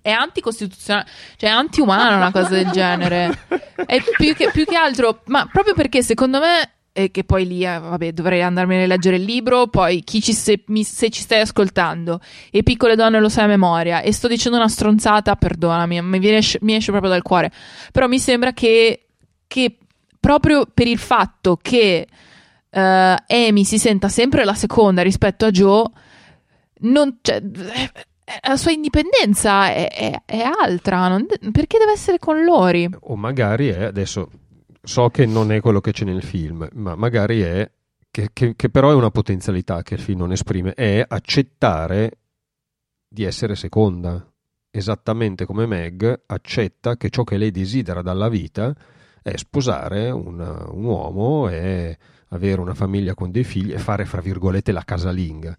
è 0.00 0.10
anticostituzionale, 0.10 1.06
cioè 1.36 1.50
è 1.50 1.52
antiumana 1.52 2.16
una 2.16 2.30
cosa 2.30 2.50
del 2.50 2.70
genere. 2.70 3.46
È 3.74 4.02
più 4.16 4.34
che, 4.34 4.50
più 4.52 4.64
che 4.64 4.76
altro, 4.76 5.22
ma 5.26 5.48
proprio 5.50 5.74
perché 5.74 6.02
secondo 6.02 6.38
me 6.40 6.72
e 6.98 7.12
che 7.12 7.22
poi 7.22 7.46
lì, 7.46 7.64
eh, 7.64 7.78
vabbè, 7.78 8.12
dovrei 8.12 8.42
andarmi 8.42 8.82
a 8.82 8.86
leggere 8.86 9.16
il 9.16 9.22
libro, 9.22 9.68
poi 9.68 10.02
chi 10.02 10.20
ci 10.20 10.32
se, 10.32 10.64
mi, 10.66 10.82
se, 10.82 11.10
ci 11.10 11.20
stai 11.20 11.42
ascoltando 11.42 12.20
e 12.50 12.64
piccole 12.64 12.96
donne 12.96 13.20
lo 13.20 13.28
sai 13.28 13.44
a 13.44 13.46
memoria 13.46 14.00
e 14.00 14.12
sto 14.12 14.26
dicendo 14.26 14.58
una 14.58 14.66
stronzata, 14.66 15.36
perdonami, 15.36 16.02
mi, 16.02 16.18
viene, 16.18 16.40
mi 16.62 16.74
esce 16.74 16.90
proprio 16.90 17.12
dal 17.12 17.22
cuore, 17.22 17.52
però 17.92 18.08
mi 18.08 18.18
sembra 18.18 18.52
che, 18.52 19.06
che 19.46 19.76
proprio 20.18 20.66
per 20.72 20.86
il 20.86 20.98
fatto 20.98 21.58
che 21.60 22.06
uh, 22.70 22.78
Amy 22.78 23.64
si 23.64 23.78
senta 23.78 24.08
sempre 24.08 24.44
la 24.44 24.54
seconda 24.54 25.02
rispetto 25.02 25.44
a 25.44 25.50
Joe, 25.50 25.84
non, 26.80 27.18
cioè, 27.20 27.42
la 28.46 28.56
sua 28.56 28.72
indipendenza 28.72 29.72
è, 29.72 29.88
è, 29.90 30.22
è 30.24 30.40
altra, 30.40 31.08
non, 31.08 31.26
perché 31.52 31.78
deve 31.78 31.92
essere 31.92 32.18
con 32.18 32.44
Lori? 32.44 32.88
O 33.00 33.16
magari 33.16 33.68
è, 33.68 33.84
adesso 33.84 34.30
so 34.82 35.08
che 35.08 35.26
non 35.26 35.52
è 35.52 35.60
quello 35.60 35.80
che 35.80 35.92
c'è 35.92 36.04
nel 36.04 36.22
film, 36.22 36.68
ma 36.74 36.94
magari 36.94 37.40
è, 37.40 37.70
che, 38.10 38.30
che, 38.32 38.54
che 38.56 38.70
però 38.70 38.90
è 38.90 38.94
una 38.94 39.10
potenzialità 39.10 39.82
che 39.82 39.94
il 39.94 40.00
film 40.00 40.20
non 40.20 40.32
esprime, 40.32 40.74
è 40.74 41.04
accettare 41.06 42.18
di 43.08 43.24
essere 43.24 43.54
seconda, 43.54 44.30
esattamente 44.70 45.46
come 45.46 45.66
Meg 45.66 46.22
accetta 46.26 46.96
che 46.96 47.10
ciò 47.10 47.24
che 47.24 47.36
lei 47.36 47.50
desidera 47.50 48.02
dalla 48.02 48.28
vita 48.28 48.74
è 49.22 49.36
sposare 49.36 50.10
un, 50.10 50.38
un 50.72 50.84
uomo 50.84 51.48
e 51.48 51.96
avere 52.28 52.60
una 52.60 52.74
famiglia 52.74 53.14
con 53.14 53.30
dei 53.30 53.44
figli 53.44 53.72
e 53.72 53.78
fare, 53.78 54.04
fra 54.04 54.20
virgolette, 54.20 54.72
la 54.72 54.84
casalinga. 54.84 55.56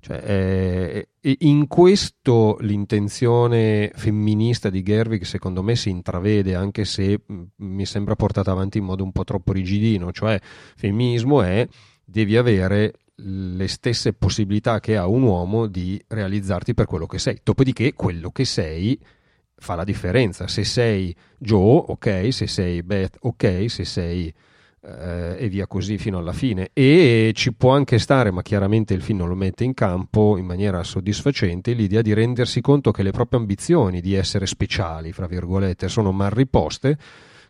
Cioè, 0.00 0.22
eh, 0.24 1.36
in 1.40 1.66
questo 1.66 2.58
l'intenzione 2.60 3.90
femminista 3.94 4.70
di 4.70 4.82
Gerwig 4.82 5.22
secondo 5.22 5.64
me 5.64 5.74
si 5.74 5.90
intravede 5.90 6.54
anche 6.54 6.84
se 6.84 7.22
mh, 7.26 7.42
mi 7.56 7.84
sembra 7.86 8.14
portata 8.14 8.52
avanti 8.52 8.78
in 8.78 8.84
modo 8.84 9.02
un 9.02 9.10
po' 9.10 9.24
troppo 9.24 9.52
rigidino, 9.52 10.12
cioè 10.12 10.38
femminismo 10.76 11.42
è 11.42 11.66
devi 12.04 12.36
avere 12.36 12.92
le 13.16 13.66
stesse 13.66 14.12
possibilità 14.12 14.78
che 14.78 14.96
ha 14.96 15.06
un 15.06 15.22
uomo 15.22 15.66
di 15.66 16.00
realizzarti 16.06 16.74
per 16.74 16.86
quello 16.86 17.06
che 17.06 17.18
sei. 17.18 17.40
Dopodiché 17.42 17.94
quello 17.94 18.30
che 18.30 18.44
sei 18.44 18.96
fa 19.56 19.74
la 19.74 19.84
differenza. 19.84 20.46
Se 20.46 20.64
sei 20.64 21.14
Joe, 21.38 21.84
ok, 21.88 22.28
se 22.32 22.46
sei 22.46 22.82
Beth, 22.82 23.16
ok, 23.20 23.64
se 23.68 23.84
sei 23.84 24.32
eh, 24.86 25.36
e 25.38 25.48
via 25.48 25.66
così 25.66 25.98
fino 25.98 26.18
alla 26.18 26.32
fine. 26.32 26.70
E 26.72 27.32
ci 27.34 27.52
può 27.52 27.72
anche 27.72 27.98
stare, 27.98 28.30
ma 28.30 28.42
chiaramente 28.42 28.94
il 28.94 29.02
film 29.02 29.18
non 29.18 29.28
lo 29.28 29.34
mette 29.34 29.64
in 29.64 29.74
campo 29.74 30.36
in 30.36 30.46
maniera 30.46 30.82
soddisfacente, 30.82 31.72
l'idea 31.72 32.02
di 32.02 32.12
rendersi 32.12 32.60
conto 32.60 32.90
che 32.92 33.02
le 33.02 33.10
proprie 33.10 33.40
ambizioni 33.40 34.00
di 34.00 34.14
essere 34.14 34.46
speciali, 34.46 35.12
fra 35.12 35.26
virgolette, 35.26 35.88
sono 35.88 36.12
mal 36.12 36.30
riposte 36.30 36.98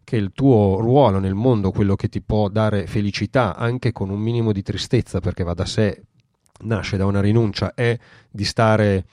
che 0.02 0.16
il 0.16 0.30
tuo 0.32 0.78
ruolo 0.78 1.18
nel 1.18 1.34
mondo, 1.34 1.72
quello 1.72 1.96
che 1.96 2.08
ti 2.08 2.20
può 2.20 2.48
dare 2.48 2.86
felicità 2.86 3.56
anche 3.56 3.90
con 3.90 4.08
un 4.08 4.20
minimo 4.20 4.52
di 4.52 4.62
tristezza, 4.62 5.18
perché 5.18 5.42
va 5.42 5.52
da 5.52 5.64
sé, 5.64 6.00
nasce 6.60 6.96
da 6.96 7.06
una 7.06 7.20
rinuncia, 7.20 7.74
è 7.74 7.98
di 8.30 8.44
stare 8.44 9.04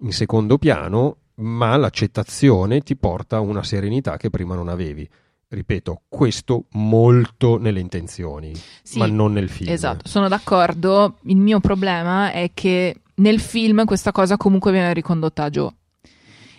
in 0.00 0.12
secondo 0.12 0.58
piano, 0.58 1.16
ma 1.38 1.76
l'accettazione 1.76 2.80
ti 2.80 2.96
porta 2.96 3.36
a 3.36 3.40
una 3.40 3.62
serenità 3.62 4.16
che 4.16 4.30
prima 4.30 4.54
non 4.54 4.68
avevi. 4.68 5.08
Ripeto, 5.50 6.02
questo 6.08 6.66
molto 6.72 7.58
nelle 7.58 7.80
intenzioni, 7.80 8.52
sì, 8.82 8.98
ma 8.98 9.06
non 9.06 9.32
nel 9.32 9.48
film. 9.48 9.72
Esatto, 9.72 10.06
sono 10.06 10.28
d'accordo. 10.28 11.16
Il 11.22 11.38
mio 11.38 11.58
problema 11.58 12.32
è 12.32 12.50
che 12.52 13.00
nel 13.14 13.40
film 13.40 13.84
questa 13.86 14.12
cosa 14.12 14.36
comunque 14.36 14.72
viene 14.72 14.92
ricondotta 14.92 15.44
a 15.44 15.50
Joe 15.50 15.72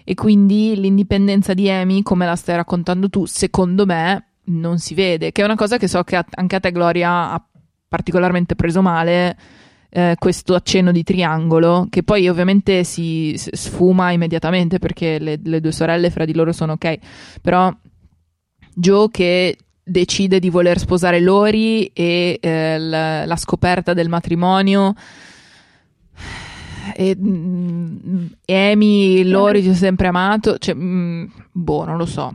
e 0.04 0.16
quindi 0.16 0.76
l'indipendenza 0.76 1.54
di 1.54 1.70
Amy, 1.70 2.02
come 2.02 2.26
la 2.26 2.36
stai 2.36 2.56
raccontando 2.56 3.10
tu, 3.10 3.26
secondo 3.26 3.86
me 3.86 4.38
non 4.46 4.80
si 4.80 4.96
vede, 4.96 5.32
che 5.32 5.44
è 5.44 5.46
una 5.46 5.56
cosa 5.56 5.78
che 5.78 5.88
so 5.88 6.04
che 6.04 6.20
anche 6.28 6.56
a 6.56 6.60
te 6.60 6.72
Gloria 6.72 7.32
ha 7.32 7.48
particolarmente 7.88 8.56
preso 8.56 8.82
male. 8.82 9.38
Eh, 9.92 10.16
questo 10.20 10.54
accenno 10.54 10.92
di 10.92 11.02
triangolo 11.02 11.88
che 11.90 12.04
poi 12.04 12.30
ovviamente 12.30 12.84
si 12.84 13.34
sfuma 13.36 14.12
immediatamente 14.12 14.78
perché 14.78 15.18
le, 15.18 15.40
le 15.44 15.60
due 15.60 15.72
sorelle 15.72 16.12
fra 16.12 16.26
di 16.26 16.36
loro 16.36 16.52
sono 16.52 16.74
ok 16.74 16.98
però 17.42 17.76
Joe 18.76 19.08
che 19.10 19.58
decide 19.84 20.40
di 20.40 20.52
voler 20.52 20.78
sposare 20.78 21.20
Lori 21.20 21.88
e 21.88 22.38
eh, 22.40 22.78
la, 22.78 23.26
la, 23.26 23.36
scoperta 23.36 23.94
del 23.94 24.10
matrimonio 24.10 24.94
e, 26.96 27.16
mm, 27.18 28.26
Amy, 28.46 29.24
Lori 29.24 29.62
ti 29.62 29.70
ho 29.70 29.74
sempre 29.74 30.08
amato, 30.08 30.58
cioè, 30.58 30.76
mh, 30.76 30.82
mm, 30.82 31.26
boh, 31.52 31.86
non 31.86 31.98
lo 31.98 32.06
so. 32.06 32.32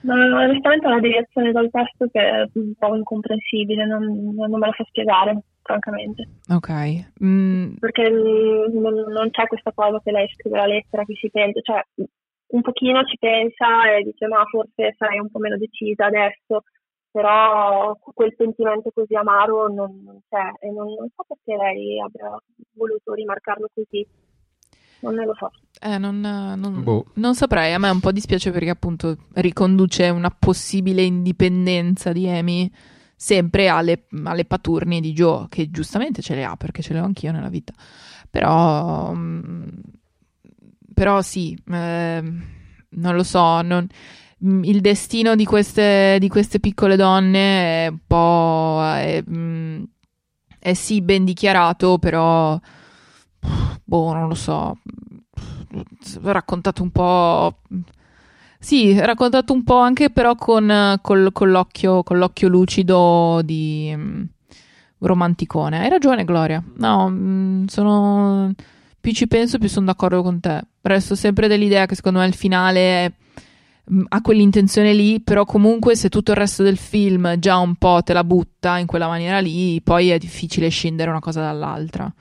No, 0.00 0.14
onestamente 0.14 0.86
è 0.86 0.90
una 0.90 1.00
deviazione 1.00 1.52
dal 1.52 1.70
testo 1.70 2.08
che 2.10 2.20
è 2.20 2.48
un 2.54 2.72
po' 2.76 2.96
incomprensibile, 2.96 3.86
non, 3.86 4.02
non 4.34 4.58
me 4.58 4.66
la 4.66 4.72
fa 4.72 4.84
spiegare, 4.88 5.42
francamente. 5.62 6.28
Ok. 6.48 6.70
Mm. 7.24 7.74
Perché 7.78 8.08
non, 8.10 8.94
non, 9.08 9.30
c'è 9.30 9.46
questa 9.46 9.72
cosa 9.72 10.00
che 10.02 10.10
lei 10.10 10.28
scrive 10.34 10.56
la 10.56 10.66
lettera, 10.66 11.04
che 11.04 11.14
si 11.14 11.30
pensa, 11.30 11.60
cioè 11.60 11.84
un 12.52 12.60
pochino 12.60 13.02
ci 13.04 13.16
pensa 13.18 13.90
e 13.94 14.02
dice 14.02 14.26
ma 14.26 14.44
forse 14.44 14.94
sarei 14.98 15.18
un 15.18 15.30
po' 15.30 15.38
meno 15.38 15.56
decisa 15.56 16.06
adesso, 16.06 16.64
però 17.10 17.96
quel 18.14 18.34
sentimento 18.36 18.90
così 18.92 19.14
amaro 19.14 19.72
non, 19.72 20.02
non 20.04 20.20
c'è 20.28 20.50
e 20.60 20.70
non, 20.70 20.86
non, 20.98 21.08
so 21.14 21.24
perché 21.26 21.56
lei 21.56 22.00
abbia 22.00 22.36
voluto 22.74 23.14
rimarcarlo 23.14 23.68
così. 23.72 24.06
Non 25.00 25.14
ne 25.14 25.24
lo 25.24 25.34
so. 25.34 25.50
Eh, 25.80 25.98
non, 25.98 26.20
non, 26.20 26.82
boh. 26.84 27.06
non, 27.14 27.34
saprei, 27.34 27.72
a 27.72 27.78
me 27.78 27.90
un 27.90 27.98
po' 27.98 28.12
dispiace 28.12 28.52
perché 28.52 28.70
appunto 28.70 29.16
riconduce 29.34 30.08
una 30.10 30.30
possibile 30.30 31.02
indipendenza 31.02 32.12
di 32.12 32.28
Amy 32.28 32.70
sempre 33.22 33.68
alle, 33.68 34.06
alle 34.24 34.44
paturnie 34.44 35.00
di 35.00 35.12
Joe, 35.12 35.46
che 35.48 35.70
giustamente 35.70 36.22
ce 36.22 36.34
le 36.34 36.44
ha 36.44 36.56
perché 36.56 36.82
ce 36.82 36.92
le 36.92 37.00
ho 37.00 37.04
anch'io 37.04 37.32
nella 37.32 37.48
vita. 37.48 37.72
Però, 38.30 39.12
mm, 39.14 39.68
però 40.94 41.22
sì, 41.22 41.56
eh, 41.70 42.22
non 42.88 43.14
lo 43.14 43.22
so, 43.22 43.62
non, 43.62 43.86
Mm, 44.44 44.64
il 44.64 44.80
destino 44.80 45.36
di 45.36 45.44
queste, 45.44 46.16
di 46.18 46.28
queste, 46.28 46.58
piccole 46.58 46.96
donne 46.96 47.84
è 47.84 47.88
un 47.88 47.98
po'. 48.06 48.80
È, 48.82 49.22
mm, 49.28 49.82
è, 50.58 50.74
sì 50.74 51.00
ben 51.00 51.24
dichiarato, 51.24 51.98
però. 51.98 52.58
Boh, 53.84 54.12
non 54.12 54.28
lo 54.28 54.34
so. 54.34 54.78
Raccontato 56.22 56.82
un 56.82 56.90
po'. 56.90 57.58
Sì, 58.62 58.98
raccontato 58.98 59.52
un 59.52 59.64
po' 59.64 59.78
anche 59.78 60.10
però 60.10 60.36
con, 60.36 60.98
col, 61.02 61.30
con, 61.32 61.50
l'occhio, 61.50 62.02
con 62.02 62.18
l'occhio, 62.18 62.48
lucido 62.48 63.40
di 63.44 63.92
um, 63.94 64.26
romanticone. 64.98 65.80
Hai 65.80 65.88
ragione, 65.88 66.24
Gloria. 66.24 66.62
No, 66.76 67.64
sono. 67.66 68.52
Più 69.00 69.12
ci 69.12 69.26
penso, 69.26 69.58
più 69.58 69.68
sono 69.68 69.86
d'accordo 69.86 70.22
con 70.22 70.38
te. 70.38 70.62
Resto 70.80 71.16
sempre 71.16 71.48
dell'idea 71.48 71.86
che 71.86 71.96
secondo 71.96 72.20
me 72.20 72.26
il 72.26 72.34
finale 72.34 73.04
è 73.04 73.12
Mm, 73.90 74.04
ha 74.08 74.20
quell'intenzione 74.20 74.94
lì, 74.94 75.20
però 75.20 75.44
comunque 75.44 75.96
se 75.96 76.08
tutto 76.08 76.30
il 76.30 76.36
resto 76.36 76.62
del 76.62 76.76
film 76.76 77.36
già 77.38 77.56
un 77.58 77.74
po' 77.74 78.00
te 78.04 78.12
la 78.12 78.22
butta 78.22 78.78
in 78.78 78.86
quella 78.86 79.08
maniera 79.08 79.40
lì, 79.40 79.80
poi 79.82 80.10
è 80.10 80.18
difficile 80.18 80.68
scendere 80.68 81.10
una 81.10 81.18
cosa 81.20 81.40
dall'altra. 81.40 82.12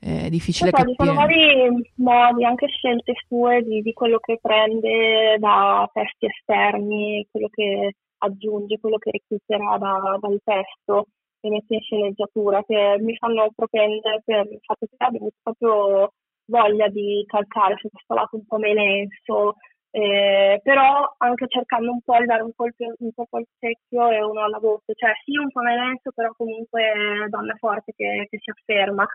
È 0.00 0.30
difficile 0.30 0.70
capire. 0.70 0.94
Sono 0.96 1.12
vari 1.12 1.68
modi, 1.96 2.44
anche 2.44 2.68
scelte 2.68 3.12
sue 3.26 3.62
di, 3.62 3.82
di, 3.82 3.92
quello 3.92 4.18
che 4.18 4.38
prende 4.40 5.36
da 5.38 5.88
testi 5.92 6.24
esterni, 6.24 7.26
quello 7.30 7.48
che 7.48 7.96
aggiunge, 8.18 8.80
quello 8.80 8.96
che 8.96 9.10
recupera 9.10 9.76
da, 9.76 10.16
dal 10.18 10.40
testo 10.42 11.06
e 11.40 11.50
mette 11.50 11.74
in 11.74 11.80
sceneggiatura, 11.82 12.62
che 12.64 12.96
mi 13.00 13.14
fanno 13.16 13.50
propendere 13.54 14.22
per 14.24 14.46
il 14.50 14.60
fatto 14.62 14.86
che 14.86 14.96
abbiamo 14.98 15.28
proprio 15.42 16.12
voglia 16.46 16.88
di 16.88 17.22
calcare 17.26 17.76
su 17.78 17.88
questo 17.90 18.14
lato 18.14 18.36
un 18.36 18.46
po' 18.46 18.58
melenso, 18.58 19.56
eh, 19.90 20.60
però 20.62 21.14
anche 21.18 21.46
cercando 21.48 21.90
un 21.92 22.00
po' 22.02 22.18
di 22.18 22.26
dare 22.26 22.42
un 22.42 22.52
colpo, 22.54 22.84
un 22.84 23.10
colpo 23.14 23.36
al 23.36 23.46
secchio 23.58 24.10
e 24.10 24.22
uno 24.22 24.44
alla 24.44 24.58
voce, 24.58 24.94
cioè 24.94 25.12
sì 25.24 25.36
un 25.36 25.50
po' 25.50 25.60
melenso 25.60 26.10
però 26.14 26.30
comunque 26.36 27.26
donna 27.28 27.54
forte 27.58 27.92
che, 27.96 28.26
che 28.28 28.38
si 28.38 28.50
afferma, 28.50 29.06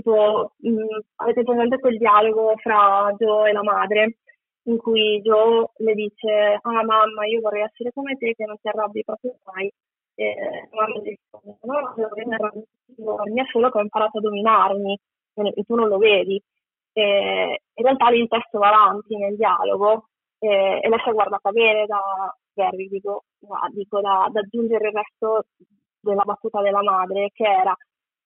tipo 0.00 0.52
mh, 0.56 0.68
mm, 0.68 0.98
avete 1.16 1.42
presente 1.42 1.78
quel 1.78 1.96
dialogo 1.96 2.54
fra 2.58 3.12
Joe 3.18 3.48
e 3.48 3.52
la 3.52 3.62
madre 3.62 4.18
in 4.64 4.76
cui 4.78 5.20
Joe 5.22 5.70
le 5.78 5.94
dice 5.94 6.58
ah 6.60 6.84
mamma 6.84 7.26
io 7.26 7.40
vorrei 7.40 7.62
essere 7.62 7.92
come 7.92 8.16
te 8.16 8.34
che 8.34 8.44
non 8.44 8.56
ti 8.60 8.68
arrabbi 8.68 9.02
proprio 9.04 9.36
mai. 9.44 9.72
E 10.18 10.68
mamma 10.72 11.00
dice 11.00 11.20
no, 11.30 11.58
no, 11.62 11.94
mi 11.94 12.34
arrabbio 12.34 12.66
tutti 12.86 13.40
è 13.40 13.44
solo 13.50 13.70
che 13.70 13.78
ho 13.78 13.82
imparato 13.82 14.18
a 14.18 14.20
dominarmi 14.20 14.98
e 15.34 15.62
tu 15.64 15.74
non 15.74 15.88
lo 15.88 15.98
vedi. 15.98 16.42
E 16.92 17.62
in 17.74 17.84
realtà 17.84 18.08
lì 18.10 18.20
il 18.20 18.28
testo 18.28 18.58
va 18.58 18.68
avanti 18.68 19.16
nel 19.16 19.36
dialogo 19.36 20.08
eh, 20.38 20.80
e 20.82 20.88
lei 20.88 20.98
si 21.02 21.10
è 21.10 21.12
guardata 21.12 21.50
bene 21.50 21.86
da 21.86 22.00
Gary, 22.54 22.88
dico, 22.88 23.24
dico 23.72 24.00
da, 24.00 24.28
da 24.32 24.40
aggiungere 24.40 24.88
il 24.88 24.94
resto 24.94 25.44
della 26.00 26.22
battuta 26.24 26.62
della 26.62 26.82
madre, 26.82 27.30
che 27.32 27.44
era 27.44 27.76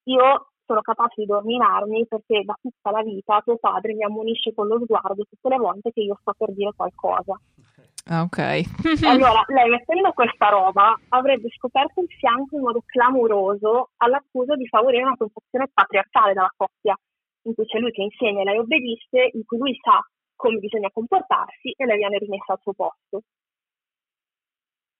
io 0.04 0.49
sono 0.70 0.82
capace 0.82 1.22
di 1.22 1.26
dominarmi 1.26 2.06
perché 2.06 2.44
da 2.44 2.54
tutta 2.62 2.92
la 2.92 3.02
vita 3.02 3.42
tuo 3.42 3.56
padre 3.56 3.92
mi 3.94 4.04
ammonisce 4.04 4.54
con 4.54 4.68
lo 4.68 4.78
sguardo 4.78 5.26
tutte 5.28 5.48
le 5.48 5.56
volte 5.56 5.90
che 5.90 6.02
io 6.02 6.16
sto 6.20 6.32
per 6.38 6.52
dire 6.52 6.70
qualcosa. 6.76 7.34
Ah, 8.06 8.22
ok. 8.22 8.38
allora, 9.02 9.42
lei 9.48 9.68
mettendo 9.68 10.12
questa 10.12 10.48
roba 10.48 10.94
avrebbe 11.08 11.48
scoperto 11.50 12.00
il 12.00 12.08
fianco 12.08 12.54
in 12.54 12.62
modo 12.62 12.82
clamoroso 12.86 13.90
all'accusa 13.96 14.54
di 14.54 14.66
favorire 14.68 15.02
una 15.02 15.16
concezione 15.16 15.66
patriarcale 15.72 16.34
dalla 16.34 16.54
coppia, 16.56 16.96
in 17.42 17.54
cui 17.54 17.66
c'è 17.66 17.78
lui 17.78 17.90
che 17.90 18.02
insegna 18.02 18.42
e 18.42 18.44
lei 18.44 18.58
obbedisce, 18.58 19.30
in 19.32 19.44
cui 19.44 19.58
lui 19.58 19.76
sa 19.82 19.98
come 20.36 20.58
bisogna 20.58 20.88
comportarsi 20.92 21.74
e 21.76 21.84
lei 21.84 21.98
viene 21.98 22.18
rimessa 22.18 22.52
al 22.52 22.60
suo 22.62 22.72
posto. 22.74 23.22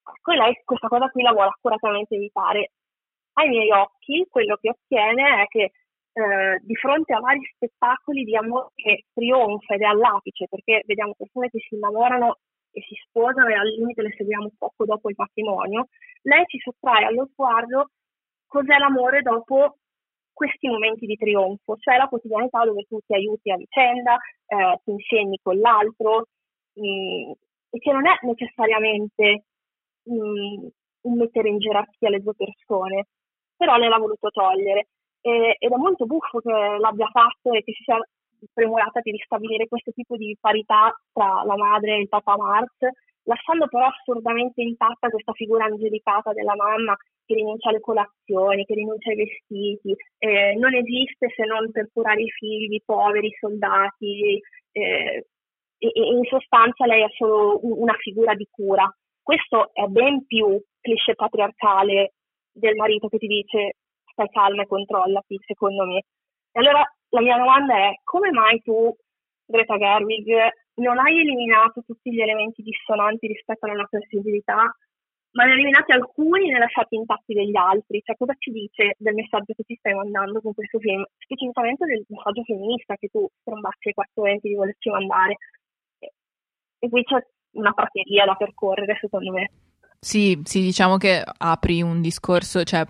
Ecco, 0.03 0.33
lei 0.33 0.61
questa 0.65 0.89
cosa 0.89 1.09
qui 1.11 1.23
la 1.23 1.33
vuole 1.33 1.51
accuratamente 1.51 2.17
evitare. 2.17 2.73
Ai 3.41 3.49
miei 3.49 3.71
occhi 3.71 4.27
quello 4.29 4.57
che 4.61 4.69
ottiene 4.69 5.43
è 5.43 5.47
che 5.47 5.73
eh, 6.13 6.61
di 6.61 6.75
fronte 6.77 7.15
a 7.15 7.21
vari 7.21 7.41
spettacoli 7.55 8.25
di 8.25 8.37
amore 8.37 8.69
che 8.75 9.05
trionfa 9.15 9.75
ed 9.75 9.81
è 9.81 9.85
all'apice, 9.85 10.47
perché 10.47 10.83
vediamo 10.85 11.15
persone 11.17 11.49
che 11.49 11.59
si 11.61 11.75
innamorano 11.75 12.39
e 12.71 12.83
si 12.83 12.95
sposano 13.07 13.49
e 13.49 13.55
al 13.55 13.67
limite 13.67 14.03
le 14.03 14.15
seguiamo 14.15 14.51
poco 14.59 14.85
dopo 14.85 15.09
il 15.09 15.15
matrimonio, 15.17 15.87
lei 16.23 16.45
ci 16.47 16.59
sottrae 16.59 17.05
allo 17.05 17.29
sguardo 17.33 17.91
cos'è 18.47 18.77
l'amore 18.77 19.23
dopo 19.23 19.77
questi 20.33 20.69
momenti 20.69 21.07
di 21.07 21.17
trionfo, 21.17 21.77
cioè 21.79 21.97
la 21.97 22.09
quotidianità 22.09 22.65
dove 22.65 22.85
tu 22.89 22.99
ti 23.07 23.15
aiuti 23.15 23.51
a 23.51 23.57
vicenda, 23.57 24.17
eh, 24.47 24.81
ti 24.85 24.91
insegni 24.91 25.39
con 25.43 25.59
l'altro, 25.59 26.27
mh, 26.75 26.83
mm, 26.83 27.31
e 27.71 27.79
che 27.79 27.93
non 27.93 28.07
è 28.07 28.19
necessariamente 28.23 29.45
un, 30.05 30.69
un 31.03 31.17
mettere 31.17 31.49
in 31.49 31.59
gerarchia 31.59 32.11
le 32.11 32.21
due 32.21 32.35
persone, 32.35 33.07
però 33.61 33.77
lei 33.77 33.91
l'ha 33.91 33.99
voluto 33.99 34.31
togliere 34.31 34.89
e, 35.21 35.57
ed 35.59 35.71
è 35.71 35.77
molto 35.77 36.07
buffo 36.07 36.41
che 36.41 36.51
l'abbia 36.51 37.11
fatto 37.13 37.53
e 37.53 37.63
che 37.63 37.75
si 37.75 37.83
sia 37.83 38.01
premurata 38.55 39.01
di 39.01 39.11
ristabilire 39.11 39.69
questo 39.69 39.93
tipo 39.93 40.17
di 40.17 40.35
parità 40.41 40.99
tra 41.13 41.43
la 41.45 41.57
madre 41.57 41.97
e 41.97 42.01
il 42.01 42.09
papà 42.09 42.39
Marx, 42.39 42.73
lasciando 43.25 43.67
però 43.69 43.85
assurdamente 43.85 44.63
intatta 44.63 45.11
questa 45.11 45.33
figura 45.35 45.67
angelicata 45.67 46.33
della 46.33 46.55
mamma 46.57 46.97
che 47.27 47.35
rinuncia 47.35 47.69
alle 47.69 47.81
colazioni, 47.81 48.65
che 48.65 48.73
rinuncia 48.73 49.11
ai 49.11 49.17
vestiti, 49.17 49.95
eh, 50.17 50.55
non 50.55 50.75
esiste 50.75 51.29
se 51.37 51.45
non 51.45 51.71
per 51.71 51.91
curare 51.93 52.23
i 52.23 52.31
figli, 52.31 52.81
poveri, 52.83 53.31
soldati, 53.39 54.41
eh, 54.73 55.27
e, 55.77 55.87
e 55.87 56.13
in 56.17 56.25
sostanza 56.25 56.87
lei 56.87 57.03
è 57.03 57.09
solo 57.11 57.61
una 57.63 57.95
figura 57.99 58.35
di 58.35 58.49
cura. 58.51 58.91
Questo 59.23 59.69
è 59.75 59.85
ben 59.85 60.25
più 60.25 60.59
cliché 60.81 61.15
patriarcale 61.15 62.15
del 62.53 62.77
marito 62.77 63.09
che 63.09 63.19
ti 63.19 63.27
dice 63.27 63.77
stai 64.13 64.29
calma 64.29 64.63
e 64.63 64.67
controllati, 64.67 65.39
secondo 65.47 65.85
me. 65.85 66.03
E 66.53 66.61
allora 66.61 66.83
la 67.11 67.21
mia 67.21 67.37
domanda 67.37 67.77
è 67.77 67.95
come 68.05 68.31
mai 68.31 68.61
tu, 68.63 68.95
Greta 69.45 69.77
Gerwig, 69.77 70.29
non 70.75 70.99
hai 70.99 71.21
eliminato 71.21 71.83
tutti 71.85 72.13
gli 72.13 72.21
elementi 72.21 72.63
dissonanti 72.63 73.27
rispetto 73.27 73.67
alla 73.67 73.81
nostra 73.81 74.01
sensibilità, 74.01 74.75
ma 75.33 75.45
ne 75.45 75.51
hai 75.51 75.59
eliminati 75.59 75.93
alcuni 75.93 76.47
e 76.47 76.49
ne 76.49 76.55
hai 76.55 76.61
lasciati 76.61 76.97
intatti 76.97 77.35
degli 77.35 77.57
altri? 77.57 78.03
Cioè 78.03 78.17
cosa 78.17 78.35
ci 78.39 78.51
dice 78.51 78.95
del 78.99 79.15
messaggio 79.15 79.53
che 79.55 79.63
ti 79.63 79.77
stai 79.77 79.95
mandando 79.95 80.41
con 80.41 80.55
questo 80.55 80.79
film, 80.79 81.05
specificamente 81.19 81.85
del 81.87 82.05
messaggio 82.09 82.43
femminista 82.43 82.97
che 82.97 83.09
tu 83.09 83.29
strombacci 83.41 83.89
ai 83.89 83.95
quattro 83.95 84.23
venti 84.23 84.49
di 84.49 84.55
volerci 84.55 84.91
mandare? 84.91 85.37
E 86.79 86.89
qui 86.89 87.03
c'è 87.05 87.25
una 87.53 87.73
prateria 87.73 88.25
da 88.25 88.35
percorrere, 88.35 88.97
secondo 89.01 89.33
me. 89.33 89.51
Sì, 90.03 90.41
sì, 90.45 90.63
diciamo 90.63 90.97
che 90.97 91.23
apri 91.39 91.83
un 91.83 92.01
discorso, 92.01 92.65
cioè 92.65 92.87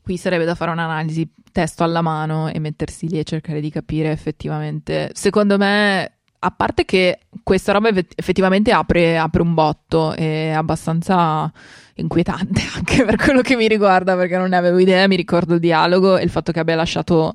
qui 0.00 0.16
sarebbe 0.16 0.46
da 0.46 0.54
fare 0.54 0.70
un'analisi 0.70 1.28
testo 1.52 1.84
alla 1.84 2.00
mano 2.00 2.48
e 2.48 2.58
mettersi 2.58 3.06
lì 3.06 3.18
e 3.18 3.24
cercare 3.24 3.60
di 3.60 3.70
capire 3.70 4.10
effettivamente. 4.10 5.10
Secondo 5.12 5.58
me, 5.58 6.12
a 6.38 6.50
parte 6.50 6.86
che 6.86 7.18
questa 7.42 7.72
roba 7.72 7.90
effettivamente 7.90 8.72
apre, 8.72 9.18
apre 9.18 9.42
un 9.42 9.52
botto, 9.52 10.14
è 10.14 10.50
abbastanza 10.50 11.52
inquietante 11.96 12.62
anche 12.74 13.04
per 13.04 13.16
quello 13.16 13.42
che 13.42 13.54
mi 13.54 13.68
riguarda, 13.68 14.16
perché 14.16 14.38
non 14.38 14.48
ne 14.48 14.56
avevo 14.56 14.78
idea, 14.78 15.06
mi 15.06 15.16
ricordo 15.16 15.54
il 15.54 15.60
dialogo 15.60 16.16
e 16.16 16.24
il 16.24 16.30
fatto 16.30 16.50
che 16.50 16.60
abbia 16.60 16.76
lasciato 16.76 17.34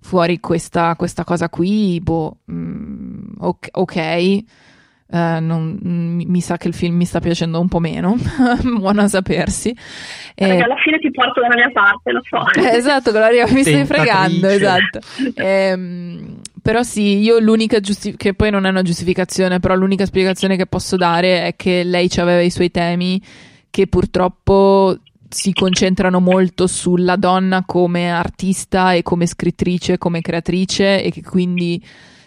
fuori 0.00 0.38
questa, 0.38 0.94
questa 0.96 1.24
cosa 1.24 1.48
qui, 1.48 1.98
boh, 2.02 2.40
mm, 2.52 3.36
ok. 3.38 3.68
okay 3.72 4.46
Uh, 5.08 5.38
non, 5.40 5.78
mi 5.82 6.40
sa 6.40 6.56
che 6.56 6.66
il 6.66 6.74
film 6.74 6.96
mi 6.96 7.04
sta 7.04 7.20
piacendo 7.20 7.60
un 7.60 7.68
po' 7.68 7.78
meno, 7.78 8.16
buono 8.78 9.02
a 9.02 9.08
sapersi. 9.08 9.72
Perché 10.34 10.56
e... 10.56 10.60
alla 10.60 10.76
fine 10.82 10.98
ti 10.98 11.10
porto 11.12 11.40
dalla 11.40 11.54
mia 11.54 11.70
parte, 11.70 12.10
lo 12.10 12.22
so. 12.28 12.42
esatto, 12.58 13.12
Gloria, 13.12 13.46
mi 13.48 13.62
stai 13.62 13.84
fregando, 13.84 14.48
esatto. 14.48 14.98
Ehm, 15.36 16.40
però 16.60 16.82
sì, 16.82 17.18
io 17.18 17.38
l'unica 17.38 17.78
giustificazione, 17.78 18.16
che 18.16 18.34
poi 18.34 18.50
non 18.50 18.66
è 18.66 18.70
una 18.70 18.82
giustificazione, 18.82 19.60
però 19.60 19.76
l'unica 19.76 20.04
spiegazione 20.06 20.56
che 20.56 20.66
posso 20.66 20.96
dare 20.96 21.46
è 21.46 21.54
che 21.54 21.84
lei 21.84 22.10
aveva 22.16 22.40
i 22.40 22.50
suoi 22.50 22.72
temi 22.72 23.22
che 23.70 23.86
purtroppo 23.86 24.98
si 25.28 25.52
concentrano 25.52 26.18
molto 26.18 26.66
sulla 26.66 27.16
donna 27.16 27.64
come 27.64 28.10
artista 28.10 28.92
e 28.92 29.02
come 29.02 29.26
scrittrice, 29.26 29.98
come 29.98 30.20
creatrice 30.20 31.02
e 31.02 31.10
che 31.10 31.22
quindi 31.22 31.80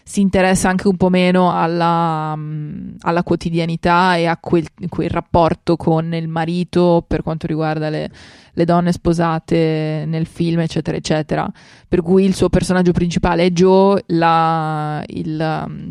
si 0.09 0.21
interessa 0.21 0.69
anche 0.69 0.87
un 0.87 0.97
po' 0.97 1.09
meno 1.09 1.55
alla, 1.55 2.35
mm, 2.35 2.95
alla 3.01 3.21
quotidianità 3.21 4.15
e 4.15 4.25
a 4.25 4.37
quel, 4.37 4.65
quel, 4.89 5.11
rapporto 5.11 5.75
con 5.75 6.15
il 6.15 6.27
marito 6.27 7.05
per 7.07 7.21
quanto 7.21 7.45
riguarda 7.45 7.89
le, 7.89 8.09
le, 8.53 8.65
donne 8.65 8.91
sposate 8.91 10.05
nel 10.07 10.25
film, 10.25 10.61
eccetera, 10.61 10.97
eccetera. 10.97 11.47
Per 11.87 12.01
cui 12.01 12.25
il 12.25 12.33
suo 12.33 12.49
personaggio 12.49 12.91
principale 12.91 13.45
è 13.45 13.51
Joe, 13.51 14.01
la, 14.07 15.03
il, 15.05 15.65
mm, 15.69 15.89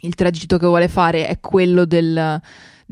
il 0.00 0.14
tragitto 0.16 0.58
che 0.58 0.66
vuole 0.66 0.88
fare 0.88 1.28
è 1.28 1.38
quello 1.38 1.84
del 1.84 2.40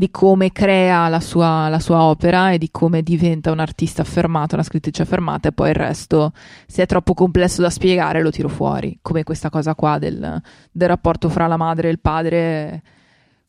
di 0.01 0.11
come 0.11 0.51
crea 0.51 1.09
la 1.09 1.21
sua, 1.21 1.69
la 1.69 1.79
sua, 1.79 2.05
opera 2.05 2.53
e 2.53 2.59
di 2.59 2.71
come 2.71 3.03
diventa 3.03 3.53
un 3.53 3.59
artista 3.59 4.01
affermato, 4.01 4.55
una 4.55 4.65
scrittrice 4.65 5.03
affermata 5.03 5.49
e 5.49 5.53
poi 5.53 5.69
il 5.69 5.75
resto, 5.75 6.33
se 6.67 6.85
è 6.85 6.87
troppo 6.87 7.13
complesso 7.13 7.61
da 7.61 7.69
spiegare, 7.69 8.23
lo 8.23 8.31
tiro 8.31 8.49
fuori, 8.49 8.99
come 9.03 9.25
questa 9.25 9.51
cosa 9.51 9.75
qua 9.75 9.99
del, 9.99 10.41
del 10.73 10.89
rapporto 10.89 11.29
fra 11.29 11.47
la 11.47 11.59
madre 11.59 11.89
e 11.89 11.91
il 11.91 11.99
padre. 11.99 12.83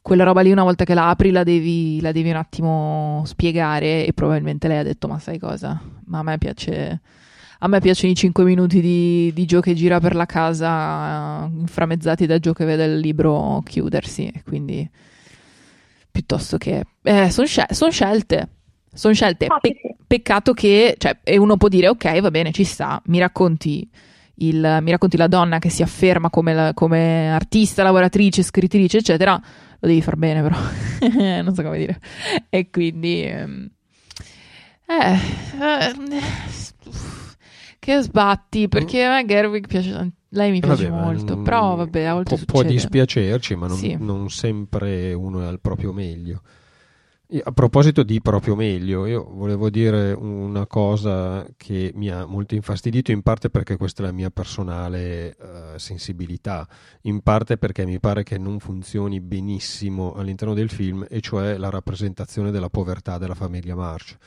Quella 0.01 0.25
roba 0.25 0.41
lì 0.41 0.51
una 0.51 0.63
volta 0.63 0.83
che 0.83 0.93
la 0.93 1.07
apri 1.07 1.31
la 1.31 1.43
devi, 1.43 2.01
la 2.01 2.11
devi 2.11 2.29
un 2.29 2.35
attimo 2.35 3.23
spiegare 3.25 4.05
e 4.05 4.11
probabilmente 4.11 4.67
lei 4.67 4.79
ha 4.79 4.83
detto 4.83 5.07
ma 5.07 5.19
sai 5.19 5.39
cosa, 5.39 5.81
ma 6.07 6.19
a 6.19 6.23
me 6.23 6.37
piace... 6.37 6.99
A 7.63 7.67
me 7.67 7.79
piacciono 7.79 8.11
i 8.11 8.15
5 8.15 8.43
minuti 8.43 8.81
di, 8.81 9.31
di 9.33 9.45
Joe 9.45 9.61
che 9.61 9.75
gira 9.75 9.99
per 9.99 10.15
la 10.15 10.25
casa, 10.25 11.47
inframezzati 11.47 12.25
da 12.25 12.39
Joe 12.39 12.53
che 12.53 12.65
vede 12.65 12.85
il 12.85 12.97
libro 12.97 13.61
chiudersi. 13.63 14.33
Quindi 14.43 14.89
piuttosto 16.11 16.57
che... 16.57 16.83
Eh, 17.01 17.29
sono 17.29 17.47
scel- 17.47 17.67
son 17.71 17.91
scelte. 17.91 18.49
Sono 18.93 19.13
scelte. 19.13 19.45
Ah, 19.45 19.59
Pe- 19.59 19.75
peccato 20.05 20.53
che... 20.53 20.95
Cioè, 20.97 21.19
e 21.23 21.37
uno 21.37 21.57
può 21.57 21.67
dire, 21.67 21.87
ok, 21.87 22.19
va 22.19 22.31
bene, 22.31 22.51
ci 22.51 22.63
sta, 22.63 23.01
mi 23.05 23.19
racconti... 23.19 23.89
Il, 24.35 24.79
mi 24.81 24.89
racconti 24.89 25.17
la 25.17 25.27
donna 25.27 25.59
che 25.59 25.69
si 25.69 25.83
afferma 25.83 26.31
come, 26.31 26.53
la, 26.55 26.73
come 26.73 27.31
artista, 27.31 27.83
lavoratrice, 27.83 28.41
scrittrice, 28.41 28.97
eccetera, 28.97 29.33
lo 29.33 29.87
devi 29.87 30.01
far 30.01 30.15
bene, 30.15 30.41
però 30.41 30.57
non 31.43 31.53
so 31.53 31.61
come 31.61 31.77
dire. 31.77 31.99
E 32.49 32.71
quindi, 32.71 33.21
ehm, 33.23 33.69
eh, 34.87 35.13
eh, 35.61 36.21
che 37.77 38.01
sbatti 38.01 38.67
perché 38.67 39.03
a 39.03 39.13
me 39.15 39.25
Gerwig 39.25 39.67
piace 39.67 39.91
tantissimo 39.91 40.20
lei 40.33 40.51
mi 40.51 40.59
piace 40.61 40.87
vabbè, 40.87 41.03
molto, 41.03 41.35
non, 41.35 41.43
però 41.43 41.75
vabbè, 41.75 42.03
a 42.03 42.13
volte 42.13 42.35
può, 42.35 42.45
può 42.45 42.63
dispiacerci, 42.63 43.55
ma 43.55 43.67
non, 43.67 43.77
sì. 43.77 43.97
non, 43.99 44.29
sempre 44.29 45.13
uno 45.13 45.41
è 45.41 45.45
al 45.45 45.59
proprio 45.59 45.91
meglio. 45.91 46.41
A 47.43 47.51
proposito 47.53 48.03
di 48.03 48.21
proprio 48.21 48.55
meglio, 48.55 49.05
io 49.05 49.25
volevo 49.29 49.69
dire 49.69 50.11
una 50.11 50.67
cosa 50.67 51.45
che 51.55 51.91
mi 51.95 52.09
ha 52.09 52.25
molto 52.25 52.55
infastidito, 52.55 53.11
in 53.11 53.21
parte 53.21 53.49
perché 53.49 53.77
questa 53.77 54.03
è 54.03 54.05
la 54.05 54.11
mia 54.11 54.29
personale 54.29 55.35
uh, 55.39 55.77
sensibilità, 55.77 56.67
in 57.03 57.21
parte 57.21 57.57
perché 57.57 57.85
mi 57.85 58.01
pare 58.01 58.23
che 58.23 58.37
non 58.37 58.59
funzioni 58.59 59.21
benissimo 59.21 60.13
all'interno 60.13 60.53
del 60.53 60.69
film, 60.69 61.05
e 61.09 61.21
cioè 61.21 61.55
la 61.57 61.69
rappresentazione 61.69 62.51
della 62.51 62.69
povertà 62.69 63.17
della 63.17 63.35
famiglia 63.35 63.75
March 63.75 64.17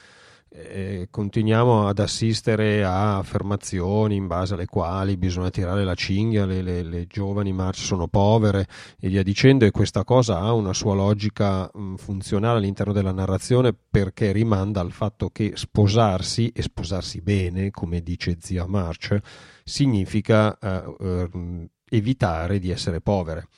eh, 0.56 1.08
continuiamo 1.10 1.88
ad 1.88 1.98
assistere 1.98 2.84
a 2.84 3.18
affermazioni 3.18 4.14
in 4.14 4.28
base 4.28 4.54
alle 4.54 4.66
quali 4.66 5.16
bisogna 5.16 5.50
tirare 5.50 5.82
la 5.82 5.94
cinghia, 5.94 6.46
le, 6.46 6.62
le, 6.62 6.82
le 6.84 7.06
giovani 7.08 7.52
marce 7.52 7.84
sono 7.84 8.06
povere 8.06 8.68
e 9.00 9.08
via 9.08 9.24
dicendo 9.24 9.64
e 9.64 9.72
questa 9.72 10.04
cosa 10.04 10.38
ha 10.38 10.52
una 10.52 10.72
sua 10.72 10.94
logica 10.94 11.68
mh, 11.72 11.96
funzionale 11.96 12.58
all'interno 12.58 12.92
della 12.92 13.10
narrazione 13.10 13.74
perché 13.74 14.30
rimanda 14.30 14.80
al 14.80 14.92
fatto 14.92 15.28
che 15.30 15.52
sposarsi 15.56 16.50
e 16.50 16.62
sposarsi 16.62 17.20
bene, 17.20 17.70
come 17.72 18.00
dice 18.00 18.36
zia 18.40 18.64
March, 18.66 19.18
significa 19.64 20.56
eh, 20.56 20.96
eh, 21.00 21.68
evitare 21.90 22.60
di 22.60 22.70
essere 22.70 23.00
povere. 23.00 23.48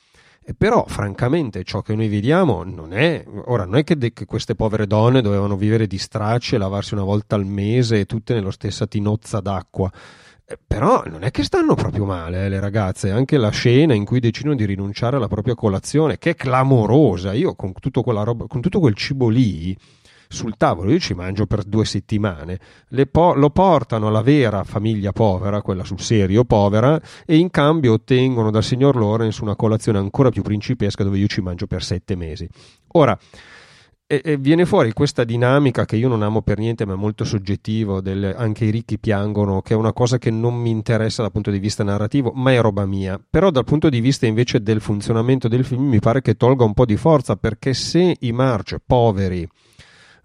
Però, 0.55 0.85
francamente, 0.87 1.63
ciò 1.63 1.81
che 1.81 1.93
noi 1.93 2.07
vediamo 2.07 2.63
non 2.63 2.93
è. 2.93 3.23
Ora, 3.45 3.65
non 3.65 3.75
è 3.75 3.83
che, 3.83 3.97
de- 3.97 4.13
che 4.13 4.25
queste 4.25 4.55
povere 4.55 4.87
donne 4.87 5.21
dovevano 5.21 5.57
vivere 5.57 5.87
di 5.87 5.97
stracci 5.97 6.55
e 6.55 6.57
lavarsi 6.57 6.93
una 6.93 7.03
volta 7.03 7.35
al 7.35 7.45
mese, 7.45 8.05
tutte 8.05 8.33
nello 8.33 8.51
stessa 8.51 8.87
tinozza 8.87 9.41
d'acqua. 9.41 9.91
Eh, 10.45 10.57
però 10.65 11.03
non 11.05 11.23
è 11.23 11.31
che 11.31 11.43
stanno 11.43 11.75
proprio 11.75 12.05
male 12.05 12.45
eh, 12.45 12.49
le 12.49 12.61
ragazze, 12.61 13.11
anche 13.11 13.35
la 13.35 13.49
scena 13.49 13.93
in 13.93 14.05
cui 14.05 14.21
decidono 14.21 14.55
di 14.55 14.63
rinunciare 14.63 15.17
alla 15.17 15.27
propria 15.27 15.55
colazione, 15.55 16.17
che 16.17 16.29
è 16.29 16.35
clamorosa. 16.35 17.33
Io 17.33 17.53
con, 17.55 17.73
roba, 18.23 18.47
con 18.47 18.61
tutto 18.61 18.79
quel 18.79 18.95
cibo 18.95 19.27
lì 19.27 19.77
sul 20.27 20.55
tavolo, 20.57 20.91
io 20.91 20.99
ci 20.99 21.13
mangio 21.13 21.45
per 21.45 21.63
due 21.63 21.85
settimane, 21.85 22.59
po- 23.11 23.33
lo 23.33 23.49
portano 23.49 24.07
alla 24.07 24.21
vera 24.21 24.63
famiglia 24.63 25.11
povera, 25.11 25.61
quella 25.61 25.83
sul 25.83 25.99
serio 25.99 26.43
povera, 26.43 26.99
e 27.25 27.37
in 27.37 27.49
cambio 27.49 27.93
ottengono 27.93 28.51
dal 28.51 28.63
signor 28.63 28.95
Lawrence 28.95 29.41
una 29.41 29.55
colazione 29.55 29.97
ancora 29.97 30.29
più 30.29 30.41
principesca 30.41 31.03
dove 31.03 31.17
io 31.17 31.27
ci 31.27 31.41
mangio 31.41 31.67
per 31.67 31.83
sette 31.83 32.15
mesi. 32.15 32.47
Ora, 32.93 33.17
e, 34.09 34.37
viene 34.37 34.65
fuori 34.65 34.93
questa 34.93 35.25
dinamica 35.25 35.83
che 35.83 35.97
io 35.97 36.07
non 36.07 36.21
amo 36.21 36.41
per 36.41 36.59
niente, 36.59 36.85
ma 36.85 36.93
è 36.93 36.95
molto 36.95 37.25
soggettivo, 37.25 37.99
del, 37.99 38.33
anche 38.37 38.63
i 38.63 38.69
ricchi 38.69 38.97
piangono, 38.97 39.61
che 39.61 39.73
è 39.73 39.75
una 39.75 39.91
cosa 39.91 40.17
che 40.17 40.31
non 40.31 40.55
mi 40.55 40.69
interessa 40.69 41.21
dal 41.21 41.31
punto 41.33 41.51
di 41.51 41.59
vista 41.59 41.83
narrativo, 41.83 42.31
ma 42.33 42.53
è 42.53 42.61
roba 42.61 42.85
mia. 42.85 43.21
Però 43.29 43.51
dal 43.51 43.65
punto 43.65 43.89
di 43.89 43.99
vista 43.99 44.25
invece 44.25 44.61
del 44.61 44.79
funzionamento 44.79 45.49
del 45.49 45.65
film 45.65 45.89
mi 45.89 45.99
pare 45.99 46.21
che 46.21 46.35
tolga 46.35 46.63
un 46.63 46.73
po' 46.73 46.85
di 46.85 46.95
forza, 46.95 47.35
perché 47.35 47.73
se 47.73 48.15
i 48.17 48.31
March 48.31 48.77
poveri 48.85 49.45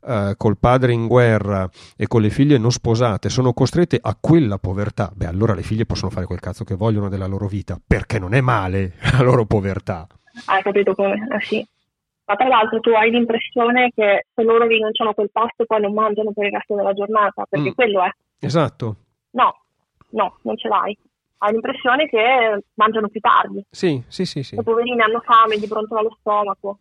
eh, 0.05 0.35
col 0.37 0.59
padre 0.59 0.93
in 0.93 1.07
guerra 1.07 1.69
e 1.97 2.07
con 2.07 2.21
le 2.21 2.31
figlie 2.31 2.59
non 2.59 2.71
sposate 2.71 3.29
sono 3.29 3.53
costrette 3.53 3.99
a 4.01 4.17
quella 4.21 4.59
povertà, 4.59 5.11
beh 5.15 5.27
allora 5.27 5.55
le 5.55 5.63
figlie 5.63 5.87
possono 5.87 6.11
fare 6.11 6.27
quel 6.27 6.41
cazzo 6.41 6.65
che 6.65 6.75
vogliono 6.75 7.09
della 7.09 7.27
loro 7.27 7.47
vita, 7.47 7.79
perché 7.85 8.19
non 8.19 8.35
è 8.35 8.41
male 8.41 8.95
la 9.17 9.23
loro 9.23 9.45
povertà. 9.47 10.07
Hai 10.47 10.63
capito 10.63 10.95
come? 10.95 11.27
Ah, 11.31 11.41
sì. 11.41 11.67
Ma 12.25 12.37
tra 12.37 12.49
l'altro 12.49 12.81
tu 12.81 12.91
hai 12.91 13.11
l'impressione 13.11 13.91
che 13.95 14.27
se 14.33 14.43
loro 14.43 14.67
rinunciano 14.67 15.11
a 15.11 15.15
quel 15.15 15.31
pasto 15.31 15.65
poi 15.67 15.81
non 15.81 15.93
mangiano 15.93 16.33
per 16.33 16.47
il 16.47 16.53
resto 16.53 16.75
della 16.75 16.93
giornata, 16.93 17.45
perché 17.49 17.71
mm. 17.71 17.75
quello 17.75 18.03
è. 18.03 18.11
Esatto. 18.39 18.97
No, 19.31 19.55
no, 20.11 20.39
non 20.43 20.57
ce 20.57 20.69
l'hai. 20.69 20.97
Hai 21.39 21.53
l'impressione 21.53 22.09
che 22.09 22.65
mangiano 22.75 23.09
più 23.09 23.21
tardi. 23.21 23.65
Sì, 23.69 24.03
sì, 24.07 24.25
sì. 24.25 24.43
sì. 24.43 24.55
I 24.55 24.63
poverini 24.63 25.01
hanno 25.01 25.21
fame, 25.21 25.59
gli 25.59 25.67
brontano 25.67 26.01
allo 26.01 26.17
stomaco. 26.21 26.79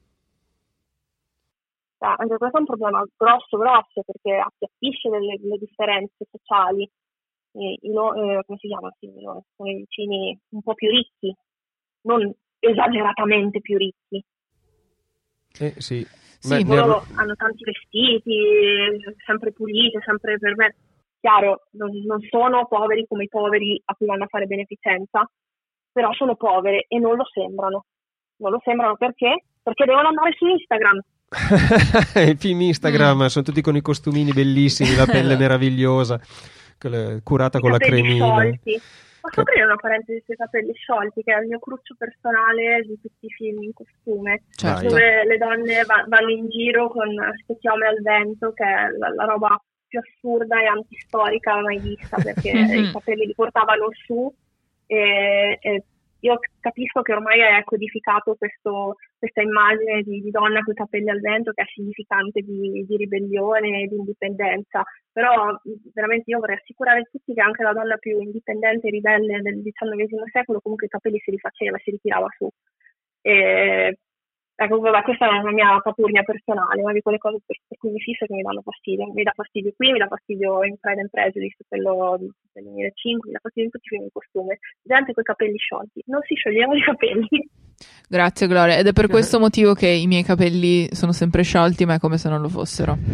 Cioè, 2.02 2.16
anche 2.18 2.38
questo 2.38 2.58
è 2.58 2.60
un 2.62 2.66
problema 2.66 3.06
grosso, 3.16 3.58
grosso, 3.58 4.02
perché 4.04 4.36
appiattisce 4.36 5.08
le, 5.10 5.38
le 5.40 5.58
differenze 5.60 6.26
sociali. 6.32 6.90
I, 7.54 7.78
i, 7.80 7.90
eh, 7.90 8.42
come 8.44 8.58
si 8.58 8.68
chiama? 8.68 8.92
Sì, 8.98 9.12
sono 9.56 9.70
i 9.70 9.76
vicini 9.76 10.40
un 10.50 10.62
po' 10.64 10.74
più 10.74 10.90
ricchi, 10.90 11.32
non 12.08 12.34
esageratamente 12.58 13.62
più 13.62 13.78
ricchi. 13.78 14.26
Eh, 15.60 15.76
sì. 15.78 16.04
Sì, 16.40 16.66
Beh, 16.66 16.76
loro 16.76 17.06
ne... 17.08 17.16
hanno 17.18 17.36
tanti 17.36 17.64
vestiti, 17.64 18.36
sempre 19.24 19.52
puliti, 19.52 20.00
sempre 20.04 20.40
per 20.40 20.56
me. 20.56 20.76
Chiaro, 21.20 21.68
non, 21.74 21.92
non, 22.04 22.20
sono 22.32 22.66
poveri 22.66 23.06
come 23.08 23.26
i 23.26 23.30
poveri 23.30 23.80
a 23.86 23.94
cui 23.94 24.08
vanno 24.08 24.24
a 24.24 24.28
fare 24.28 24.48
beneficenza, 24.48 25.30
però 25.92 26.12
sono 26.14 26.36
povere 26.36 26.86
e 26.88 26.98
non 26.98 27.16
lo 27.16 27.26
sembrano. 27.32 27.86
Non 28.38 28.54
lo 28.54 28.60
sembrano 28.64 28.96
perché? 28.96 29.44
Perché 29.62 29.86
devono 29.86 30.08
andare 30.08 30.34
su 30.36 30.48
Instagram. 30.48 31.00
I 32.16 32.36
film 32.38 32.62
Instagram 32.62 33.24
mm. 33.24 33.26
sono 33.28 33.46
tutti 33.46 33.62
con 33.62 33.76
i 33.76 33.82
costumini 33.82 34.32
bellissimi, 34.34 34.96
la 34.96 35.06
pelle 35.06 35.36
meravigliosa, 35.40 36.20
curata 37.24 37.58
I 37.58 37.62
con 37.62 37.72
la 37.72 37.78
cremina. 37.78 38.26
Sciolti 38.26 38.82
Posso 39.22 39.42
aprire 39.42 39.64
una 39.64 39.76
parentesi 39.76 40.24
sui 40.26 40.36
capelli 40.36 40.74
sciolti, 40.74 41.22
che 41.22 41.32
è 41.32 41.40
il 41.40 41.48
mio 41.48 41.60
cruccio 41.60 41.94
personale 41.96 42.82
di 42.82 43.00
tutti 43.00 43.28
i 43.28 43.30
film 43.30 43.62
in 43.62 43.72
costume, 43.72 44.42
certo. 44.50 44.88
dove 44.88 45.24
le 45.26 45.38
donne 45.38 45.84
va- 45.86 46.04
vanno 46.08 46.32
in 46.32 46.50
giro 46.50 46.90
con 46.90 47.14
queste 47.16 47.60
chiome 47.60 47.86
al 47.86 48.02
vento, 48.02 48.52
che 48.52 48.64
è 48.64 48.90
la, 48.98 49.14
la 49.14 49.26
roba 49.26 49.62
più 49.88 50.00
assurda 50.00 50.60
e 50.60 50.66
antistorica 50.66 51.62
mai 51.62 51.78
vista, 51.78 52.18
perché 52.18 52.50
i 52.90 52.92
capelli 52.92 53.28
li 53.28 53.36
portavano 53.36 53.90
su 53.94 54.34
e, 54.88 55.60
e 55.62 55.84
io 56.22 56.40
capisco 56.60 57.02
che 57.02 57.14
ormai 57.14 57.40
è 57.40 57.64
codificato 57.64 58.36
questo, 58.36 58.96
questa 59.18 59.42
immagine 59.42 60.02
di, 60.04 60.22
di, 60.22 60.30
donna 60.30 60.62
con 60.62 60.74
i 60.74 60.78
capelli 60.78 61.10
al 61.10 61.20
vento 61.20 61.52
che 61.52 61.64
è 61.64 61.66
significante 61.74 62.42
di, 62.42 62.86
di 62.88 62.96
ribellione 62.96 63.82
e 63.82 63.88
di 63.88 63.96
indipendenza, 63.96 64.84
però 65.12 65.60
veramente 65.94 66.30
io 66.30 66.40
vorrei 66.40 66.58
assicurare 66.58 67.08
tutti 67.12 67.34
che 67.34 67.42
anche 67.42 67.64
la 67.64 67.74
donna 67.74 67.98
più 67.98 68.20
indipendente 68.20 68.88
e 68.88 68.92
ribelle 68.92 69.42
del 69.42 69.62
XIX 69.62 70.24
secolo 70.32 70.62
comunque 70.62 70.88
i 70.88 70.90
capelli 70.90 71.20
si 71.20 71.32
rifaceva, 71.32 71.78
si 71.80 71.92
ritirava 71.92 72.28
su. 72.38 72.48
E 73.22 73.98
Ecco, 74.62 74.80
vabbè, 74.80 75.02
questa 75.02 75.26
è 75.26 75.40
una 75.40 75.52
mia 75.52 75.80
papurnia 75.82 76.22
personale, 76.22 76.84
una 76.84 76.94
di 76.94 77.02
quelle 77.02 77.18
cose 77.18 77.40
per, 77.44 77.58
per 77.68 77.80
cui 77.80 77.90
mi 77.90 78.00
fisso 78.00 78.28
che 78.28 78.34
mi 78.36 78.44
danno 78.44 78.62
fastidio. 78.62 79.12
Mi 79.12 79.24
dà 79.24 79.32
fastidio 79.34 79.74
qui, 79.76 79.92
mi 79.92 79.98
dà 79.98 80.06
fastidio 80.06 80.64
in 80.64 80.78
Pride 80.80 81.02
and 81.02 81.10
Prejudice, 81.10 81.66
quello 81.68 82.16
del 82.20 82.32
2005, 82.62 83.28
mi 83.28 83.34
dà 83.34 83.40
fastidio 83.42 83.66
in 83.66 83.72
tutti 83.72 83.86
i 83.86 83.90
film 83.90 84.04
di 84.04 84.12
costume. 84.14 84.60
Gente 84.84 85.14
con 85.14 85.24
i 85.24 85.26
capelli 85.26 85.58
sciolti. 85.58 86.04
Non 86.06 86.22
si 86.22 86.36
scioglievano 86.36 86.78
i 86.78 86.84
capelli. 86.84 87.50
Grazie 88.08 88.46
Gloria, 88.46 88.78
ed 88.78 88.86
è 88.86 88.94
per 88.94 89.08
questo 89.10 89.40
motivo 89.40 89.74
che 89.74 89.88
i 89.88 90.06
miei 90.06 90.22
capelli 90.24 90.88
sono 90.92 91.12
sempre 91.12 91.42
sciolti, 91.42 91.86
ma 91.86 91.96
è 91.96 92.00
come 92.00 92.20
se 92.20 92.30
non 92.30 92.42
lo 92.42 92.50
fossero. 92.50 92.98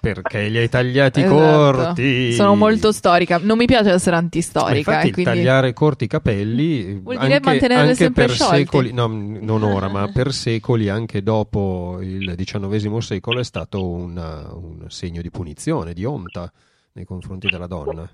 Perché 0.00 0.48
li 0.48 0.58
hai 0.58 0.68
tagliati 0.68 1.20
esatto. 1.20 1.34
corti. 1.34 2.32
Sono 2.32 2.54
molto 2.56 2.90
storica, 2.92 3.38
non 3.40 3.56
mi 3.56 3.66
piace 3.66 3.90
essere 3.90 4.16
antistorica. 4.16 4.90
Ma 4.90 4.96
infatti 4.96 5.12
quindi... 5.12 5.32
tagliare 5.32 5.72
corti 5.72 6.04
i 6.04 6.08
capelli 6.08 7.00
vuol 7.00 7.18
dire 7.18 7.34
anche, 7.34 7.48
mantenerli 7.48 7.82
anche 7.82 7.94
sempre 7.94 8.26
per 8.26 8.34
sciolti. 8.34 8.56
secoli, 8.56 8.92
no, 8.92 9.08
non 9.38 9.62
ora, 9.62 9.88
ma 9.88 10.08
per 10.12 10.32
secoli, 10.32 10.88
anche 10.88 11.22
dopo 11.22 11.98
il 12.00 12.34
XIX 12.36 12.98
secolo, 12.98 13.40
è 13.40 13.44
stato 13.44 13.86
una, 13.86 14.52
un 14.54 14.86
segno 14.88 15.22
di 15.22 15.30
punizione, 15.30 15.92
di 15.92 16.04
onta 16.04 16.52
nei 16.92 17.04
confronti 17.04 17.48
della 17.48 17.66
donna. 17.66 18.08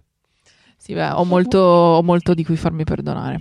Sì, 0.77 0.93
beh, 0.93 1.11
ho 1.11 1.25
molto, 1.25 1.59
ho 1.59 2.03
molto 2.03 2.35
di 2.35 2.45
cui 2.45 2.57
farmi 2.57 2.85
perdonare. 2.85 3.39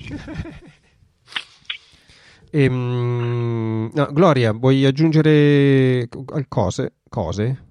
Ehm, 2.51 3.91
no, 3.93 4.07
Gloria, 4.13 4.53
vuoi 4.53 4.85
aggiungere 4.85 6.07
cose? 6.47 6.93
cose? 7.09 7.64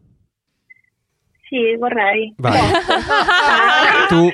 Sì, 1.55 1.77
vorrei. 1.77 2.35
Vai. 2.37 2.59
tu... 4.11 4.29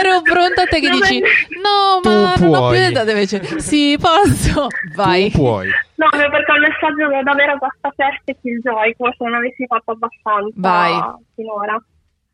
Ero 0.00 0.22
pronta 0.22 0.62
a 0.62 0.64
te 0.64 0.80
che 0.80 0.88
dici 0.88 1.20
no, 1.60 2.00
tu 2.00 2.08
ma 2.08 2.32
puoi. 2.34 2.50
non 2.50 2.62
ho 2.62 2.70
più 2.70 2.78
età 2.78 3.00
invece 3.02 3.60
sì, 3.60 3.98
posso. 4.00 4.68
Vai. 4.94 5.30
Tu 5.30 5.36
puoi. 5.36 5.68
No, 5.96 6.08
perché 6.08 6.52
il 6.52 6.60
messaggio 6.60 7.08
da 7.22 7.30
avere 7.30 7.52
a 7.52 7.58
questa 7.58 7.90
festa 7.90 8.32
e 8.32 8.38
Killjoy, 8.40 8.94
come 8.96 9.14
se 9.18 9.24
non 9.24 9.34
avessi 9.34 9.66
fatto 9.66 9.90
abbastanza 9.90 10.50
Vai. 10.54 10.98
finora. 11.34 11.76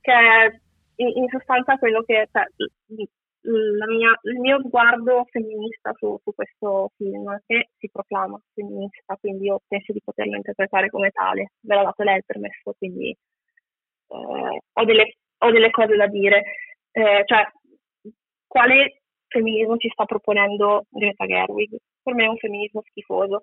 Che 0.00 0.60
in, 0.96 1.08
in 1.08 1.26
sostanza 1.28 1.76
quello 1.78 2.02
che 2.02 2.28
cioè, 2.30 2.44
mia, 3.42 4.18
il 4.22 4.38
mio 4.38 4.60
sguardo 4.64 5.26
femminista 5.30 5.92
su, 5.96 6.16
su, 6.22 6.32
questo 6.32 6.92
film, 6.96 7.36
che 7.44 7.70
si 7.76 7.88
proclama 7.90 8.40
femminista, 8.54 9.16
quindi 9.18 9.46
io 9.46 9.60
penso 9.66 9.92
di 9.92 10.00
poterlo 10.04 10.36
interpretare 10.36 10.90
come 10.90 11.10
tale. 11.10 11.54
Ve 11.60 11.74
l'ha 11.74 11.82
dato 11.82 12.04
lei 12.04 12.18
il 12.18 12.24
permesso, 12.24 12.72
quindi 12.78 13.16
eh, 14.12 14.60
ho, 14.72 14.84
delle, 14.84 15.16
ho, 15.38 15.50
delle, 15.50 15.70
cose 15.70 15.96
da 15.96 16.06
dire. 16.06 16.42
Eh, 16.90 17.22
cioè, 17.24 17.46
quale 18.46 19.02
femminismo 19.28 19.76
ci 19.76 19.88
sta 19.88 20.04
proponendo 20.04 20.86
Greta 20.90 21.26
Gerwig? 21.26 21.76
Per 22.02 22.14
me 22.14 22.24
è 22.24 22.28
un 22.28 22.36
femminismo 22.36 22.82
schifoso, 22.88 23.42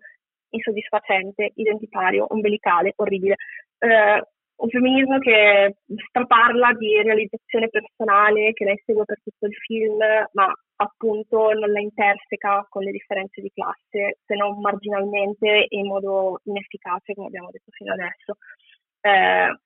insoddisfacente, 0.50 1.52
identitario, 1.56 2.28
ombelicale, 2.30 2.94
orribile. 2.96 3.36
Eh, 3.80 4.24
un 4.60 4.70
femminismo 4.70 5.20
che 5.20 5.78
straparla 6.10 6.74
di 6.74 7.02
realizzazione 7.02 7.70
personale, 7.70 8.52
che 8.52 8.66
lei 8.66 8.82
segue 8.86 9.06
per 9.06 9.20
tutto 9.24 9.46
il 9.46 9.56
film, 9.56 9.98
ma 10.34 10.54
appunto 10.76 11.54
non 11.54 11.72
la 11.72 11.80
interseca 11.80 12.66
con 12.70 12.84
le 12.84 12.92
differenze 12.92 13.42
di 13.42 13.52
classe, 13.54 14.20
se 14.26 14.36
non 14.36 14.60
marginalmente 14.60 15.66
e 15.66 15.78
in 15.78 15.88
modo 15.88 16.42
inefficace, 16.44 17.14
come 17.14 17.28
abbiamo 17.28 17.50
detto 17.52 17.72
fino 17.72 17.94
adesso. 17.94 18.36
Eh, 19.02 19.60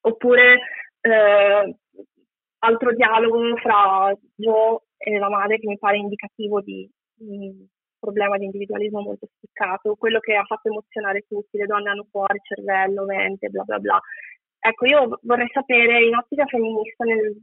oppure 0.00 0.58
eh, 1.00 1.76
altro 2.58 2.94
dialogo 2.94 3.56
fra 3.56 4.14
Joe 4.36 4.78
e 4.96 5.18
la 5.18 5.28
madre 5.28 5.58
che 5.58 5.66
mi 5.66 5.78
pare 5.78 5.96
indicativo 5.96 6.60
di, 6.60 6.88
di 7.14 7.66
problema 7.98 8.36
di 8.38 8.46
individualismo 8.46 9.00
molto 9.00 9.28
spiccato, 9.36 9.94
quello 9.94 10.18
che 10.20 10.34
ha 10.34 10.44
fatto 10.44 10.68
emozionare 10.68 11.24
tutti, 11.28 11.58
le 11.58 11.66
donne 11.66 11.90
hanno 11.90 12.06
cuore, 12.10 12.40
cervello, 12.42 13.04
mente, 13.04 13.48
bla 13.48 13.62
bla 13.62 13.78
bla. 13.78 14.00
Ecco, 14.58 14.86
io 14.86 15.18
vorrei 15.22 15.48
sapere 15.52 16.04
in 16.04 16.14
ottica 16.14 16.44
femminista 16.46 17.04
nel 17.04 17.42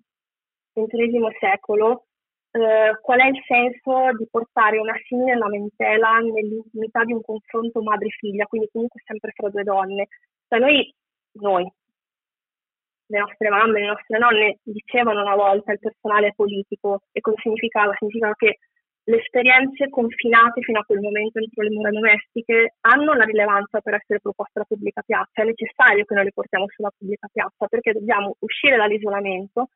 XXI 0.74 1.38
secolo 1.40 2.06
eh, 2.52 2.98
qual 3.02 3.20
è 3.20 3.28
il 3.28 3.42
senso 3.46 4.16
di 4.18 4.28
portare 4.30 4.80
una 4.80 4.96
simile 5.08 5.36
lamentela 5.36 6.18
nell'intimità 6.20 7.04
di 7.04 7.14
un 7.14 7.22
confronto 7.22 7.82
madre-figlia, 7.82 8.46
quindi 8.46 8.70
comunque 8.72 9.02
sempre 9.06 9.32
fra 9.36 9.50
due 9.50 9.64
donne. 9.64 10.08
Cioè 10.48 10.60
noi, 10.60 10.94
noi, 11.40 11.72
le 13.08 13.20
nostre 13.20 13.50
mamme, 13.50 13.80
le 13.80 13.88
nostre 13.88 14.18
nonne 14.18 14.60
dicevano 14.64 15.22
una 15.22 15.36
volta 15.36 15.72
il 15.72 15.80
personale 15.80 16.34
politico 16.36 17.02
e 17.12 17.22
cosa 17.22 17.40
significava? 17.42 17.94
Significava 17.98 18.34
che 18.36 18.60
le 19.08 19.20
esperienze 19.20 19.90
confinate 19.90 20.62
fino 20.62 20.80
a 20.80 20.84
quel 20.84 21.00
momento 21.00 21.40
entro 21.40 21.64
le 21.64 21.70
mura 21.70 21.92
domestiche 21.92 22.76
hanno 22.82 23.14
la 23.14 23.24
rilevanza 23.24 23.80
per 23.80 23.94
essere 23.96 24.20
proposte 24.20 24.60
alla 24.60 24.68
pubblica 24.68 25.02
piazza. 25.02 25.42
È 25.42 25.46
necessario 25.46 26.04
che 26.04 26.14
noi 26.14 26.26
le 26.26 26.34
portiamo 26.34 26.66
sulla 26.68 26.92
pubblica 26.96 27.30
piazza 27.32 27.68
perché 27.68 27.94
dobbiamo 27.94 28.36
uscire 28.40 28.76
dall'isolamento 28.76 29.70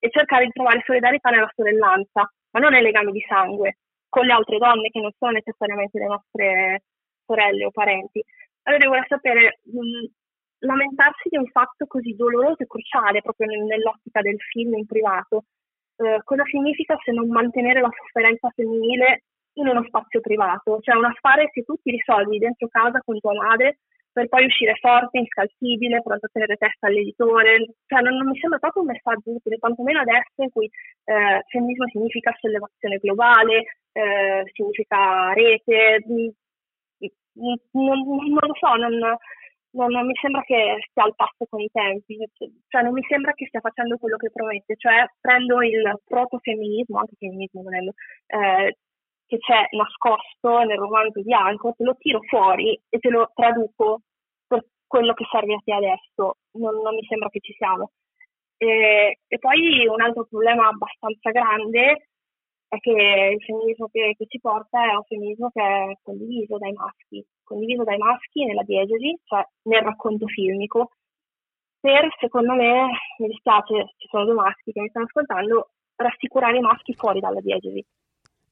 e 0.00 0.10
cercare 0.10 0.46
di 0.46 0.50
trovare 0.50 0.82
solidarietà 0.84 1.30
nella 1.30 1.50
sorellanza, 1.54 2.28
ma 2.50 2.60
non 2.60 2.72
nei 2.72 2.82
legami 2.82 3.12
di 3.12 3.24
sangue, 3.28 3.78
con 4.08 4.26
le 4.26 4.32
altre 4.32 4.58
donne 4.58 4.90
che 4.90 5.00
non 5.00 5.12
sono 5.18 5.30
necessariamente 5.30 5.98
le 5.98 6.06
nostre 6.06 6.82
sorelle 7.24 7.64
o 7.66 7.70
parenti. 7.70 8.24
Allora 8.64 8.82
io 8.82 8.90
vorrei 8.90 9.06
sapere, 9.06 9.60
mh, 9.62 10.06
lamentarsi 10.58 11.28
di 11.28 11.36
un 11.36 11.46
fatto 11.46 11.86
così 11.86 12.14
doloroso 12.14 12.62
e 12.62 12.66
cruciale 12.66 13.20
proprio 13.20 13.48
nell'ottica 13.48 14.20
del 14.20 14.38
film 14.38 14.74
in 14.74 14.86
privato, 14.86 15.44
eh, 15.96 16.20
cosa 16.24 16.42
significa 16.44 16.96
se 17.02 17.12
non 17.12 17.28
mantenere 17.28 17.80
la 17.80 17.90
sofferenza 17.90 18.48
femminile 18.54 19.24
in 19.54 19.68
uno 19.68 19.84
spazio 19.86 20.20
privato, 20.20 20.80
cioè 20.80 20.96
un 20.96 21.04
affare 21.04 21.50
che 21.50 21.62
tu 21.62 21.74
ti 21.82 21.90
risolvi 21.90 22.38
dentro 22.38 22.68
casa 22.68 23.00
con 23.04 23.18
tua 23.20 23.34
madre 23.34 23.78
per 24.14 24.28
poi 24.28 24.44
uscire 24.46 24.74
forte, 24.80 25.18
inscalzibile, 25.18 26.00
pronto 26.00 26.26
a 26.26 26.30
tenere 26.32 26.54
testa 26.54 26.86
all'editore, 26.86 27.66
cioè 27.86 28.00
non, 28.00 28.16
non 28.16 28.30
mi 28.30 28.38
sembra 28.38 28.60
proprio 28.60 28.82
un 28.82 28.90
messaggio 28.90 29.30
utile, 29.30 29.58
tantomeno 29.58 30.00
adesso 30.00 30.38
in 30.38 30.50
cui 30.50 30.66
eh, 30.66 31.42
femminismo 31.48 31.88
significa 31.88 32.32
sollevazione 32.38 32.98
globale, 32.98 33.64
eh, 33.90 34.44
significa 34.52 35.32
rete, 35.34 36.04
mh, 36.06 36.30
mh, 37.32 37.54
non, 37.72 37.98
non, 38.06 38.46
lo 38.46 38.54
so, 38.54 38.74
non, 38.76 39.16
non, 39.74 39.90
non, 39.90 40.06
mi 40.06 40.14
sembra 40.20 40.42
che 40.42 40.76
stia 40.88 41.04
al 41.04 41.14
passo 41.14 41.46
con 41.48 41.60
i 41.60 41.68
tempi, 41.72 42.18
cioè 42.68 42.82
non 42.82 42.92
mi 42.92 43.02
sembra 43.08 43.32
che 43.32 43.46
stia 43.46 43.60
facendo 43.60 43.96
quello 43.98 44.16
che 44.16 44.30
promette, 44.30 44.76
cioè 44.76 45.06
prendo 45.20 45.62
il 45.62 46.00
protofemminismo, 46.04 46.98
anche 46.98 47.14
femminismo 47.18 47.62
volendo, 47.62 47.92
eh, 48.26 48.76
che 49.26 49.38
c'è 49.38 49.68
nascosto 49.70 50.58
nel 50.64 50.78
romanzo 50.78 51.22
bianco, 51.22 51.74
te 51.76 51.84
lo 51.84 51.96
tiro 51.96 52.20
fuori 52.28 52.78
e 52.88 52.98
te 52.98 53.08
lo 53.10 53.30
traduco 53.34 54.02
per 54.46 54.64
quello 54.86 55.12
che 55.14 55.24
serve 55.30 55.54
a 55.54 55.60
te 55.64 55.72
adesso. 55.72 56.36
Non, 56.52 56.80
non 56.82 56.94
mi 56.94 57.04
sembra 57.06 57.28
che 57.28 57.40
ci 57.40 57.52
siamo. 57.54 57.90
E, 58.56 59.18
e, 59.26 59.38
poi 59.38 59.86
un 59.86 60.00
altro 60.00 60.26
problema 60.26 60.68
abbastanza 60.68 61.30
grande 61.30 62.08
è 62.68 62.78
che 62.78 62.90
il 62.90 63.42
femminismo 63.42 63.88
che, 63.88 64.14
che, 64.16 64.26
ci 64.26 64.38
porta 64.40 64.84
è 64.84 64.94
un 64.94 65.04
femminismo 65.04 65.50
che 65.50 65.62
è 65.62 65.92
condiviso 66.02 66.58
dai 66.58 66.72
maschi, 66.72 67.24
condiviso 67.44 67.84
dai 67.84 67.98
maschi 67.98 68.44
nella 68.44 68.62
diegesi, 68.62 69.16
cioè 69.24 69.46
nel 69.64 69.82
racconto 69.82 70.26
filmico, 70.26 70.90
per, 71.80 72.08
secondo 72.18 72.54
me, 72.54 72.86
mi 73.18 73.28
dispiace, 73.28 73.92
ci 73.98 74.08
sono 74.08 74.24
due 74.24 74.34
maschi 74.34 74.72
che 74.72 74.80
mi 74.80 74.88
stanno 74.88 75.04
ascoltando, 75.04 75.70
rassicurare 75.96 76.56
i 76.56 76.60
maschi 76.60 76.94
fuori 76.94 77.20
dalla 77.20 77.40
diegesi. 77.40 77.84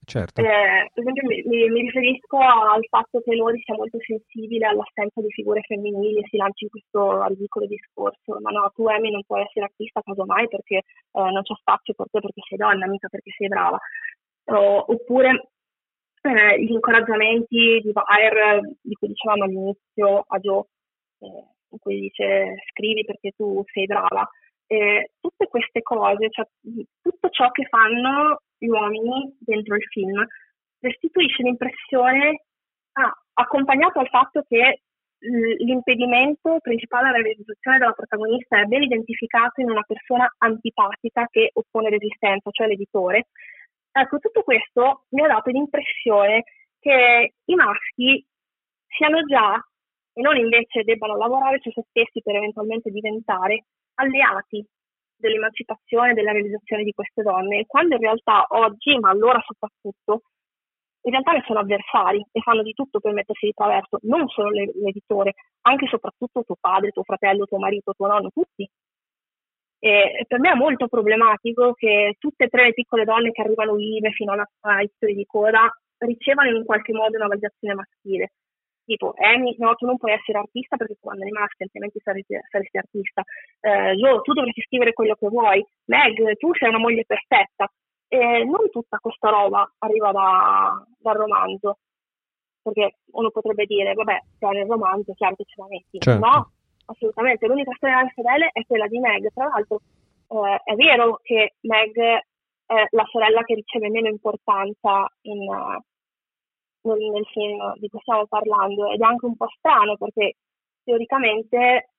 Certo. 0.04 0.40
Eh, 0.42 0.90
per 0.92 1.02
esempio 1.02 1.26
mi, 1.28 1.42
mi, 1.46 1.70
mi, 1.70 1.80
riferisco 1.82 2.36
al 2.36 2.84
fatto 2.88 3.20
che 3.20 3.36
Lori 3.36 3.62
sia 3.62 3.76
molto 3.76 3.98
sensibile 4.00 4.66
all'assenza 4.66 5.20
di 5.20 5.30
figure 5.30 5.62
femminili 5.62 6.18
e 6.18 6.26
si 6.28 6.36
lanci 6.36 6.64
in 6.64 6.70
questo 6.70 7.24
ridicolo 7.28 7.66
discorso. 7.66 8.38
Ma 8.40 8.50
no, 8.50 8.70
tu 8.74 8.86
Amy 8.86 9.10
non 9.10 9.22
puoi 9.24 9.42
essere 9.42 9.66
artista 9.66 10.02
casomai 10.02 10.48
perché 10.48 10.76
eh, 10.76 10.82
non 11.12 11.42
c'è 11.42 11.54
spazio 11.54 11.94
per 11.94 12.06
te 12.10 12.20
perché 12.20 12.40
sei 12.48 12.58
donna, 12.58 12.88
mica 12.88 13.08
perché 13.08 13.30
sei 13.30 13.46
brava. 13.46 13.78
O, 14.44 14.84
oppure 14.92 15.51
eh, 16.22 16.62
gli 16.62 16.70
incoraggiamenti 16.70 17.80
di 17.82 17.92
Bayer 17.92 18.60
di 18.80 18.94
cui 18.94 19.08
dicevamo 19.08 19.44
all'inizio 19.44 20.24
a 20.26 20.38
Joe, 20.38 20.64
eh, 21.20 21.46
in 21.70 21.78
cui 21.78 22.00
dice 22.00 22.54
scrivi 22.70 23.04
perché 23.04 23.32
tu 23.36 23.62
sei 23.72 23.86
brava. 23.86 24.28
tutte 25.20 25.48
queste 25.48 25.82
cose, 25.82 26.30
cioè, 26.30 26.46
tutto 27.02 27.28
ciò 27.28 27.50
che 27.50 27.66
fanno 27.68 28.40
gli 28.56 28.68
uomini 28.68 29.36
dentro 29.38 29.76
il 29.76 29.84
film, 29.84 30.24
restituisce 30.80 31.42
l'impressione, 31.42 32.44
ah, 32.92 33.12
accompagnato 33.34 33.98
al 33.98 34.08
fatto 34.08 34.42
che 34.48 34.80
l'impedimento 35.22 36.58
principale 36.60 37.08
alla 37.08 37.22
realizzazione 37.22 37.78
della 37.78 37.92
protagonista 37.92 38.60
è 38.60 38.64
ben 38.64 38.82
identificato 38.82 39.60
in 39.60 39.70
una 39.70 39.84
persona 39.86 40.28
antipatica 40.38 41.26
che 41.30 41.50
oppone 41.52 41.90
resistenza, 41.90 42.50
cioè 42.50 42.66
l'editore. 42.66 43.28
Ecco, 43.94 44.18
tutto 44.18 44.42
questo 44.42 45.04
mi 45.10 45.22
ha 45.22 45.28
dato 45.28 45.50
l'impressione 45.50 46.44
che 46.80 47.34
i 47.44 47.54
maschi 47.54 48.24
siano 48.88 49.22
già, 49.24 49.54
e 50.14 50.20
non 50.22 50.36
invece 50.36 50.82
debbano 50.82 51.16
lavorare 51.16 51.58
su 51.60 51.70
se 51.70 51.84
stessi 51.90 52.22
per 52.22 52.36
eventualmente 52.36 52.90
diventare, 52.90 53.66
alleati 53.96 54.64
dell'emancipazione, 55.16 56.14
della 56.14 56.32
realizzazione 56.32 56.84
di 56.84 56.92
queste 56.92 57.22
donne, 57.22 57.66
quando 57.66 57.94
in 57.94 58.00
realtà 58.00 58.46
oggi, 58.48 58.98
ma 58.98 59.10
allora 59.10 59.40
soprattutto, 59.44 60.22
in 61.02 61.12
realtà 61.12 61.32
ne 61.32 61.42
sono 61.46 61.60
avversari 61.60 62.24
e 62.32 62.40
fanno 62.40 62.62
di 62.62 62.72
tutto 62.72 62.98
per 62.98 63.12
mettersi 63.12 63.46
di 63.46 63.52
traverso, 63.52 63.98
non 64.02 64.26
solo 64.28 64.50
l'editore, 64.50 65.34
anche 65.62 65.84
e 65.84 65.88
soprattutto 65.88 66.42
tuo 66.44 66.56
padre, 66.58 66.90
tuo 66.90 67.02
fratello, 67.02 67.44
tuo 67.44 67.58
marito, 67.58 67.92
tuo 67.92 68.06
nonno, 68.06 68.30
tutti. 68.30 68.68
E 69.84 70.24
per 70.28 70.38
me 70.38 70.52
è 70.52 70.54
molto 70.54 70.86
problematico 70.86 71.72
che 71.74 72.14
tutte 72.20 72.44
e 72.44 72.48
tre 72.48 72.66
le 72.66 72.72
piccole 72.72 73.04
donne 73.04 73.32
che 73.32 73.42
arrivano 73.42 73.74
vive 73.74 74.12
fino 74.12 74.32
alla, 74.32 74.48
titoli 74.86 75.14
di 75.14 75.26
coda 75.26 75.68
ricevano 75.98 76.56
in 76.56 76.64
qualche 76.64 76.92
modo 76.92 77.16
una 77.16 77.26
validazione 77.26 77.74
maschile 77.74 78.32
tipo 78.84 79.14
Amy, 79.16 79.54
no, 79.58 79.74
tu 79.74 79.86
non 79.86 79.96
puoi 79.96 80.12
essere 80.12 80.38
artista 80.38 80.76
perché 80.76 80.94
tu 80.94 81.00
quando 81.00 81.24
rimasti, 81.24 81.62
altrimenti 81.62 82.00
saresti, 82.02 82.38
saresti 82.48 82.78
artista. 82.78 83.22
Eh, 83.60 83.94
Joe, 83.94 84.20
tu 84.22 84.32
dovresti 84.32 84.62
scrivere 84.62 84.92
quello 84.92 85.14
che 85.14 85.28
vuoi. 85.28 85.64
Meg, 85.86 86.36
tu 86.36 86.54
sei 86.54 86.68
una 86.68 86.78
moglie 86.78 87.04
perfetta. 87.04 87.70
E 88.08 88.44
non 88.44 88.68
tutta 88.70 88.98
questa 88.98 89.30
roba 89.30 89.72
arriva 89.78 90.12
da, 90.12 90.84
dal 90.98 91.16
romanzo. 91.16 91.78
Perché 92.62 92.98
uno 93.12 93.30
potrebbe 93.30 93.64
dire, 93.64 93.94
vabbè, 93.94 94.18
se 94.38 94.46
nel 94.48 94.66
romanzo, 94.66 95.14
chiaro 95.14 95.34
che 95.36 95.44
ce 95.46 95.60
la 95.60 95.66
metti. 95.68 95.98
Certo. 95.98 96.26
No, 96.26 96.52
assolutamente. 96.86 97.46
L'unica 97.46 97.72
storia 97.76 98.06
fedele 98.14 98.50
è 98.52 98.64
quella 98.66 98.86
di 98.86 98.98
Meg. 98.98 99.30
Tra 99.32 99.48
l'altro, 99.48 99.80
eh, 100.28 100.60
è 100.64 100.74
vero 100.74 101.18
che 101.22 101.54
Meg 101.60 101.98
è 102.66 102.86
la 102.90 103.04
sorella 103.10 103.42
che 103.42 103.54
riceve 103.54 103.90
meno 103.90 104.08
importanza 104.08 105.06
in, 105.22 105.44
nel, 106.82 107.10
nel 107.10 107.26
film 107.26 107.74
di 107.76 107.88
cui 107.88 108.00
stiamo 108.00 108.26
parlando 108.26 108.90
ed 108.90 109.00
è 109.00 109.04
anche 109.04 109.26
un 109.26 109.36
po' 109.36 109.48
strano 109.58 109.96
perché 109.96 110.36
teoricamente 110.84 111.90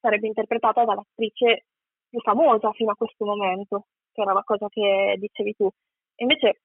sarebbe 0.00 0.26
interpretata 0.26 0.84
dall'attrice 0.84 1.66
più 2.08 2.20
famosa 2.20 2.72
fino 2.72 2.90
a 2.90 2.96
questo 2.96 3.24
momento, 3.24 3.86
che 4.12 4.20
era 4.22 4.32
la 4.32 4.42
cosa 4.42 4.68
che 4.68 5.16
dicevi 5.18 5.54
tu. 5.54 5.70
Invece, 6.16 6.62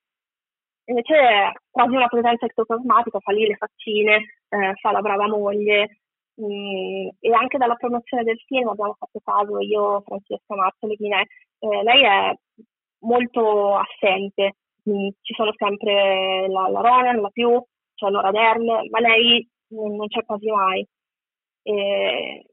invece 0.85 1.53
quasi 1.69 1.95
una 1.95 2.07
presenza 2.07 2.45
ectoplasmatica, 2.45 3.19
fa 3.19 3.31
lì 3.31 3.47
le 3.47 3.55
faccine, 3.55 4.15
eh, 4.49 4.73
fa 4.75 4.91
la 4.91 5.01
brava 5.01 5.27
moglie, 5.27 5.99
e 6.39 7.33
anche 7.33 7.57
dalla 7.57 7.75
promozione 7.75 8.23
del 8.23 8.39
film 8.45 8.67
abbiamo 8.67 8.95
fatto 8.97 9.19
caso, 9.23 9.59
io, 9.59 10.01
Francesca 10.01 10.55
Marzoli, 10.55 10.95
eh, 11.59 11.83
lei 11.83 12.03
è 12.03 12.33
molto 12.99 13.75
assente 13.75 14.55
ci 15.21 15.33
sono 15.33 15.51
sempre 15.55 16.47
la, 16.47 16.69
la 16.69 16.81
Ronan, 16.81 17.21
la 17.21 17.29
più, 17.29 17.61
cioè 17.95 18.09
Laura 18.09 18.31
Dern, 18.31 18.65
ma 18.89 18.99
lei 18.99 19.47
non 19.69 20.07
c'è 20.07 20.23
quasi 20.23 20.49
mai. 20.49 20.85
E 21.63 22.45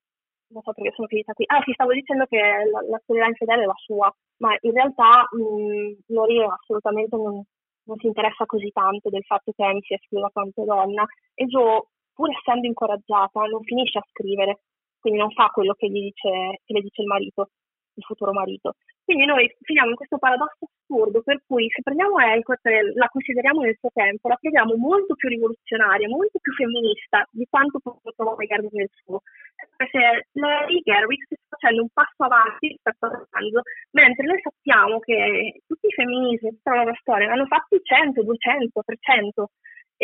non 0.48 0.62
so 0.62 0.72
perché 0.72 0.92
sono 0.94 1.06
finita 1.06 1.32
qui. 1.32 1.44
Ah, 1.48 1.60
ti 1.60 1.72
stavo 1.72 1.92
dicendo 1.92 2.26
che 2.26 2.38
la, 2.38 2.80
la 2.88 3.00
storia 3.02 3.26
infedele 3.26 3.62
è 3.62 3.66
la 3.66 3.74
sua, 3.76 4.12
ma 4.38 4.56
in 4.60 4.72
realtà 4.72 5.28
mh, 5.30 6.12
Lori 6.12 6.42
assolutamente 6.42 7.16
non, 7.16 7.42
non, 7.84 7.96
si 7.98 8.06
interessa 8.06 8.44
così 8.46 8.70
tanto 8.72 9.10
del 9.10 9.24
fatto 9.24 9.52
che 9.54 9.64
Amy 9.64 9.80
sia 9.82 9.98
scriva 10.04 10.30
quanto 10.32 10.64
donna 10.64 11.04
e 11.34 11.46
Joe, 11.46 11.82
pur 12.14 12.30
essendo 12.30 12.66
incoraggiata, 12.66 13.42
non 13.44 13.62
finisce 13.62 13.98
a 13.98 14.06
scrivere, 14.10 14.60
quindi 14.98 15.18
non 15.18 15.30
fa 15.32 15.48
quello 15.48 15.74
che, 15.74 15.88
dice, 15.88 16.60
che 16.64 16.72
le 16.72 16.80
dice 16.80 17.02
il 17.02 17.08
marito, 17.08 17.50
il 17.94 18.04
futuro 18.04 18.32
marito. 18.32 18.74
Quindi 19.04 19.26
noi 19.26 19.44
finiamo 19.60 19.90
in 19.90 19.96
questo 19.96 20.16
paradosso 20.16 20.64
assurdo 20.64 21.20
per 21.20 21.42
cui 21.46 21.68
se 21.68 21.82
prendiamo 21.82 22.18
Elcott 22.18 22.64
e 22.64 22.94
la 22.94 23.08
consideriamo 23.08 23.60
nel 23.60 23.76
suo 23.78 23.90
tempo, 23.92 24.28
la 24.28 24.38
troviamo 24.40 24.76
molto 24.76 25.14
più 25.14 25.28
rivoluzionaria, 25.28 26.08
molto 26.08 26.38
più 26.40 26.52
femminista 26.54 27.26
di 27.30 27.46
quanto 27.50 27.80
trovare 28.16 28.46
Garwick 28.46 28.72
nel 28.72 28.88
suo. 29.04 29.20
Perché 29.76 30.28
lei, 30.32 30.80
Garwick, 30.82 31.26
sta 31.26 31.36
facendo 31.50 31.82
un 31.82 31.88
passo 31.92 32.22
avanti 32.24 32.68
rispetto 32.68 33.04
al 33.04 33.12
romanzo, 33.12 33.60
mentre 33.90 34.26
noi 34.26 34.40
sappiamo 34.40 34.98
che 35.00 35.60
tutti 35.66 35.86
i 35.86 35.92
femminismi 35.92 36.56
stanno 36.60 36.78
nella 36.78 36.98
storia 37.00 37.30
hanno 37.30 37.46
fatti 37.46 37.80
100, 37.82 38.22
200, 38.22 38.82
300. 38.84 39.50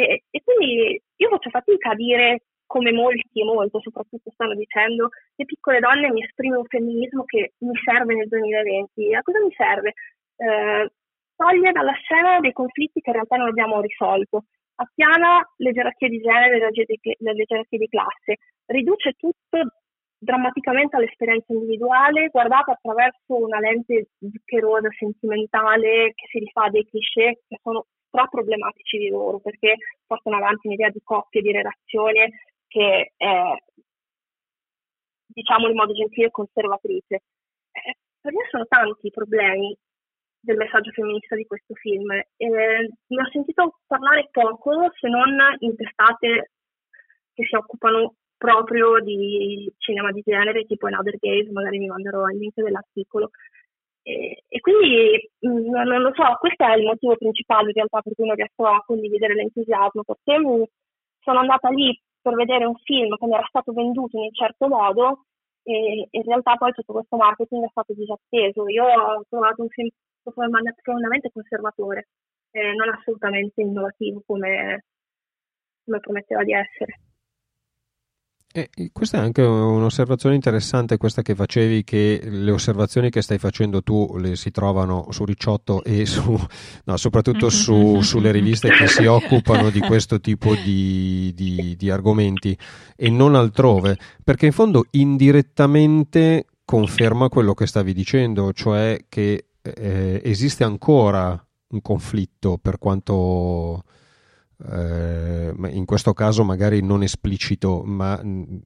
E, 0.07 0.24
e 0.30 0.42
quindi 0.44 1.01
io 1.16 1.28
faccio 1.28 1.51
fatica 1.51 1.90
a 1.90 1.94
dire 1.94 2.42
come 2.66 2.92
molti 2.92 3.40
e 3.40 3.44
molte 3.44 3.80
soprattutto 3.80 4.30
stanno 4.30 4.55
dicendo, 4.55 5.09
le 5.34 5.44
piccole 5.44 5.80
donne 5.80 6.12
mi 6.12 6.22
esprime 6.22 6.57
un 6.57 6.64
femminismo 6.64 7.24
che 7.24 7.55
mi 7.59 7.74
serve 7.84 8.14
nel 8.14 8.28
2020. 8.28 9.14
A 9.14 9.22
cosa 9.22 9.40
mi 9.40 9.53
serve? 9.57 9.92
Eh, 10.36 10.90
toglie 11.34 11.72
dalla 11.72 11.92
scena 11.94 12.38
dei 12.38 12.53
conflitti 12.53 13.01
che 13.01 13.11
in 13.11 13.16
realtà 13.16 13.36
non 13.36 13.48
abbiamo 13.48 13.80
risolto, 13.80 14.44
appiana 14.76 15.42
le 15.57 15.72
gerarchie 15.72 16.09
di 16.09 16.20
genere 16.20 16.57
e 16.57 17.16
le 17.18 17.44
gerarchie 17.44 17.78
di 17.78 17.88
classe, 17.88 18.36
riduce 18.66 19.12
tutto 19.18 19.59
drammaticamente 20.16 20.96
all'esperienza 20.96 21.53
individuale, 21.53 22.28
guardata 22.28 22.72
attraverso 22.72 23.34
una 23.34 23.59
lente 23.59 24.11
zuccherosa, 24.20 24.88
sentimentale, 24.96 26.12
che 26.14 26.26
si 26.30 26.38
rifà 26.38 26.68
dei 26.68 26.86
cliché 26.86 27.40
che 27.48 27.59
sono 27.62 27.86
problematici 28.11 28.98
di 28.98 29.08
loro, 29.08 29.38
perché 29.40 29.76
portano 30.06 30.36
avanti 30.36 30.66
un'idea 30.66 30.90
di 30.90 31.00
coppia, 31.02 31.40
di 31.40 31.52
relazione 31.52 32.30
che 32.66 33.12
è, 33.16 33.54
diciamo 35.26 35.68
in 35.68 35.76
modo 35.76 35.92
gentile, 35.92 36.30
conservatrice. 36.30 37.22
Eh, 37.72 37.96
per 38.20 38.32
me 38.32 38.46
sono 38.50 38.66
tanti 38.66 39.06
i 39.08 39.11
problemi 39.11 39.76
del 40.40 40.56
messaggio 40.56 40.90
femminista 40.90 41.36
di 41.36 41.46
questo 41.46 41.74
film. 41.74 42.11
E 42.11 42.46
ne 42.46 43.20
ho 43.20 43.28
sentito 43.30 43.80
parlare 43.86 44.28
poco, 44.30 44.90
se 44.98 45.08
non 45.08 45.36
in 45.58 45.76
testate 45.76 46.53
che 47.32 47.45
si 47.45 47.54
occupano 47.54 48.14
proprio 48.37 49.00
di 49.00 49.70
cinema 49.76 50.11
di 50.12 50.22
genere, 50.24 50.64
tipo 50.64 50.88
in 50.88 50.95
Other 50.95 51.16
Gaze, 51.18 51.50
magari 51.53 51.78
mi 51.78 51.88
manderò 51.88 52.26
il 52.28 52.38
link 52.38 52.54
dell'articolo. 52.54 53.30
E, 54.03 54.61
quindi 54.61 55.31
mh, 55.41 55.71
non 55.71 56.03
lo 56.03 56.13
so, 56.14 56.37
questo 56.39 56.64
è 56.64 56.77
il 56.77 56.85
motivo 56.85 57.17
principale 57.17 57.68
in 57.68 57.75
realtà 57.75 58.01
per 58.01 58.14
cui 58.14 58.27
non 58.27 58.37
riesco 58.37 58.64
a 58.64 58.83
condividere 58.85 59.35
l'entusiasmo, 59.35 60.03
perché 60.05 60.41
sono 61.21 61.39
andata 61.39 61.68
lì 61.68 61.99
per 62.21 62.35
vedere 62.35 62.64
un 62.64 62.77
film 62.77 63.17
che 63.17 63.27
mi 63.27 63.35
era 63.35 63.47
stato 63.49 63.72
venduto 63.72 64.17
in 64.17 64.25
un 64.25 64.33
certo 64.33 64.68
modo 64.68 65.25
e 65.63 66.09
in 66.11 66.22
realtà 66.22 66.57
poi 66.57 66.72
tutto 66.72 66.93
questo 66.95 67.17
marketing 67.17 67.64
è 67.64 67.68
stato 67.71 67.93
disatteso. 67.95 68.68
Io 68.68 68.85
ho 68.85 69.25
trovato 69.29 69.63
un 69.63 69.68
film 69.68 69.89
profondamente 70.22 71.31
conservatore, 71.33 72.09
eh, 72.51 72.72
non 72.75 72.89
assolutamente 72.91 73.61
innovativo 73.61 74.22
come, 74.27 74.85
come 75.85 76.01
prometteva 76.01 76.43
di 76.45 76.53
essere. 76.53 77.01
E 78.53 78.68
questa 78.93 79.18
è 79.18 79.21
anche 79.21 79.43
un'osservazione 79.43 80.35
interessante, 80.35 80.97
questa 80.97 81.22
che 81.22 81.37
facevi, 81.37 81.85
che 81.85 82.21
le 82.25 82.51
osservazioni 82.51 83.09
che 83.09 83.22
stai 83.22 83.39
facendo 83.39 83.81
tu 83.81 84.17
le 84.17 84.35
si 84.35 84.51
trovano 84.51 85.07
su 85.11 85.25
Ricciotto 85.25 85.85
e 85.85 86.05
su, 86.05 86.37
no, 86.85 86.97
soprattutto 86.97 87.49
su, 87.49 88.01
sulle 88.01 88.33
riviste 88.33 88.68
che 88.71 88.89
si 88.89 89.07
occupano 89.07 89.71
di 89.71 89.79
questo 89.79 90.18
tipo 90.18 90.57
di, 90.57 91.33
di, 91.33 91.77
di 91.77 91.91
argomenti 91.91 92.59
e 92.97 93.09
non 93.09 93.37
altrove, 93.37 93.97
perché 94.25 94.47
in 94.47 94.53
fondo 94.53 94.85
indirettamente 94.91 96.47
conferma 96.64 97.29
quello 97.29 97.55
che 97.55 97.68
stavi 97.68 97.95
dicendo, 97.95 98.53
cioè 98.53 98.99
che 99.09 99.45
eh, 99.63 100.21
esiste 100.25 100.64
ancora 100.64 101.41
un 101.68 101.81
conflitto 101.81 102.59
per 102.61 102.79
quanto 102.79 103.85
eh, 103.85 104.00
in 104.62 105.84
questo 105.87 106.12
caso 106.12 106.45
magari 106.45 106.82
non 106.82 107.03
esplicito, 107.03 107.82
ma 107.84 108.20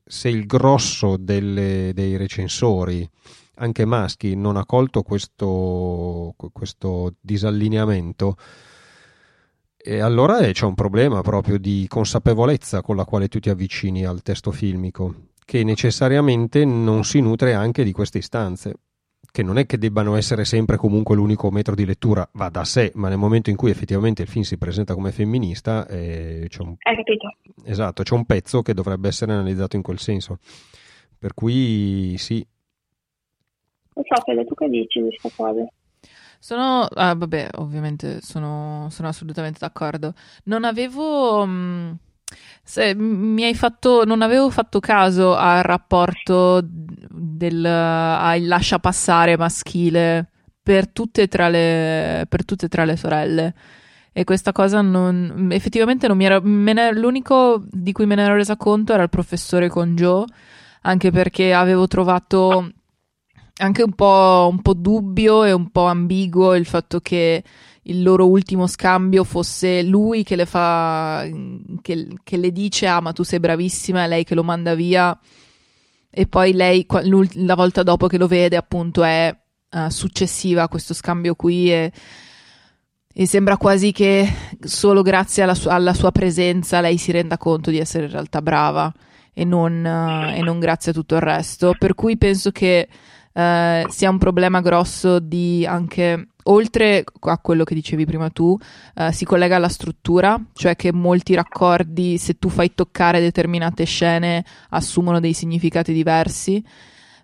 se 0.04 0.28
il 0.28 0.46
grosso 0.46 1.16
delle, 1.16 1.92
dei 1.94 2.16
recensori, 2.16 3.08
anche 3.56 3.84
maschi, 3.84 4.34
non 4.34 4.56
ha 4.56 4.66
colto 4.66 5.02
questo, 5.02 6.34
questo 6.52 7.14
disallineamento, 7.20 8.36
e 9.76 10.00
allora 10.00 10.40
c'è 10.50 10.64
un 10.64 10.74
problema 10.74 11.20
proprio 11.20 11.58
di 11.58 11.86
consapevolezza 11.88 12.80
con 12.80 12.96
la 12.96 13.04
quale 13.04 13.28
tu 13.28 13.38
ti 13.38 13.50
avvicini 13.50 14.04
al 14.04 14.22
testo 14.22 14.50
filmico, 14.50 15.28
che 15.44 15.62
necessariamente 15.62 16.64
non 16.64 17.04
si 17.04 17.20
nutre 17.20 17.54
anche 17.54 17.84
di 17.84 17.92
queste 17.92 18.18
istanze 18.18 18.74
che 19.35 19.43
non 19.43 19.59
è 19.59 19.66
che 19.66 19.78
debbano 19.78 20.15
essere 20.15 20.44
sempre 20.44 20.77
comunque 20.77 21.16
l'unico 21.16 21.51
metro 21.51 21.74
di 21.74 21.85
lettura, 21.85 22.24
va 22.35 22.51
da 22.51 22.62
sé, 22.62 22.93
ma 22.94 23.09
nel 23.09 23.19
momento 23.19 23.51
in 23.51 23.56
cui 23.56 23.69
effettivamente 23.69 24.23
il 24.23 24.28
film 24.28 24.44
si 24.44 24.56
presenta 24.56 24.94
come 24.94 25.11
femminista, 25.11 25.89
eh, 25.89 26.47
c'è 26.48 26.62
un... 26.62 26.77
Hai 26.78 26.94
capito? 26.94 27.35
Esatto, 27.65 28.05
c'è 28.05 28.15
un 28.15 28.27
pezzo 28.27 28.62
che 28.62 28.74
dovrebbe 28.74 29.09
essere 29.09 29.32
analizzato 29.32 29.74
in 29.74 29.82
quel 29.82 29.98
senso. 29.98 30.39
Per 31.19 31.35
cui 31.35 32.15
sì. 32.16 32.47
Non 33.94 34.05
so, 34.09 34.23
Fede, 34.24 34.44
tu 34.44 34.55
che 34.55 34.69
dici 34.69 35.02
di 35.02 35.09
questa 35.19 35.31
cosa? 35.35 35.66
Sono, 36.39 36.82
ah, 36.82 37.16
vabbè, 37.16 37.48
ovviamente 37.56 38.20
sono, 38.20 38.86
sono 38.90 39.09
assolutamente 39.09 39.59
d'accordo. 39.59 40.15
Non 40.44 40.62
avevo... 40.62 41.44
Mh 41.44 41.51
mm, 41.51 41.93
se, 42.62 42.94
mi 42.94 43.44
hai 43.44 43.55
fatto, 43.55 44.05
non 44.05 44.23
avevo 44.23 44.51
fatto 44.51 44.81
caso 44.81 45.36
al 45.36 45.62
rapporto 45.62 46.61
del 46.62 47.65
al 47.65 48.47
lascia 48.47 48.78
passare 48.78 49.36
maschile 49.36 50.31
per 50.62 50.89
tutte 50.89 51.28
le, 51.51 52.27
per 52.28 52.44
tutte 52.44 52.66
e 52.66 52.69
tre 52.69 52.86
le 52.86 52.97
sorelle. 52.97 53.55
E 54.12 54.24
questa 54.24 54.52
cosa 54.52 54.81
non, 54.81 55.48
effettivamente 55.51 56.06
non 56.06 56.16
mi 56.16 56.24
era, 56.24 56.40
ne, 56.40 56.93
l'unico 56.94 57.62
di 57.69 57.93
cui 57.93 58.06
me 58.06 58.15
ne 58.15 58.23
ero 58.23 58.36
resa 58.36 58.56
conto 58.56 58.93
era 58.93 59.02
il 59.02 59.09
professore 59.11 59.69
con 59.69 59.97
Joe, 59.97 60.24
anche 60.82 61.11
perché 61.11 61.52
avevo 61.52 61.86
trovato 61.89 62.70
anche 63.56 63.82
un 63.82 63.93
po', 63.93 64.48
un 64.51 64.62
po' 64.62 64.74
dubbio 64.74 65.44
e 65.44 65.52
un 65.52 65.70
po' 65.70 65.86
ambiguo 65.86 66.55
il 66.55 66.65
fatto 66.65 67.01
che 67.01 67.43
il 67.85 68.02
loro 68.02 68.28
ultimo 68.28 68.66
scambio 68.66 69.24
fosse 69.24 69.82
lui 69.82 70.23
che 70.23 70.36
le 70.36 70.47
fa 70.47 71.27
che, 71.82 72.09
che 72.23 72.36
le 72.36 72.52
dice 72.52 72.86
ah 72.86 73.01
ma 73.01 73.12
tu 73.12 73.23
sei 73.23 73.40
bravissima 73.40 74.05
e 74.05 74.09
lei 74.09 74.24
che 74.24 74.35
lo 74.35 74.44
manda 74.44 74.74
via. 74.74 75.19
E 76.16 76.27
poi 76.27 76.52
lei 76.52 76.86
la 77.35 77.55
volta 77.56 77.82
dopo 77.82 78.06
che 78.06 78.19
lo 78.19 78.28
vede 78.28 78.56
appunto 78.56 79.02
è 79.02 79.36
uh, 79.70 79.89
successiva 79.89 80.62
a 80.62 80.69
questo 80.69 80.94
scambio 80.94 81.35
qui 81.35 81.73
e, 81.73 81.93
e 83.12 83.27
sembra 83.27 83.56
quasi 83.56 83.90
che 83.90 84.32
solo 84.61 85.02
grazie 85.02 85.43
alla, 85.43 85.55
su- 85.55 85.69
alla, 85.69 85.93
sua 85.93 86.12
presenza 86.12 86.81
lei 86.81 86.98
si 86.98 87.11
renda 87.11 87.36
conto 87.36 87.70
di 87.70 87.78
essere 87.78 88.05
in 88.05 88.12
realtà 88.12 88.40
brava 88.40 88.93
e 89.32 89.44
non, 89.44 89.85
uh, 89.85 90.36
e 90.36 90.40
non 90.40 90.61
grazie 90.61 90.93
a 90.93 90.94
tutto 90.94 91.16
il 91.16 91.20
resto. 91.20 91.74
Per 91.77 91.94
cui 91.94 92.16
penso 92.16 92.52
che 92.52 92.89
uh, 93.32 93.90
sia 93.90 94.09
un 94.09 94.19
problema 94.19 94.61
grosso 94.61 95.19
di 95.19 95.66
anche 95.66 96.28
oltre 96.44 97.04
a 97.20 97.38
quello 97.38 97.64
che 97.64 97.74
dicevi 97.74 98.04
prima 98.04 98.30
tu, 98.30 98.56
uh, 98.94 99.10
si 99.10 99.24
collega 99.24 99.56
alla 99.56 99.68
struttura, 99.68 100.40
cioè 100.52 100.76
che 100.76 100.92
molti 100.92 101.34
raccordi, 101.34 102.18
se 102.18 102.38
tu 102.38 102.48
fai 102.48 102.74
toccare 102.74 103.20
determinate 103.20 103.84
scene, 103.84 104.44
assumono 104.70 105.20
dei 105.20 105.32
significati 105.32 105.92
diversi. 105.92 106.64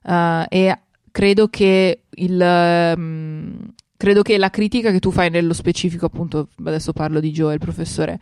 Uh, 0.02 0.44
e 0.48 0.78
credo 1.10 1.48
che 1.48 2.05
il. 2.10 2.94
Um, 2.97 3.72
credo 3.97 4.22
che 4.22 4.38
la 4.38 4.51
critica 4.51 4.90
che 4.90 5.01
tu 5.01 5.10
fai 5.10 5.30
nello 5.30 5.52
specifico, 5.52 6.06
appunto, 6.06 6.48
adesso 6.64 6.92
parlo 6.92 7.20
di 7.20 7.30
Joe, 7.32 7.55
il 7.55 7.60
professore, 7.60 8.18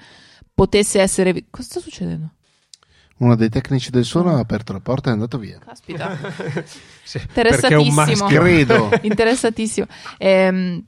potesse 0.53 1.01
essere. 1.01 1.45
Cosa 1.51 1.69
sta 1.69 1.81
succedendo? 1.81 2.33
Uno 3.19 3.35
dei 3.35 3.49
tecnici 3.49 3.91
del 3.91 4.05
suono 4.05 4.37
ha 4.37 4.39
aperto 4.39 4.73
la 4.73 4.81
porta 4.81 5.09
e 5.09 5.11
è 5.11 5.15
andato 5.15 5.39
via. 5.39 5.59
Caspita. 5.59 6.17
sì, 7.03 7.21
Interessatissimo. 7.21 8.27
Credo. 8.27 8.91
Interessatissimo. 9.03 9.87
Ehm, 10.19 10.85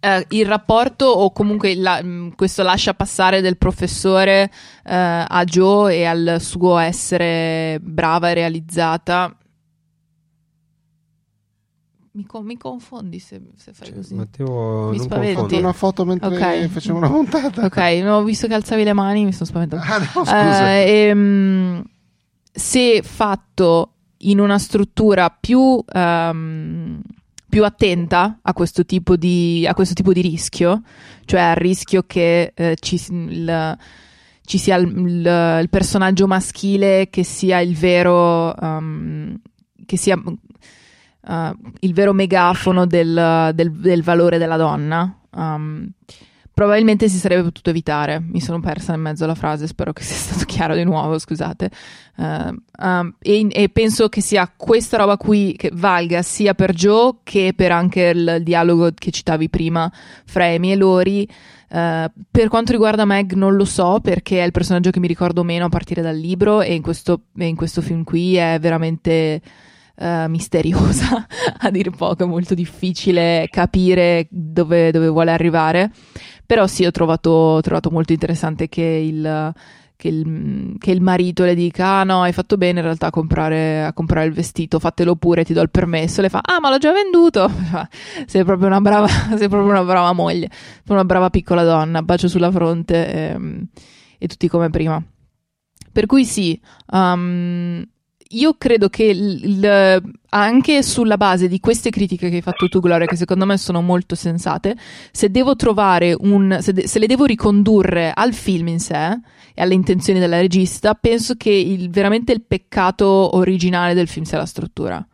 eh, 0.00 0.24
il 0.28 0.46
rapporto 0.46 1.06
o 1.06 1.32
comunque 1.32 1.74
la, 1.74 2.00
mm, 2.02 2.30
questo 2.36 2.62
lascia 2.62 2.94
passare 2.94 3.40
del 3.40 3.56
professore 3.56 4.50
eh, 4.84 5.24
a 5.26 5.44
Joe 5.44 5.96
e 5.96 6.04
al 6.04 6.36
suo 6.40 6.78
essere 6.78 7.78
brava 7.82 8.30
e 8.30 8.34
realizzata 8.34 9.36
mi, 12.18 12.26
con- 12.26 12.44
mi, 12.44 12.56
confondi 12.56 13.20
se, 13.20 13.40
se 13.54 13.72
fai 13.72 13.86
cioè, 13.86 13.96
così. 13.96 14.14
Matteo, 14.14 14.88
mi 14.90 14.98
spaventi. 14.98 15.54
una 15.54 15.72
foto 15.72 16.04
mentre 16.04 16.34
okay. 16.34 16.66
facciamo 16.66 16.98
una 16.98 17.08
puntata. 17.08 17.64
Ok, 17.64 17.76
non 18.02 18.14
ho 18.14 18.24
visto 18.24 18.48
che 18.48 18.54
alzavi 18.54 18.82
le 18.82 18.92
mani, 18.92 19.24
mi 19.24 19.32
sono 19.32 19.46
spaventato. 19.46 19.84
Ah, 19.86 19.98
no, 19.98 20.04
scusa. 20.04 20.64
Uh, 20.64 20.88
ehm, 20.88 21.84
se 22.50 23.02
fatto 23.04 23.92
in 24.18 24.40
una 24.40 24.58
struttura 24.58 25.30
più, 25.30 25.60
um, 25.94 27.00
più 27.48 27.64
attenta 27.64 28.40
a 28.42 28.52
questo, 28.52 28.84
tipo 28.84 29.14
di, 29.14 29.64
a 29.68 29.74
questo 29.74 29.94
tipo 29.94 30.12
di 30.12 30.20
rischio, 30.20 30.82
cioè 31.24 31.40
al 31.40 31.56
rischio 31.56 32.02
che 32.04 32.52
uh, 32.56 32.74
ci, 32.80 33.00
il, 33.10 33.78
ci, 34.44 34.58
sia 34.58 34.74
il, 34.74 34.88
il, 34.88 35.58
il, 35.62 35.68
personaggio 35.70 36.26
maschile 36.26 37.10
che 37.10 37.22
sia 37.22 37.60
il 37.60 37.76
vero, 37.76 38.52
um, 38.60 39.36
che 39.86 39.96
sia 39.96 40.20
uh, 41.20 41.56
il 41.80 41.94
vero 41.94 42.12
megafono 42.12 42.86
del, 42.86 43.52
del, 43.54 43.72
del 43.72 44.02
valore 44.02 44.38
della 44.38 44.56
donna. 44.56 45.18
Um, 45.30 45.90
probabilmente 46.58 47.08
si 47.08 47.18
sarebbe 47.18 47.44
potuto 47.44 47.70
evitare. 47.70 48.20
Mi 48.20 48.40
sono 48.40 48.58
persa 48.58 48.92
in 48.92 49.00
mezzo 49.00 49.22
alla 49.22 49.36
frase, 49.36 49.68
spero 49.68 49.92
che 49.92 50.02
sia 50.02 50.16
stato 50.34 50.44
chiaro 50.44 50.74
di 50.74 50.82
nuovo, 50.82 51.16
scusate. 51.16 51.70
Uh, 52.16 52.52
um, 52.82 53.14
e, 53.20 53.46
e, 53.48 53.68
penso 53.68 54.08
che 54.08 54.20
sia 54.20 54.52
questa 54.56 54.96
roba 54.96 55.16
qui 55.16 55.54
che 55.56 55.70
valga 55.72 56.20
sia 56.22 56.54
per 56.54 56.72
Joe 56.72 57.18
che 57.22 57.52
per 57.54 57.70
anche 57.70 58.06
il 58.06 58.40
dialogo 58.42 58.90
che 58.92 59.12
citavi 59.12 59.48
prima 59.48 59.88
fra 60.24 60.46
Amy 60.46 60.72
e 60.72 60.76
Lori. 60.76 61.28
Uh, 61.70 62.10
per 62.28 62.48
quanto 62.48 62.72
riguarda 62.72 63.04
Meg 63.04 63.34
non 63.34 63.54
lo 63.54 63.66
so 63.66 64.00
perché 64.02 64.40
è 64.40 64.44
il 64.44 64.52
personaggio 64.52 64.90
che 64.90 64.98
mi 64.98 65.06
ricordo 65.06 65.44
meno 65.44 65.66
a 65.66 65.68
partire 65.68 66.02
dal 66.02 66.16
libro 66.16 66.62
e 66.62 66.74
in 66.74 66.80
questo, 66.80 67.24
in 67.36 67.54
questo 67.54 67.82
film 67.82 68.02
qui 68.02 68.36
è 68.36 68.58
veramente 68.58 69.40
uh, 69.98 70.28
misteriosa, 70.28 71.26
a 71.58 71.70
dire 71.70 71.90
poco, 71.90 72.24
è 72.24 72.26
molto 72.26 72.54
difficile 72.54 73.48
capire 73.50 74.26
dove, 74.30 74.90
dove 74.90 75.08
vuole 75.08 75.30
arrivare. 75.30 75.90
Però 76.46 76.66
sì, 76.66 76.84
ho 76.84 76.90
trovato, 76.90 77.30
ho 77.30 77.60
trovato 77.60 77.90
molto 77.90 78.12
interessante 78.12 78.68
che 78.68 78.82
il, 78.82 79.52
che 79.96 80.08
il, 80.08 80.76
che 80.78 80.90
il, 80.92 81.02
marito 81.02 81.44
le 81.44 81.54
dica: 81.54 81.98
Ah, 81.98 82.04
no, 82.04 82.22
hai 82.22 82.32
fatto 82.32 82.56
bene 82.56 82.78
in 82.78 82.84
realtà 82.86 83.08
a 83.08 83.10
comprare, 83.10 83.84
a 83.84 83.92
comprare, 83.92 84.26
il 84.26 84.32
vestito, 84.32 84.78
fatelo 84.78 85.16
pure, 85.16 85.44
ti 85.44 85.52
do 85.52 85.60
il 85.60 85.70
permesso. 85.70 86.22
Le 86.22 86.30
fa: 86.30 86.40
Ah, 86.42 86.58
ma 86.60 86.70
l'ho 86.70 86.78
già 86.78 86.92
venduto. 86.92 87.50
sei 88.26 88.44
proprio 88.44 88.68
una 88.68 88.80
brava, 88.80 89.08
sei 89.36 89.48
proprio 89.48 89.70
una 89.70 89.84
brava 89.84 90.12
moglie, 90.12 90.48
una 90.86 91.04
brava 91.04 91.28
piccola 91.28 91.64
donna. 91.64 92.02
Bacio 92.02 92.28
sulla 92.28 92.50
fronte 92.50 93.12
e, 93.12 93.20
ehm, 93.32 93.66
e 94.16 94.26
tutti 94.26 94.48
come 94.48 94.70
prima. 94.70 95.02
Per 95.92 96.06
cui 96.06 96.24
sì, 96.24 96.58
um, 96.92 97.84
io 98.30 98.54
credo 98.58 98.88
che 98.88 99.04
il, 99.04 99.44
il, 99.44 100.02
anche 100.30 100.82
sulla 100.82 101.16
base 101.16 101.48
di 101.48 101.60
queste 101.60 101.90
critiche 101.90 102.28
che 102.28 102.36
hai 102.36 102.42
fatto 102.42 102.68
tu, 102.68 102.80
Gloria, 102.80 103.06
che 103.06 103.16
secondo 103.16 103.46
me 103.46 103.56
sono 103.56 103.80
molto 103.80 104.14
sensate, 104.14 104.76
se 105.10 105.30
devo 105.30 105.56
trovare 105.56 106.14
un. 106.18 106.58
se, 106.60 106.72
de, 106.72 106.86
se 106.86 106.98
le 106.98 107.06
devo 107.06 107.24
ricondurre 107.24 108.12
al 108.14 108.34
film 108.34 108.68
in 108.68 108.80
sé 108.80 109.18
e 109.54 109.62
alle 109.62 109.74
intenzioni 109.74 110.20
della 110.20 110.40
regista, 110.40 110.94
penso 110.94 111.34
che 111.36 111.50
il, 111.50 111.90
veramente 111.90 112.32
il 112.32 112.42
peccato 112.42 113.36
originale 113.36 113.94
del 113.94 114.08
film 114.08 114.24
sia 114.24 114.38
la 114.38 114.46
struttura. 114.46 115.06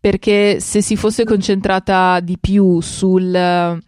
Perché 0.00 0.58
se 0.58 0.82
si 0.82 0.96
fosse 0.96 1.24
concentrata 1.24 2.18
di 2.20 2.36
più 2.40 2.80
sul 2.80 3.80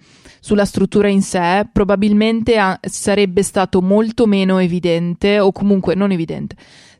sulla 0.44 0.66
struttura 0.66 1.08
in 1.08 1.22
sé, 1.22 1.66
probabilmente 1.72 2.58
a- 2.58 2.78
sarebbe 2.82 3.42
stato 3.42 3.80
molto 3.80 4.26
meno 4.26 4.58
evidente, 4.58 5.40
o 5.40 5.52
comunque 5.52 5.94
non 5.94 6.10
evidente, 6.10 6.54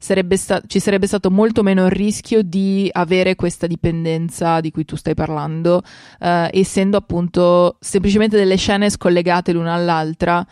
sarebbe 0.05 0.37
sta- 0.37 0.61
ci 0.67 0.81
sarebbe 0.81 1.07
stato 1.07 1.31
molto 1.31 1.63
meno 1.63 1.87
il 1.87 1.91
rischio 1.91 2.43
di 2.43 2.91
avere 2.93 3.37
questa 3.37 3.67
dipendenza 3.67 4.61
di 4.61 4.71
cui 4.71 4.85
tu 4.85 4.97
stai 4.97 5.15
parlando, 5.15 5.77
uh, 6.21 6.49
essendo 6.51 6.99
appunto 6.99 7.79
semplicemente 7.81 8.37
delle 8.37 8.57
scene 8.57 8.91
scollegate 8.91 9.53
l'una 9.53 9.73
all'altra. 9.73 10.47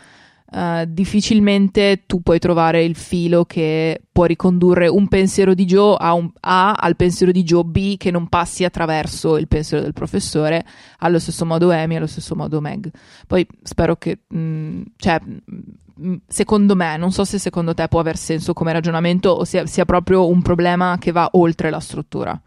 uh, 0.55 0.85
difficilmente 0.87 2.03
tu 2.07 2.21
puoi 2.21 2.39
trovare 2.39 2.83
il 2.83 2.95
filo 2.95 3.45
che 3.45 4.01
può 4.11 4.25
ricondurre 4.25 4.87
un 4.87 5.07
pensiero 5.07 5.53
di 5.53 5.65
Joe 5.65 5.97
a, 5.99 6.13
un, 6.13 6.31
a, 6.39 6.73
al 6.73 6.95
pensiero 6.95 7.31
di 7.31 7.43
Joe 7.43 7.63
B 7.63 7.97
che 7.97 8.09
non 8.09 8.29
passi 8.29 8.63
attraverso 8.63 9.37
il 9.37 9.47
pensiero 9.47 9.83
del 9.83 9.93
professore, 9.93 10.65
allo 10.99 11.19
stesso 11.19 11.45
modo 11.45 11.71
Amy, 11.71 11.95
allo 11.95 12.07
stesso 12.07 12.35
modo 12.35 12.59
Meg. 12.59 12.89
Poi 13.27 13.45
spero 13.61 13.97
che, 13.97 14.21
mh, 14.27 14.37
mm, 14.37 14.81
cioè, 14.97 15.21
secondo 16.27 16.75
me, 16.75 16.97
non 16.97 17.11
so 17.11 17.23
se 17.23 17.37
secondo 17.39 17.73
te 17.73 17.87
può 17.87 17.99
aver 17.99 18.17
senso 18.17 18.53
come 18.53 18.73
ragionamento 18.73 19.29
o 19.29 19.43
sia, 19.43 19.65
sia 19.65 19.85
proprio 19.85 20.27
un 20.27 20.41
problema 20.41 20.97
che 20.99 21.11
va 21.11 21.29
oltre 21.33 21.69
la 21.69 21.79
struttura. 21.79 22.39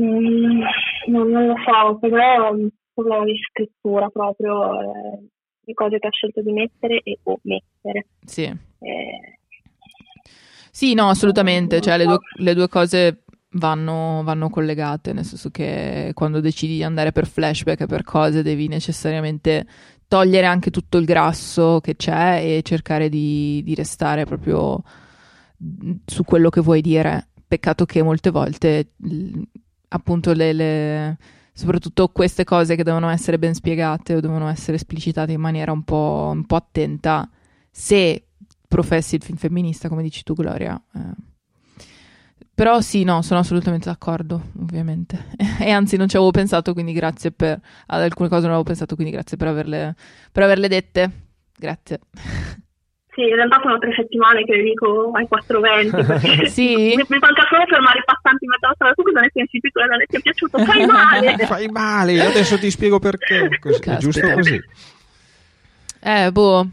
Mm, 0.00 0.62
non, 1.08 1.30
lo 1.30 1.54
so, 1.64 1.98
però 1.98 2.16
è 2.16 2.50
un 2.50 2.68
problema 2.92 3.24
di 3.24 3.36
scrittura 3.50 4.08
proprio. 4.08 4.80
Eh 4.80 5.28
di 5.66 5.74
cose 5.74 5.98
che 5.98 6.06
ha 6.06 6.10
scelto 6.10 6.40
di 6.42 6.52
mettere 6.52 7.00
e 7.02 7.18
o 7.24 7.40
mettere. 7.42 8.06
Sì. 8.24 8.44
Eh, 8.44 9.38
sì, 10.70 10.94
no, 10.94 11.08
assolutamente, 11.08 11.80
cioè 11.80 11.96
le 11.96 12.04
due, 12.04 12.18
le 12.36 12.54
due 12.54 12.68
cose 12.68 13.24
vanno, 13.52 14.22
vanno, 14.22 14.48
collegate, 14.48 15.12
nel 15.12 15.24
senso 15.24 15.50
che 15.50 16.12
quando 16.14 16.40
decidi 16.40 16.74
di 16.74 16.82
andare 16.84 17.10
per 17.10 17.26
flashback 17.26 17.80
e 17.80 17.86
per 17.86 18.04
cose 18.04 18.42
devi 18.42 18.68
necessariamente 18.68 19.66
togliere 20.08 20.46
anche 20.46 20.70
tutto 20.70 20.98
il 20.98 21.04
grasso 21.04 21.80
che 21.80 21.96
c'è 21.96 22.42
e 22.42 22.62
cercare 22.62 23.08
di, 23.08 23.62
di 23.64 23.74
restare 23.74 24.24
proprio 24.24 24.82
su 26.04 26.24
quello 26.24 26.48
che 26.50 26.60
vuoi 26.60 26.80
dire. 26.80 27.28
Peccato 27.46 27.84
che 27.84 28.02
molte 28.02 28.30
volte 28.30 28.92
appunto 29.88 30.32
le, 30.32 30.52
le 30.52 31.16
soprattutto 31.52 32.08
queste 32.08 32.44
cose 32.44 32.76
che 32.76 32.82
devono 32.82 33.08
essere 33.08 33.38
ben 33.38 33.54
spiegate 33.54 34.14
o 34.14 34.20
devono 34.20 34.48
essere 34.48 34.76
esplicitate 34.76 35.32
in 35.32 35.40
maniera 35.40 35.72
un 35.72 35.84
po', 35.84 36.30
un 36.32 36.44
po 36.44 36.56
attenta, 36.56 37.30
se 37.70 38.26
professi 38.68 39.14
il 39.14 39.22
film 39.22 39.38
femminista, 39.38 39.88
come 39.88 40.02
dici 40.02 40.22
tu, 40.22 40.34
Gloria. 40.34 40.80
Eh. 40.94 41.35
Però 42.56 42.80
sì, 42.80 43.04
no, 43.04 43.20
sono 43.20 43.40
assolutamente 43.40 43.90
d'accordo, 43.90 44.40
ovviamente. 44.58 45.26
e 45.60 45.70
anzi, 45.70 45.98
non 45.98 46.08
ci 46.08 46.16
avevo 46.16 46.30
pensato, 46.30 46.72
quindi 46.72 46.94
grazie 46.94 47.30
per... 47.30 47.60
ad 47.88 48.00
alcune 48.00 48.30
cose 48.30 48.42
non 48.42 48.52
avevo 48.52 48.64
pensato, 48.64 48.94
quindi 48.94 49.12
grazie 49.12 49.36
per 49.36 49.48
averle, 49.48 49.94
per 50.32 50.42
averle 50.42 50.66
dette. 50.66 51.10
Grazie. 51.54 52.00
Sì, 53.16 53.22
in 53.22 53.34
realtà 53.34 53.58
sono 53.62 53.78
tre 53.78 53.94
settimane 53.96 54.44
che 54.44 54.56
le 54.56 54.62
dico 54.62 55.10
ai 55.12 55.26
4.20. 55.26 56.44
sì? 56.52 56.74
Mi, 56.74 56.96
mi, 57.08 57.18
manca 57.18 57.46
solo 57.48 57.64
fermare 57.66 58.00
i 58.00 58.02
passanti 58.04 58.44
in 58.44 58.50
mezzo 58.50 58.66
alla 58.66 58.74
strada. 58.74 58.92
Tu 58.92 59.02
cosa 59.04 59.20
ne 59.20 59.30
pensi? 59.32 59.58
Tu 59.58 59.68
cosa 59.72 59.96
ne 59.96 60.04
ti 60.04 60.16
è 60.16 60.20
piaciuto? 60.20 60.58
Fai 60.58 60.84
male! 60.84 61.36
Fai 61.46 61.66
male, 61.68 62.20
adesso 62.20 62.58
ti 62.58 62.70
spiego 62.70 62.98
perché. 62.98 63.48
Così, 63.58 63.80
è 63.88 63.96
giusto 63.96 64.32
così. 64.32 64.60
Eh, 66.02 66.30
boh. 66.30 66.68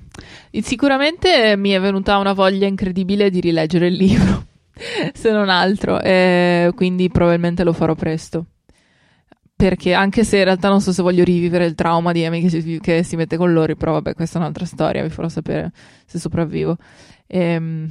Sicuramente 0.52 1.56
mi 1.56 1.70
è 1.70 1.80
venuta 1.80 2.18
una 2.18 2.34
voglia 2.34 2.68
incredibile 2.68 3.30
di 3.30 3.40
rileggere 3.40 3.88
il 3.88 3.96
libro, 3.96 4.44
se 5.14 5.32
non 5.32 5.50
altro. 5.50 6.00
Eh, 6.02 6.72
quindi 6.76 7.10
probabilmente 7.10 7.64
lo 7.64 7.74
farò 7.74 7.95
presto 7.95 8.45
perché 9.56 9.94
anche 9.94 10.26
se 10.26 10.40
in 10.40 10.44
realtà 10.44 10.68
non 10.68 10.82
so 10.82 10.91
se 10.91 11.02
voglio 11.02 11.24
rivivere 11.24 11.66
il 11.66 11.76
trauma 11.76 12.12
di 12.12 12.26
Amy 12.26 12.41
che 12.41 12.50
si, 12.50 12.80
che 12.82 13.04
si 13.04 13.16
mette 13.16 13.38
con 13.38 13.54
loro, 13.54 13.76
però 13.76 13.94
vabbè, 13.94 14.14
questa 14.14 14.38
è 14.38 14.41
un'altra 14.41 14.66
storia, 14.66 15.04
vi 15.04 15.10
farò 15.10 15.30
sapere 15.30 15.72
se 16.06 16.20
sopravvivo. 16.20 16.76
Ehm, 17.28 17.90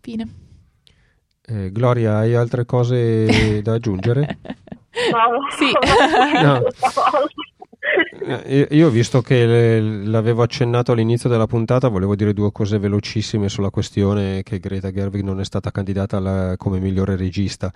fine. 0.00 0.28
Eh, 1.42 1.70
Gloria, 1.70 2.16
hai 2.16 2.34
altre 2.34 2.64
cose 2.64 3.62
da 3.62 3.74
aggiungere? 3.74 4.38
No. 4.96 5.46
sì. 5.54 5.70
no. 6.42 6.62
Eh, 8.26 8.66
io, 8.70 8.90
visto 8.90 9.20
che 9.20 9.80
l'avevo 9.80 10.42
accennato 10.42 10.92
all'inizio 10.92 11.28
della 11.28 11.46
puntata, 11.46 11.88
volevo 11.88 12.16
dire 12.16 12.32
due 12.32 12.50
cose 12.50 12.78
velocissime 12.78 13.48
sulla 13.48 13.70
questione 13.70 14.42
che 14.42 14.58
Greta 14.58 14.90
Gerwig 14.90 15.22
non 15.22 15.40
è 15.40 15.44
stata 15.44 15.70
candidata 15.70 16.16
alla, 16.16 16.54
come 16.56 16.80
migliore 16.80 17.16
regista. 17.16 17.72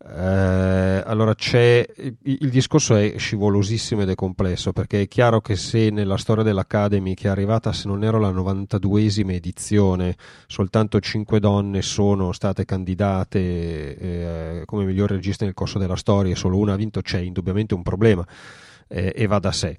Eh, 0.00 1.02
allora 1.04 1.34
c'è 1.34 1.84
il, 1.96 2.16
il, 2.22 2.50
discorso 2.50 2.94
è 2.94 3.14
scivolosissimo 3.18 4.02
ed 4.02 4.10
è 4.10 4.14
complesso 4.14 4.72
perché 4.72 5.02
è 5.02 5.08
chiaro 5.08 5.40
che 5.40 5.56
se 5.56 5.90
nella 5.90 6.16
storia 6.16 6.44
dell'Academy 6.44 7.14
che 7.14 7.26
è 7.26 7.30
arrivata 7.30 7.72
se 7.72 7.88
non 7.88 8.04
ero 8.04 8.20
la 8.20 8.30
92esima 8.30 9.32
edizione 9.32 10.14
soltanto 10.46 11.00
5 11.00 11.40
donne 11.40 11.82
sono 11.82 12.30
state 12.30 12.64
candidate 12.64 13.38
eh, 13.98 14.62
come 14.66 14.84
miglior 14.84 15.10
regista 15.10 15.44
nel 15.44 15.54
corso 15.54 15.80
della 15.80 15.96
storia 15.96 16.32
e 16.32 16.36
solo 16.36 16.58
una 16.58 16.74
ha 16.74 16.76
vinto 16.76 17.02
c'è 17.02 17.18
indubbiamente 17.18 17.74
un 17.74 17.82
problema 17.82 18.24
eh, 18.88 19.12
e 19.14 19.26
va 19.26 19.38
da 19.38 19.52
sé 19.52 19.78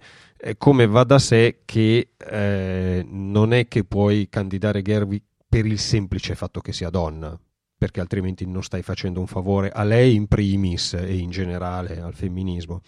come 0.57 0.87
va 0.87 1.03
da 1.03 1.19
sé 1.19 1.61
che 1.65 2.11
eh, 2.17 3.05
non 3.05 3.51
è 3.51 3.67
che 3.67 3.83
puoi 3.83 4.29
candidare 4.29 4.81
Gerwig 4.81 5.21
per 5.49 5.65
il 5.65 5.77
semplice 5.77 6.33
fatto 6.35 6.61
che 6.61 6.71
sia 6.71 6.89
donna 6.89 7.37
perché 7.79 8.01
altrimenti 8.01 8.45
non 8.45 8.61
stai 8.61 8.81
facendo 8.81 9.21
un 9.21 9.27
favore 9.27 9.69
a 9.69 9.83
lei 9.83 10.13
in 10.13 10.27
primis 10.27 10.93
e 10.93 11.15
in 11.15 11.29
generale 11.29 12.01
al 12.01 12.13
femminismo. 12.13 12.81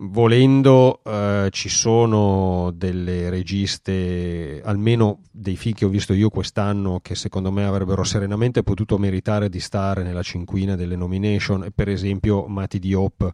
Volendo 0.00 1.00
eh, 1.04 1.48
ci 1.52 1.68
sono 1.68 2.72
delle 2.74 3.30
registe, 3.30 4.60
almeno 4.64 5.22
dei 5.30 5.56
film 5.56 5.74
che 5.74 5.84
ho 5.84 5.88
visto 5.88 6.14
io 6.14 6.30
quest'anno, 6.30 6.98
che 7.00 7.14
secondo 7.14 7.52
me 7.52 7.64
avrebbero 7.64 8.02
serenamente 8.02 8.64
potuto 8.64 8.98
meritare 8.98 9.48
di 9.48 9.60
stare 9.60 10.02
nella 10.02 10.22
cinquina 10.22 10.74
delle 10.74 10.96
nomination, 10.96 11.68
per 11.72 11.88
esempio 11.88 12.46
Mati 12.46 12.80
Diop 12.80 13.32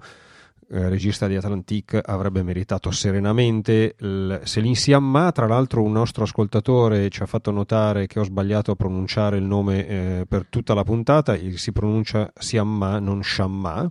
eh, 0.74 0.88
regista 0.88 1.28
di 1.28 1.36
Atlantique, 1.36 2.02
avrebbe 2.04 2.42
meritato 2.42 2.90
serenamente. 2.90 3.94
Il 4.00 4.40
Selin 4.42 4.74
Siamma, 4.74 5.30
tra 5.30 5.46
l'altro 5.46 5.84
un 5.84 5.92
nostro 5.92 6.24
ascoltatore 6.24 7.08
ci 7.10 7.22
ha 7.22 7.26
fatto 7.26 7.52
notare 7.52 8.08
che 8.08 8.18
ho 8.18 8.24
sbagliato 8.24 8.72
a 8.72 8.74
pronunciare 8.74 9.36
il 9.36 9.44
nome 9.44 9.86
eh, 9.86 10.26
per 10.28 10.46
tutta 10.48 10.74
la 10.74 10.82
puntata, 10.82 11.38
si 11.54 11.70
pronuncia 11.70 12.32
Siamma, 12.36 12.98
non 12.98 13.22
Shamma. 13.22 13.88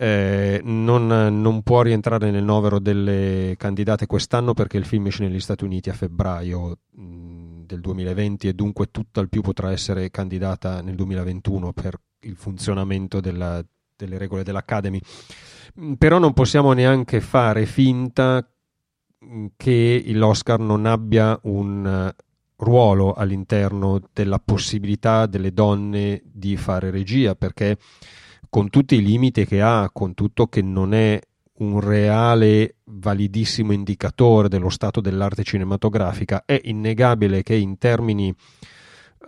Eh, 0.00 0.60
non, 0.64 1.06
non, 1.06 1.62
può 1.62 1.82
rientrare 1.82 2.30
nel 2.30 2.44
novero 2.44 2.78
delle 2.78 3.54
candidate 3.58 4.06
quest'anno 4.06 4.54
perché 4.54 4.78
il 4.78 4.86
film 4.86 5.06
esce 5.06 5.24
negli 5.24 5.40
Stati 5.40 5.64
Uniti 5.64 5.90
a 5.90 5.92
febbraio 5.92 6.78
mh, 6.92 7.02
mm, 7.02 7.60
del 7.66 7.80
2020 7.80 8.46
e 8.48 8.52
dunque 8.54 8.92
tutt'al 8.92 9.28
più 9.28 9.42
potrà 9.42 9.72
essere 9.72 10.08
candidata 10.10 10.80
nel 10.80 10.94
2021 10.94 11.72
per 11.72 12.00
il 12.20 12.36
funzionamento 12.36 13.20
della, 13.20 13.62
delle 13.98 14.16
regole 14.16 14.44
dell'Academy. 14.44 15.00
Mm, 15.80 15.94
però 15.94 16.18
non 16.18 16.32
possiamo 16.32 16.72
neanche 16.72 17.20
fare 17.20 17.66
finta 17.66 18.46
mm, 19.24 19.46
che 19.56 20.02
l'Oscar 20.06 20.60
non 20.60 20.86
abbia 20.86 21.38
un 21.42 21.84
eh, 21.84 22.24
ruolo 22.56 23.12
all'interno 23.12 24.00
della 24.12 24.38
possibilità 24.38 25.26
delle 25.26 25.52
donne 25.52 26.22
di 26.24 26.56
fare 26.56 26.90
regia, 26.90 27.34
perché 27.34 27.76
con 28.48 28.70
tutti 28.70 28.94
i 28.94 29.02
limiti 29.02 29.44
che 29.44 29.60
ha, 29.60 29.90
con 29.92 30.14
tutto 30.14 30.46
che 30.46 30.62
non 30.62 30.94
è 30.94 31.20
un 31.58 31.80
reale 31.80 32.76
validissimo 32.84 33.72
indicatore 33.72 34.48
dello 34.48 34.70
stato 34.70 35.00
dell'arte 35.00 35.42
cinematografica, 35.42 36.44
è 36.44 36.60
innegabile 36.64 37.42
che 37.42 37.56
in 37.56 37.78
termini 37.78 38.34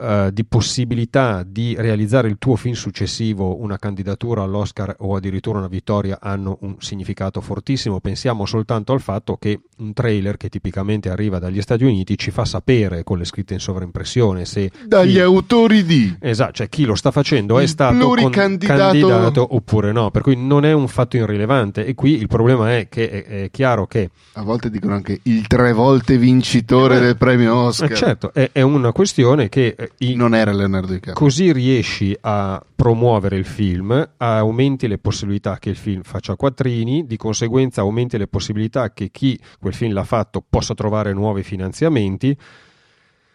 uh, 0.01 0.31
di 0.31 0.45
possibilità 0.45 1.43
di 1.43 1.75
realizzare 1.77 2.29
il 2.29 2.39
tuo 2.39 2.57
film 2.57 2.75
successivo, 2.75 3.61
una 3.61 3.77
candidatura 3.77 4.43
all'Oscar 4.43 4.97
o 4.99 5.15
addirittura 5.15 5.59
una 5.59 5.69
vittoria 5.69 6.19
hanno 6.21 6.59
un 6.63 6.77
significato 6.79 7.41
fortissimo. 7.41 8.01
Pensiamo 8.01 8.47
soltanto 8.47 8.93
al 8.93 9.01
fatto 9.01 9.37
che 9.37 9.61
un 9.81 9.93
trailer 9.93 10.37
che 10.37 10.49
tipicamente 10.49 11.11
arriva 11.11 11.39
dagli 11.39 11.61
Stati 11.61 11.85
Uniti 11.85 12.17
ci 12.17 12.31
fa 12.31 12.45
sapere 12.45 13.03
con 13.03 13.19
le 13.19 13.25
scritte 13.25 13.55
in 13.55 13.61
sovraimpressione 13.61 14.45
se 14.45 14.71
dagli 14.87 15.15
chi... 15.15 15.21
autori 15.21 15.85
di 15.85 16.17
esatto, 16.21 16.53
cioè 16.53 16.69
chi 16.69 16.85
lo 16.85 16.95
sta 16.95 17.11
facendo 17.11 17.59
è 17.59 17.67
stato 17.67 18.15
candidato 18.31 19.55
oppure 19.55 19.93
no, 19.93 20.11
per 20.11 20.23
cui 20.23 20.37
non 20.37 20.65
è 20.65 20.73
un 20.73 20.89
fatto 20.89 21.17
irrilevante 21.17 21.85
e 21.85 21.95
qui 21.95 22.17
il 22.17 22.27
problema 22.27 22.77
è 22.77 22.89
che 22.89 23.11
è, 23.11 23.43
è 23.45 23.51
chiaro 23.51 23.87
che 23.87 24.11
a 24.35 24.43
volte 24.43 24.71
dicono 24.71 24.95
anche 24.95 25.21
il 25.25 25.47
tre 25.47 25.73
volte 25.73 26.17
vincitore 26.17 26.97
eh, 26.97 27.01
del 27.01 27.17
premio 27.17 27.55
Oscar. 27.55 27.91
Eh, 27.91 27.95
certo, 27.95 28.33
è, 28.33 28.51
è 28.53 28.61
una 28.61 28.93
questione 28.93 29.49
che 29.49 29.75
eh, 29.77 30.15
non 30.15 30.35
era 30.35 30.53
Leonardo 30.53 30.93
DiCaprio. 30.93 31.15
Così 31.15 31.53
riesci 31.53 32.17
a 32.21 32.63
promuovere 32.81 33.37
il 33.37 33.45
film, 33.45 34.13
aumenti 34.17 34.89
le 34.89 34.97
possibilità 34.97 35.59
che 35.59 35.69
il 35.69 35.77
film 35.77 36.01
faccia 36.01 36.35
quattrini, 36.35 37.05
di 37.05 37.19
conseguenza 37.19 37.83
aumenti 37.83 38.17
le 38.17 38.27
possibilità 38.27 38.95
che 38.95 39.11
chi 39.11 39.39
quel 39.59 39.75
film 39.75 39.93
l'ha 39.93 40.03
fatto 40.03 40.43
possa 40.49 40.73
trovare 40.73 41.13
nuovi 41.13 41.43
finanziamenti 41.43 42.35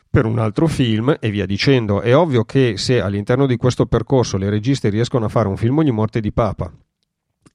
per 0.10 0.26
un 0.26 0.40
altro 0.40 0.66
film 0.66 1.16
e 1.20 1.30
via 1.30 1.46
dicendo. 1.46 2.02
È 2.02 2.16
ovvio 2.16 2.44
che 2.44 2.78
se 2.78 3.00
all'interno 3.00 3.46
di 3.46 3.56
questo 3.56 3.86
percorso 3.86 4.38
le 4.38 4.50
registe 4.50 4.90
riescono 4.90 5.26
a 5.26 5.30
fare 5.30 5.48
un 5.48 5.58
film 5.58 5.78
ogni 5.78 5.92
morte 5.92 6.22
di 6.22 6.32
papa 6.32 6.74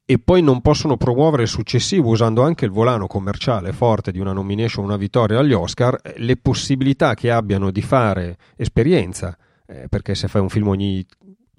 e 0.04 0.18
poi 0.20 0.42
non 0.42 0.60
possono 0.60 0.96
promuovere 0.96 1.42
il 1.42 1.48
successivo 1.48 2.10
usando 2.10 2.44
anche 2.44 2.66
il 2.66 2.70
volano 2.70 3.08
commerciale 3.08 3.72
forte 3.72 4.12
di 4.12 4.20
una 4.20 4.32
nomination, 4.32 4.84
una 4.84 4.96
vittoria 4.96 5.40
agli 5.40 5.54
Oscar, 5.54 6.00
le 6.18 6.36
possibilità 6.36 7.14
che 7.14 7.32
abbiano 7.32 7.72
di 7.72 7.82
fare 7.82 8.36
esperienza, 8.54 9.36
eh, 9.66 9.88
perché 9.88 10.14
se 10.14 10.28
fai 10.28 10.40
un 10.40 10.48
film 10.48 10.68
ogni 10.68 11.04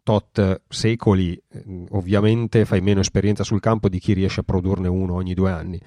tot 0.04 0.62
secoli, 0.68 1.34
eh, 1.34 1.64
ovviamente 1.92 2.66
fai 2.66 2.82
meno 2.82 3.00
esperienza 3.00 3.44
sul 3.44 3.60
campo 3.60 3.90
di 3.90 4.00
chi 4.00 4.14
riesce 4.14 4.42
a 4.42 4.44
produrne 4.44 4.88
uno 4.88 5.16
ogni 5.16 5.34
due 5.34 5.52
anni. 5.52 5.80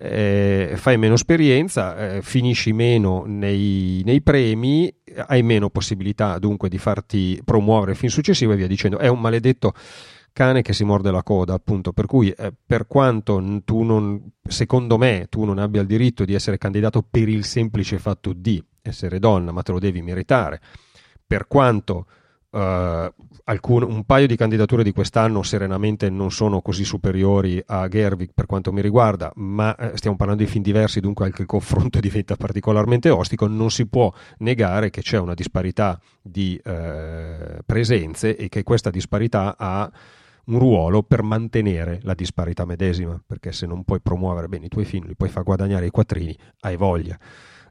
eh, 0.00 0.74
fai 0.76 0.96
meno 0.96 1.14
esperienza, 1.14 2.14
eh, 2.14 2.22
finisci 2.22 2.72
meno 2.72 3.24
nei, 3.26 4.00
nei, 4.04 4.22
premi, 4.22 4.92
hai 5.26 5.42
meno 5.42 5.70
possibilità 5.70 6.38
dunque 6.38 6.68
di 6.68 6.78
farti 6.78 7.40
promuovere 7.44 7.92
il 7.92 7.96
film 7.96 8.12
successivo 8.12 8.52
e 8.52 8.56
via 8.56 8.68
dicendo. 8.68 8.98
È 8.98 9.08
un 9.08 9.20
maledetto 9.20 9.74
cane 10.32 10.62
che 10.62 10.72
si 10.72 10.84
morde 10.84 11.10
la 11.10 11.24
coda, 11.24 11.54
appunto, 11.54 11.92
per 11.92 12.06
cui 12.06 12.30
eh, 12.30 12.52
per 12.64 12.86
quanto 12.86 13.42
tu 13.64 13.82
non, 13.82 14.22
secondo 14.48 14.96
me, 14.96 15.26
tu 15.28 15.44
non 15.44 15.58
abbia 15.58 15.80
il 15.80 15.88
diritto 15.88 16.24
di 16.24 16.34
essere 16.34 16.58
candidato 16.58 17.02
per 17.02 17.28
il 17.28 17.44
semplice 17.44 17.98
fatto 17.98 18.32
di 18.32 18.64
essere 18.80 19.18
donna, 19.18 19.50
ma 19.50 19.62
te 19.62 19.72
lo 19.72 19.80
devi 19.80 20.00
meritare, 20.00 20.60
per 21.26 21.48
quanto 21.48 22.06
Uh, 22.50 23.12
alcun, 23.44 23.82
un 23.82 24.04
paio 24.04 24.26
di 24.26 24.34
candidature 24.34 24.82
di 24.82 24.92
quest'anno 24.92 25.42
serenamente 25.42 26.08
non 26.08 26.30
sono 26.30 26.62
così 26.62 26.82
superiori 26.82 27.62
a 27.66 27.86
Gerwig 27.88 28.30
per 28.32 28.46
quanto 28.46 28.72
mi 28.72 28.80
riguarda, 28.80 29.30
ma 29.34 29.76
eh, 29.76 29.96
stiamo 29.98 30.16
parlando 30.16 30.42
di 30.42 30.48
film 30.48 30.62
diversi, 30.62 31.00
dunque 31.00 31.26
anche 31.26 31.42
il 31.42 31.48
confronto 31.48 32.00
diventa 32.00 32.36
particolarmente 32.36 33.10
ostico. 33.10 33.46
Non 33.46 33.70
si 33.70 33.86
può 33.86 34.10
negare 34.38 34.88
che 34.88 35.02
c'è 35.02 35.18
una 35.18 35.34
disparità 35.34 36.00
di 36.22 36.58
eh, 36.64 37.58
presenze 37.66 38.36
e 38.36 38.48
che 38.48 38.62
questa 38.62 38.88
disparità 38.90 39.56
ha 39.58 39.90
un 40.46 40.58
ruolo 40.58 41.02
per 41.02 41.22
mantenere 41.22 42.00
la 42.02 42.14
disparità 42.14 42.64
medesima, 42.64 43.20
perché 43.24 43.52
se 43.52 43.66
non 43.66 43.84
puoi 43.84 44.00
promuovere 44.00 44.48
bene 44.48 44.66
i 44.66 44.68
tuoi 44.68 44.86
film, 44.86 45.06
li 45.06 45.16
puoi 45.16 45.28
far 45.28 45.42
guadagnare 45.42 45.86
i 45.86 45.90
quattrini, 45.90 46.36
hai 46.60 46.76
voglia. 46.76 47.18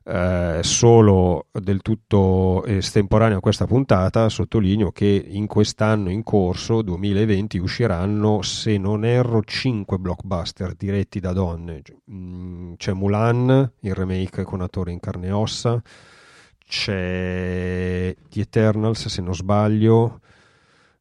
Eh, 0.10 0.60
solo 0.64 1.48
del 1.52 1.82
tutto 1.82 2.64
estemporaneo 2.64 3.40
a 3.40 3.42
questa 3.42 3.66
puntata, 3.66 4.30
sottolineo 4.30 4.94
che 4.94 5.06
in 5.06 5.48
quest'anno 5.48 6.10
in 6.10 6.24
corso, 6.24 6.82
2020, 6.82 7.58
usciranno, 7.58 8.42
se 8.42 8.78
non 8.78 9.04
erro, 9.04 9.44
5 9.44 9.98
blockbuster 9.98 10.76
diretti 10.76 11.20
da 11.20 11.34
donne. 11.34 11.82
Mm, 12.10 12.76
c'è 12.78 12.94
Mulan, 12.94 13.70
il 13.82 13.94
remake 13.94 14.44
con 14.44 14.62
attore 14.62 14.94
in 14.94 15.02
carne 15.02 15.28
e 15.28 15.32
ossa, 15.32 15.82
c'è 16.66 18.16
The 18.30 18.40
Eternals, 18.40 19.08
se 19.08 19.22
non 19.22 19.36
sbaglio, 19.36 20.22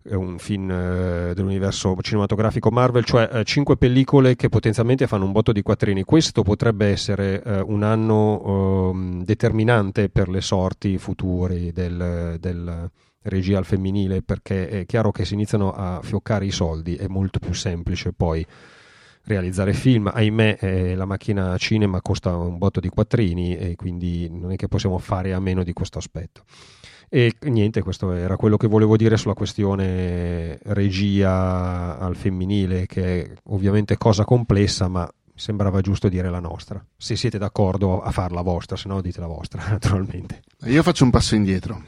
è 0.09 0.15
un 0.15 0.39
film 0.39 0.71
eh, 0.71 1.33
dell'universo 1.35 1.97
cinematografico 2.01 2.71
Marvel, 2.71 3.05
cioè 3.05 3.29
eh, 3.33 3.45
cinque 3.45 3.77
pellicole 3.77 4.37
che 4.37 4.49
potenzialmente 4.49 5.07
fanno 5.07 5.25
un 5.25 5.33
botto 5.33 5.53
di 5.53 5.63
quattrini. 5.63 6.05
Questo 6.05 6.43
potrebbe 6.43 6.87
essere 6.87 7.43
eh, 7.43 7.61
un 7.61 7.83
anno 7.83 8.93
ehm, 8.93 9.25
determinante 9.25 10.09
per 10.09 10.29
le 10.29 10.41
sorti 10.41 10.99
future 10.99 11.73
del, 11.73 12.37
del 12.39 12.91
regia 13.23 13.59
al 13.59 13.65
femminile, 13.65 14.23
perché 14.23 14.69
è 14.69 14.87
chiaro 14.87 15.11
che 15.11 15.25
si 15.25 15.35
iniziano 15.35 15.73
a 15.73 16.01
fioccare 16.03 16.47
i 16.47 16.53
soldi, 16.53 16.95
è 16.95 17.07
molto 17.09 17.39
più 17.39 17.53
semplice 17.53 18.13
poi 18.13 18.47
realizzare 19.25 19.73
film. 19.73 20.11
Ahimè, 20.13 20.59
eh, 20.61 20.95
la 20.95 21.05
macchina 21.05 21.57
cinema 21.59 22.01
costa 22.01 22.37
un 22.37 22.59
botto 22.59 22.81
di 22.81 22.89
quattrini 22.89 23.57
e 23.57 23.75
quindi 23.75 24.29
non 24.31 24.53
è 24.53 24.57
che 24.57 24.69
possiamo 24.69 24.99
fare 24.99 25.33
a 25.33 25.41
meno 25.41 25.65
di 25.65 25.73
questo 25.73 25.99
aspetto. 25.99 26.45
E 27.09 27.35
niente, 27.43 27.83
questo 27.83 28.13
era 28.13 28.37
quello 28.37 28.57
che 28.57 28.67
volevo 28.67 28.97
dire 28.97 29.17
sulla 29.17 29.35
questione 29.35 30.59
regia 30.65 31.99
al 31.99 32.17
femminile, 32.17 32.87
che 32.87 33.23
è 33.23 33.33
ovviamente 33.45 33.97
cosa 33.97 34.25
complessa, 34.25 34.89
ma 34.89 35.09
sembrava 35.35 35.81
giusto 35.81 36.09
dire 36.09 36.31
la 36.31 36.41
nostra. 36.41 36.85
Se 36.97 37.15
siete 37.15 37.39
d'accordo 37.39 38.01
a 38.01 38.11
far 38.11 38.33
la 38.33 38.41
vostra, 38.41 38.77
se 38.77 38.89
no 38.89 39.01
dite 39.01 39.21
la 39.21 39.27
vostra, 39.27 39.63
naturalmente. 39.71 40.43
Io 40.65 40.83
faccio 40.83 41.05
un 41.05 41.11
passo 41.11 41.35
indietro. 41.35 41.83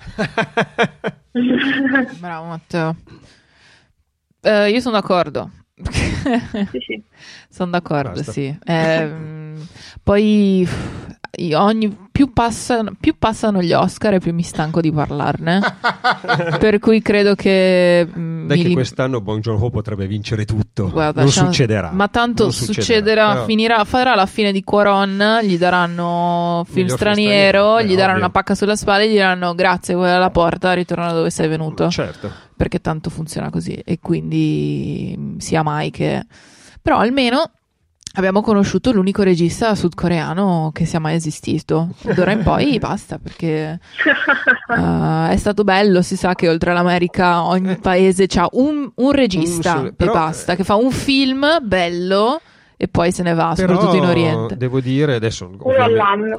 Bravo 2.20 2.47
Matteo. 2.47 2.97
Uh, 4.40 4.66
io 4.70 4.81
sono 4.81 4.95
d'accordo. 4.95 5.51
sì, 5.90 6.78
sì. 6.81 7.05
Sono 7.49 7.70
d'accordo, 7.70 8.11
Basta. 8.11 8.32
sì. 8.32 8.57
Eh, 8.65 9.12
poi 10.03 10.69
ogni, 11.55 11.96
più, 12.10 12.32
passano, 12.32 12.92
più, 12.98 13.16
passano, 13.18 13.62
gli 13.62 13.72
Oscar 13.72 14.14
e 14.14 14.18
più 14.18 14.32
mi 14.32 14.42
stanco 14.42 14.80
di 14.80 14.90
parlarne. 14.90 15.60
per 16.59 16.78
cui 16.78 17.00
credo 17.02 17.34
che. 17.34 18.06
Mm, 18.06 18.46
Dai, 18.46 18.62
che 18.62 18.72
quest'anno 18.72 19.20
Bong 19.20 19.40
Joon-ho 19.40 19.70
potrebbe 19.70 20.06
vincere 20.06 20.44
tutto. 20.44 20.90
Guarda, 20.90 21.20
non 21.20 21.30
succederà. 21.30 21.90
Ma 21.92 22.09
tanto 22.09 22.44
non 22.44 22.52
succederà, 22.52 22.82
succederà 22.82 23.32
però... 23.32 23.44
finirà, 23.44 23.84
farà 23.84 24.14
la 24.14 24.26
fine 24.26 24.52
di 24.52 24.64
Quaron. 24.64 25.40
Gli 25.42 25.59
daranno 25.59 26.64
film 26.66 26.84
Miglior 26.84 26.98
straniero, 26.98 27.82
gli 27.82 27.94
daranno 27.94 28.12
ovvio. 28.12 28.24
una 28.24 28.30
pacca 28.30 28.55
sulla 28.55 28.76
spalla 28.76 29.02
e 29.02 29.09
gli 29.09 29.12
diranno 29.12 29.55
grazie, 29.55 29.94
quella 29.94 30.16
alla 30.16 30.30
porta, 30.30 30.72
ritorna 30.72 31.09
da 31.09 31.14
dove 31.14 31.30
sei 31.30 31.48
venuto. 31.48 31.90
Certo. 31.90 32.30
Perché 32.56 32.80
tanto 32.80 33.10
funziona 33.10 33.50
così. 33.50 33.74
E 33.74 33.98
quindi 34.00 35.36
sia 35.38 35.62
mai 35.62 35.90
che. 35.90 36.24
Però 36.80 36.98
almeno 36.98 37.50
abbiamo 38.19 38.40
conosciuto 38.43 38.90
l'unico 38.90 39.23
regista 39.23 39.74
sudcoreano 39.74 40.70
che 40.73 40.85
sia 40.85 40.99
mai 40.99 41.15
esistito. 41.15 41.90
D'ora 42.15 42.32
in 42.32 42.43
poi 42.43 42.78
basta 42.81 43.19
perché 43.19 43.78
uh, 44.69 45.27
è 45.28 45.36
stato 45.36 45.62
bello. 45.62 46.03
Si 46.03 46.16
sa 46.16 46.35
che 46.35 46.49
oltre 46.49 46.70
all'America 46.73 47.45
ogni 47.45 47.77
paese 47.78 48.27
ha 48.36 48.49
un, 48.53 48.90
un 48.93 49.12
regista 49.12 49.78
un, 49.78 49.95
però, 49.95 50.11
e 50.11 50.15
basta, 50.15 50.57
che 50.57 50.65
fa 50.65 50.74
un 50.74 50.90
film 50.90 51.47
bello 51.62 52.40
e 52.77 52.86
poi 52.89 53.11
se 53.11 53.23
ne 53.23 53.35
va, 53.35 53.55
Però, 53.57 53.73
soprattutto 53.73 53.97
in 53.97 54.09
Oriente. 54.09 54.57
Devo 54.57 54.81
dire 54.81 55.15
adesso, 55.15 55.51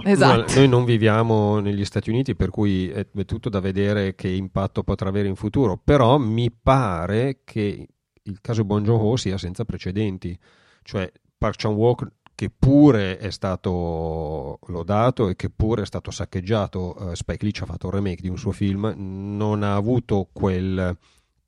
esatto. 0.03 0.55
noi 0.55 0.67
non 0.69 0.85
viviamo 0.85 1.59
negli 1.59 1.83
Stati 1.83 2.09
Uniti, 2.09 2.35
per 2.35 2.49
cui 2.49 2.89
è, 2.89 3.05
è, 3.13 3.25
tutto 3.25 3.49
da 3.49 3.59
vedere 3.59 4.15
che 4.15 4.29
impatto 4.29 4.83
potrà 4.83 5.09
avere 5.09 5.27
in 5.27 5.35
futuro. 5.35 5.79
Però 5.81 6.17
mi 6.17 6.49
pare 6.51 7.41
che 7.43 7.87
il 8.23 8.37
caso 8.41 8.63
Bon 8.63 8.83
Joon-ho 8.83 9.17
sia 9.17 9.37
senza 9.37 9.65
precedenti. 9.65 10.37
Cioè, 10.81 11.11
Park 11.39 11.55
Chan-wook 11.55 12.07
che 12.35 12.49
pure 12.49 13.17
è 13.17 13.31
stato 13.31 14.59
lodato 14.67 15.27
e 15.27 15.35
che 15.35 15.49
pure 15.49 15.81
è 15.81 15.85
stato 15.85 16.09
saccheggiato, 16.09 16.95
uh, 16.97 17.13
Spike 17.13 17.43
Lee 17.43 17.51
ci 17.51 17.63
ha 17.63 17.65
fatto 17.65 17.87
un 17.87 17.93
remake 17.93 18.21
di 18.21 18.29
un 18.29 18.37
suo 18.37 18.51
film, 18.51 18.93
non 18.95 19.63
ha 19.63 19.75
avuto 19.75 20.29
quel, 20.31 20.97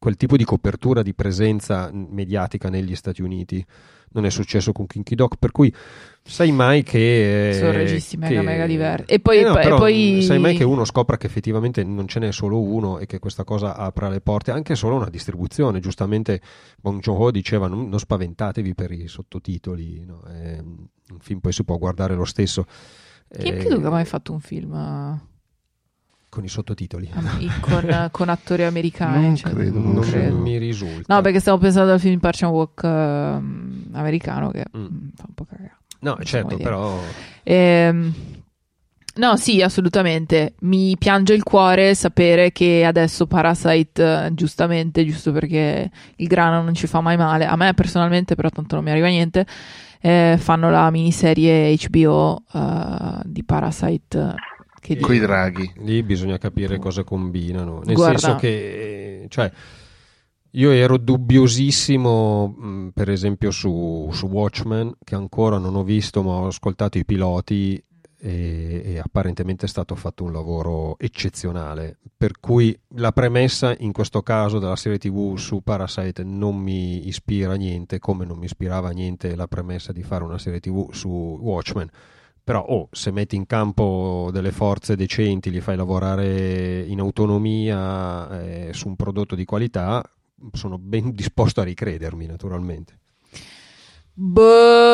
quel 0.01 0.17
tipo 0.17 0.35
di 0.35 0.43
copertura 0.43 1.03
di 1.03 1.13
presenza 1.13 1.91
mediatica 1.93 2.69
negli 2.69 2.95
Stati 2.95 3.21
Uniti 3.21 3.63
non 4.13 4.25
è 4.25 4.31
successo 4.31 4.71
con 4.71 4.87
Kinky 4.87 5.13
Doc, 5.13 5.35
per 5.37 5.51
cui 5.51 5.71
sai 6.23 6.51
mai 6.51 6.81
che... 6.81 7.51
Sono 7.53 7.71
registi 7.71 8.17
mega 8.17 8.39
che... 8.39 8.45
mega 8.45 8.65
diversi. 8.65 9.05
E 9.05 9.19
poi, 9.19 9.37
eh 9.37 9.43
no, 9.43 9.59
e 9.59 9.69
poi... 9.69 10.23
sai 10.23 10.39
mai 10.39 10.57
che 10.57 10.63
uno 10.63 10.85
scopra 10.85 11.17
che 11.17 11.27
effettivamente 11.27 11.83
non 11.83 12.07
ce 12.07 12.17
n'è 12.17 12.31
solo 12.31 12.59
uno 12.59 12.97
e 12.97 13.05
che 13.05 13.19
questa 13.19 13.43
cosa 13.43 13.75
apra 13.75 14.09
le 14.09 14.21
porte 14.21 14.49
anche 14.49 14.73
solo 14.73 14.95
una 14.95 15.07
distribuzione. 15.07 15.79
Giustamente 15.79 16.41
Bong 16.81 16.99
Joon-ho 16.99 17.29
diceva 17.29 17.67
non, 17.67 17.87
non, 17.87 17.99
spaventatevi 17.99 18.73
per 18.73 18.91
i 18.91 19.07
sottotitoli, 19.07 20.03
no? 20.03 20.23
eh, 20.27 20.57
un 20.61 21.19
film 21.19 21.41
poi 21.41 21.53
si 21.53 21.63
può 21.63 21.77
guardare 21.77 22.15
lo 22.15 22.25
stesso. 22.25 22.65
Kinky 23.29 23.67
eh, 23.67 23.69
Doc 23.69 23.85
ha 23.85 23.91
mai 23.91 24.05
fatto 24.05 24.31
un 24.31 24.39
film 24.39 24.73
con 26.31 26.45
i 26.45 26.47
sottotitoli 26.47 27.09
con, 27.59 28.07
con 28.09 28.29
attori 28.29 28.63
americani 28.63 29.21
non 29.21 29.35
cioè, 29.35 29.51
credo 29.51 29.79
non, 29.79 29.95
non 29.95 30.01
credo. 30.01 30.37
mi 30.37 30.57
risulta 30.57 31.13
no 31.13 31.21
perché 31.21 31.41
stavo 31.41 31.57
pensando 31.57 31.91
al 31.91 31.99
film 31.99 32.19
Park 32.19 32.37
Chan 32.37 32.49
Walk 32.49 32.83
uh, 32.83 32.87
americano 33.97 34.49
che 34.49 34.63
mm. 34.75 34.81
mm. 34.81 35.07
fa 35.13 35.25
un 35.27 35.33
po' 35.35 35.43
cagare 35.43 35.75
no 35.99 36.17
certo 36.23 36.55
però 36.55 36.97
ehm, 37.43 38.13
No, 39.13 39.35
sì, 39.35 39.61
assolutamente. 39.61 40.53
Mi 40.61 40.95
piange 40.97 41.33
il 41.33 41.43
cuore 41.43 41.95
sapere 41.95 42.53
che 42.53 42.85
adesso 42.85 43.27
Parasite, 43.27 44.29
giustamente, 44.31 45.05
giusto 45.05 45.33
perché 45.33 45.91
il 46.15 46.27
grano 46.27 46.61
non 46.61 46.73
ci 46.73 46.87
fa 46.87 47.01
mai 47.01 47.17
male, 47.17 47.45
a 47.45 47.57
me 47.57 47.73
personalmente, 47.73 48.35
però 48.35 48.49
tanto 48.49 48.75
non 48.75 48.85
mi 48.85 48.89
arriva 48.89 49.07
niente, 49.07 49.45
eh, 49.99 50.37
fanno 50.39 50.69
la 50.69 50.89
miniserie 50.91 51.75
HBO 51.75 52.41
uh, 52.53 52.57
eh, 52.57 53.21
di 53.25 53.43
Parasite 53.43 54.35
che 54.81 54.97
Coi 54.97 55.19
draghi. 55.19 55.71
Lì 55.77 56.01
bisogna 56.01 56.39
capire 56.39 56.79
cosa 56.79 57.03
combinano. 57.03 57.81
Nel 57.85 57.95
Guarda. 57.95 58.17
senso 58.17 58.35
che, 58.37 59.27
cioè, 59.29 59.51
io 60.51 60.71
ero 60.71 60.97
dubbiosissimo, 60.97 62.47
mh, 62.47 62.89
per 62.93 63.09
esempio, 63.11 63.51
su, 63.51 64.09
su, 64.11 64.25
Watchmen, 64.25 64.95
che 65.03 65.13
ancora 65.13 65.59
non 65.59 65.75
ho 65.75 65.83
visto, 65.83 66.23
ma 66.23 66.31
ho 66.31 66.47
ascoltato 66.47 66.97
i 66.97 67.05
piloti 67.05 67.81
e, 68.23 68.81
e, 68.83 68.99
apparentemente 68.99 69.65
è 69.65 69.69
stato 69.69 69.93
fatto 69.93 70.23
un 70.23 70.33
lavoro 70.33 70.97
eccezionale. 70.97 71.99
Per 72.17 72.39
cui 72.39 72.77
la 72.95 73.11
premessa 73.11 73.75
in 73.77 73.91
questo 73.91 74.23
caso 74.23 74.57
della 74.57 74.75
serie 74.75 74.97
TV 74.97 75.37
su 75.37 75.61
Parasite 75.61 76.23
non 76.23 76.57
mi 76.57 77.07
ispira 77.07 77.53
niente, 77.53 77.99
come 77.99 78.25
non 78.25 78.39
mi 78.39 78.45
ispirava 78.45 78.89
a 78.89 78.93
niente 78.93 79.35
la 79.35 79.47
premessa 79.47 79.91
di 79.91 80.01
fare 80.01 80.23
una 80.23 80.39
serie 80.39 80.59
TV 80.59 80.91
su 80.91 81.07
Watchmen 81.07 81.89
però 82.43 82.63
oh, 82.63 82.87
se 82.91 83.11
metti 83.11 83.35
in 83.35 83.45
campo 83.45 84.29
delle 84.31 84.51
forze 84.51 84.95
decenti, 84.95 85.51
li 85.51 85.61
fai 85.61 85.75
lavorare 85.75 86.81
in 86.81 86.99
autonomia 86.99 88.41
eh, 88.41 88.73
su 88.73 88.87
un 88.87 88.95
prodotto 88.95 89.35
di 89.35 89.45
qualità, 89.45 90.03
sono 90.53 90.77
ben 90.77 91.11
disposto 91.15 91.61
a 91.61 91.63
ricredermi 91.63 92.25
naturalmente. 92.25 92.97
Boh, 94.13 94.90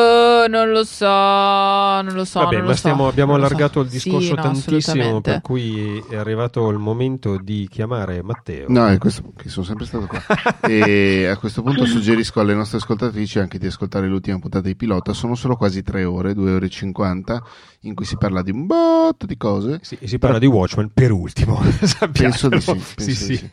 non 0.48 0.70
lo 0.70 0.84
so, 0.84 1.06
non 1.06 2.12
lo 2.14 2.24
so. 2.24 2.40
Vabbè, 2.40 2.56
non 2.56 2.64
ma 2.64 2.70
lo 2.70 2.76
stiamo, 2.76 3.02
so, 3.04 3.08
abbiamo 3.10 3.34
allargato 3.34 3.80
so. 3.80 3.84
il 3.84 3.88
discorso 3.88 4.20
Sì, 4.28 4.34
no, 4.34 4.42
tantissimo, 4.42 4.76
assolutamente. 4.78 5.30
per 5.30 5.40
cui 5.42 6.04
è 6.10 6.16
arrivato 6.16 6.68
il 6.70 6.78
momento 6.78 7.36
di 7.38 7.68
chiamare 7.70 8.22
Matteo. 8.22 8.66
No, 8.68 8.88
è 8.88 8.98
questo, 8.98 9.32
che 9.36 9.48
sono 9.48 9.64
sempre 9.64 9.86
stato 9.86 10.06
qua. 10.06 10.20
e 10.66 11.26
a 11.26 11.36
questo 11.36 11.62
punto 11.62 11.84
suggerisco 11.86 12.40
alle 12.40 12.54
nostre 12.54 12.78
ascoltatrici 12.78 13.38
anche 13.38 13.58
di 13.58 13.66
ascoltare 13.66 14.08
l'ultima 14.08 14.38
puntata 14.38 14.66
di 14.66 14.74
Pilota. 14.76 15.12
Sono 15.12 15.34
solo 15.34 15.56
quasi 15.56 15.82
tre 15.82 16.04
ore, 16.04 16.34
due 16.34 16.52
ore 16.52 16.66
e 16.66 16.70
cinquanta, 16.70 17.42
in 17.82 17.94
cui 17.94 18.04
si 18.04 18.16
parla 18.16 18.42
di 18.42 18.50
un 18.50 18.66
botto 18.66 19.26
di 19.26 19.36
cose. 19.36 19.78
Sì, 19.82 19.98
si 20.02 20.18
parla 20.18 20.38
di 20.38 20.46
Watchmen 20.46 20.90
per 20.92 21.12
ultimo. 21.12 21.60
Penso 22.12 22.48
di 22.48 22.60
sì. 22.60 22.72
penso 22.72 22.76
Sì, 22.96 23.06
di 23.06 23.14
sì. 23.14 23.36
sì. 23.36 23.50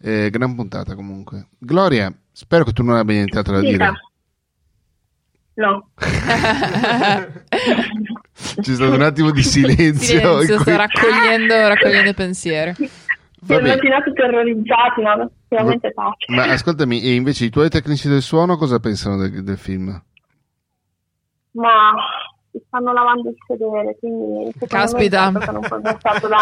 Eh, 0.00 0.30
gran 0.30 0.54
puntata 0.54 0.94
comunque. 0.94 1.48
Gloria, 1.58 2.12
spero 2.32 2.64
che 2.64 2.72
tu 2.72 2.82
non 2.82 2.96
abbia 2.96 3.14
nient'altro 3.16 3.54
da 3.54 3.60
Dica. 3.60 3.70
dire. 3.72 3.92
No. 5.58 5.88
C'è 8.60 8.74
stato 8.74 8.94
un 8.94 9.02
attimo 9.02 9.32
di 9.32 9.42
silenzio. 9.42 10.18
Silenzio, 10.20 10.54
in 10.54 10.60
sto 10.60 10.62
cui- 10.62 10.76
raccogliendo, 10.76 11.68
raccogliendo 11.68 12.14
pensieri. 12.14 12.74
Bene. 13.40 13.72
immaginate 13.72 14.12
terrorizzati, 14.12 15.02
no? 15.02 15.30
Sicuramente 15.48 15.92
tace. 15.92 16.32
Ma 16.32 16.44
ascoltami, 16.44 17.02
e 17.02 17.14
invece 17.14 17.44
i 17.46 17.50
tuoi 17.50 17.68
tecnici 17.70 18.08
del 18.08 18.22
suono 18.22 18.56
cosa 18.56 18.78
pensano 18.78 19.16
del, 19.16 19.42
del 19.42 19.58
film? 19.58 20.00
Ma 21.52 21.92
si 22.52 22.60
stanno 22.66 22.92
lavando 22.92 23.30
il 23.30 23.36
sedere, 23.46 23.96
quindi 23.98 24.52
Caspita. 24.66 25.32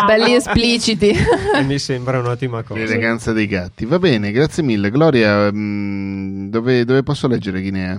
Belli 0.07 0.35
espliciti. 0.35 1.11
E 1.55 1.63
mi 1.63 1.79
sembra 1.79 2.19
un'ottima 2.19 2.63
cosa. 2.63 2.81
L'eleganza 2.81 3.33
dei 3.33 3.47
gatti. 3.47 3.87
Va 3.87 3.99
bene, 3.99 4.31
grazie 4.31 4.63
mille. 4.63 4.91
Gloria, 4.91 5.51
mm, 5.51 6.49
dove, 6.51 6.85
dove 6.85 7.03
posso 7.03 7.29
leggere 7.29 7.63
Guinea? 7.63 7.99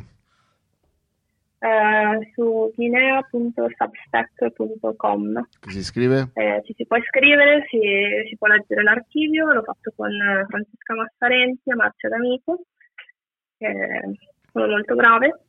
Eh, 2.20 2.32
su 2.34 2.72
guinea.substack.com 2.76 5.48
Che 5.60 5.70
si 5.72 5.84
scrive? 5.84 6.30
Eh, 6.34 6.62
ci 6.66 6.74
si 6.76 6.86
può 6.86 6.98
iscrivere, 6.98 7.66
si, 7.70 7.80
si 8.30 8.36
può 8.38 8.48
leggere 8.48 8.84
l'archivio, 8.84 9.52
l'ho 9.54 9.64
fatto 9.64 9.92
con 9.96 10.10
eh, 10.12 10.46
Francesca 10.48 10.94
Massarenti 10.96 11.70
e 11.70 11.76
Marcia 11.76 12.08
D'Amico, 12.10 12.62
che 13.58 13.68
sono 14.52 14.68
molto 14.68 14.96
brave. 14.96 15.42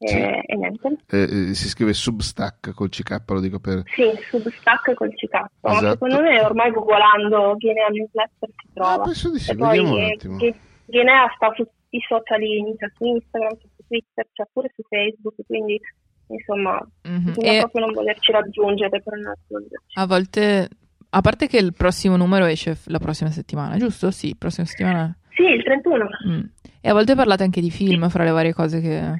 E, 0.00 0.06
Sì. 0.06 0.14
e 0.16 0.54
niente. 0.56 0.96
Eh, 1.10 1.22
eh, 1.50 1.54
si 1.54 1.66
scrive 1.68 1.92
Substack 1.92 2.72
col 2.72 2.88
CK, 2.88 3.20
lo 3.26 3.40
dico 3.40 3.58
per... 3.58 3.82
Sì, 3.86 4.04
Substack 4.30 4.94
col 4.94 5.12
CK. 5.12 5.32
Ma 5.62 5.72
Esatto. 5.72 5.90
secondo 6.06 6.20
me 6.22 6.40
ormai 6.40 6.70
googolando 6.70 7.56
Guinea 7.56 7.88
Newsletter 7.88 8.48
si 8.48 8.78
Ah, 8.78 8.94
trova. 8.94 9.02
penso 9.04 9.32
di 9.32 9.40
sì, 9.40 9.50
e 9.50 9.56
poi 9.56 9.68
vediamo 9.78 9.94
un 9.96 10.00
eh, 10.02 10.12
attimo. 10.12 10.36
Guinea 10.84 11.28
sta 11.34 11.52
su 11.56 11.64
tutti 11.64 11.96
i 11.96 12.00
socialini, 12.06 12.76
c'è 12.76 12.86
su 12.94 13.04
Instagram, 13.06 13.56
su 13.58 13.66
Twitter, 13.88 14.24
c'è 14.32 14.44
pure 14.52 14.70
su 14.72 14.82
Facebook, 14.88 15.34
quindi 15.46 15.80
insomma 16.28 16.78
Mhm. 17.02 17.24
bisogna 17.24 17.52
E 17.52 17.58
proprio 17.58 17.84
non 17.86 17.94
volerci 17.94 18.32
raggiungere 18.32 19.02
per 19.02 19.14
non 19.18 19.24
raggiungerci. 19.34 19.98
a 19.98 20.06
volte, 20.06 20.68
a 21.10 21.20
parte 21.20 21.46
che 21.48 21.58
il 21.58 21.72
prossimo 21.74 22.16
numero 22.16 22.44
esce 22.46 22.76
la 22.86 22.98
prossima 22.98 23.30
settimana, 23.30 23.76
giusto? 23.76 24.10
Sì, 24.10 24.34
prossima 24.36 24.66
settimana. 24.66 25.16
Sì, 25.34 25.42
il 25.44 25.62
31. 25.62 26.08
Mm. 26.28 26.40
E 26.80 26.88
a 26.88 26.92
volte 26.92 27.14
parlate 27.14 27.42
anche 27.44 27.60
di 27.60 27.70
film 27.70 28.08
fra 28.08 28.24
le 28.24 28.30
varie 28.30 28.52
cose 28.52 28.80
che 28.80 29.14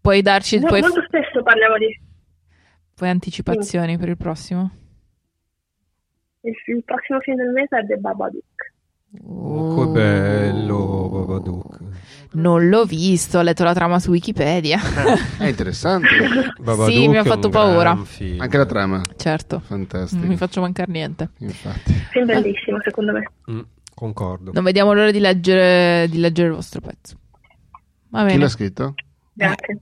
puoi 0.00 0.20
darci 0.22 0.58
Mo- 0.58 0.66
puoi, 0.66 0.80
molto 0.80 1.02
spesso 1.06 1.42
parliamo 1.42 1.76
di 1.78 1.98
puoi 2.94 3.08
anticipazioni 3.08 3.96
per 3.98 4.08
il 4.08 4.16
prossimo. 4.16 4.70
Il, 6.42 6.54
il 6.74 6.84
prossimo 6.84 7.20
film 7.20 7.36
del 7.36 7.50
mese 7.50 7.78
è 7.78 7.86
The 7.86 7.96
Babadook. 7.96 8.44
Oh, 9.26 9.74
che 9.86 9.90
bello, 9.90 11.08
Babadook. 11.10 11.78
Non 12.32 12.68
l'ho 12.68 12.84
visto, 12.84 13.38
ho 13.38 13.42
letto 13.42 13.64
la 13.64 13.74
trama 13.74 13.98
su 13.98 14.10
Wikipedia. 14.10 14.78
È 15.38 15.46
interessante. 15.46 16.08
Babadook 16.60 16.90
Sì, 16.92 17.08
mi 17.08 17.16
ha 17.16 17.24
fatto 17.24 17.48
paura. 17.48 17.90
Anche 18.38 18.56
la 18.56 18.66
trama. 18.66 19.02
certo, 19.16 19.60
Fantastico. 19.64 20.20
non 20.20 20.28
mi 20.30 20.36
faccio 20.36 20.60
mancare 20.60 20.92
niente. 20.92 21.30
Infatti. 21.38 21.92
Film 22.10 22.26
bellissimo, 22.26 22.78
secondo 22.82 23.12
me. 23.12 23.24
Mm, 23.50 23.60
concordo. 23.94 24.52
Non 24.52 24.62
vediamo 24.62 24.92
l'ora 24.92 25.10
di 25.10 25.18
leggere, 25.18 26.06
di 26.08 26.18
leggere 26.18 26.48
il 26.48 26.54
vostro 26.54 26.80
pezzo. 26.80 27.16
Va 28.10 28.20
Chi 28.20 28.26
bene, 28.26 28.38
l'ha 28.38 28.48
scritto? 28.48 28.94
Grazie. 29.32 29.80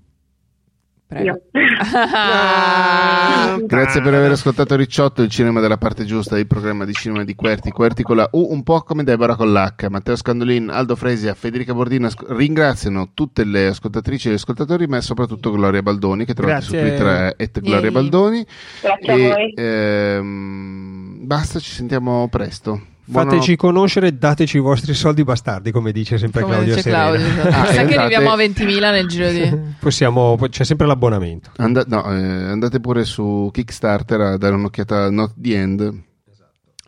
Prego. 1.09 1.41
Ah, 1.81 3.59
Grazie 3.67 4.01
per 4.03 4.15
aver 4.15 4.33
ascoltato 4.33 4.77
Ricciotto, 4.77 5.23
il 5.23 5.31
cinema 5.31 5.61
della 5.61 5.77
parte 5.79 6.05
giusta, 6.05 6.39
il 6.39 6.47
programma 6.47 6.85
di 6.85 6.93
cinema 6.93 7.25
di 7.25 7.35
Querti, 7.35 7.71
Querti 7.71 8.03
con 8.03 8.17
la 8.17 8.29
U, 8.33 8.47
un 8.51 8.63
po' 8.63 8.83
come 8.83 9.03
Deborah 9.05 9.35
con 9.37 9.53
l'H. 9.53 9.87
Matteo 9.89 10.17
Scandolin, 10.17 10.69
Aldo 10.71 10.95
Fresia, 10.97 11.35
Federica 11.35 11.73
Bordina 11.75 12.09
ringraziano 12.29 13.11
tutte 13.15 13.45
le 13.45 13.67
ascoltatrici 13.69 14.29
e 14.29 14.33
gli 14.33 14.35
ascoltatori, 14.35 14.87
ma 14.87 15.01
soprattutto 15.01 15.51
Gloria 15.51 15.83
Baldoni, 15.83 16.25
che 16.25 16.35
trovate 16.35 16.59
Grazie. 16.67 16.79
su 16.79 16.85
Twitter 16.87 17.35
è 17.37 17.43
at 17.43 17.61
Gloria. 17.61 17.91
Baldoni. 17.91 18.47
Grazie 18.81 19.13
a 19.13 19.17
E, 19.17 19.29
voi. 19.29 19.53
ehm, 19.57 21.27
basta, 21.27 21.59
ci 21.59 21.71
sentiamo 21.73 22.29
presto. 22.29 22.81
Fateci 23.11 23.57
conoscere, 23.57 24.17
dateci 24.19 24.57
i 24.59 24.61
vostri 24.61 24.93
soldi 24.95 25.25
bastardi, 25.25 25.71
come 25.71 25.93
dice 25.93 26.19
sempre 26.19 26.43
come 26.43 26.55
Claudio 26.55 26.75
dice 26.75 26.91
Serena. 26.91 27.05
Claudio. 27.17 27.27
esatto. 27.27 27.49
Ah, 27.49 27.61
Mi 27.61 27.67
sa 27.67 27.73
che 27.73 27.79
andate- 27.79 27.97
arriviamo 27.97 28.31
a 28.31 28.37
20.000 28.37 28.91
nel 28.93 29.07
giro 29.09 29.31
di... 29.31 29.59
Possiamo, 29.81 30.37
c'è 30.51 30.65
sempre 30.65 30.87
l'abbonamento. 30.87 31.51
And- 31.57 31.85
no, 31.89 32.05
eh, 32.13 32.17
andate 32.51 32.81
pure 32.81 33.05
su 33.05 33.49
Kickstarter 33.53 34.21
a 34.21 34.37
dare 34.37 34.55
un'occhiata 34.55 35.05
a 35.05 35.11
Not 35.11 35.33
the 35.37 35.55
End. 35.57 36.03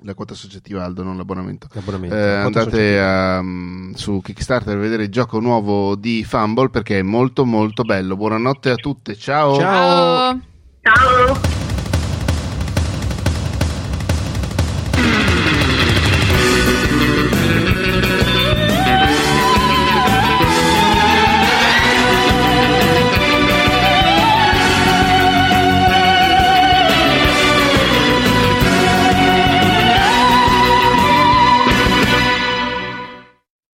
La 0.02 0.14
quota 0.14 0.32
associativa 0.32 0.82
Aldo, 0.82 1.02
non 1.02 1.16
l'abbonamento. 1.18 1.68
L'abbonamento. 1.72 2.14
Eh, 2.16 2.38
Quanto 2.40 2.58
andate 2.58 2.98
a, 3.00 3.42
mm, 3.42 3.92
su 3.92 4.20
Kickstarter 4.22 4.74
a 4.74 4.80
vedere 4.80 5.02
il 5.04 5.10
gioco 5.10 5.40
nuovo 5.40 5.94
di 5.94 6.24
Fumble 6.24 6.70
perché 6.70 7.00
è 7.00 7.02
molto 7.02 7.44
molto 7.44 7.82
bello. 7.82 8.16
Buonanotte 8.16 8.70
a 8.70 8.76
tutte, 8.76 9.14
ciao. 9.14 9.58
Ciao. 9.58 10.40
Ciao! 10.82 11.34
Ciao. 11.34 11.59